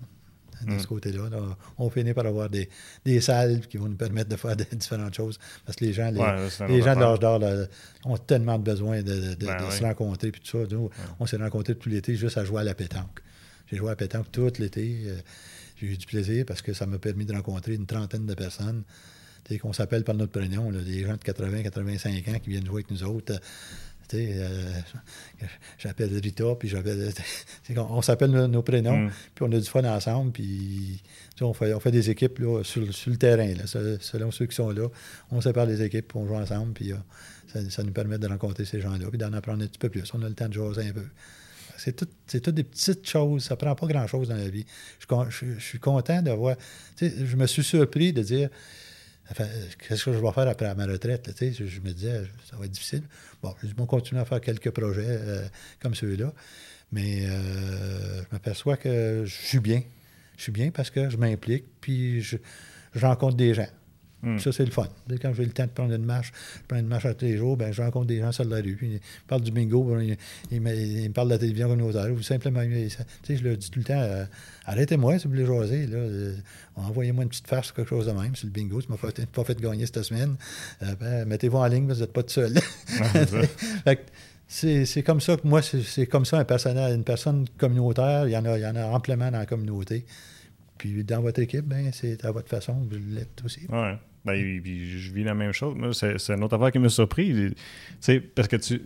De 0.65 0.73
Mm. 0.73 0.79
ce 0.79 0.87
côté-là, 0.87 1.29
Là, 1.31 1.57
on 1.79 1.91
finit 1.91 2.15
par 2.15 2.27
avoir 2.27 2.49
des, 2.49 2.69
des 3.05 3.21
salles 3.21 3.61
qui 3.69 3.77
vont 3.77 3.89
nous 3.89 3.97
permettre 3.97 4.31
de 4.31 4.37
faire 4.37 4.57
différentes 4.73 5.15
choses. 5.15 5.39
Parce 5.65 5.77
que 5.77 5.85
les 5.85 5.93
gens, 5.93 6.11
les, 6.11 6.19
Ouais, 6.21 6.83
gens 6.83 6.95
de 6.97 7.01
l'âge 7.01 7.19
d'or 7.21 7.41
ont 8.05 8.17
tellement 8.17 8.59
de 8.59 8.65
besoin 8.65 9.03
de, 9.03 9.35
Ben 9.39 9.57
oui. 9.69 9.77
se 9.77 9.83
rencontrer. 9.85 10.31
Puis 10.31 10.41
tout 10.41 10.59
ça. 10.67 10.75
Nous, 10.75 10.91
on 11.21 11.27
s'est 11.27 11.37
rencontrés 11.37 11.75
tout 11.75 11.89
l'été 11.89 12.15
juste 12.17 12.39
à 12.39 12.45
jouer 12.45 12.61
à 12.63 12.65
la 12.65 12.75
pétanque. 12.75 13.21
J'ai 13.71 13.77
joué 13.77 13.91
à 13.91 13.97
pétanque 13.97 14.31
tout 14.33 14.51
l'été. 14.59 15.03
Euh, 15.07 15.17
j'ai 15.77 15.89
eu 15.89 15.97
du 15.97 16.07
plaisir 16.07 16.45
parce 16.47 16.63
que 16.63 16.73
ça 16.73 16.87
m'a 16.87 16.99
permis 16.99 17.27
de 17.27 17.35
rencontrer 17.35 17.75
une 17.75 17.85
trentaine 17.87 18.25
de 18.27 18.35
personnes. 18.35 18.83
qu'on 19.61 19.73
s'appelle 19.73 20.05
par 20.05 20.15
notre 20.15 20.33
prénom, 20.33 20.73
des 20.73 21.03
gens 21.05 21.13
de 21.13 21.23
80, 21.23 21.63
85 21.65 22.29
ans 22.29 22.39
qui 22.43 22.51
viennent 22.51 22.65
jouer 22.67 22.77
avec 22.77 22.91
nous 22.91 23.05
autres. 23.05 23.39
Euh, 24.15 24.81
j'appelle 25.79 26.19
Rita, 26.19 26.55
puis 26.59 26.69
j'appelle. 26.69 27.13
on, 27.77 28.03
s'appelle 28.03 28.31
nos, 28.31 28.63
prénoms, 28.63 29.07
mm. 29.07 29.11
puis 29.35 29.45
on 29.49 29.53
a 29.53 29.59
du 29.59 29.67
fun 29.67 29.85
ensemble, 29.85 30.33
puis 30.33 31.03
on 31.41 31.53
fait, 31.53 31.75
on 31.75 31.81
fait 31.81 31.91
des 31.91 32.11
équipes 32.11 32.41
sur, 32.63 32.83
le 32.83 33.17
terrain, 33.17 33.53
selon 34.01 34.31
ceux 34.31 34.47
qui 34.47 34.55
sont 34.55 34.71
là. 34.71 34.89
On 35.31 35.41
sépare 35.41 35.67
les 35.67 35.83
équipes, 35.83 36.09
puis 36.09 36.19
on 36.19 36.27
joue 36.27 36.37
ensemble, 36.37 36.73
puis 36.73 36.93
ça, 37.69 37.83
nous 37.83 37.93
permet 37.93 38.19
de 38.19 38.27
rencontrer 38.27 38.65
ces 38.65 38.81
gens-là, 38.81 39.07
puis 39.09 39.19
d'en 39.19 39.33
apprendre 39.33 39.65
un 39.65 39.67
petit 39.67 39.79
peu 39.79 39.89
plus. 39.89 40.11
On 40.15 40.23
a 40.23 40.29
le 40.29 40.35
temps 40.35 40.49
de 40.49 40.55
jouer 40.55 40.87
un 40.87 40.93
peu. 40.93 41.07
C'est 41.79 41.95
tout, 41.95 42.09
toutes 42.29 42.55
des 42.55 42.65
petites 42.65 43.07
choses. 43.07 43.45
Ça 43.45 43.57
prend 43.57 43.75
pas 43.75 43.87
grand-chose 43.87 44.29
dans 44.29 44.37
la 44.37 44.49
vie. 44.49 44.65
Je, 44.99 45.59
suis 45.59 45.79
content 45.79 46.23
de 46.23 46.31
voir. 46.31 46.57
Je 47.01 47.37
me 47.37 47.47
suis 47.47 47.63
surpris 47.63 48.13
de 48.13 48.23
dire 48.23 48.49
qu'est-ce 49.35 50.05
que 50.05 50.13
je 50.13 50.19
vais 50.19 50.33
faire 50.33 50.49
après 50.49 50.75
ma 50.75 50.87
retraite? 50.87 51.31
je, 51.41 51.81
me 51.81 51.93
disais, 51.93 52.23
ça 52.49 52.57
va 52.57 52.65
être 52.65 52.71
difficile. 52.71 53.03
Bon, 53.43 53.55
je 53.63 53.69
vais 53.69 53.87
continuer 53.87 54.21
à 54.21 54.25
faire 54.25 54.41
quelques 54.41 54.71
projets 54.71 55.05
euh, 55.07 55.49
comme 55.81 55.95
ceux-là. 55.95 56.33
Mais 56.93 57.27
euh, 57.27 58.23
je 58.23 58.27
m'aperçois 58.33 58.77
que 58.77 59.25
je 59.27 59.35
suis 59.35 59.61
bien. 59.61 59.83
Je 60.37 60.43
suis 60.43 60.53
bien 60.53 60.71
parce 60.71 60.91
que 60.91 61.11
je 61.11 61.17
m'implique, 61.17 61.65
puis 61.81 62.21
je 62.23 62.37
rencontre 62.95 63.37
des 63.37 63.55
gens. 63.55 63.69
Hmm. 64.23 64.39
Ça, 64.39 64.51
c'est 64.51 64.65
le 64.65 64.71
fun. 64.71 64.89
Quand 65.21 65.33
j'ai 65.35 65.45
le 65.45 65.51
temps 65.51 65.65
de 65.65 65.71
prendre 65.71 65.93
une 65.93 66.05
marche, 66.05 66.33
je 66.57 66.63
prends 66.67 66.79
une 66.79 66.87
marche 66.87 67.05
à 67.05 67.13
tous 67.13 67.27
les 67.27 67.37
jours, 67.37 67.57
ben, 67.57 67.71
je 67.71 67.83
rencontre 67.83 68.07
des 68.07 68.21
gens 68.21 68.33
sur 68.33 68.45
la 68.45 68.57
rue. 68.57 68.75
Puis 68.77 68.95
ils 68.95 69.01
parlent 69.29 69.43
du 69.43 69.51
bingo, 69.51 69.99
ils, 70.51 70.61
me, 70.61 71.09
parlent 71.11 71.29
de 71.29 71.35
la 71.35 71.39
télévision 71.39 71.69
communautaire. 71.69 72.11
Ou 72.11 72.23
simplement, 72.23 72.63
je 72.63 73.45
leur 73.45 73.57
dis 73.57 73.71
tout 73.71 73.79
le 73.79 73.85
temps 73.85 74.01
euh, 74.01 74.25
arrêtez-moi 74.65 75.19
si 75.19 75.27
vous 75.27 75.35
voulez 75.35 75.47
jaser. 75.47 75.89
Euh, 75.93 76.35
envoyez-moi 76.77 77.25
une 77.25 77.29
petite 77.29 77.47
farce, 77.47 77.73
quelque 77.73 77.91
chose 77.91 78.07
de 78.07 78.13
même. 78.13 78.35
C'est 78.35 78.45
le 78.45 78.51
bingo, 78.51 78.81
tu 78.81 78.89
m'as 78.91 78.97
pas 78.97 79.45
fait 79.45 79.61
gagner 79.61 79.85
cette 79.85 80.03
semaine. 80.03 80.37
Euh, 80.83 80.95
ben, 80.99 81.27
mettez-vous 81.27 81.59
en 81.59 81.67
ligne, 81.67 81.87
vous 81.87 82.01
n'êtes 82.01 82.13
pas 82.13 82.23
tout 82.23 82.31
seul. 82.31 82.55
c'est 84.49 85.03
comme 85.05 85.21
ça 85.21 85.37
que 85.37 85.47
moi, 85.47 85.61
c'est 85.63 86.07
comme 86.07 86.25
ça 86.25 86.39
un 86.39 86.45
personnage, 86.45 86.95
une 86.95 87.05
personne 87.05 87.47
communautaire. 87.59 88.27
Il 88.27 88.33
y, 88.33 88.37
en 88.37 88.45
a, 88.47 88.57
il 88.57 88.63
y 88.63 88.67
en 88.67 88.77
a 88.77 88.87
amplement 88.87 89.31
dans 89.31 89.39
la 89.39 89.47
communauté. 89.47 90.07
Puis 90.79 91.05
dans 91.05 91.21
votre 91.21 91.41
équipe, 91.41 91.65
ben, 91.67 91.91
c'est 91.93 92.25
à 92.25 92.31
votre 92.31 92.49
façon, 92.49 92.75
vous 92.75 92.99
l'êtes 93.11 93.43
aussi. 93.45 93.61
Ouais. 93.69 93.97
Ben, 94.25 94.35
je 94.35 95.13
vis 95.13 95.25
la 95.25 95.35
même 95.35 95.53
chose. 95.53 95.77
C'est 95.97 96.31
une 96.31 96.43
autre 96.43 96.57
affaire 96.57 96.73
qui 96.73 96.79
m'a 96.79 96.89
surpris. 96.89 97.55
Parce 98.35 98.49
que 98.49 98.57
tu 98.57 98.83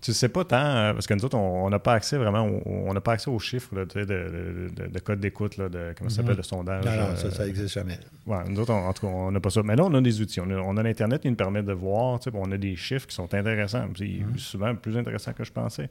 tu 0.00 0.12
sais 0.12 0.28
pas 0.28 0.44
tant, 0.44 0.56
euh, 0.56 0.92
parce 0.92 1.06
que 1.06 1.14
nous 1.14 1.24
autres, 1.24 1.36
on 1.36 1.68
n'a 1.70 1.78
pas 1.78 1.94
accès 1.94 2.16
vraiment, 2.16 2.48
on 2.66 2.92
n'a 2.92 3.00
pas 3.00 3.12
accès 3.12 3.30
aux 3.30 3.38
chiffres 3.38 3.74
de, 3.74 4.04
de, 4.04 4.88
de, 4.88 4.98
code 5.00 5.20
d'écoute, 5.20 5.58
de 5.58 5.94
comment 5.96 6.10
ça 6.10 6.16
s'appelle, 6.16 6.32
mhm. 6.32 6.36
le 6.36 6.42
sondage. 6.42 6.84
Non, 6.84 6.92
non, 6.92 7.16
ça, 7.16 7.30
ça 7.30 7.46
n'existe 7.46 7.74
jamais. 7.74 7.98
Ouais, 8.26 8.44
nous 8.48 8.60
autres, 8.60 8.72
en 8.72 8.92
tout 8.92 9.06
cas, 9.06 9.12
on 9.12 9.32
n'a 9.32 9.40
pas 9.40 9.50
ça. 9.50 9.62
Mais 9.64 9.74
là, 9.74 9.84
on 9.84 9.94
a 9.94 10.00
des 10.00 10.20
outils. 10.20 10.40
On 10.40 10.76
a, 10.76 10.82
l'Internet 10.82 11.22
qui 11.22 11.30
nous 11.30 11.36
permet 11.36 11.62
de 11.62 11.72
voir, 11.72 12.20
on 12.34 12.52
a 12.52 12.56
des 12.56 12.76
chiffres 12.76 13.06
qui 13.06 13.14
sont 13.14 13.32
intéressants. 13.34 13.86
Mhm. 13.98 14.38
souvent 14.38 14.74
plus 14.74 14.96
intéressant 14.96 15.32
que 15.32 15.44
je 15.44 15.52
pensais. 15.52 15.88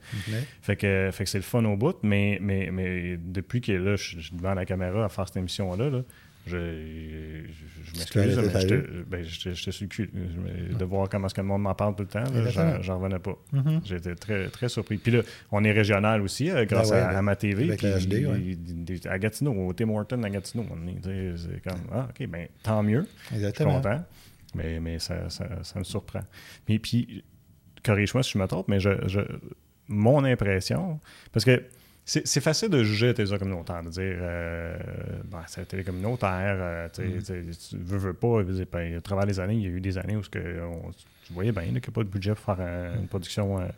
Fait 0.62 0.76
que, 0.76 1.10
fait 1.12 1.24
que 1.24 1.30
c'est 1.30 1.38
le 1.38 1.44
fun 1.44 1.64
au 1.64 1.76
bout, 1.76 1.96
mais, 2.02 2.38
mais, 2.40 2.70
mais 2.72 3.18
depuis 3.18 3.60
que 3.60 3.72
là, 3.72 3.96
je 3.96 4.20
suis 4.20 4.36
devant 4.36 4.54
la 4.54 4.64
caméra 4.64 5.04
à 5.04 5.08
faire 5.08 5.26
cette 5.26 5.36
émission-là, 5.36 5.90
là, 5.90 6.02
je, 6.46 7.42
je, 7.82 7.98
m'excuse, 7.98 8.38
mais 8.38 9.04
ben, 9.08 9.24
j'étais 9.24 9.54
sur 9.54 9.84
le 9.84 9.88
cul. 9.88 10.10
De 10.78 10.84
voir 10.84 11.08
comment 11.08 11.26
est-ce 11.26 11.34
que 11.34 11.40
le 11.40 11.46
monde 11.46 11.62
m'en 11.62 11.74
parle 11.74 11.96
tout 11.96 12.04
le 12.04 12.08
temps, 12.08 12.24
j'en 12.82 12.98
revenais 12.98 13.18
pas. 13.18 13.36
Mm-hmm. 13.52 13.80
J'étais 13.84 14.14
très, 14.14 14.48
très 14.48 14.68
surpris. 14.68 14.96
Puis 14.98 15.12
là, 15.12 15.22
on 15.50 15.64
est 15.64 15.72
régional 15.72 16.22
aussi, 16.22 16.50
euh, 16.50 16.64
grâce 16.64 16.90
ben 16.90 17.02
à, 17.02 17.20
ma 17.22 17.34
TV. 17.34 17.64
Avec 17.64 17.80
puis, 17.80 18.06
HD, 18.06 19.06
À 19.06 19.18
Gatineau, 19.18 19.52
au 19.52 19.72
Tim 19.72 19.88
Horton 19.90 20.22
à 20.22 20.30
Gatineau. 20.30 20.64
C'est 21.02 21.62
comme, 21.62 21.80
ah, 21.92 22.08
OK, 22.08 22.26
ben 22.28 22.46
tant 22.62 22.82
mieux. 22.82 23.06
Exactement. 23.34 23.70
Je 23.70 23.74
suis 23.74 23.82
content. 23.82 24.04
Mais, 24.54 24.80
mais 24.80 24.98
ça, 24.98 25.28
ça, 25.28 25.46
ça, 25.62 25.78
me 25.78 25.84
surprend. 25.84 26.22
Mais 26.68 26.78
puis, 26.78 27.24
corrige-moi 27.84 28.22
si 28.22 28.32
je 28.32 28.38
me 28.38 28.46
trompe, 28.46 28.68
mais 28.68 28.80
je, 28.80 28.90
je, 29.06 29.20
mon 29.88 30.24
impression, 30.24 31.00
parce 31.32 31.44
que 31.44 31.62
c'est 32.08 32.40
facile 32.40 32.68
de 32.68 32.84
juger 32.84 33.08
la 33.08 33.14
télévision 33.14 33.36
communautaire, 33.36 33.82
de 33.82 33.88
dire 33.88 34.16
euh, 34.20 34.78
ben, 35.24 35.42
c'est 35.48 35.62
la 35.62 35.66
télé 35.66 35.82
communautaire, 35.82 36.56
euh, 36.60 36.86
mm. 36.86 37.50
tu 37.68 37.76
veux, 37.78 37.98
veux 37.98 38.14
pas. 38.14 38.44
Ben, 38.44 38.96
à 38.96 39.00
travers 39.00 39.26
les 39.26 39.40
années, 39.40 39.54
il 39.54 39.62
y 39.62 39.66
a 39.66 39.70
eu 39.70 39.80
des 39.80 39.98
années 39.98 40.14
où 40.14 40.20
que 40.20 40.38
tu 41.26 41.32
voyais 41.32 41.50
bien 41.50 41.64
qu'il 41.64 41.72
n'y 41.72 41.78
a 41.78 41.90
pas 41.90 42.04
de 42.04 42.08
budget 42.08 42.36
pour 42.36 42.44
faire 42.44 42.58
euh, 42.60 42.96
une 43.00 43.08
production. 43.08 43.58
Mm. 43.58 43.68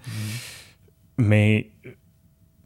Mais 1.17 1.71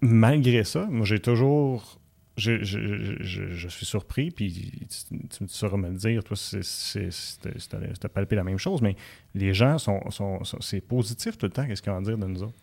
malgré 0.00 0.64
ça, 0.64 0.86
moi 0.90 1.06
j'ai 1.06 1.20
toujours. 1.20 2.00
Je, 2.38 2.64
je, 2.64 3.68
suis 3.68 3.84
surpris, 3.84 4.30
puis 4.30 4.72
tu, 4.88 5.28
tu, 5.28 5.48
sauras 5.48 5.76
me 5.76 5.90
le 5.90 5.96
dire, 5.96 6.24
toi, 6.24 6.34
c'est 6.34 8.08
palpé 8.12 8.36
la 8.36 8.42
même 8.42 8.58
chose, 8.58 8.80
mais 8.80 8.96
les 9.34 9.52
gens 9.52 9.76
sont, 9.76 10.10
sont, 10.10 10.40
c'est 10.60 10.80
positif 10.80 11.36
tout 11.36 11.44
le 11.44 11.52
temps, 11.52 11.66
qu'est-ce 11.66 11.82
qu'ils 11.82 11.92
vont 11.92 12.00
dire 12.00 12.16
de 12.16 12.26
nous 12.26 12.42
autres? 12.42 12.56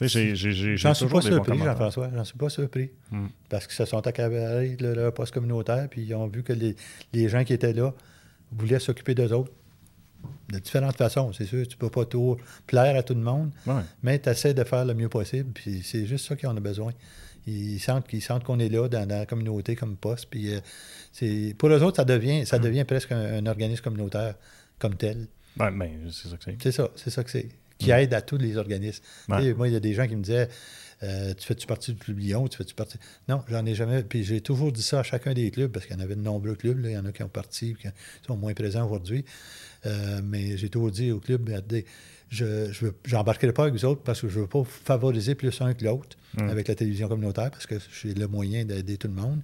J'en 0.00 0.94
suis 0.94 1.06
pas 1.06 1.20
surpris, 1.20 1.58
Jean-François. 1.58 2.10
J'en 2.14 2.24
suis 2.24 2.38
pas 2.38 2.48
surpris. 2.48 2.90
Hmm. 3.10 3.26
Parce 3.48 3.66
qu'ils 3.66 3.76
se 3.76 3.84
sont 3.84 4.06
accaparés 4.06 4.76
de 4.76 4.88
leur 4.88 5.12
poste 5.12 5.34
communautaire, 5.34 5.88
puis 5.90 6.02
ils 6.02 6.14
ont 6.14 6.26
vu 6.26 6.42
que 6.42 6.52
les, 6.52 7.28
gens 7.28 7.44
qui 7.44 7.52
étaient 7.52 7.72
là 7.72 7.92
voulaient 8.52 8.78
s'occuper 8.78 9.14
d'eux 9.14 9.32
autres 9.32 9.52
de 10.50 10.58
différentes 10.58 10.96
façons. 10.96 11.32
C'est 11.32 11.46
sûr, 11.46 11.66
tu 11.66 11.76
peux 11.76 11.90
pas 11.90 12.04
tout 12.04 12.36
plaire 12.66 12.96
à 12.96 13.02
tout 13.02 13.14
le 13.14 13.20
monde, 13.20 13.50
mais 14.02 14.18
tu 14.18 14.28
essaies 14.28 14.54
de 14.54 14.64
faire 14.64 14.84
le 14.84 14.94
mieux 14.94 15.08
possible, 15.08 15.50
puis 15.52 15.82
c'est 15.82 16.06
juste 16.06 16.26
ça 16.26 16.36
qu'ils 16.36 16.48
en 16.48 16.56
ont 16.56 16.60
besoin. 16.60 16.92
Ils 17.46 17.80
sentent 17.80 18.06
qu'ils 18.06 18.22
sentent 18.22 18.44
qu'on 18.44 18.60
est 18.60 18.68
là 18.68 18.88
dans, 18.88 19.08
la 19.08 19.26
communauté 19.26 19.74
comme 19.74 19.96
poste. 19.96 20.26
Puis, 20.30 20.54
euh, 20.54 21.52
pour 21.58 21.70
eux 21.70 21.82
autres, 21.82 21.96
ça 21.96 22.04
devient, 22.04 22.46
ça 22.46 22.58
hmm. 22.58 22.62
devient 22.62 22.84
presque 22.84 23.10
un, 23.10 23.44
organisme 23.46 23.82
communautaire 23.82 24.36
comme 24.78 24.94
tel. 24.94 25.26
Ben, 25.56 25.72
c'est 26.10 26.28
ça 26.28 26.36
que 26.36 26.44
c'est. 26.44 26.56
C'est 26.62 26.72
ça, 26.72 26.88
c'est 26.94 27.10
ça 27.10 27.24
que 27.24 27.30
c'est 27.30 27.48
qui 27.82 27.90
aide 27.90 28.14
à 28.14 28.20
tous 28.20 28.38
les 28.38 28.56
organismes. 28.56 29.02
Moi, 29.28 29.68
il 29.68 29.72
y 29.72 29.76
a 29.76 29.80
des 29.80 29.94
gens 29.94 30.06
qui 30.06 30.16
me 30.16 30.22
disaient 30.22 30.48
euh, 31.02 31.34
Tu 31.34 31.46
fais-tu 31.46 31.66
partie 31.66 31.92
du 31.92 31.98
club 31.98 32.18
Lyon 32.18 32.48
Tu 32.48 32.58
fais-tu 32.58 32.74
partie? 32.74 32.98
Non, 33.28 33.42
j'en 33.48 33.64
ai 33.66 33.74
jamais. 33.74 34.02
Puis 34.02 34.24
j'ai 34.24 34.40
toujours 34.40 34.72
dit 34.72 34.82
ça 34.82 35.00
à 35.00 35.02
chacun 35.02 35.34
des 35.34 35.50
clubs, 35.50 35.70
parce 35.70 35.86
qu'il 35.86 35.96
y 35.96 35.98
en 35.98 36.02
avait 36.02 36.16
de 36.16 36.20
nombreux 36.20 36.54
clubs. 36.54 36.80
Il 36.84 36.92
y 36.92 36.98
en 36.98 37.04
a 37.04 37.12
qui 37.12 37.22
ont 37.22 37.28
parti, 37.28 37.74
qui 37.80 37.88
sont 38.26 38.36
moins 38.36 38.54
présents 38.54 38.86
aujourd'hui. 38.86 39.24
Euh, 39.86 40.20
mais 40.22 40.56
j'ai 40.56 40.68
toujours 40.68 40.90
dit 40.90 41.10
au 41.10 41.18
club 41.18 41.50
je 42.32 42.86
n'embarquerai 43.12 43.52
pas 43.52 43.64
avec 43.64 43.74
vous 43.74 43.84
autres 43.84 44.02
parce 44.02 44.20
que 44.22 44.28
je 44.28 44.36
ne 44.36 44.42
veux 44.42 44.48
pas 44.48 44.64
favoriser 44.64 45.34
plus 45.34 45.60
un 45.60 45.74
que 45.74 45.84
l'autre 45.84 46.16
mm. 46.34 46.48
avec 46.48 46.68
la 46.68 46.74
télévision 46.74 47.08
communautaire, 47.08 47.50
parce 47.50 47.66
que 47.66 47.74
j'ai 48.00 48.14
le 48.14 48.26
moyen 48.26 48.64
d'aider 48.64 48.96
tout 48.96 49.08
le 49.08 49.14
monde. 49.14 49.40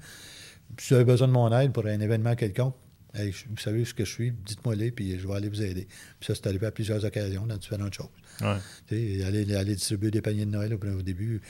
Si 0.79 0.91
vous 0.91 0.97
avez 0.97 1.05
besoin 1.05 1.29
de 1.29 1.33
mon 1.33 1.51
aide 1.59 1.73
pour 1.73 1.87
un 1.87 2.01
événement 2.01 2.35
quelconque, 2.35 2.75
vous 3.51 3.57
savez 3.59 3.85
ce 3.85 3.95
que 3.95 4.05
je 4.05 4.11
suis, 4.11 4.33
dites-moi-les, 4.33 4.91
puis 4.91 5.19
je 5.19 5.27
vais 5.27 5.35
aller 5.35 5.49
vous 5.49 5.63
aider. 5.63 5.87
Puis 6.19 6.27
ça, 6.27 6.35
c'est 6.35 6.47
arrivé 6.47 6.67
à 6.67 6.71
plusieurs 6.71 7.05
occasions 7.05 7.47
dans 7.47 7.57
différentes 7.57 7.95
choses. 7.95 8.09
Ouais. 8.41 8.57
Aller, 9.27 9.55
aller, 9.55 9.75
distribuer 9.75 10.11
des 10.11 10.23
paniers 10.23 10.47
de 10.47 10.51
Noël 10.51 10.75
au, 10.75 11.03
début. 11.03 11.41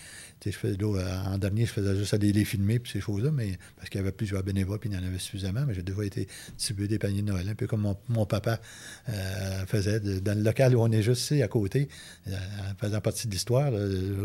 Je 0.44 0.50
fais, 0.50 0.76
en 0.82 1.38
dernier, 1.38 1.66
je 1.66 1.72
faisais 1.72 1.96
juste 1.96 2.14
aller 2.14 2.32
les 2.32 2.44
filmer, 2.44 2.78
puis 2.78 2.92
ces 2.92 3.00
choses-là, 3.00 3.30
mais 3.30 3.58
parce 3.76 3.90
qu'il 3.90 3.98
y 3.98 4.02
avait 4.02 4.12
plusieurs 4.12 4.42
bénévoles, 4.42 4.78
puis 4.78 4.88
il 4.90 4.96
y 4.96 4.98
en 4.98 5.06
avait 5.06 5.18
suffisamment, 5.18 5.64
mais 5.66 5.74
j'ai 5.74 5.82
déjà 5.82 6.04
été 6.04 6.28
distribuer 6.56 6.88
des 6.88 6.98
paniers 6.98 7.22
de 7.22 7.30
Noël, 7.32 7.48
un 7.48 7.54
peu 7.54 7.66
comme 7.66 7.94
mon, 8.08 8.26
papa 8.26 8.60
euh, 9.08 9.66
faisait. 9.66 10.00
dans 10.00 10.36
le 10.36 10.42
local 10.42 10.74
où 10.76 10.80
on 10.80 10.90
est 10.90 11.02
juste 11.02 11.22
ici, 11.22 11.42
à 11.42 11.48
côté, 11.48 11.88
euh, 12.28 12.36
faisant 12.80 13.00
partie 13.00 13.26
de 13.26 13.32
l'histoire, 13.32 13.70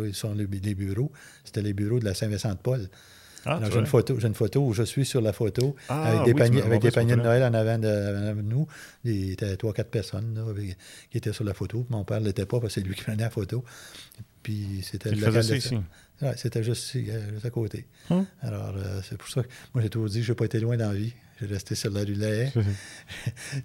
ils 0.05 0.15
sont 0.15 0.33
les, 0.33 0.47
les 0.47 0.75
bureaux. 0.75 1.11
C'était 1.43 1.61
les 1.61 1.73
bureaux 1.73 1.99
de 1.99 2.05
la 2.05 2.13
Saint-Vincent-de-Paul. 2.13 2.89
Ah, 3.45 3.59
j'ai 3.69 3.79
une 3.79 3.85
photo, 3.85 4.17
j'ai 4.19 4.27
une 4.27 4.33
photo 4.33 4.65
où 4.65 4.73
je 4.73 4.83
suis 4.83 5.05
sur 5.05 5.21
la 5.21 5.33
photo 5.33 5.75
ah, 5.89 6.03
avec 6.03 6.23
des 6.23 6.33
paniers, 6.33 6.61
avec 6.61 6.81
des 6.81 6.91
paniers 6.91 7.15
de 7.15 7.21
Noël 7.21 7.43
en 7.43 7.53
avant 7.53 7.77
de, 7.77 8.41
nous. 8.41 8.67
Il 9.03 9.31
y 9.31 9.43
avait 9.43 9.57
trois, 9.57 9.73
quatre 9.73 9.89
personnes 9.89 10.39
qui 11.11 11.17
étaient 11.17 11.33
sur 11.33 11.43
la 11.43 11.53
photo. 11.53 11.85
Mon 11.89 12.03
père 12.05 12.21
ne 12.21 12.25
l'était 12.25 12.45
pas 12.45 12.59
parce 12.59 12.73
que 12.73 12.81
c'est 12.81 12.87
lui 12.87 12.95
qui 12.95 13.03
prenait 13.03 13.23
la 13.23 13.29
photo. 13.29 13.63
Puis 14.43 14.81
c'était 14.83 15.11
le 15.11 15.25
local 15.25 15.57
ici. 15.57 15.77
Ouais, 16.21 16.33
c'était 16.37 16.63
juste 16.63 16.95
euh, 16.95 17.31
juste 17.33 17.45
à 17.45 17.49
côté. 17.49 17.85
Hum. 18.09 18.25
Alors, 18.41 18.75
euh, 18.77 19.01
c'est 19.03 19.17
pour 19.17 19.27
ça 19.27 19.41
que 19.43 19.47
moi, 19.73 19.81
j'ai 19.81 19.89
toujours 19.89 20.07
dit 20.07 20.19
que 20.19 20.25
je 20.25 20.31
n'ai 20.31 20.35
pas 20.35 20.45
été 20.45 20.59
loin 20.59 20.77
dans 20.77 20.89
la 20.89 20.97
vie. 20.97 21.13
J'ai 21.41 21.47
resté 21.47 21.75
sur 21.75 21.91
la 21.91 22.01
rue 22.01 22.15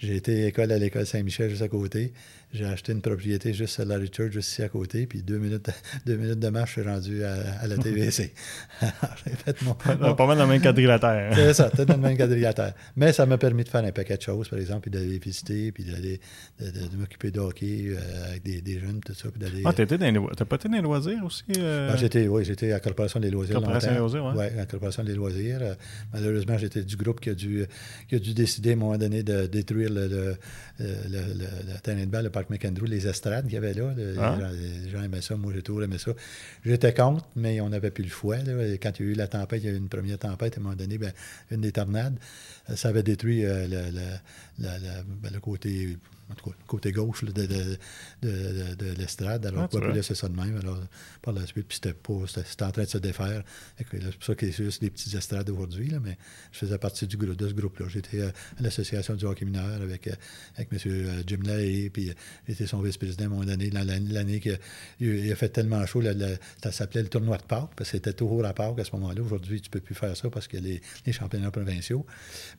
j'ai 0.00 0.16
été 0.16 0.46
école 0.46 0.72
à 0.72 0.78
l'école 0.78 1.06
Saint-Michel 1.06 1.50
juste 1.50 1.62
à 1.62 1.68
côté. 1.68 2.12
J'ai 2.52 2.64
acheté 2.64 2.92
une 2.92 3.02
propriété 3.02 3.52
juste 3.52 3.74
sur 3.74 3.84
la 3.84 3.98
Church, 4.06 4.32
juste 4.32 4.52
ici 4.52 4.62
à 4.62 4.70
côté. 4.70 5.06
Puis 5.06 5.22
deux 5.22 5.36
minutes, 5.38 5.68
deux 6.06 6.16
minutes 6.16 6.38
de 6.38 6.48
marche, 6.48 6.76
je 6.76 6.80
suis 6.80 6.90
rendu 6.90 7.24
à, 7.24 7.66
la 7.66 7.76
TVC. 7.76 8.32
j'ai 8.80 9.32
fait 9.32 9.62
mon, 9.62 9.74
Pas 9.74 10.26
mal 10.26 10.38
dans 10.38 10.44
le 10.44 10.52
même 10.52 10.62
quadrilatère. 10.62 11.32
C'est 11.34 11.52
ça, 11.52 11.68
tout 11.68 11.84
dans 11.84 11.96
le 11.96 12.00
même 12.00 12.16
quadrilatère. 12.16 12.72
Mais 12.96 13.12
ça 13.12 13.26
m'a 13.26 13.36
permis 13.36 13.64
de 13.64 13.68
faire 13.68 13.84
un 13.84 13.92
paquet 13.92 14.16
de 14.16 14.22
choses, 14.22 14.48
par 14.48 14.58
exemple, 14.58 14.88
puis 14.88 14.90
d'aller 14.90 15.18
visiter, 15.18 15.72
puis 15.72 15.84
d'aller 15.84 16.20
de, 16.58 16.96
m'occuper 16.96 17.30
de 17.30 17.40
hockey 17.40 17.88
euh, 17.88 18.30
avec 18.30 18.42
des, 18.42 18.62
des, 18.62 18.80
jeunes, 18.80 19.00
tout 19.04 19.12
ça. 19.12 19.28
Puis 19.30 19.40
d'aller, 19.40 19.62
ah, 19.66 19.72
t'as 19.74 19.84
pas 20.44 20.56
été 20.56 20.68
dans 20.68 20.76
les 20.76 20.80
loisirs 20.80 21.22
aussi? 21.24 21.44
Euh? 21.58 21.90
Ah, 21.92 21.96
j'étais, 21.96 22.28
oui, 22.28 22.46
j'étais 22.46 22.70
à 22.70 22.74
la 22.76 22.80
Corporation 22.80 23.20
des 23.20 23.30
loisirs. 23.30 23.56
Corporation 23.56 23.92
des 23.92 23.98
loisirs, 23.98 24.24
oui. 24.24 24.38
Ouais, 24.38 24.52
à 24.52 24.56
la 24.56 24.66
Corporation 24.66 25.04
des 25.04 25.14
loisirs. 25.14 25.60
malheureusement, 26.14 26.56
j'étais 26.56 26.82
du 26.82 26.96
groupe 26.96 27.20
qui 27.20 27.28
a 27.28 27.34
dû 27.34 27.66
qui 28.08 28.14
a 28.14 28.18
dû 28.18 28.32
décider 28.32 28.70
à 28.70 28.72
un 28.72 28.76
moment 28.76 28.96
donné 28.96 29.22
de 29.22 29.46
détruire 29.46 29.90
le, 29.90 30.08
le, 30.08 30.36
le, 30.78 31.80
terrain 31.82 32.00
de 32.00 32.06
balle, 32.06 32.30
McAndrew, 32.50 32.86
les 32.86 33.06
estrades 33.06 33.44
qu'il 33.44 33.54
y 33.54 33.56
avait 33.56 33.74
là. 33.74 33.94
Ah. 34.18 34.36
Les, 34.52 34.90
gens, 34.90 35.02
aimaient 35.02 35.20
ça, 35.20 35.36
moi 35.36 35.52
j'ai 35.54 35.62
toujours 35.62 35.82
aimé 35.82 35.98
ça. 35.98 36.12
J'étais 36.64 36.94
contre, 36.94 37.26
mais 37.36 37.60
on 37.60 37.68
n'avait 37.68 37.90
plus 37.90 38.04
le 38.04 38.10
choix. 38.10 38.36
Quand 38.36 39.00
il 39.00 39.06
y 39.06 39.08
a 39.08 39.12
eu 39.12 39.14
la 39.14 39.28
tempête, 39.28 39.62
il 39.62 39.66
y 39.66 39.68
a 39.68 39.72
eu 39.72 39.76
une 39.76 39.88
première 39.88 40.18
tempête, 40.18 40.56
à 40.56 40.60
un 40.60 40.62
moment 40.62 40.76
donné, 40.76 40.98
ben, 40.98 41.12
une 41.50 41.60
des 41.60 41.72
tornades, 41.72 42.18
ça 42.74 42.88
avait 42.88 43.02
détruit 43.02 43.44
euh, 43.44 43.66
ben, 44.58 45.30
le 45.32 45.40
côté 45.40 45.96
en 46.30 46.34
tout 46.34 46.50
cas, 46.50 46.56
côté 46.66 46.92
gauche 46.92 47.24
de, 47.24 47.32
de, 47.32 47.78
de, 48.22 48.92
l'estrade. 48.98 49.46
Alors, 49.46 49.62
ah, 49.62 49.68
on 49.72 49.78
va 49.78 49.92
laisser 49.92 50.14
ça 50.14 50.28
de 50.28 50.36
même. 50.36 50.56
Alors, 50.58 50.78
par 51.22 51.32
la 51.32 51.46
suite, 51.46 51.66
puis 51.66 51.78
c'était, 51.82 51.96
c'était, 52.44 52.64
en 52.64 52.70
train 52.70 52.82
de 52.82 52.88
se 52.88 52.98
défaire. 52.98 53.42
C'est 53.78 53.86
pour 53.86 54.24
ça 54.24 54.34
qu'il 54.34 54.48
y 54.48 54.50
a 54.50 54.54
juste 54.54 54.82
des 54.82 54.90
petites 54.90 55.14
estrades 55.14 55.48
aujourd'hui, 55.48 55.88
là, 55.88 56.00
mais 56.00 56.18
je 56.52 56.58
faisais 56.58 56.78
partie 56.78 57.06
du, 57.06 57.16
de 57.16 57.48
ce 57.48 57.54
groupe-là. 57.54 57.86
J'étais 57.88 58.22
à 58.22 58.32
l'association 58.60 59.14
du 59.14 59.24
hockey 59.24 59.46
mineur 59.46 59.80
avec, 59.80 60.06
euh, 60.06 60.12
avec 60.56 60.72
M. 60.72 60.78
Euh, 60.86 61.22
Jim 61.26 61.40
Lay, 61.44 61.90
puis 61.90 62.10
euh, 62.10 62.14
j'étais 62.46 62.66
son 62.66 62.82
vice-président 62.82 63.24
à 63.24 63.26
un 63.26 63.30
moment 63.30 63.44
donné, 63.44 63.70
l'année 63.70 64.40
qu'il 64.40 64.58
il 65.00 65.32
a 65.32 65.36
fait 65.36 65.48
tellement 65.48 65.84
chaud, 65.86 66.02
ça 66.62 66.72
s'appelait 66.72 67.02
le 67.02 67.08
tournoi 67.08 67.38
de 67.38 67.42
Pâques, 67.42 67.70
parce 67.74 67.90
que 67.90 67.96
c'était 67.96 68.12
toujours 68.12 68.44
à 68.44 68.52
Pâques 68.52 68.78
à 68.78 68.84
ce 68.84 68.92
moment-là. 68.96 69.22
Aujourd'hui, 69.22 69.60
tu 69.60 69.68
ne 69.68 69.72
peux 69.72 69.80
plus 69.80 69.94
faire 69.94 70.14
ça 70.16 70.28
parce 70.28 70.46
que 70.46 70.58
les, 70.58 70.82
les 71.06 71.12
championnats 71.12 71.50
provinciaux. 71.50 72.04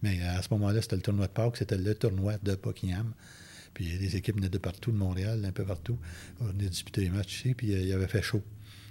Mais 0.01 0.21
à 0.23 0.41
ce 0.41 0.47
moment-là, 0.51 0.81
c'était 0.81 0.95
le 0.95 1.01
tournoi 1.01 1.27
de 1.27 1.31
Pâques, 1.31 1.57
c'était 1.57 1.77
le 1.77 1.93
tournoi 1.93 2.37
de 2.41 2.55
Buckingham. 2.55 3.13
Puis 3.79 3.97
les 3.97 4.17
équipes 4.17 4.35
venaient 4.35 4.49
de 4.49 4.57
partout, 4.57 4.91
de 4.91 4.97
Montréal, 4.97 5.41
un 5.45 5.53
peu 5.53 5.63
partout. 5.63 5.97
On 6.41 6.47
venait 6.47 6.67
disputer 6.67 6.99
les 6.99 7.09
matchs 7.09 7.37
ici, 7.37 7.53
puis 7.53 7.73
euh, 7.73 7.79
il 7.79 7.87
y 7.87 7.93
avait 7.93 8.09
fait 8.09 8.21
chaud. 8.21 8.41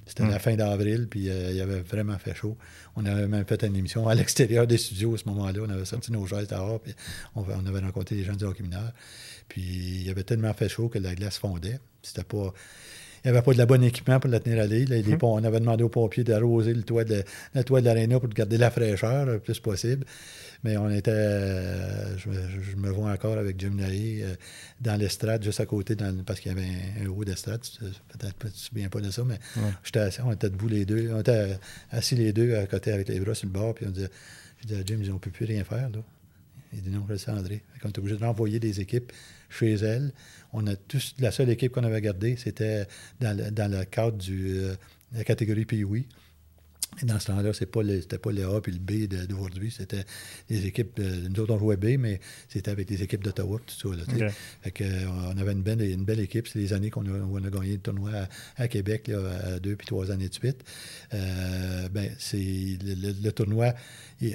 C'était 0.07 0.27
la 0.27 0.37
hmm. 0.37 0.41
fin 0.41 0.57
d'avril, 0.57 1.09
puis 1.11 1.29
euh, 1.29 1.51
il 1.51 1.57
y 1.59 1.61
avait 1.61 1.83
vraiment 1.83 2.19
fait 2.19 2.35
chaud. 2.35 2.57
On 2.97 3.05
avait 3.05 3.29
même 3.29 3.45
fait 3.45 3.63
une 3.65 3.77
émission 3.77 4.09
à 4.09 4.15
l'extérieur 4.15 4.67
des 4.67 4.79
studios 4.79 5.15
à 5.15 5.19
ce 5.19 5.27
moment-là. 5.27 5.61
On 5.67 5.69
avait 5.69 5.85
sorti 5.85 6.11
nos 6.11 6.25
chaises 6.27 6.49
dehors, 6.49 6.81
puis 6.81 6.95
on, 7.35 7.45
avait 7.67 7.81
rencontré 7.81 8.17
les 8.17 8.25
gens 8.25 8.33
du 8.33 8.45
hockey 8.45 8.63
mineur. 8.63 8.91
Puis 9.51 9.61
il 9.61 10.07
y 10.07 10.09
avait 10.09 10.23
tellement 10.23 10.55
fait 10.55 10.71
chaud 10.71 10.89
que 10.89 10.99
la 10.99 11.15
glace 11.15 11.37
fondait. 11.37 11.81
C'était 12.01 12.25
pas 12.25 12.55
n'y 13.31 13.37
avait 13.37 13.45
pas 13.45 13.53
de 13.53 13.59
la 13.59 13.67
bonne 13.67 13.85
équipement 13.85 14.21
pour 14.21 14.31
la 14.31 14.41
tenir 14.41 14.63
à 14.63 14.67
l'île. 14.67 14.91
Hmm. 14.91 15.17
On 15.23 15.45
avait 15.45 15.61
demandé 15.61 15.85
aux 15.85 15.89
pompiers 15.89 16.25
d'arroser 16.25 16.75
le 16.75 16.83
toit 16.83 17.05
de, 17.05 17.23
le 17.55 17.65
toit 17.65 17.81
de 17.81 17.87
l'aréna 17.87 18.21
pour 18.21 18.29
garder 18.29 18.59
la 18.59 18.71
fraîcheur 18.71 19.27
le 19.27 19.39
plus 19.39 19.61
possible. 19.61 20.05
Mais 20.65 20.77
on 20.77 20.91
était, 20.91 21.13
euh, 21.13 22.17
je, 22.19 22.77
me 22.77 22.91
vois 22.91 23.13
encore 23.13 23.39
avec 23.39 23.61
Jim 23.61 23.75
Naï 23.77 24.23
euh, 24.23 24.35
dans 24.81 24.97
l'estrade, 24.97 25.45
juste 25.45 25.61
à 25.61 25.67
côté, 25.67 25.95
parce 26.27 26.41
qu'il 26.41 26.51
y 26.51 26.55
avait 26.55 26.69
un, 27.01 27.07
haut 27.09 27.25
d'estrade. 27.25 27.61
Peut-être 28.09 28.37
que 28.39 28.43
tu 28.43 28.47
ne 28.47 28.51
te 28.51 28.57
souviens 28.57 28.89
pas 28.89 29.01
de 29.01 29.11
ça, 29.11 29.23
mais 29.25 29.39
j'étais 29.85 30.01
assis, 30.01 30.21
on 30.21 30.33
était 30.33 30.51
debout 30.51 30.69
les 30.69 30.85
deux. 30.85 31.11
On 31.13 31.21
était 31.21 31.59
assis 31.93 32.17
les 32.17 32.33
deux 32.33 32.57
à 32.57 32.67
côté 32.67 32.91
avec 32.91 33.09
les 33.09 33.21
bras 33.21 33.35
sur 33.35 33.47
le 33.47 33.53
bord, 33.53 33.75
puis 33.75 33.87
on 33.87 33.91
disait, 33.91 34.11
je 34.63 34.67
disais 34.67 34.81
à 34.81 34.85
Jim, 34.85 34.99
on 35.11 35.15
ne 35.15 35.19
peut 35.19 35.31
plus 35.31 35.45
rien 35.45 35.63
faire. 35.63 35.91
Là. 35.91 36.01
Il 36.73 36.83
dit 36.83 36.91
non, 36.91 37.05
je 37.07 37.13
le 37.13 37.19
sais, 37.19 37.31
André. 37.31 37.63
On 37.85 37.89
est 37.89 37.99
obligé 37.99 38.17
de 38.17 38.25
renvoyer 38.25 38.59
des 38.59 38.81
équipes 38.81 39.13
chez 39.49 39.75
elle. 39.75 40.13
On 40.53 40.67
a 40.67 40.77
tous, 40.77 41.15
la 41.19 41.31
seule 41.31 41.51
équipe 41.51 41.73
qu'on 41.73 41.85
avait 41.85 42.01
gardée, 42.01 42.37
c'était 42.37 42.87
dans, 43.21 43.37
le 43.37 43.85
cadre 43.85 44.17
de 44.19 44.33
euh, 44.33 44.75
la 45.13 45.25
catégorie 45.25 45.65
Pee-Wee. 45.65 46.07
Et 47.03 47.07
dans 47.07 47.19
ce 47.19 47.27
temps-là, 47.27 47.53
ce 47.53 47.65
n'était 47.65 48.19
pas 48.19 48.33
le 48.33 48.47
A 48.47 48.61
et 48.67 48.71
le 48.71 48.79
B 48.79 49.07
d'aujourd'hui. 49.07 49.71
C'était 49.71 50.05
des 50.49 50.67
équipes. 50.67 50.99
Euh, 50.99 51.29
nous 51.29 51.41
autres, 51.41 51.55
on 51.55 51.59
jouait 51.59 51.77
B, 51.77 51.99
mais 51.99 52.19
c'était 52.49 52.71
avec 52.71 52.89
des 52.89 53.03
équipes 53.03 53.23
d'Ottawa, 53.23 53.61
tout 53.65 53.95
ça. 53.95 53.97
fait 54.63 54.71
que, 54.71 54.85
euh, 54.85 55.07
on 55.33 55.39
avait 55.39 55.53
une 55.53 55.63
belle, 55.63 55.81
une 55.83 56.05
belle 56.05 56.21
équipe. 56.21 56.49
C'est 56.49 56.59
les 56.59 56.73
années 56.73 56.91
qu'on 56.91 57.07
a, 57.07 57.47
a, 57.47 57.51
gagné 57.51 57.73
le 57.73 57.79
tournoi 57.79 58.11
à, 58.57 58.69
Québec, 58.69 59.09
là, 59.09 59.61
deux 59.61 59.77
puis 59.77 59.87
trois 59.87 60.11
années 60.11 60.29
de 60.29 60.35
suite. 60.35 60.65
Euh, 61.15 61.89
ben, 61.89 62.11
c'est 62.19 62.79
le, 62.83 63.31
tournoi, 63.31 63.75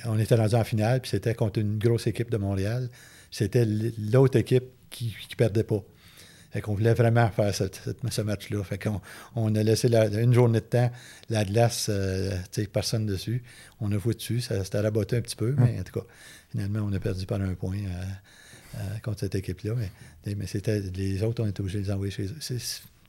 on 0.05 0.17
était 0.19 0.35
rendu 0.35 0.55
en 0.55 0.63
finale, 0.63 1.01
puis 1.01 1.09
c'était 1.09 1.35
contre 1.35 1.59
une 1.59 1.77
grosse 1.77 2.07
équipe 2.07 2.29
de 2.29 2.37
Montréal. 2.37 2.89
C'était 3.31 3.65
l'autre 3.65 4.37
équipe 4.37 4.65
qui 4.93 5.15
ne 5.29 5.35
perdait 5.35 5.63
pas. 5.63 5.83
Fait 6.51 6.61
qu'on 6.61 6.75
voulait 6.75 6.93
vraiment 6.93 7.29
faire 7.31 7.53
ce 7.53 8.21
match-là. 8.21 8.63
Fait 8.63 8.77
qu'on 8.77 9.01
on 9.35 9.55
a 9.55 9.63
laissé 9.63 9.87
une 9.87 10.33
journée 10.33 10.59
de 10.59 10.65
temps, 10.65 10.91
la 11.29 11.43
glace, 11.43 11.87
euh, 11.89 12.37
personne 12.71 13.07
dessus. 13.07 13.41
On 13.81 13.91
a 13.91 13.97
joué 13.97 14.13
dessus, 14.13 14.39
ça 14.39 14.63
s'était 14.63 14.79
raboté 14.79 15.17
un 15.17 15.21
petit 15.21 15.35
peu, 15.35 15.55
mais 15.57 15.79
en 15.79 15.83
tout 15.83 15.99
cas, 15.99 16.05
finalement, 16.51 16.81
on 16.87 16.93
a 16.93 16.99
perdu 16.99 17.25
par 17.25 17.41
un 17.41 17.55
point 17.55 17.77
euh, 17.77 18.03
euh, 18.75 18.99
contre 19.01 19.21
cette 19.21 19.33
équipe-là. 19.33 19.73
Mais, 19.75 20.35
mais 20.35 20.45
c'était 20.45 20.79
les 20.79 21.23
autres, 21.23 21.43
on 21.43 21.47
était 21.47 21.61
obligés 21.61 21.79
de 21.79 21.85
les 21.85 21.91
envoyer 21.91 22.11
chez 22.11 22.25
eux. 22.25 22.59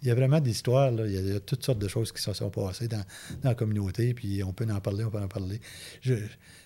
Il 0.05 0.09
y 0.09 0.11
a 0.11 0.15
vraiment 0.15 0.39
des 0.39 0.51
histoires, 0.51 0.91
là. 0.91 1.07
Il, 1.07 1.13
y 1.13 1.35
a, 1.35 1.41
toutes 1.41 1.65
sortes 1.65 1.79
de 1.79 1.89
choses 1.89 2.13
qui 2.13 2.23
se 2.23 2.33
sont 2.33 2.51
passées 2.51 2.89
dans, 2.89 3.03
dans, 3.43 3.49
la 3.49 3.55
communauté, 3.55 4.15
puis 4.15 4.45
on 4.45 4.53
peut 4.53 4.67
en 4.71 4.81
parler, 4.81 5.03
on 5.03 5.11
peut 5.11 5.19
en 5.19 5.29
parler. 5.29 5.61
Je, 6.03 6.15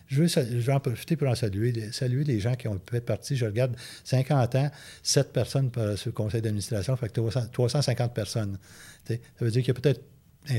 je 0.09 0.23
veux, 0.23 0.73
en 0.73 0.81
profiter 0.81 1.17
pour 1.17 1.29
en 1.29 1.35
saluer, 1.35 1.93
saluer 1.93 2.25
les 2.25 2.41
gens 2.41 2.55
qui 2.55 2.67
ont 2.67 2.81
fait 2.91 3.01
partie. 3.01 3.37
Je 3.37 3.47
regarde 3.47 3.77
50 4.05 4.55
ans, 4.57 4.71
7 5.03 5.33
personnes 5.33 5.71
sur 5.97 6.09
le 6.09 6.13
conseil 6.13 6.43
d'administration, 6.43 6.97
fait 6.97 7.13
que 7.13 7.21
350 7.53 8.15
personnes. 8.15 8.59
ça 9.07 9.15
veut 9.41 9.51
dire 9.51 9.63
qu'il 9.63 9.75
y 9.75 9.77
a 9.77 9.81
peut-être 9.81 10.03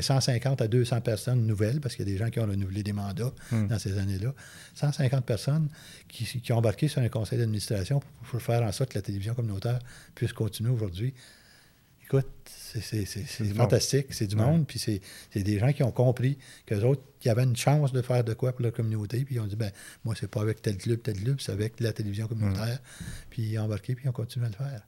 150 0.02 0.62
à 0.62 0.68
200 0.68 1.02
personnes 1.02 1.48
nouvelles, 1.48 1.82
parce 1.82 1.96
qu'il 1.96 2.08
y 2.08 2.10
a 2.10 2.14
des 2.14 2.18
gens 2.18 2.30
qui 2.30 2.40
ont 2.40 2.46
renouvelé 2.46 2.84
des 2.84 2.94
mandats 2.94 3.34
hmm. 3.52 3.68
dans 3.68 3.80
ces 3.80 3.98
années-là. 3.98 4.34
150 4.76 5.26
personnes 5.26 5.68
qui, 6.08 6.26
qui, 6.26 6.54
ont 6.54 6.58
embarqué 6.58 6.88
sur 6.88 7.02
un 7.02 7.10
conseil 7.10 7.40
d'administration 7.40 8.02
pour, 8.30 8.42
faire 8.42 8.62
en 8.62 8.72
sorte 8.72 8.92
que 8.92 9.00
la 9.00 9.02
télévision 9.02 9.34
communautaire 9.34 9.80
puisse 10.14 10.34
continuer 10.34 10.72
aujourd'hui. 10.72 11.14
Écoute, 12.12 12.26
c'est 12.46 13.06
fantastique, 13.56 14.08
c'est 14.10 14.26
du 14.26 14.36
monde, 14.36 14.66
puis 14.66 14.80
c'est 14.80 15.00
des 15.36 15.60
gens 15.60 15.72
qui 15.72 15.84
ont 15.84 15.92
compris 15.92 16.40
qu'eux 16.66 16.82
autres, 16.82 17.04
qui 17.20 17.30
avaient 17.30 17.44
une 17.44 17.56
chance 17.56 17.92
de 17.92 18.02
faire 18.02 18.24
de 18.24 18.34
quoi 18.34 18.52
pour 18.52 18.64
leur 18.64 18.74
communauté, 18.74 19.24
puis 19.26 19.36
ils 19.36 19.40
ont 19.40 19.46
dit, 19.46 19.56
ben 19.56 19.72
moi, 20.04 20.16
c'est 20.20 20.30
pas 20.30 20.42
avec 20.42 20.60
tel 20.60 20.78
club, 20.78 21.04
tel 21.04 21.22
club, 21.22 21.40
c'est 21.40 21.52
avec 21.52 21.80
la 21.80 21.94
télévision 21.94 22.28
communautaire, 22.28 22.80
puis 23.30 23.44
ils 23.44 23.60
ont 23.60 23.64
embarqué, 23.64 23.94
puis 23.94 24.06
ils 24.06 24.10
ont 24.10 24.14
continué 24.14 24.48
à 24.48 24.50
le 24.50 24.56
faire. 24.56 24.82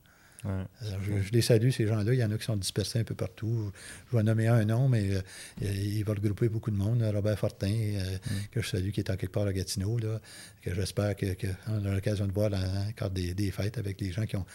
je, 1.04 1.30
les 1.30 1.42
salue, 1.42 1.70
ces 1.70 1.86
gens-là. 1.86 2.12
Il 2.12 2.18
y 2.18 2.24
en 2.24 2.32
a 2.32 2.38
qui 2.38 2.44
sont 2.44 2.56
dispersés 2.56 2.98
un 2.98 3.04
peu 3.04 3.14
partout. 3.14 3.70
Je 4.10 4.16
vais 4.16 4.24
nommer 4.24 4.48
un 4.48 4.64
nom, 4.64 4.88
mais 4.88 5.14
euh, 5.14 5.22
il 5.60 6.02
va 6.02 6.14
regrouper 6.14 6.48
beaucoup 6.48 6.72
de 6.72 6.76
monde. 6.76 7.04
Robert 7.14 7.38
Fortin, 7.38 7.70
euh, 7.70 8.18
que 8.50 8.60
je 8.62 8.68
salue, 8.68 8.90
qui 8.90 8.98
est 8.98 9.10
en 9.10 9.16
quelque 9.16 9.30
part 9.30 9.46
à 9.46 9.52
Gatineau, 9.52 9.96
là, 9.98 10.20
que 10.60 10.74
j'espère 10.74 11.14
qu'on 11.16 11.84
a 11.84 11.94
l'occasion 11.94 12.26
de 12.26 12.32
voir 12.32 12.50
dans 12.50 12.58
le 12.58 12.92
cadre 12.94 13.14
des, 13.14 13.32
des, 13.34 13.52
fêtes 13.52 13.78
avec 13.78 14.00
les 14.00 14.10
gens 14.10 14.26
qui 14.26 14.34
ont 14.34 14.46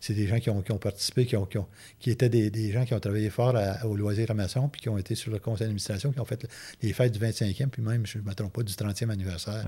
c'est 0.00 0.14
des 0.14 0.26
gens 0.26 0.40
qui 0.40 0.50
ont, 0.50 0.62
participé, 0.78 1.26
qui, 1.26 1.36
ont, 1.36 1.46
qui, 1.98 2.10
étaient 2.10 2.28
des, 2.28 2.72
gens 2.72 2.84
qui 2.84 2.94
ont 2.94 3.00
travaillé 3.00 3.28
fort 3.28 3.54
au 3.84 3.96
loisir 3.96 4.28
Ramasson, 4.28 4.68
puis 4.68 4.80
qui 4.80 4.88
ont 4.88 4.98
été 4.98 5.14
sur 5.14 5.30
le 5.30 5.38
conseil 5.38 5.66
d'administration, 5.66 6.10
qui 6.10 6.20
ont 6.20 6.24
fait 6.24 6.48
les 6.82 6.92
fêtes 6.92 7.12
du 7.12 7.18
25e, 7.18 7.68
puis 7.68 7.82
même, 7.82 8.06
je 8.06 8.18
ne 8.18 8.22
me 8.24 8.34
trompe 8.34 8.52
pas, 8.52 8.62
du 8.62 8.72
30e 8.72 9.10
anniversaire. 9.10 9.66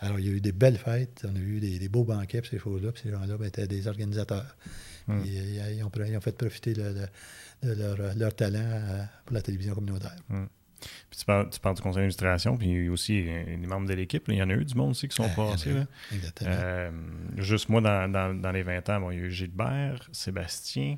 Alors, 0.00 0.18
il 0.18 0.26
y 0.26 0.28
a 0.28 0.32
eu 0.32 0.40
des 0.40 0.52
belles 0.52 0.76
fêtes, 0.76 1.24
on 1.24 1.36
a 1.36 1.38
eu 1.38 1.60
des, 1.60 1.88
beaux 1.88 2.04
banquets, 2.04 2.40
puis 2.40 2.50
ces 2.50 2.58
choses-là, 2.58 2.90
puis 2.92 3.02
ces 3.04 3.10
gens-là 3.10 3.36
ben, 3.38 3.46
étaient 3.46 3.68
des 3.68 3.86
organisateurs. 3.86 4.56
Hum. 5.06 5.22
ils, 5.24 5.84
ont, 5.84 6.20
fait 6.20 6.36
profiter 6.36 6.72
de, 6.72 7.06
leur, 7.62 8.34
talent 8.34 8.58
euh, 8.58 9.04
pour 9.24 9.34
la 9.34 9.42
télévision 9.42 9.74
communautaire. 9.74 10.16
Hum. 10.30 10.48
Puis 11.10 11.18
tu 11.18 11.24
parles, 11.24 11.48
du 11.48 11.60
conseil 11.60 11.94
d'administration, 11.94 12.56
puis 12.56 12.68
il 12.68 12.84
y 12.84 12.88
a 12.88 12.90
aussi 12.90 13.22
les 13.22 13.56
membres 13.66 13.88
de 13.88 13.94
l'équipe. 13.94 14.24
Il 14.28 14.36
y 14.36 14.42
en 14.42 14.50
a 14.50 14.54
eu 14.54 14.64
du 14.64 14.74
monde 14.74 14.90
aussi 14.90 15.08
qui 15.08 15.16
sont 15.16 15.28
passés. 15.28 15.70
Exactement. 16.12 16.50
Euh, 16.52 16.90
juste 17.36 17.68
moi, 17.68 17.80
dans, 17.80 18.10
dans, 18.10 18.34
dans, 18.34 18.52
les 18.52 18.62
20 18.62 18.88
ans, 18.90 19.00
bon, 19.00 19.10
il 19.10 19.18
y 19.18 19.22
a 19.22 19.24
eu 19.24 19.30
Gilbert, 19.30 20.08
Sébastien, 20.12 20.96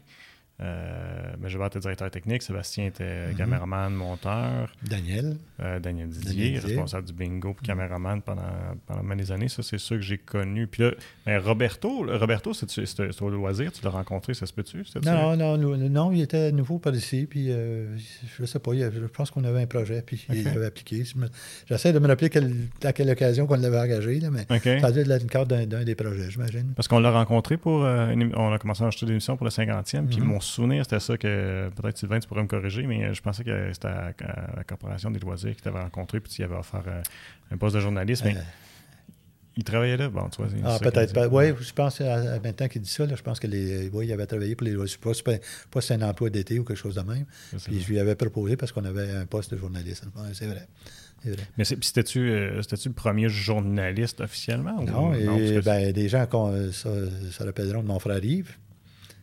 euh, 0.63 1.35
mais 1.39 1.51
je 1.51 1.59
vais 1.59 1.67
être 1.67 1.79
directeur 1.79 2.11
technique. 2.11 2.43
Sébastien 2.43 2.87
était 2.87 3.29
mhm. 3.29 3.35
caméraman, 3.35 3.93
monteur. 3.93 4.73
Daniel. 4.83 5.37
Euh, 5.61 5.79
Daniel, 5.81 6.09
Didier, 6.09 6.59
responsable 6.59 7.07
du 7.07 7.13
bingo 7.13 7.53
puis 7.53 7.67
caméraman 7.67 8.23
pendant, 8.23 8.43
pendant 8.87 9.17
des 9.17 9.33
années. 9.33 9.49
Ça, 9.49 9.63
c'est 9.63 9.79
ceux 9.79 9.97
que 9.97 10.03
j'ai 10.03 10.19
connus. 10.19 10.67
Puis 10.67 10.83
là, 10.83 11.41
Roberto, 11.41 12.07
Roberto 12.09 12.53
c'est 12.55 13.23
au 13.23 13.31
loisir? 13.31 13.71
Tu 13.71 13.85
l'as 13.85 13.91
rencontré, 13.91 14.33
ça 14.33 14.47
se 14.47 14.53
peut-tu? 14.53 14.85
Non, 15.05 15.37
non, 15.37 15.59
non, 15.59 15.77
non, 15.77 16.13
il 16.13 16.23
était 16.23 16.53
nouveau 16.53 16.79
par 16.79 16.95
ici. 16.95 17.27
Puis 17.29 17.51
euh, 17.51 17.95
je 18.39 18.45
sais 18.47 18.59
pas, 18.59 18.73
je 18.75 19.07
pense 19.07 19.31
qu'on 19.31 19.45
avait 19.45 19.63
un 19.63 19.67
projet. 19.67 20.03
Puis 20.07 20.27
il 20.33 20.49
avait 20.49 20.67
appliqué. 20.67 21.05
J'essaie 21.69 21.93
de 21.93 21.99
me 21.99 22.09
rappeler 22.09 22.31
à 22.83 22.93
quelle 22.93 23.11
occasion 23.11 23.47
qu'on 23.47 23.57
l'avait 23.57 23.79
engagé. 23.79 24.21
Là, 24.21 24.31
mais 24.31 24.47
ça 24.81 24.87
a 24.87 24.93
dû 24.93 25.01
être 25.01 25.27
cadre 25.27 25.65
d'un 25.67 25.85
des 25.85 25.95
projets, 25.95 26.31
j'imagine. 26.31 26.73
Parce 26.75 26.89
qu'on 26.89 26.99
l'a 26.99 27.11
rencontré 27.11 27.59
pour. 27.59 27.81
on 27.83 28.53
a 28.53 28.59
commencé 28.59 28.85
à 28.85 28.87
acheter 28.87 29.05
des 29.05 29.13
émissions 29.13 29.37
pour 29.37 29.45
le 29.45 29.51
50e. 29.51 30.07
Puis 30.07 30.21
mhm. 30.21 30.27
mon 30.27 30.41
souvenir, 30.47 30.85
c'était 30.85 31.01
ça 31.01 31.17
que 31.17 31.71
peut-être 31.75 31.99
Sylvain, 31.99 32.19
tu 32.19 32.29
pourrais 32.29 32.43
me 32.43 32.49
corriger, 32.49 32.87
mais 32.87 33.15
je 33.15 33.23
pensais 33.23 33.45
que 33.45 33.73
c'était 33.73 33.89
à, 33.89 34.13
la 34.57 34.65
Corporation 34.65 35.11
des 35.11 35.21
loisirs 35.21 35.55
qui 35.57 35.63
t'avait 35.63 35.81
rencontré 35.81 36.21
puis 36.21 36.33
tu 36.33 36.43
y 36.43 36.45
avais 36.45 36.57
offert 36.57 36.83
euh, 36.87 37.03
un 37.51 37.57
poste 37.57 37.75
de 37.75 37.81
journaliste. 37.81 38.25
Mais 38.25 38.37
euh. 38.37 38.41
il 39.57 39.65
travaillait 39.65 39.97
là, 39.97 40.09
bon, 40.09 40.29
tu 40.29 40.43
vois. 40.43 40.51
Ah, 40.65 40.79
peut-être 40.81 41.13
pas. 41.13 41.29
Oui, 41.29 41.53
je 41.61 41.73
pense, 41.73 42.01
à, 42.01 42.41
maintenant 42.41 42.69
qu'il 42.69 42.83
dit 42.83 42.91
ça, 42.91 43.07
je 43.07 43.23
pense 43.23 43.41
que 43.41 43.47
les, 43.47 43.91
il 43.93 44.13
avait 44.13 44.27
travaillé 44.27 44.55
pour 44.55 44.67
les 44.67 44.73
loisirs. 44.73 44.99
Pas, 44.99 45.13
pas 45.71 45.81
c'est 45.81 45.95
un 45.95 46.03
emploi 46.03 46.31
d'été 46.31 46.59
ou 46.59 46.65
quelque 46.65 46.79
chose 46.79 46.95
de 46.95 47.03
même. 47.03 47.27
Puis 47.65 47.81
je 47.81 47.89
lui 47.89 47.99
avais 47.99 48.15
proposé 48.15 48.57
parce 48.57 48.73
qu'on 48.73 48.85
avait 48.85 49.11
un 49.13 49.27
poste 49.27 49.53
de 49.53 49.59
journaliste. 49.59 50.05
C'est 50.33 50.47
vrai. 50.47 50.67
Mais 51.57 51.65
c'était-tu 51.65 52.31
euh, 52.31 52.61
le 52.61 52.93
premier 52.93 53.29
journaliste 53.29 54.21
officiellement? 54.21 54.83
Non, 54.83 55.11
ben, 55.11 55.93
des 55.93 56.09
gens, 56.09 56.27
ça, 56.73 56.91
ça 57.33 57.45
rappelleront 57.45 57.83
de 57.83 57.89
mon 57.89 57.99
frère 57.99 58.25
Yves, 58.25 58.57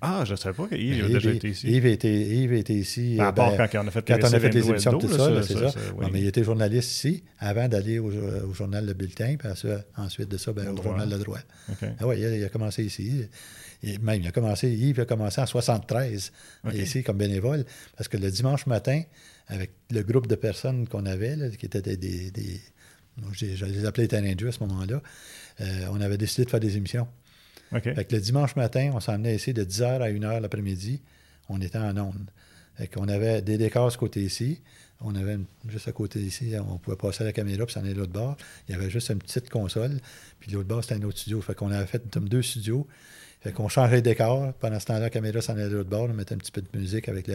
Ah, 0.06 0.26
je 0.26 0.32
ne 0.32 0.36
savais 0.36 0.56
pas 0.56 0.68
qu'Yves 0.68 1.06
a 1.06 1.08
déjà 1.08 1.32
été 1.32 1.50
ici. 1.50 1.68
Yves 1.68 1.86
était, 1.86 2.14
Yves 2.14 2.54
était 2.54 2.74
ici. 2.74 3.18
À 3.20 3.32
part 3.32 3.56
ben, 3.56 3.68
quand 3.68 3.84
on 3.84 3.88
a 3.88 3.92
fait, 3.92 4.06
quand 4.06 4.18
on 4.22 4.34
a 4.34 4.40
fait 4.40 4.50
les 4.50 4.70
émissions, 4.70 4.98
tout 4.98 5.08
ça, 5.08 5.42
c'est 5.44 5.54
ça. 5.54 5.72
Non, 6.00 6.10
mais 6.12 6.22
il 6.22 6.28
était 6.28 6.44
journaliste 6.44 6.92
ici 6.92 7.24
avant 7.40 7.68
d'aller 7.70 8.00
au, 8.00 8.12
au, 8.12 8.54
journal 8.54 8.86
Le 8.86 8.94
Bulletin, 8.94 9.36
puis 9.38 9.48
ensuite 9.96 10.30
de 10.30 10.38
ça, 10.38 10.52
ben, 10.52 10.68
au, 10.78 10.84
journal 10.84 11.10
Le 11.10 11.18
Droit. 11.18 11.40
Ah 12.00 12.08
ouais, 12.08 12.20
il 12.20 12.44
a, 12.44 12.50
commencé 12.50 12.84
ici. 12.84 13.26
Et 13.82 13.98
même, 13.98 14.22
il 14.22 14.28
a 14.28 14.32
commencé, 14.32 14.70
Yves 14.70 15.00
a 15.00 15.06
commencé 15.06 15.40
en 15.40 15.46
73 15.46 16.32
ici 16.74 17.04
comme 17.04 17.18
bénévole, 17.18 17.64
parce 17.96 18.10
que 18.10 18.18
le 18.18 18.30
dimanche 18.30 18.66
matin, 18.68 19.02
avec 19.48 19.72
le 19.90 20.04
groupe 20.04 20.28
de 20.28 20.36
personnes 20.36 20.88
qu'on 20.88 21.06
avait, 21.06 21.36
là, 21.36 21.50
qui 21.50 21.66
étaient 21.66 21.82
des, 21.82 21.98
des, 21.98 22.32
des 22.32 22.60
je 23.32 23.66
les 23.66 23.86
appelais 23.86 24.08
les 24.08 24.48
à 24.48 24.52
ce 24.52 24.60
moment-là, 24.64 25.02
euh, 25.62 25.88
on 25.92 26.02
avait 26.02 26.18
décidé 26.18 26.46
de 26.46 26.50
faire 26.50 26.60
des 26.60 26.78
émissions. 26.78 27.08
Fait 27.82 28.06
que 28.06 28.16
le 28.16 28.22
dimanche 28.22 28.56
matin, 28.56 28.92
on 28.94 29.00
s'en 29.00 29.14
venait 29.14 29.36
ici 29.36 29.54
de 29.54 29.64
10h 29.64 30.02
à 30.02 30.10
1h 30.10 30.42
l'après-midi. 30.42 31.02
On 31.50 31.62
était 31.62 31.78
en 31.78 31.98
onde. 31.98 32.30
Fait 32.76 32.88
qu'on 32.88 33.08
avait 33.08 33.42
des 33.42 33.58
décors 33.58 33.92
ce 33.92 33.98
côté 33.98 34.22
ici. 34.22 34.62
On 35.02 35.16
avait 35.16 35.38
juste 35.68 35.88
à 35.88 35.92
côté 35.92 36.20
ici, 36.20 36.54
on 36.58 36.78
pouvait 36.78 36.96
passer 36.96 37.26
la 37.26 37.34
caméra 37.34 37.66
puis 37.66 37.74
s'en 37.74 37.82
aller 37.82 37.94
de 37.94 38.00
l'autre 38.00 38.14
bord. 38.14 38.38
Il 38.68 38.72
y 38.74 38.78
avait 38.78 38.90
juste 38.90 39.10
une 39.10 39.20
petite 39.20 39.50
console. 39.50 40.00
Puis 40.40 40.52
l'autre 40.52 40.68
bord, 40.68 40.82
c'était 40.82 40.96
un 40.96 41.04
autre 41.04 41.18
studio. 41.18 41.42
Fait 41.42 41.56
qu'on 41.56 41.72
avait 41.72 41.86
fait 41.86 42.02
deux 42.18 42.42
studios. 42.42 42.88
Fait 43.42 43.52
qu'on 43.52 43.68
changeait 43.68 43.98
de 43.98 44.10
décor. 44.10 44.54
Pendant 44.54 44.80
ce 44.80 44.86
temps-là, 44.86 45.02
la 45.02 45.10
caméra 45.10 45.42
s'en 45.42 45.54
allait 45.54 45.68
de 45.68 45.76
l'autre 45.76 45.90
bord. 45.90 46.04
On 46.10 46.14
mettait 46.14 46.36
un 46.36 46.38
petit 46.38 46.52
peu 46.54 46.62
de 46.62 46.80
musique 46.80 47.10
avec 47.10 47.28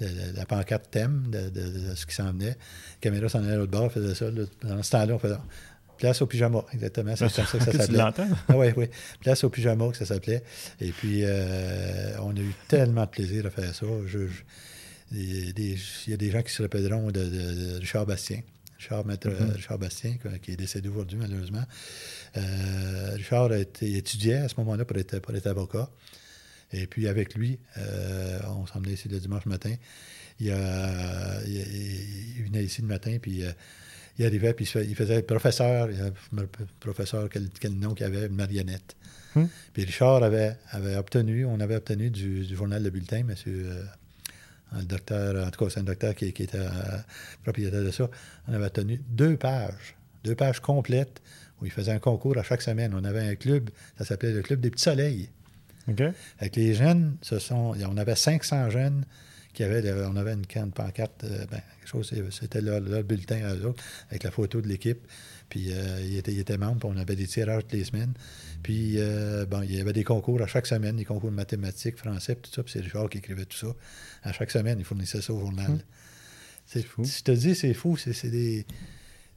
la 0.00 0.46
pancarte 0.46 0.90
thème 0.90 1.28
de, 1.30 1.94
ce 1.94 2.04
qui 2.04 2.14
s'en 2.14 2.32
venait. 2.32 2.46
La 2.46 3.00
caméra 3.00 3.28
s'en 3.28 3.38
allait 3.44 3.52
de 3.52 3.58
l'autre 3.58 3.70
bord, 3.70 3.92
faisait 3.92 4.16
ça. 4.16 4.30
Dans 4.32 4.82
ce 4.82 4.90
temps-là, 4.90 5.14
on 5.14 5.18
faisait 5.18 5.36
Place 6.04 6.20
au 6.20 6.26
pyjama, 6.26 6.62
exactement. 6.74 7.16
C'est 7.16 7.32
comme 7.32 7.46
ça 7.46 7.58
que 7.58 7.64
ça 7.64 7.72
s'appelait. 7.86 7.98
ah, 8.48 8.56
oui, 8.56 8.66
oui. 8.76 8.90
Place 9.20 9.42
au 9.42 9.48
pyjama, 9.48 9.88
que 9.88 9.96
ça 9.96 10.04
s'appelait. 10.04 10.42
Et 10.78 10.90
puis, 10.90 11.20
euh, 11.22 12.18
on 12.20 12.36
a 12.36 12.40
eu 12.40 12.52
tellement 12.68 13.06
de 13.06 13.08
plaisir 13.08 13.46
à 13.46 13.50
faire 13.50 13.74
ça. 13.74 13.86
il 15.12 15.58
y 16.06 16.12
a 16.12 16.16
des 16.18 16.30
gens 16.30 16.42
qui 16.42 16.52
se 16.52 16.60
rappelleront 16.60 17.10
de, 17.10 17.78
Richard 17.78 18.04
Bastien. 18.04 18.42
Richard, 18.78 19.06
Maître, 19.06 19.30
mm-hmm. 19.30 19.52
Richard 19.54 19.78
Bastien, 19.78 20.16
qui 20.42 20.50
est 20.52 20.56
décédé 20.56 20.90
aujourd'hui, 20.90 21.16
malheureusement. 21.16 21.64
Euh, 22.36 23.14
Richard 23.14 23.52
a 23.52 23.58
été, 23.58 23.96
étudiait 23.96 24.40
à 24.40 24.48
ce 24.50 24.56
moment-là 24.58 24.84
pour 24.84 24.98
être, 24.98 25.20
pour 25.20 25.34
être 25.34 25.46
avocat. 25.46 25.88
Et 26.74 26.86
puis, 26.86 27.08
avec 27.08 27.34
lui, 27.34 27.58
euh, 27.78 28.40
on 28.58 28.66
s'en 28.66 28.82
ici 28.82 29.08
le 29.08 29.18
dimanche 29.18 29.46
matin. 29.46 29.74
Il, 30.38 30.50
a, 30.50 31.40
il, 31.46 32.44
venait 32.44 32.64
ici 32.64 32.82
le 32.82 32.88
matin, 32.88 33.16
puis 33.22 33.42
il 34.18 34.26
arrivait, 34.26 34.54
puis 34.54 34.64
il 34.64 34.94
faisait 34.94 35.22
professeur, 35.22 35.88
professeur, 36.80 37.28
quel, 37.28 37.72
nom 37.74 37.94
qu'il 37.94 38.06
avait, 38.06 38.28
marionnette. 38.28 38.96
Hmm. 39.34 39.46
Puis 39.72 39.84
Richard 39.84 40.22
avait, 40.22 40.56
avait 40.70 40.96
obtenu, 40.96 41.44
on 41.44 41.58
avait 41.58 41.76
obtenu 41.76 42.10
du, 42.10 42.44
journal 42.54 42.82
Le 42.82 42.90
Bulletin, 42.90 43.24
monsieur, 43.24 43.66
euh, 43.70 43.82
un 44.72 44.84
docteur, 44.84 45.44
en 45.44 45.50
tout 45.50 45.64
cas, 45.64 45.70
c'est 45.70 45.80
un 45.80 45.84
docteur 45.84 46.14
qui, 46.14 46.26
était 46.26 46.48
euh, 46.54 46.68
propriétaire 47.42 47.82
de 47.82 47.90
ça, 47.90 48.08
on 48.46 48.52
avait 48.52 48.66
obtenu 48.66 49.00
deux 49.08 49.36
pages, 49.36 49.96
deux 50.22 50.36
pages 50.36 50.60
complètes, 50.60 51.20
où 51.60 51.66
il 51.66 51.72
faisait 51.72 51.92
un 51.92 51.98
concours 51.98 52.38
à 52.38 52.42
chaque 52.42 52.62
semaine. 52.62 52.94
On 52.94 53.04
avait 53.04 53.26
un 53.26 53.34
club, 53.34 53.70
ça 53.98 54.04
s'appelait 54.04 54.32
le 54.32 54.42
Club 54.42 54.60
des 54.60 54.70
Petits 54.70 54.84
Soleils. 54.84 55.28
Avec 56.38 56.56
les 56.56 56.74
jeunes, 56.74 57.16
ce 57.20 57.38
sont, 57.38 57.74
on 57.78 57.96
avait 57.96 58.16
500 58.16 58.70
jeunes 58.70 59.04
avait, 59.62 59.92
on 60.06 60.16
avait 60.16 60.32
une 60.32 60.46
canne 60.46 60.72
pancarte, 60.72 61.24
euh, 61.24 61.46
ben, 61.50 61.60
quelque 61.78 61.88
chose, 61.88 62.12
c'était 62.30 62.60
leur, 62.60 62.80
bulletin 63.04 63.44
à 63.44 63.54
eux 63.54 63.66
autres, 63.66 63.82
avec 64.10 64.24
la 64.24 64.30
photo 64.30 64.60
de 64.60 64.68
l'équipe. 64.68 65.06
Puis 65.48 65.72
euh, 65.72 66.00
il, 66.02 66.16
était, 66.16 66.32
il 66.32 66.40
était 66.40 66.58
membre, 66.58 66.88
on 66.88 66.96
avait 66.96 67.16
des 67.16 67.26
tirages 67.26 67.62
toutes 67.62 67.72
les 67.72 67.84
semaines. 67.84 68.14
Puis 68.62 68.94
euh, 68.96 69.46
bon, 69.46 69.62
il 69.62 69.76
y 69.76 69.80
avait 69.80 69.92
des 69.92 70.04
concours 70.04 70.40
à 70.42 70.46
chaque 70.46 70.66
semaine, 70.66 70.96
des 70.96 71.04
concours 71.04 71.30
de 71.30 71.36
mathématiques, 71.36 71.98
français, 71.98 72.34
tout 72.36 72.50
ça. 72.50 72.62
Puis 72.62 72.72
c'est 72.72 72.80
Richard 72.80 73.08
qui 73.08 73.18
écrivait 73.18 73.44
tout 73.44 73.56
ça. 73.56 73.74
À 74.22 74.32
chaque 74.32 74.50
semaine, 74.50 74.78
il 74.78 74.84
fournissait 74.84 75.20
ça 75.20 75.32
au 75.32 75.40
journal. 75.40 75.70
Hum. 75.70 75.80
C'est 76.66 76.82
fou. 76.82 77.04
Je 77.04 77.22
te 77.22 77.30
dis, 77.30 77.54
c'est 77.54 77.74
fou. 77.74 77.96
C'est 77.96 78.30
des. 78.30 78.66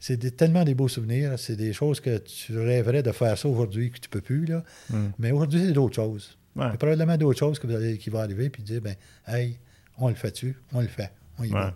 C'est 0.00 0.36
tellement 0.36 0.64
des 0.64 0.74
beaux 0.74 0.88
souvenirs. 0.88 1.38
C'est 1.38 1.56
des 1.56 1.72
choses 1.72 2.00
que 2.00 2.18
tu 2.18 2.58
rêverais 2.58 3.02
de 3.02 3.12
faire 3.12 3.36
ça 3.36 3.48
aujourd'hui 3.48 3.90
que 3.90 3.98
tu 3.98 4.08
peux 4.08 4.20
plus. 4.20 4.46
Là. 4.46 4.64
Hum. 4.92 5.12
Mais 5.18 5.32
aujourd'hui, 5.32 5.60
c'est 5.66 5.72
d'autres 5.72 5.96
choses. 5.96 6.38
Il 6.56 6.62
y 6.62 6.64
a 6.64 6.76
probablement 6.76 7.16
d'autres 7.16 7.38
choses 7.38 7.60
qui 7.60 8.10
vont 8.10 8.18
arriver 8.18 8.50
puis 8.50 8.62
dire 8.62 8.80
ben, 8.80 8.96
hey, 9.26 9.58
on 9.98 10.08
le 10.08 10.14
fait-tu, 10.14 10.56
on 10.72 10.80
le 10.80 10.88
fait, 10.88 11.12
on 11.38 11.44
y 11.44 11.50
va. 11.50 11.74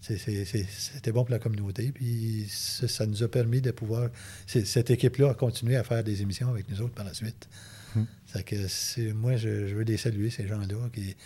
C'était 0.00 1.12
bon 1.12 1.24
pour 1.24 1.30
la 1.30 1.38
communauté, 1.38 1.92
puis 1.92 2.46
ça, 2.48 3.06
nous 3.06 3.22
a 3.22 3.28
permis 3.28 3.60
de 3.60 3.70
pouvoir. 3.70 4.08
Cette 4.46 4.90
équipe-là 4.90 5.30
a 5.30 5.34
continué 5.34 5.76
à 5.76 5.84
faire 5.84 6.02
des 6.02 6.22
émissions 6.22 6.48
avec 6.48 6.68
nous 6.70 6.80
autres 6.80 6.94
par 6.94 7.04
la 7.04 7.14
suite. 7.14 7.48
Hum. 7.96 8.06
que 8.44 9.12
moi, 9.12 9.36
je, 9.36 9.48
veux 9.48 9.82
les 9.82 9.96
saluer, 9.96 10.30
ces 10.30 10.46
gens-là, 10.46 10.76
qui, 10.92 11.16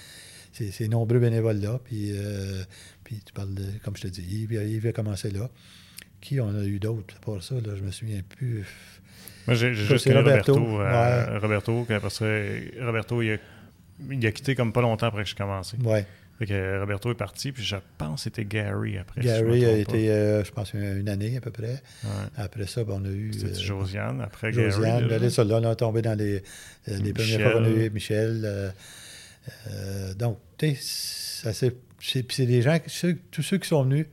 ces, 0.53 0.89
nombreux 0.89 1.19
bénévoles-là. 1.19 1.81
Puis, 1.85 2.13
euh, 2.13 2.65
puis 3.05 3.21
tu 3.25 3.33
parles 3.33 3.55
de, 3.55 3.67
comme 3.85 3.97
je 3.97 4.03
te 4.03 4.09
dis, 4.09 4.23
Yves, 4.23 4.87
a 4.87 4.93
commencé 4.93 5.31
là. 5.31 5.51
Qui 6.21 6.41
on 6.41 6.55
a 6.55 6.65
eu 6.65 6.79
d'autres 6.79 7.19
pour 7.21 7.43
ça? 7.43 7.55
Là, 7.57 7.75
je 7.77 7.83
me 7.83 7.91
souviens 7.91 8.23
plus. 8.27 8.65
Moi, 9.47 9.55
j'ai 9.57 9.75
juste 9.75 10.07
Roberto. 10.11 10.55
Roberto, 10.55 10.81
euh, 10.81 11.39
Roberto, 11.39 11.87
parce 12.01 12.19
que 12.21 12.85
Roberto, 12.85 13.21
il 13.21 13.33
a 13.33 13.39
il 14.11 14.27
a 14.27 14.33
quitté 14.33 14.55
comme 14.55 14.73
pas 14.73 14.83
longtemps 14.83 15.07
après 15.07 15.23
que 15.23 15.29
j'ai 15.29 15.37
commencé. 15.37 15.77
Ouais. 15.85 16.07
Fait 16.39 16.47
que 16.47 16.81
Roberto 16.81 17.13
est 17.13 17.17
parti, 17.17 17.53
puis 17.53 17.63
je 17.63 17.77
pense 17.97 18.17
que 18.17 18.25
c'était 18.25 18.45
Gary 18.45 18.99
après. 18.99 19.21
Gary 19.21 19.65
a 19.65 19.73
été, 19.77 20.11
euh, 20.11 20.43
je 20.43 20.51
pense, 20.51 20.75
une 20.75 21.09
année 21.09 21.37
à 21.37 21.41
peu 21.41 21.53
près. 21.53 21.81
Après 22.37 22.67
ça, 22.67 22.83
ben, 22.83 23.01
on 23.01 23.05
a 23.05 23.09
eu. 23.09 23.33
C'était 23.33 23.53
euh, 23.53 23.61
Josiane, 23.61 24.21
après 24.21 24.53
Josiane, 24.53 25.07
Gary. 25.07 25.31
Josiane, 25.31 25.49
là, 25.49 25.61
on 25.61 25.71
a 25.71 25.77
tombé 25.77 26.03
dans 26.03 26.19
les, 26.19 26.43
euh, 26.89 26.99
les 26.99 27.13
premières 27.13 27.41
fois 27.41 27.53
qu'on 27.53 27.65
a 27.65 27.69
eu 27.69 27.91
Michel. 27.91 28.73
donc, 30.19 30.39
tu 30.59 30.75
sais, 30.75 31.73
c'est 32.01 32.47
des 32.47 32.63
gens, 32.63 32.79
tous 33.31 33.43
ceux 33.43 33.59
qui 33.59 33.69
sont 33.69 33.85
venus 33.85 34.07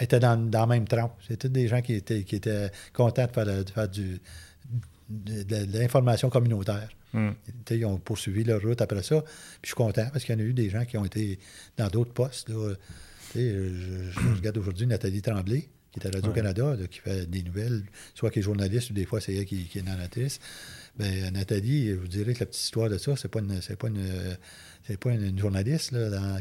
étaient 0.00 0.18
dans, 0.18 0.36
dans 0.36 0.60
la 0.60 0.66
même 0.66 0.88
trempe. 0.88 1.12
C'était 1.22 1.48
tous 1.48 1.52
des 1.52 1.68
gens 1.68 1.80
qui 1.80 1.94
étaient, 1.94 2.24
qui 2.24 2.36
étaient 2.36 2.72
contents 2.92 3.26
de 3.26 3.30
faire, 3.30 3.46
de 3.46 3.70
faire 3.70 3.88
du, 3.88 4.20
de 5.08 5.78
l'information 5.78 6.28
communautaire. 6.28 6.88
Hmm. 7.12 7.30
Ils 7.70 7.84
ont 7.86 7.98
poursuivi 7.98 8.44
leur 8.44 8.62
route 8.62 8.80
après 8.80 9.02
ça. 9.02 9.20
Puis 9.22 9.30
je 9.62 9.68
suis 9.68 9.74
content 9.74 10.08
parce 10.12 10.24
qu'il 10.24 10.34
y 10.34 10.38
en 10.38 10.40
a 10.40 10.44
eu 10.44 10.52
des 10.52 10.70
gens 10.70 10.84
qui 10.84 10.96
ont 10.96 11.04
été 11.04 11.38
dans 11.76 11.88
d'autres 11.88 12.12
postes. 12.12 12.50
Je, 13.34 14.34
regarde 14.36 14.58
aujourd'hui 14.58 14.86
Nathalie 14.86 15.22
Tremblay, 15.22 15.68
qui 15.92 16.00
est 16.00 16.06
à 16.06 16.10
Radio-Canada, 16.10 16.76
qui 16.90 17.00
fait 17.00 17.26
des 17.26 17.42
nouvelles, 17.42 17.82
soit 18.14 18.30
qui 18.30 18.40
est 18.40 18.42
journaliste 18.42 18.90
ou 18.90 18.92
des 18.92 19.06
fois 19.06 19.20
c'est 19.20 19.34
elle 19.34 19.44
qui, 19.44 19.68
est 19.74 19.82
narratrice. 19.82 20.38
Bien, 20.98 21.30
Nathalie, 21.30 21.90
je 21.90 21.94
vous 21.94 22.08
dirais 22.08 22.34
que 22.34 22.40
la 22.40 22.46
petite 22.46 22.62
histoire 22.62 22.88
de 22.88 22.98
ça, 22.98 23.16
c'est 23.16 23.28
pas 23.28 23.40
une, 23.40 23.60
c'est 23.62 23.76
pas 23.76 23.88
une, 23.88 24.36
c'est 24.86 24.98
pas 24.98 25.12
une, 25.12 25.38
journaliste 25.38 25.94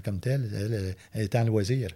comme 0.04 0.20
telle. 0.20 0.50
Elle, 0.54 0.96
elle, 1.14 1.24
est 1.24 1.36
en 1.36 1.46
loisir. 1.46 1.90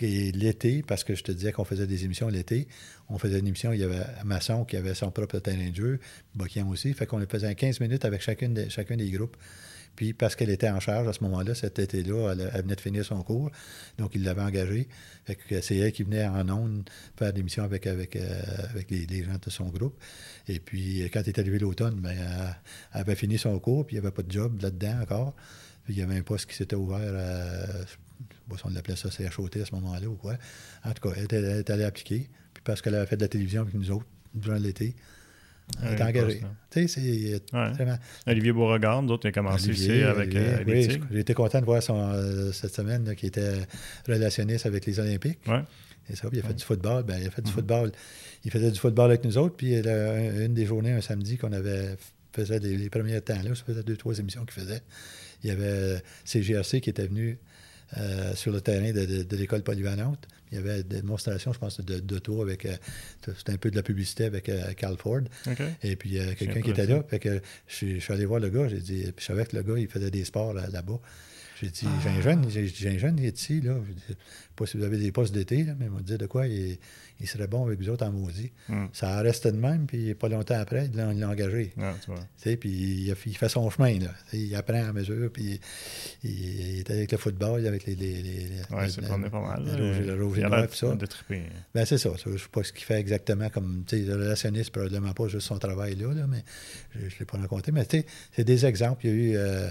Et, 0.00 0.32
l'été, 0.32 0.82
parce 0.86 1.04
que 1.04 1.14
je 1.14 1.22
te 1.22 1.32
disais 1.32 1.52
qu'on 1.52 1.64
faisait 1.64 1.86
des 1.86 2.04
émissions 2.04 2.28
l'été, 2.28 2.66
on 3.08 3.18
faisait 3.18 3.38
une 3.38 3.46
émission, 3.46 3.72
il 3.72 3.80
y 3.80 3.84
avait 3.84 4.04
Masson 4.24 4.64
qui 4.64 4.76
avait 4.76 4.94
son 4.94 5.10
propre 5.10 5.38
terrain 5.38 5.70
de 5.70 5.74
jeu, 5.74 6.00
Bokian 6.34 6.68
aussi, 6.68 6.92
fait 6.94 7.06
qu'on 7.06 7.24
faisait 7.26 7.54
15 7.54 7.80
minutes 7.80 8.04
avec 8.04 8.22
chacune 8.22 8.68
chacun 8.70 8.96
des 8.96 9.10
groupes. 9.10 9.36
Puis 9.96 10.12
parce 10.12 10.36
qu'elle 10.36 10.50
était 10.50 10.68
en 10.68 10.78
charge 10.78 11.08
à 11.08 11.12
ce 11.14 11.24
moment-là, 11.24 11.54
cet 11.54 11.78
été-là, 11.78 12.32
elle, 12.32 12.62
venait 12.62 12.76
de 12.76 12.80
finir 12.80 13.04
son 13.04 13.22
cours, 13.22 13.50
donc 13.98 14.14
il 14.14 14.22
l'avait 14.22 14.42
engagée. 14.42 14.88
Que 15.48 15.60
c'est 15.60 15.76
elle 15.76 15.92
qui 15.92 16.04
venait 16.04 16.26
en 16.26 16.48
ondes 16.50 16.88
faire 17.16 17.32
l'émission 17.32 17.64
avec, 17.64 17.86
avec, 17.86 18.14
euh, 18.14 18.42
avec 18.70 18.90
les, 18.90 19.24
gens 19.24 19.38
de 19.42 19.50
son 19.50 19.64
groupe. 19.64 19.98
Et 20.48 20.60
puis 20.60 21.08
quand 21.12 21.20
elle 21.20 21.28
est 21.30 21.38
arrivée 21.38 21.58
l'automne, 21.58 21.94
ben, 21.94 22.14
elle, 22.14 23.00
avait 23.00 23.16
fini 23.16 23.38
son 23.38 23.58
cours, 23.58 23.86
puis 23.86 23.96
il 23.96 24.00
n'y 24.00 24.06
avait 24.06 24.14
pas 24.14 24.22
de 24.22 24.30
job 24.30 24.60
là-dedans 24.60 25.00
encore. 25.02 25.34
Puis 25.86 25.94
il 25.94 26.00
y 26.00 26.02
avait 26.02 26.16
un 26.16 26.22
poste 26.22 26.50
qui 26.50 26.56
s'était 26.56 26.76
ouvert 26.76 26.98
à, 26.98 27.86
sais 27.86 27.96
pas 28.48 28.56
on 28.64 28.70
l'appelait 28.70 28.96
ça 28.96 29.08
CHOT 29.08 29.50
à 29.62 29.64
ce 29.64 29.74
moment-là 29.76 30.08
ou 30.08 30.16
quoi. 30.16 30.34
En 30.84 30.92
tout 30.92 31.08
cas, 31.08 31.14
elle 31.16 31.24
était, 31.24 31.70
allée 31.70 31.84
appliquer. 31.84 32.28
Puis 32.52 32.62
parce 32.64 32.82
qu'elle 32.82 32.96
avait 32.96 33.06
fait 33.06 33.16
de 33.16 33.22
la 33.22 33.28
télévision 33.28 33.62
avec 33.62 33.74
nous 33.74 33.90
autres 33.92 34.06
durant 34.34 34.56
l'été, 34.56 34.96
elle 35.82 35.94
était 35.94 36.02
engagée. 36.02 36.42
Tu 36.70 36.88
sais, 36.88 37.40
c'est 37.50 37.52
vraiment... 37.52 37.98
Olivier 38.26 38.52
Beauregard, 38.52 39.02
d'autres, 39.04 39.26
il 39.26 39.28
a 39.28 39.32
commencé 39.32 39.70
ici 39.70 40.02
avec 40.02 40.34
euh, 40.34 40.64
les 40.64 40.88
oui, 40.88 41.00
J'ai 41.10 41.20
été 41.20 41.34
content 41.34 41.60
de 41.60 41.64
voir 41.64 41.82
son, 41.82 42.12
euh, 42.12 42.50
cette 42.52 42.74
semaine 42.74 43.14
qui 43.14 43.26
était 43.26 43.66
relationniste 44.08 44.66
avec 44.66 44.86
les 44.86 44.98
Olympiques. 44.98 45.38
Ouais. 45.46 45.62
Et 46.08 46.14
ça, 46.14 46.28
puis 46.28 46.38
il 46.38 46.44
a 46.44 46.48
fait 46.48 46.54
du 46.54 46.64
football. 46.64 47.04
Ben, 47.04 47.18
il 47.20 47.26
a 47.26 47.30
fait 47.30 47.42
du 47.42 47.50
mm-hmm. 47.50 47.54
football. 47.54 47.92
Il 48.44 48.50
faisait 48.50 48.70
du 48.70 48.78
football 48.78 49.06
avec 49.06 49.24
nous 49.24 49.38
autres. 49.38 49.56
Puis 49.56 49.74
une 49.74 50.54
des 50.54 50.66
journées, 50.66 50.92
un 50.92 51.00
samedi, 51.00 51.36
qu'on 51.36 51.52
avait 51.52 51.96
faisait 52.36 52.58
les, 52.58 52.90
premiers 52.90 53.20
temps 53.20 53.42
là, 53.42 53.54
ça 53.54 53.64
faisait 53.64 53.82
deux, 53.82 53.96
trois 53.96 54.18
émissions 54.18 54.44
qu'il 54.44 54.62
faisait. 54.62 54.82
Il 55.42 55.48
y 55.48 55.52
avait 55.52 56.02
CGRC 56.24 56.80
qui 56.80 56.90
était 56.90 57.06
venu 57.06 57.38
euh, 57.98 58.34
sur 58.34 58.50
le 58.50 58.60
terrain 58.60 58.90
de, 58.90 59.36
l'école 59.36 59.62
polyvalente. 59.62 60.26
Il 60.50 60.56
y 60.56 60.58
avait 60.58 60.82
des 60.82 61.00
démonstrations, 61.00 61.52
je 61.52 61.58
pense, 61.58 61.80
de, 61.80 62.00
de 62.00 62.40
avec. 62.42 62.66
Euh, 62.66 62.76
c'était 63.36 63.52
un 63.52 63.56
peu 63.58 63.70
de 63.70 63.76
la 63.76 63.82
publicité 63.82 64.24
avec 64.24 64.48
euh, 64.48 64.72
Carl 64.72 64.96
Ford. 64.96 65.20
Et 65.82 65.94
puis, 65.94 66.10
il 66.10 66.16
y 66.16 66.20
a 66.20 66.34
quelqu'un 66.34 66.62
qui 66.62 66.70
était 66.70 66.86
là. 66.86 67.04
Fait 67.08 67.20
que 67.20 67.40
je, 67.68 67.98
suis 67.98 68.12
allé 68.12 68.24
voir 68.24 68.40
le 68.40 68.50
gars. 68.50 68.66
J'ai 68.68 68.80
dit. 68.80 69.04
Je 69.16 69.24
savais 69.24 69.44
que 69.46 69.54
le 69.54 69.62
gars, 69.62 69.78
il 69.78 69.86
faisait 69.86 70.10
des 70.10 70.24
sports 70.24 70.52
là-bas. 70.52 71.00
J'ai 71.60 71.68
dit, 71.70 71.86
j'ai 72.02 72.08
un 72.10 72.20
jeune, 72.20 72.44
j'ai 72.50 72.88
un 72.88 72.98
jeune, 72.98 73.18
il 73.18 73.24
est 73.26 73.40
ici, 73.40 73.60
là. 73.60 73.74
Je 73.88 73.92
dis, 73.92 74.00
sais 74.08 74.14
pas 74.54 74.66
si 74.66 74.76
vous 74.76 74.84
avez 74.84 74.98
des 74.98 75.12
postes 75.12 75.32
d'été, 75.34 75.64
là, 75.64 75.74
mais 75.78 75.86
il 75.86 75.90
m'a 75.90 76.00
dit 76.00 76.16
de 76.18 76.26
quoi 76.26 76.46
il, 76.46 76.78
il 77.20 77.26
serait 77.26 77.46
bon 77.46 77.64
avec 77.66 77.78
vous 77.80 77.88
autres 77.88 78.04
en 78.06 78.12
maudit. 78.12 78.52
Hmm. 78.68 78.86
Ça 78.92 79.16
a 79.18 79.22
resté 79.22 79.52
de 79.52 79.56
même, 79.56 79.86
puis 79.86 80.14
pas 80.14 80.28
longtemps 80.28 80.58
après, 80.58 80.86
il 80.86 80.96
l'a 80.96 81.08
engagé. 81.28 81.72
Ouais, 81.76 81.92
tu 82.04 82.10
vois. 82.10 82.56
Puis 82.56 83.08
il, 83.26 83.36
fait 83.36 83.48
son 83.48 83.68
chemin, 83.70 83.98
là. 83.98 84.08
Il 84.32 84.54
apprend 84.54 84.84
à 84.84 84.92
mesure, 84.92 85.30
puis 85.32 85.60
il, 86.24 86.30
il 86.30 86.78
est 86.80 86.90
avec 86.90 87.12
le 87.12 87.18
football, 87.18 87.66
avec 87.66 87.86
les... 87.86 87.94
les, 87.94 88.22
les- 88.22 88.46
Ouais, 88.70 88.88
c'est 88.88 89.00
pas 89.06 89.16
mal. 89.16 89.30
le 89.64 90.14
le 90.16 90.24
rouge 90.24 90.38
et 90.38 90.42
noir, 90.42 90.66
puis 90.66 90.76
ça. 90.78 90.94
de 90.94 91.06
triper. 91.06 91.42
Ben, 91.74 91.84
c'est 91.86 91.98
ça. 91.98 92.10
Je 92.22 92.30
ne 92.30 92.36
sais 92.36 92.48
pas 92.50 92.62
ce 92.64 92.72
qu'il 92.72 92.84
fait 92.84 92.98
exactement 93.00 93.48
comme, 93.48 93.84
tu 93.86 93.96
sais, 93.98 94.02
le 94.04 94.14
relationniste, 94.14 94.70
probablement 94.70 95.12
pas 95.14 95.28
juste 95.28 95.46
son 95.46 95.58
travail 95.58 95.94
là, 95.96 96.12
là, 96.12 96.26
mais 96.26 96.44
je 96.94 97.04
ne 97.04 97.10
l'ai 97.20 97.24
pas 97.26 97.38
raconté. 97.38 97.72
Mais 97.72 97.84
tu 97.86 97.98
sais, 97.98 98.06
c'est 98.32 98.44
des 98.44 98.66
exemples. 98.66 99.06
Il 99.06 99.10
y 99.10 99.12
a 99.12 99.16
eu 99.16 99.36
euh, 99.36 99.70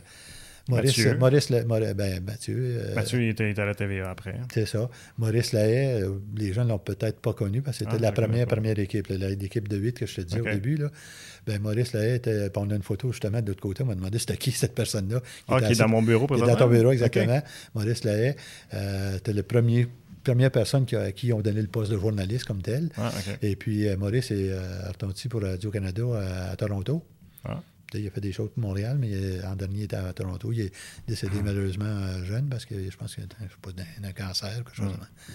Maurice, 0.67 0.97
Mathieu. 0.97 1.17
Maurice, 1.17 1.49
Maurice- 1.51 1.93
ben, 1.93 2.23
Mathieu, 2.23 2.55
euh, 2.59 2.95
Mathieu, 2.95 3.21
il 3.21 3.29
était, 3.29 3.45
il 3.47 3.51
était 3.51 3.61
à 3.61 3.65
la 3.65 3.75
TVA 3.75 4.09
après. 4.09 4.35
c'est 4.53 4.65
ça. 4.65 4.89
Maurice 5.19 5.53
Lahaye, 5.53 6.01
euh, 6.03 6.09
les 6.35 6.53
gens 6.53 6.63
ne 6.63 6.69
l'ont 6.69 6.79
peut-être 6.79 7.19
pas 7.19 7.33
connu 7.33 7.61
parce 7.61 7.77
que 7.77 7.83
c'était 7.85 7.97
Ah, 7.97 8.01
la 8.01 8.11
première, 8.11 8.47
première 8.47 8.77
équipe, 8.79 9.07
l'équipe 9.09 9.67
de 9.67 9.77
8 9.77 9.99
que 9.99 10.05
je 10.07 10.15
te 10.15 10.21
disais 10.21 10.41
OK. 10.41 10.47
au 10.47 10.51
début. 10.51 10.77
Là. 10.77 10.89
Ben, 11.45 11.61
Maurice 11.61 11.93
Lahaye 11.93 12.15
était, 12.15 12.49
on 12.55 12.69
a 12.71 12.75
une 12.75 12.81
photo 12.81 13.11
justement 13.11 13.41
de 13.41 13.47
l'autre 13.49 13.61
côté. 13.61 13.83
On 13.83 13.85
m'a 13.85 13.93
demandé 13.95 14.17
c'était 14.17 14.37
qui 14.37 14.49
cette 14.51 14.73
personne-là. 14.73 15.21
Ah, 15.47 15.61
qui 15.61 15.73
est 15.73 15.79
dans 15.79 15.87
mon 15.87 16.01
bureau 16.01 16.25
qui 16.25 16.33
est 16.33 16.37
dans 16.45 16.55
ton 16.55 16.67
bureau, 16.67 16.87
OK. 16.87 16.93
exactement. 16.93 17.41
Maurice 17.75 18.03
Lahaye, 18.03 18.35
euh, 18.73 19.17
était 19.17 19.33
le 19.33 19.43
premier, 19.43 19.87
première 20.23 20.49
personne 20.49 20.85
qui 20.87 20.95
a- 20.95 21.01
à 21.01 21.11
qui 21.11 21.31
ont 21.31 21.41
donné 21.41 21.61
le 21.61 21.67
poste 21.67 21.91
de 21.91 21.97
journaliste 21.99 22.45
comme 22.45 22.63
tel. 22.63 22.89
Ah. 22.97 23.11
Et 23.43 23.55
puis 23.55 23.87
euh, 23.87 23.97
Maurice 23.97 24.31
est 24.31 24.49
reparti 24.87 25.29
pour 25.29 25.43
Radio-Canada 25.43 26.03
à, 26.15 26.51
à 26.53 26.55
Toronto. 26.55 27.03
Ah. 27.43 27.61
Il 27.97 28.07
a 28.07 28.11
fait 28.11 28.21
des 28.21 28.31
choses 28.31 28.49
pour 28.53 28.61
Montréal, 28.63 28.97
mais 28.99 29.43
en 29.43 29.55
dernier, 29.55 29.79
il 29.79 29.83
était 29.83 29.95
à 29.95 30.13
Toronto. 30.13 30.51
Il 30.51 30.61
est 30.61 30.73
décédé 31.07 31.41
malheureusement 31.43 31.85
euh, 31.85 32.23
jeune 32.23 32.47
parce 32.49 32.65
que 32.65 32.75
je 32.89 32.97
pense 32.97 33.15
qu'il 33.15 33.23
a 33.23 33.27
d'un 33.27 33.83
d'un 34.01 34.13
cancer, 34.13 34.55
quelque 34.55 34.75
chose. 34.75 34.93
Mm. 34.93 35.31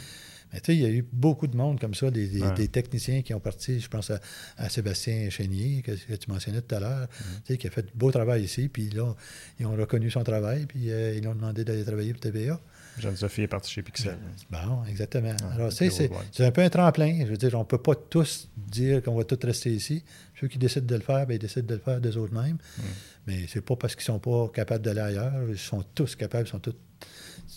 Mais 0.52 0.60
tu 0.60 0.66
sais, 0.72 0.76
il 0.76 0.82
y 0.82 0.84
a 0.84 0.88
eu 0.90 1.04
beaucoup 1.12 1.46
de 1.46 1.56
monde 1.56 1.78
comme 1.80 1.94
ça, 1.94 2.10
des, 2.10 2.26
des- 2.28 2.42
Ouais. 2.42 2.54
des 2.54 2.68
techniciens 2.68 3.22
qui 3.22 3.32
ont 3.34 3.40
parti. 3.40 3.78
Je 3.80 3.88
pense 3.88 4.10
à, 4.10 4.20
à 4.56 4.68
Sébastien 4.68 5.30
Chénier, 5.30 5.82
que, 5.82 5.92
que 5.92 6.14
tu 6.14 6.30
mentionnais 6.30 6.60
tout 6.62 6.74
à 6.74 6.80
l'heure, 6.80 7.08
tu 7.44 7.52
sais, 7.52 7.58
qui 7.58 7.66
a 7.66 7.70
fait 7.70 7.86
beau 7.94 8.10
travail 8.10 8.42
ici. 8.44 8.68
Puis 8.68 8.90
là, 8.90 9.14
ils 9.58 9.66
ont 9.66 9.76
reconnu 9.76 10.10
son 10.10 10.24
travail, 10.24 10.66
puis 10.66 10.90
euh, 10.90 11.14
ils 11.14 11.20
lui 11.20 11.28
ont 11.28 11.34
demandé 11.34 11.64
d'aller 11.64 11.84
travailler 11.84 12.12
pour 12.12 12.20
TVA. 12.20 12.60
Jeanne-Sophie 12.98 13.42
est 13.42 13.46
partie 13.46 13.70
chez 13.72 13.82
Pixel. 13.82 14.18
Bon, 14.50 14.84
exactement. 14.88 15.34
Alors, 15.54 15.70
tu 15.70 15.88
sais, 15.90 16.10
c'est 16.32 16.44
un 16.44 16.50
peu 16.50 16.60
un 16.62 16.68
tremplin. 16.68 17.20
Je 17.24 17.30
veux 17.30 17.36
dire, 17.36 17.54
on 17.54 17.60
ne 17.60 17.64
peut 17.64 17.78
pas 17.80 17.94
tous 17.94 18.48
dire 18.56 19.02
qu'on 19.02 19.14
va 19.14 19.24
tous 19.24 19.38
rester 19.46 19.72
ici. 19.72 20.02
Ceux 20.38 20.48
qui 20.48 20.58
décident 20.58 20.84
de 20.86 20.94
le 20.96 21.00
faire, 21.00 21.26
ben, 21.26 21.34
ils 21.34 21.38
décident 21.38 21.66
de 21.66 21.74
le 21.74 21.80
faire 21.80 22.00
d'eux 22.00 22.16
autres 22.18 22.34
mêmes. 22.34 22.58
Mm. 22.78 22.82
Mais 23.28 23.46
c'est 23.48 23.60
pas 23.60 23.76
parce 23.76 23.94
qu'ils 23.94 24.02
ne 24.12 24.18
sont 24.18 24.18
pas 24.18 24.48
capables 24.52 24.84
d'aller 24.84 25.00
ailleurs. 25.00 25.32
Ils 25.48 25.56
sont 25.58 25.84
tous 25.94 26.16
capables, 26.16 26.46
ils 26.48 26.50
sont 26.50 26.58
tous, 26.58 26.74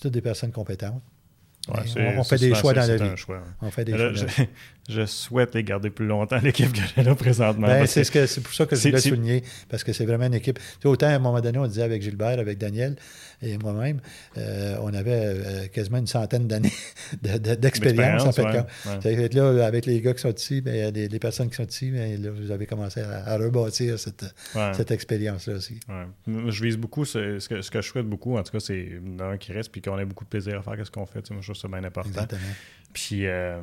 toutes 0.02 0.14
des 0.14 0.22
personnes 0.22 0.52
compétentes. 0.52 1.02
Ouais, 1.70 1.84
on, 2.16 2.20
on 2.20 2.24
fait 2.26 2.38
des 2.38 2.50
souvent 2.50 2.60
choix 2.60 2.74
dans 2.74 2.88
la 2.88 2.96
vie. 2.98 3.04
un 3.04 3.16
choix, 3.16 3.38
ouais. 3.38 3.44
On 3.62 3.72
fait 3.72 3.86
des 3.86 3.98
choix 3.98 4.10
je, 4.90 5.06
souhaite 5.06 5.56
les 5.56 5.64
garder 5.64 5.90
plus 5.90 6.06
longtemps, 6.06 6.38
l'équipe 6.44 6.72
que 6.72 6.80
j'ai 6.96 7.04
là 7.04 7.16
présentement. 7.16 7.68
Ben, 7.68 7.86
c'est 7.86 8.02
que- 8.02 8.06
ce 8.08 8.12
que- 8.12 8.26
c'est 8.26 8.42
pour 8.42 8.54
ça 8.54 8.66
que 8.66 8.76
je 8.76 8.82
voulais 8.90 9.00
souligner, 9.02 9.44
parce 9.70 9.84
que 9.84 9.94
c'est 9.94 10.06
vraiment 10.06 10.26
une 10.26 10.34
équipe. 10.34 10.60
Tu 10.60 10.64
sais, 10.82 10.88
autant 10.88 11.08
à 11.08 11.12
un 11.12 11.20
moment 11.20 11.40
donné, 11.42 11.58
on 11.60 11.68
disait 11.68 11.84
avec 11.84 12.02
Gilbert, 12.02 12.40
avec 12.40 12.58
Daniel 12.58 12.96
et 13.42 13.58
moi-même, 13.58 14.00
euh, 14.38 14.78
on 14.82 14.94
avait 14.94 15.12
euh, 15.14 15.68
quasiment 15.68 15.98
une 15.98 16.08
centaine 16.08 16.48
d'années 16.48 16.72
de- 17.22 17.38
de- 17.38 17.56
d'expérience, 17.56 18.24
en 18.26 18.32
fait. 18.32 18.44
ouais, 18.44 18.52
quand- 18.52 18.90
ouais. 18.92 18.96
Ça 18.96 19.02
fait 19.02 19.30
que 19.30 19.36
là, 19.36 19.66
avec 19.66 19.86
les 19.86 20.02
gars 20.02 20.14
qui 20.14 20.22
sont 20.22 20.34
ici, 20.34 20.62
ben, 20.62 20.94
les, 20.94 21.08
les 21.08 21.20
personnes 21.20 21.50
qui 21.50 21.56
sont 21.56 21.66
ici, 21.68 21.92
ben, 21.92 22.22
là, 22.22 22.32
vous 22.32 22.52
avez 22.52 22.66
commencé 22.66 23.02
à, 23.02 23.26
à 23.28 23.38
rebâtir 23.38 24.00
cette, 24.00 24.26
Ouais. 24.56 24.72
cette 24.74 24.92
expérience-là 24.92 25.56
aussi. 25.56 25.80
Je 26.28 26.64
vise 26.64 26.78
beaucoup, 26.78 27.06
ce, 27.06 27.40
ce 27.40 27.50
que, 27.50 27.62
ce 27.62 27.72
que 27.72 27.82
je 27.82 27.88
souhaite 27.88 28.06
beaucoup, 28.06 28.38
en 28.38 28.44
tout 28.44 28.52
cas, 28.52 28.60
c'est 28.60 28.90
d'un 29.02 29.38
qui 29.38 29.52
reste, 29.54 29.72
puis 29.72 29.82
qu'on 29.82 29.98
ait 30.00 30.06
beaucoup 30.06 30.24
de 30.24 30.30
plaisir 30.30 30.60
à 30.60 30.62
faire 30.62 30.86
ce 30.86 30.92
qu'on 30.92 31.06
fait. 31.06 31.22
Tu 31.22 31.28
sais, 31.30 31.34
Moi, 31.34 31.42
je 31.42 31.52
trouve 31.52 31.62
ça 31.62 31.68
bien 31.68 31.84
important. 31.84 32.10
Exactement. 32.10 32.42
Puis, 32.94 33.26
euh, 33.28 33.60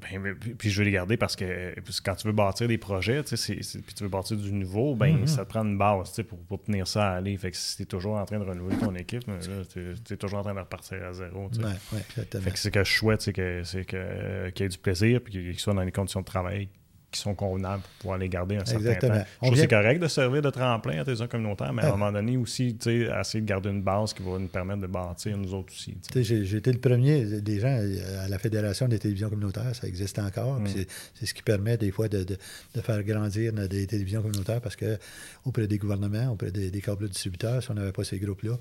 ben, 0.00 0.34
puis, 0.56 0.70
je 0.70 0.78
veux 0.78 0.84
les 0.84 0.92
garder 0.92 1.16
parce 1.16 1.34
que 1.34 1.74
quand 2.04 2.14
tu 2.14 2.28
veux 2.28 2.32
bâtir 2.32 2.68
des 2.68 2.78
projets, 2.78 3.24
tu 3.24 3.36
sais, 3.36 3.54
puis 3.56 3.94
tu 3.96 4.04
veux 4.04 4.08
bâtir 4.08 4.36
du 4.36 4.52
nouveau, 4.52 4.94
ben 4.94 5.16
Mhm. 5.18 5.26
ça 5.26 5.44
te 5.44 5.50
prend 5.50 5.64
une 5.64 5.76
base 5.76 6.10
tu 6.10 6.14
sais, 6.14 6.22
pour, 6.22 6.38
pour 6.44 6.62
tenir 6.62 6.86
ça 6.86 7.10
à 7.12 7.16
aller. 7.16 7.36
Fait 7.36 7.50
que 7.50 7.56
si 7.56 7.76
tu 7.76 7.82
es 7.82 7.86
toujours 7.86 8.16
en 8.16 8.24
train 8.24 8.38
de 8.38 8.44
renouveler 8.44 8.76
ton 8.76 8.94
équipe, 8.94 9.24
tu 9.72 10.12
es, 10.12 10.16
toujours 10.16 10.38
en 10.38 10.42
train 10.42 10.54
de 10.54 10.60
repartir 10.60 11.02
à 11.04 11.12
zéro. 11.12 11.48
tu 11.52 11.60
sais. 11.60 11.66
Ouais, 11.66 11.72
ouais, 11.94 12.00
exactement. 12.10 12.42
Fait 12.44 12.50
que 12.52 12.58
c'est 12.58 12.70
que 12.70 12.84
je 12.84 12.92
souhaite, 12.92 13.22
c'est 13.22 13.32
que 13.32 13.62
c'est 13.64 13.84
que 13.84 13.96
euh, 13.96 14.50
qu'il 14.52 14.64
y 14.64 14.66
ait 14.66 14.70
du 14.70 14.78
plaisir, 14.78 15.20
puis 15.20 15.32
qu'ils 15.32 15.58
soient 15.58 15.74
dans 15.74 15.84
des 15.84 15.90
conditions 15.92 16.20
de 16.20 16.26
travail 16.26 16.68
qui 17.10 17.20
sont 17.20 17.34
convenables 17.34 17.82
pour 17.82 17.90
pouvoir 18.00 18.18
les 18.18 18.28
garder 18.28 18.56
un 18.56 18.64
certain 18.66 18.80
Exactement. 18.80 19.14
temps. 19.14 19.20
On 19.20 19.22
Je 19.22 19.36
trouve 19.36 19.50
que 19.50 19.54
vient- 19.54 19.62
c'est 19.62 19.68
correct 19.68 19.98
de 20.02 20.08
servir 20.08 20.42
de 20.42 20.50
tremplin 20.50 21.00
à 21.00 21.04
tes 21.04 21.14
zones 21.14 21.28
communautaires, 21.28 21.72
mais 21.72 21.82
à 21.82 21.88
un 21.88 21.90
moment 21.92 22.12
donné 22.12 22.36
aussi, 22.36 22.76
tu 22.76 23.06
sais, 23.06 23.08
essayer 23.20 23.40
de 23.40 23.46
garder 23.46 23.70
une 23.70 23.82
base 23.82 24.12
qui 24.12 24.22
va 24.22 24.38
nous 24.38 24.46
permettre 24.48 24.80
de 24.82 24.86
bâtir 24.88 25.36
nous 25.38 25.54
autres 25.54 25.72
aussi. 25.72 25.96
j'ai- 26.14 26.56
été 26.56 26.70
le 26.72 26.78
premier 26.80 27.24
des 27.40 27.60
gens 27.60 27.68
euh, 27.80 28.24
à 28.24 28.28
la 28.28 28.38
Fédération 28.38 28.88
des 28.88 28.98
télévisions 28.98 29.30
communautaires, 29.30 29.74
ça 29.74 29.86
existe 29.86 30.18
encore. 30.18 30.60
Mm. 30.60 30.66
c'est- 30.66 31.26
ce 31.26 31.32
qui 31.34 31.42
permet 31.42 31.76
des 31.78 31.90
fois 31.90 32.08
de, 32.08 32.24
de- 32.24 32.36
de 32.74 32.80
faire 32.80 33.02
grandir 33.04 33.52
des 33.52 33.86
télévisions 33.86 34.20
communautaires 34.22 34.60
parce 34.60 34.76
que 34.76 34.98
auprès 35.44 35.66
des 35.66 35.78
gouvernements, 35.78 36.32
auprès 36.32 36.50
des, 36.50 36.70
des 36.70 36.80
câbles 36.80 37.08
distributeurs, 37.08 37.62
si 37.62 37.70
on 37.70 37.74
n'avait 37.74 37.92
pas 37.92 38.04
ces 38.04 38.18
groupes-là, 38.18 38.56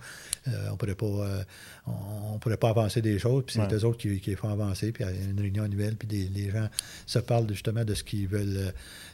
euh, 0.48 0.52
on 0.72 0.78
pourrait 0.78 0.96
pas 0.96 1.06
euh, 1.06 1.44
on, 1.86 2.36
on 2.36 2.40
pourrait 2.40 2.58
pas 2.58 2.70
avancer 2.70 3.02
des 3.02 3.20
choses. 3.20 3.44
Puis 3.46 3.56
c'est 3.56 3.62
Ouais. 3.62 3.74
eux 3.76 3.86
autres 3.86 3.98
qui, 3.98 4.20
qui 4.22 4.30
les 4.30 4.36
font 4.36 4.50
avancer. 4.50 4.92
Puis 4.92 5.04
il 5.04 5.16
y 5.16 5.28
a 5.28 5.30
une 5.32 5.40
réunion 5.40 5.64
annuelle, 5.64 5.96
puis 5.98 6.08
des- 6.08 6.30
les 6.30 6.50
gens 6.50 6.70
se 7.06 7.20
parlent 7.20 7.50
justement 7.50 7.84
de 7.84 7.94
ce 7.94 8.04
qu'ils 8.04 8.28
veulent, 8.28 8.37
euh, 8.46 8.72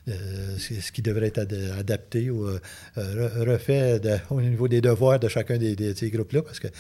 euh, 0.10 0.58
ce 0.58 0.92
qui 0.92 1.02
devrait 1.02 1.28
être 1.28 1.38
ad- 1.40 1.72
adapté 1.80 2.30
ou 2.30 2.46
euh, 2.48 2.60
re- 2.98 3.50
refait 3.50 4.00
de- 4.00 4.18
au 4.30 4.42
niveau 4.42 4.68
des 4.68 4.82
devoirs 4.82 5.20
de 5.20 5.28
chacun 5.30 5.58
des, 5.58 5.76
des- 5.76 5.94
de 5.94 5.98
ces 5.98 6.10
groupes-là, 6.10 6.42
parce 6.42 6.60
qu'il 6.60 6.72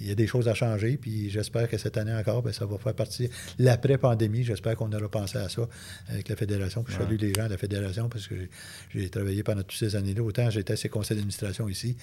y 0.00 0.10
a 0.10 0.14
des 0.14 0.26
choses 0.26 0.48
à 0.48 0.54
changer, 0.54 0.96
puis 0.96 1.30
j'espère 1.30 1.68
que 1.68 1.78
cette 1.78 1.96
année 1.96 2.12
encore, 2.14 2.42
ben, 2.42 2.52
ça 2.52 2.66
va 2.66 2.76
faire 2.78 2.94
partie, 2.94 3.30
l'après-pandémie, 3.58 4.42
j'espère 4.44 4.76
qu'on 4.76 4.92
aura 4.92 5.08
pensé 5.08 5.38
à 5.38 5.48
ça 5.48 5.68
avec 6.08 6.28
la 6.28 6.36
Fédération, 6.36 6.82
puis 6.82 6.94
je 6.94 6.98
salue 7.00 7.16
les 7.20 7.32
gens 7.34 7.44
de 7.44 7.50
la 7.50 7.58
Fédération, 7.58 8.08
parce 8.08 8.26
que 8.26 8.34
j'ai 8.94 9.08
travaillé 9.08 9.42
pendant 9.42 9.62
toutes 9.62 9.78
ces 9.78 9.94
années-là, 9.96 10.22
autant 10.22 10.50
j'étais 10.50 10.72
à 10.72 10.76
ces 10.76 10.88
conseils 10.88 11.16
d'administration 11.16 11.68
ici, 11.68 11.96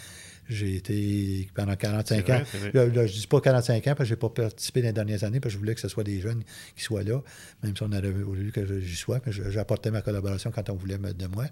j'ai 0.49 0.75
été 0.75 1.47
pendant 1.53 1.75
45 1.75 2.23
C'est 2.25 2.33
ans. 2.33 2.41
Là, 2.73 2.85
là, 2.87 3.07
je 3.07 3.15
ne 3.15 3.19
dis 3.19 3.27
pas 3.27 3.39
45 3.39 3.75
ans 3.75 3.81
parce 3.95 3.97
que 3.97 4.05
je 4.05 4.13
n'ai 4.13 4.19
pas 4.19 4.29
participé 4.29 4.81
dans 4.81 4.87
les 4.87 4.93
dernières 4.93 5.23
années 5.23 5.39
parce 5.39 5.53
que 5.53 5.53
je 5.53 5.59
voulais 5.59 5.75
que 5.75 5.81
ce 5.81 5.87
soit 5.87 6.03
des 6.03 6.19
jeunes 6.19 6.43
qui 6.75 6.83
soient 6.83 7.03
là, 7.03 7.21
même 7.63 7.75
si 7.75 7.83
on 7.83 7.91
aurait 7.91 8.11
voulu 8.11 8.51
que 8.51 8.81
j'y 8.81 8.95
sois. 8.95 9.21
J'apportais 9.27 9.91
ma 9.91 10.01
collaboration 10.01 10.51
quand 10.51 10.69
on 10.69 10.75
voulait 10.75 10.97
mettre 10.97 11.17
de 11.17 11.27
moi. 11.27 11.45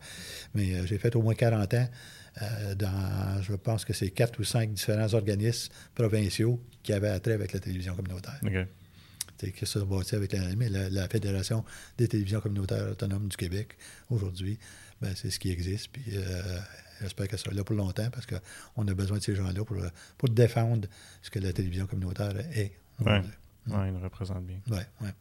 Mais 0.55 0.73
euh, 0.73 0.85
j'ai 0.85 0.97
fait 0.97 1.15
au 1.15 1.21
moins 1.21 1.35
40 1.35 1.73
ans 1.75 1.89
euh, 2.41 2.75
dans, 2.75 3.41
je 3.41 3.53
pense 3.53 3.85
que 3.85 3.93
c'est 3.93 4.09
quatre 4.09 4.39
ou 4.39 4.43
cinq 4.43 4.73
différents 4.73 5.13
organismes 5.13 5.71
provinciaux 5.93 6.59
qui 6.81 6.91
avaient 6.91 7.09
attrait 7.09 7.33
avec 7.33 7.53
la 7.53 7.59
télévision 7.59 7.95
communautaire. 7.95 8.39
OK. 8.43 8.67
C'est 9.39 9.51
que 9.51 9.67
ça 9.67 9.79
bâti 9.85 10.15
avec 10.15 10.33
la 10.33 11.07
Fédération 11.07 11.63
des 11.97 12.07
télévisions 12.07 12.41
communautaires 12.41 12.89
autonomes 12.89 13.27
du 13.27 13.37
Québec, 13.37 13.77
aujourd'hui, 14.09 14.57
ben, 15.01 15.11
c'est 15.15 15.29
ce 15.29 15.39
qui 15.39 15.51
existe. 15.51 15.89
Puis 15.91 16.03
euh, 16.13 16.41
j'espère 17.01 17.27
qu'elle 17.27 17.39
sera 17.39 17.53
là 17.53 17.63
pour 17.63 17.75
longtemps 17.75 18.09
parce 18.11 18.25
qu'on 18.25 18.87
a 18.87 18.93
besoin 18.93 19.17
de 19.17 19.23
ces 19.23 19.35
gens-là 19.35 19.63
pour, 19.65 19.77
pour 20.17 20.29
défendre 20.29 20.87
ce 21.21 21.29
que 21.29 21.39
la 21.39 21.53
télévision 21.53 21.85
communautaire 21.87 22.33
est. 22.55 22.71
Ouais. 22.99 23.05
aujourd'hui. 23.11 23.31
Ouais, 23.67 23.87
il 23.87 23.93
nous 23.93 23.99
représente 24.01 24.45
bien. 24.45 24.57
Ouais, 24.71 24.85
ouais. 25.01 25.13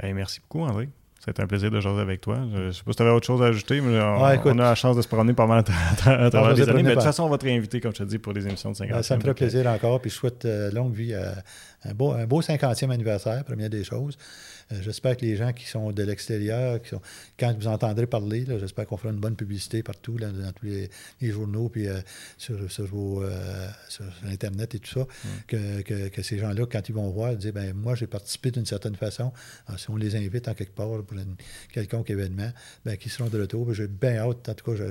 Ben, 0.00 0.14
merci 0.14 0.40
beaucoup, 0.40 0.62
André. 0.64 0.88
C'était 1.22 1.42
un 1.42 1.46
plaisir 1.46 1.70
de 1.70 1.78
jaser 1.80 2.00
avec 2.00 2.22
toi. 2.22 2.40
Je 2.50 2.58
ne 2.58 2.72
sais 2.72 2.82
pas 2.82 2.92
si 2.92 2.96
tu 2.96 3.02
avais 3.02 3.10
autre 3.12 3.26
chose 3.26 3.42
à 3.42 3.46
ajouter, 3.46 3.82
mais 3.82 4.00
on, 4.00 4.22
Ouais, 4.24 4.36
écoute. 4.36 4.52
on 4.54 4.58
a 4.58 4.62
la 4.62 4.74
chance 4.74 4.96
de 4.96 5.02
se 5.02 5.06
promener 5.08 5.34
pas 5.34 5.46
mal 5.46 5.58
à, 5.58 5.62
tra- 5.62 6.18
à 6.18 6.30
travers 6.30 6.54
les 6.54 6.62
années. 6.66 6.82
Mais 6.82 6.88
de 6.90 6.94
toute 6.94 7.04
façon, 7.04 7.24
on 7.24 7.28
va 7.28 7.36
te 7.36 7.44
réinviter, 7.44 7.78
comme 7.78 7.92
je 7.92 7.98
te 7.98 8.04
dis, 8.04 8.18
pour 8.18 8.32
des 8.32 8.46
émissions 8.46 8.70
de 8.70 8.76
50 8.76 8.96
Ben, 8.96 9.02
ça 9.02 9.16
me 9.16 9.20
ferait 9.20 9.34
plaisir 9.34 9.66
encore. 9.66 10.00
Puis 10.00 10.10
je 10.10 10.14
souhaite 10.16 10.46
euh, 10.46 10.70
longue 10.70 10.94
vie 10.94 11.12
un 11.14 11.92
beau, 11.94 12.12
un 12.12 12.24
beau 12.26 12.40
50e 12.40 12.90
anniversaire, 12.90 13.44
première 13.44 13.68
des 13.68 13.84
choses. 13.84 14.16
Euh, 14.72 14.76
j'espère 14.82 15.16
que 15.16 15.24
les 15.24 15.36
gens 15.36 15.52
qui 15.52 15.66
sont 15.66 15.92
de 15.92 16.02
l'extérieur, 16.02 16.80
qui 16.80 16.90
sont, 16.90 17.00
quand 17.38 17.54
vous 17.58 17.66
entendrez 17.66 18.06
parler, 18.06 18.44
j'espère 18.58 18.86
qu'on 18.86 18.96
fera 18.96 19.12
une 19.12 19.18
bonne 19.20 19.36
publicité 19.36 19.82
partout, 19.82 20.16
là, 20.18 20.30
dans 20.30 20.52
tous 20.52 20.66
les, 20.66 20.88
les 21.20 21.30
journaux, 21.30 21.68
puis 21.68 21.88
euh, 21.88 22.00
sur, 22.38 22.70
sur, 22.70 22.84
vos, 22.86 23.22
euh, 23.22 23.68
sur 23.88 24.04
Internet 24.26 24.74
et 24.74 24.78
tout 24.78 24.90
ça, 24.90 25.06
que, 25.46 25.82
que- 25.82 26.08
que 26.08 26.22
ces 26.22 26.38
gens-là, 26.38 26.66
quand 26.70 26.88
ils 26.88 26.94
vont 26.94 27.10
voir, 27.10 27.34
disent 27.36 27.52
ben 27.52 27.74
moi, 27.74 27.94
j'ai 27.94 28.06
participé 28.06 28.50
d'une 28.50 28.66
certaine 28.66 28.96
façon. 28.96 29.32
Alors, 29.66 29.78
si 29.80 29.90
on 29.90 29.96
les 29.96 30.16
invite 30.16 30.48
en 30.48 30.54
quelque 30.54 30.74
part 30.74 31.02
pour 31.02 31.18
une 31.18 31.36
quelconque 31.72 32.10
événement, 32.10 32.50
ben, 32.84 32.96
qui 32.96 33.08
seront 33.08 33.28
de 33.28 33.40
retour. 33.40 33.72
J'ai 33.74 33.88
bien 33.88 34.16
hâte, 34.18 34.48
en 34.48 34.54
tout 34.54 34.72
cas, 34.72 34.82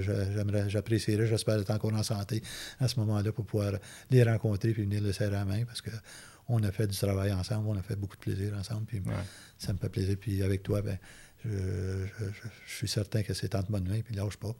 j'apprécierais, 0.67 1.27
j'espère 1.27 1.59
être 1.59 1.71
encore 1.71 1.93
en 1.93 2.03
santé 2.03 2.41
à 2.79 2.87
ce 2.87 2.99
moment-là 2.99 3.31
pour 3.31 3.45
pouvoir 3.45 3.73
les 4.11 4.23
rencontrer 4.23 4.71
puis 4.73 4.83
venir 4.83 5.01
le 5.01 5.11
serrer 5.13 5.35
à 5.35 5.39
la 5.39 5.45
main 5.45 5.63
parce 5.65 5.81
que 5.81 5.91
on 6.49 6.61
a 6.63 6.71
fait 6.71 6.87
du 6.87 6.97
travail 6.97 7.31
ensemble, 7.31 7.67
on 7.69 7.77
a 7.77 7.81
fait 7.81 7.95
beaucoup 7.95 8.15
de 8.15 8.21
plaisir 8.21 8.53
ensemble, 8.57 8.85
puis 8.85 8.99
Ouais. 8.99 9.13
ça 9.57 9.71
me 9.73 9.77
fait 9.77 9.89
plaisir. 9.89 10.17
Puis 10.19 10.43
avec 10.43 10.63
toi, 10.63 10.81
ben, 10.81 10.97
je, 11.45 11.49
je- 11.49 12.25
je- 12.25 12.47
je 12.67 12.73
suis 12.75 12.87
certain 12.87 13.23
que 13.23 13.33
c'est 13.33 13.55
en 13.55 13.61
bonne 13.69 13.87
main, 13.87 14.01
puis 14.01 14.15
lâche 14.15 14.37
pas. 14.37 14.53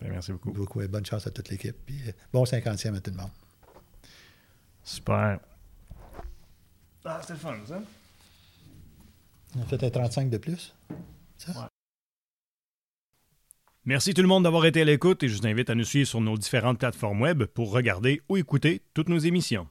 Ben, 0.00 0.10
merci 0.10 0.32
beaucoup. 0.32 0.52
Beaucoup, 0.52 0.82
et 0.82 0.88
bonne 0.88 1.06
chance 1.06 1.26
à 1.26 1.30
toute 1.30 1.48
l'équipe. 1.48 1.76
Puis 1.86 1.98
euh, 2.08 2.12
bon 2.32 2.44
50e 2.44 2.94
à 2.96 3.00
tout 3.00 3.10
le 3.10 3.16
monde. 3.16 3.30
Super. 4.84 5.40
Ah, 7.04 7.18
c'était 7.22 7.32
le 7.34 7.38
fun, 7.38 7.56
ça? 7.66 7.82
On 9.56 9.62
a 9.62 9.64
fait 9.64 9.82
un 9.82 9.90
35 9.90 10.28
de 10.30 10.38
plus. 10.38 10.74
Ça? 11.38 11.52
Ouais. 11.52 11.66
Merci 13.84 14.12
tout 14.12 14.20
le 14.22 14.28
monde 14.28 14.42
d'avoir 14.44 14.66
été 14.66 14.82
à 14.82 14.84
l'écoute 14.84 15.22
et 15.22 15.28
je 15.28 15.36
vous 15.38 15.46
invite 15.46 15.70
à 15.70 15.74
nous 15.74 15.84
suivre 15.84 16.06
sur 16.06 16.20
nos 16.20 16.36
différentes 16.36 16.78
plateformes 16.78 17.22
web 17.22 17.44
pour 17.44 17.70
regarder 17.70 18.20
ou 18.28 18.36
écouter 18.36 18.82
toutes 18.92 19.08
nos 19.08 19.18
émissions. 19.18 19.66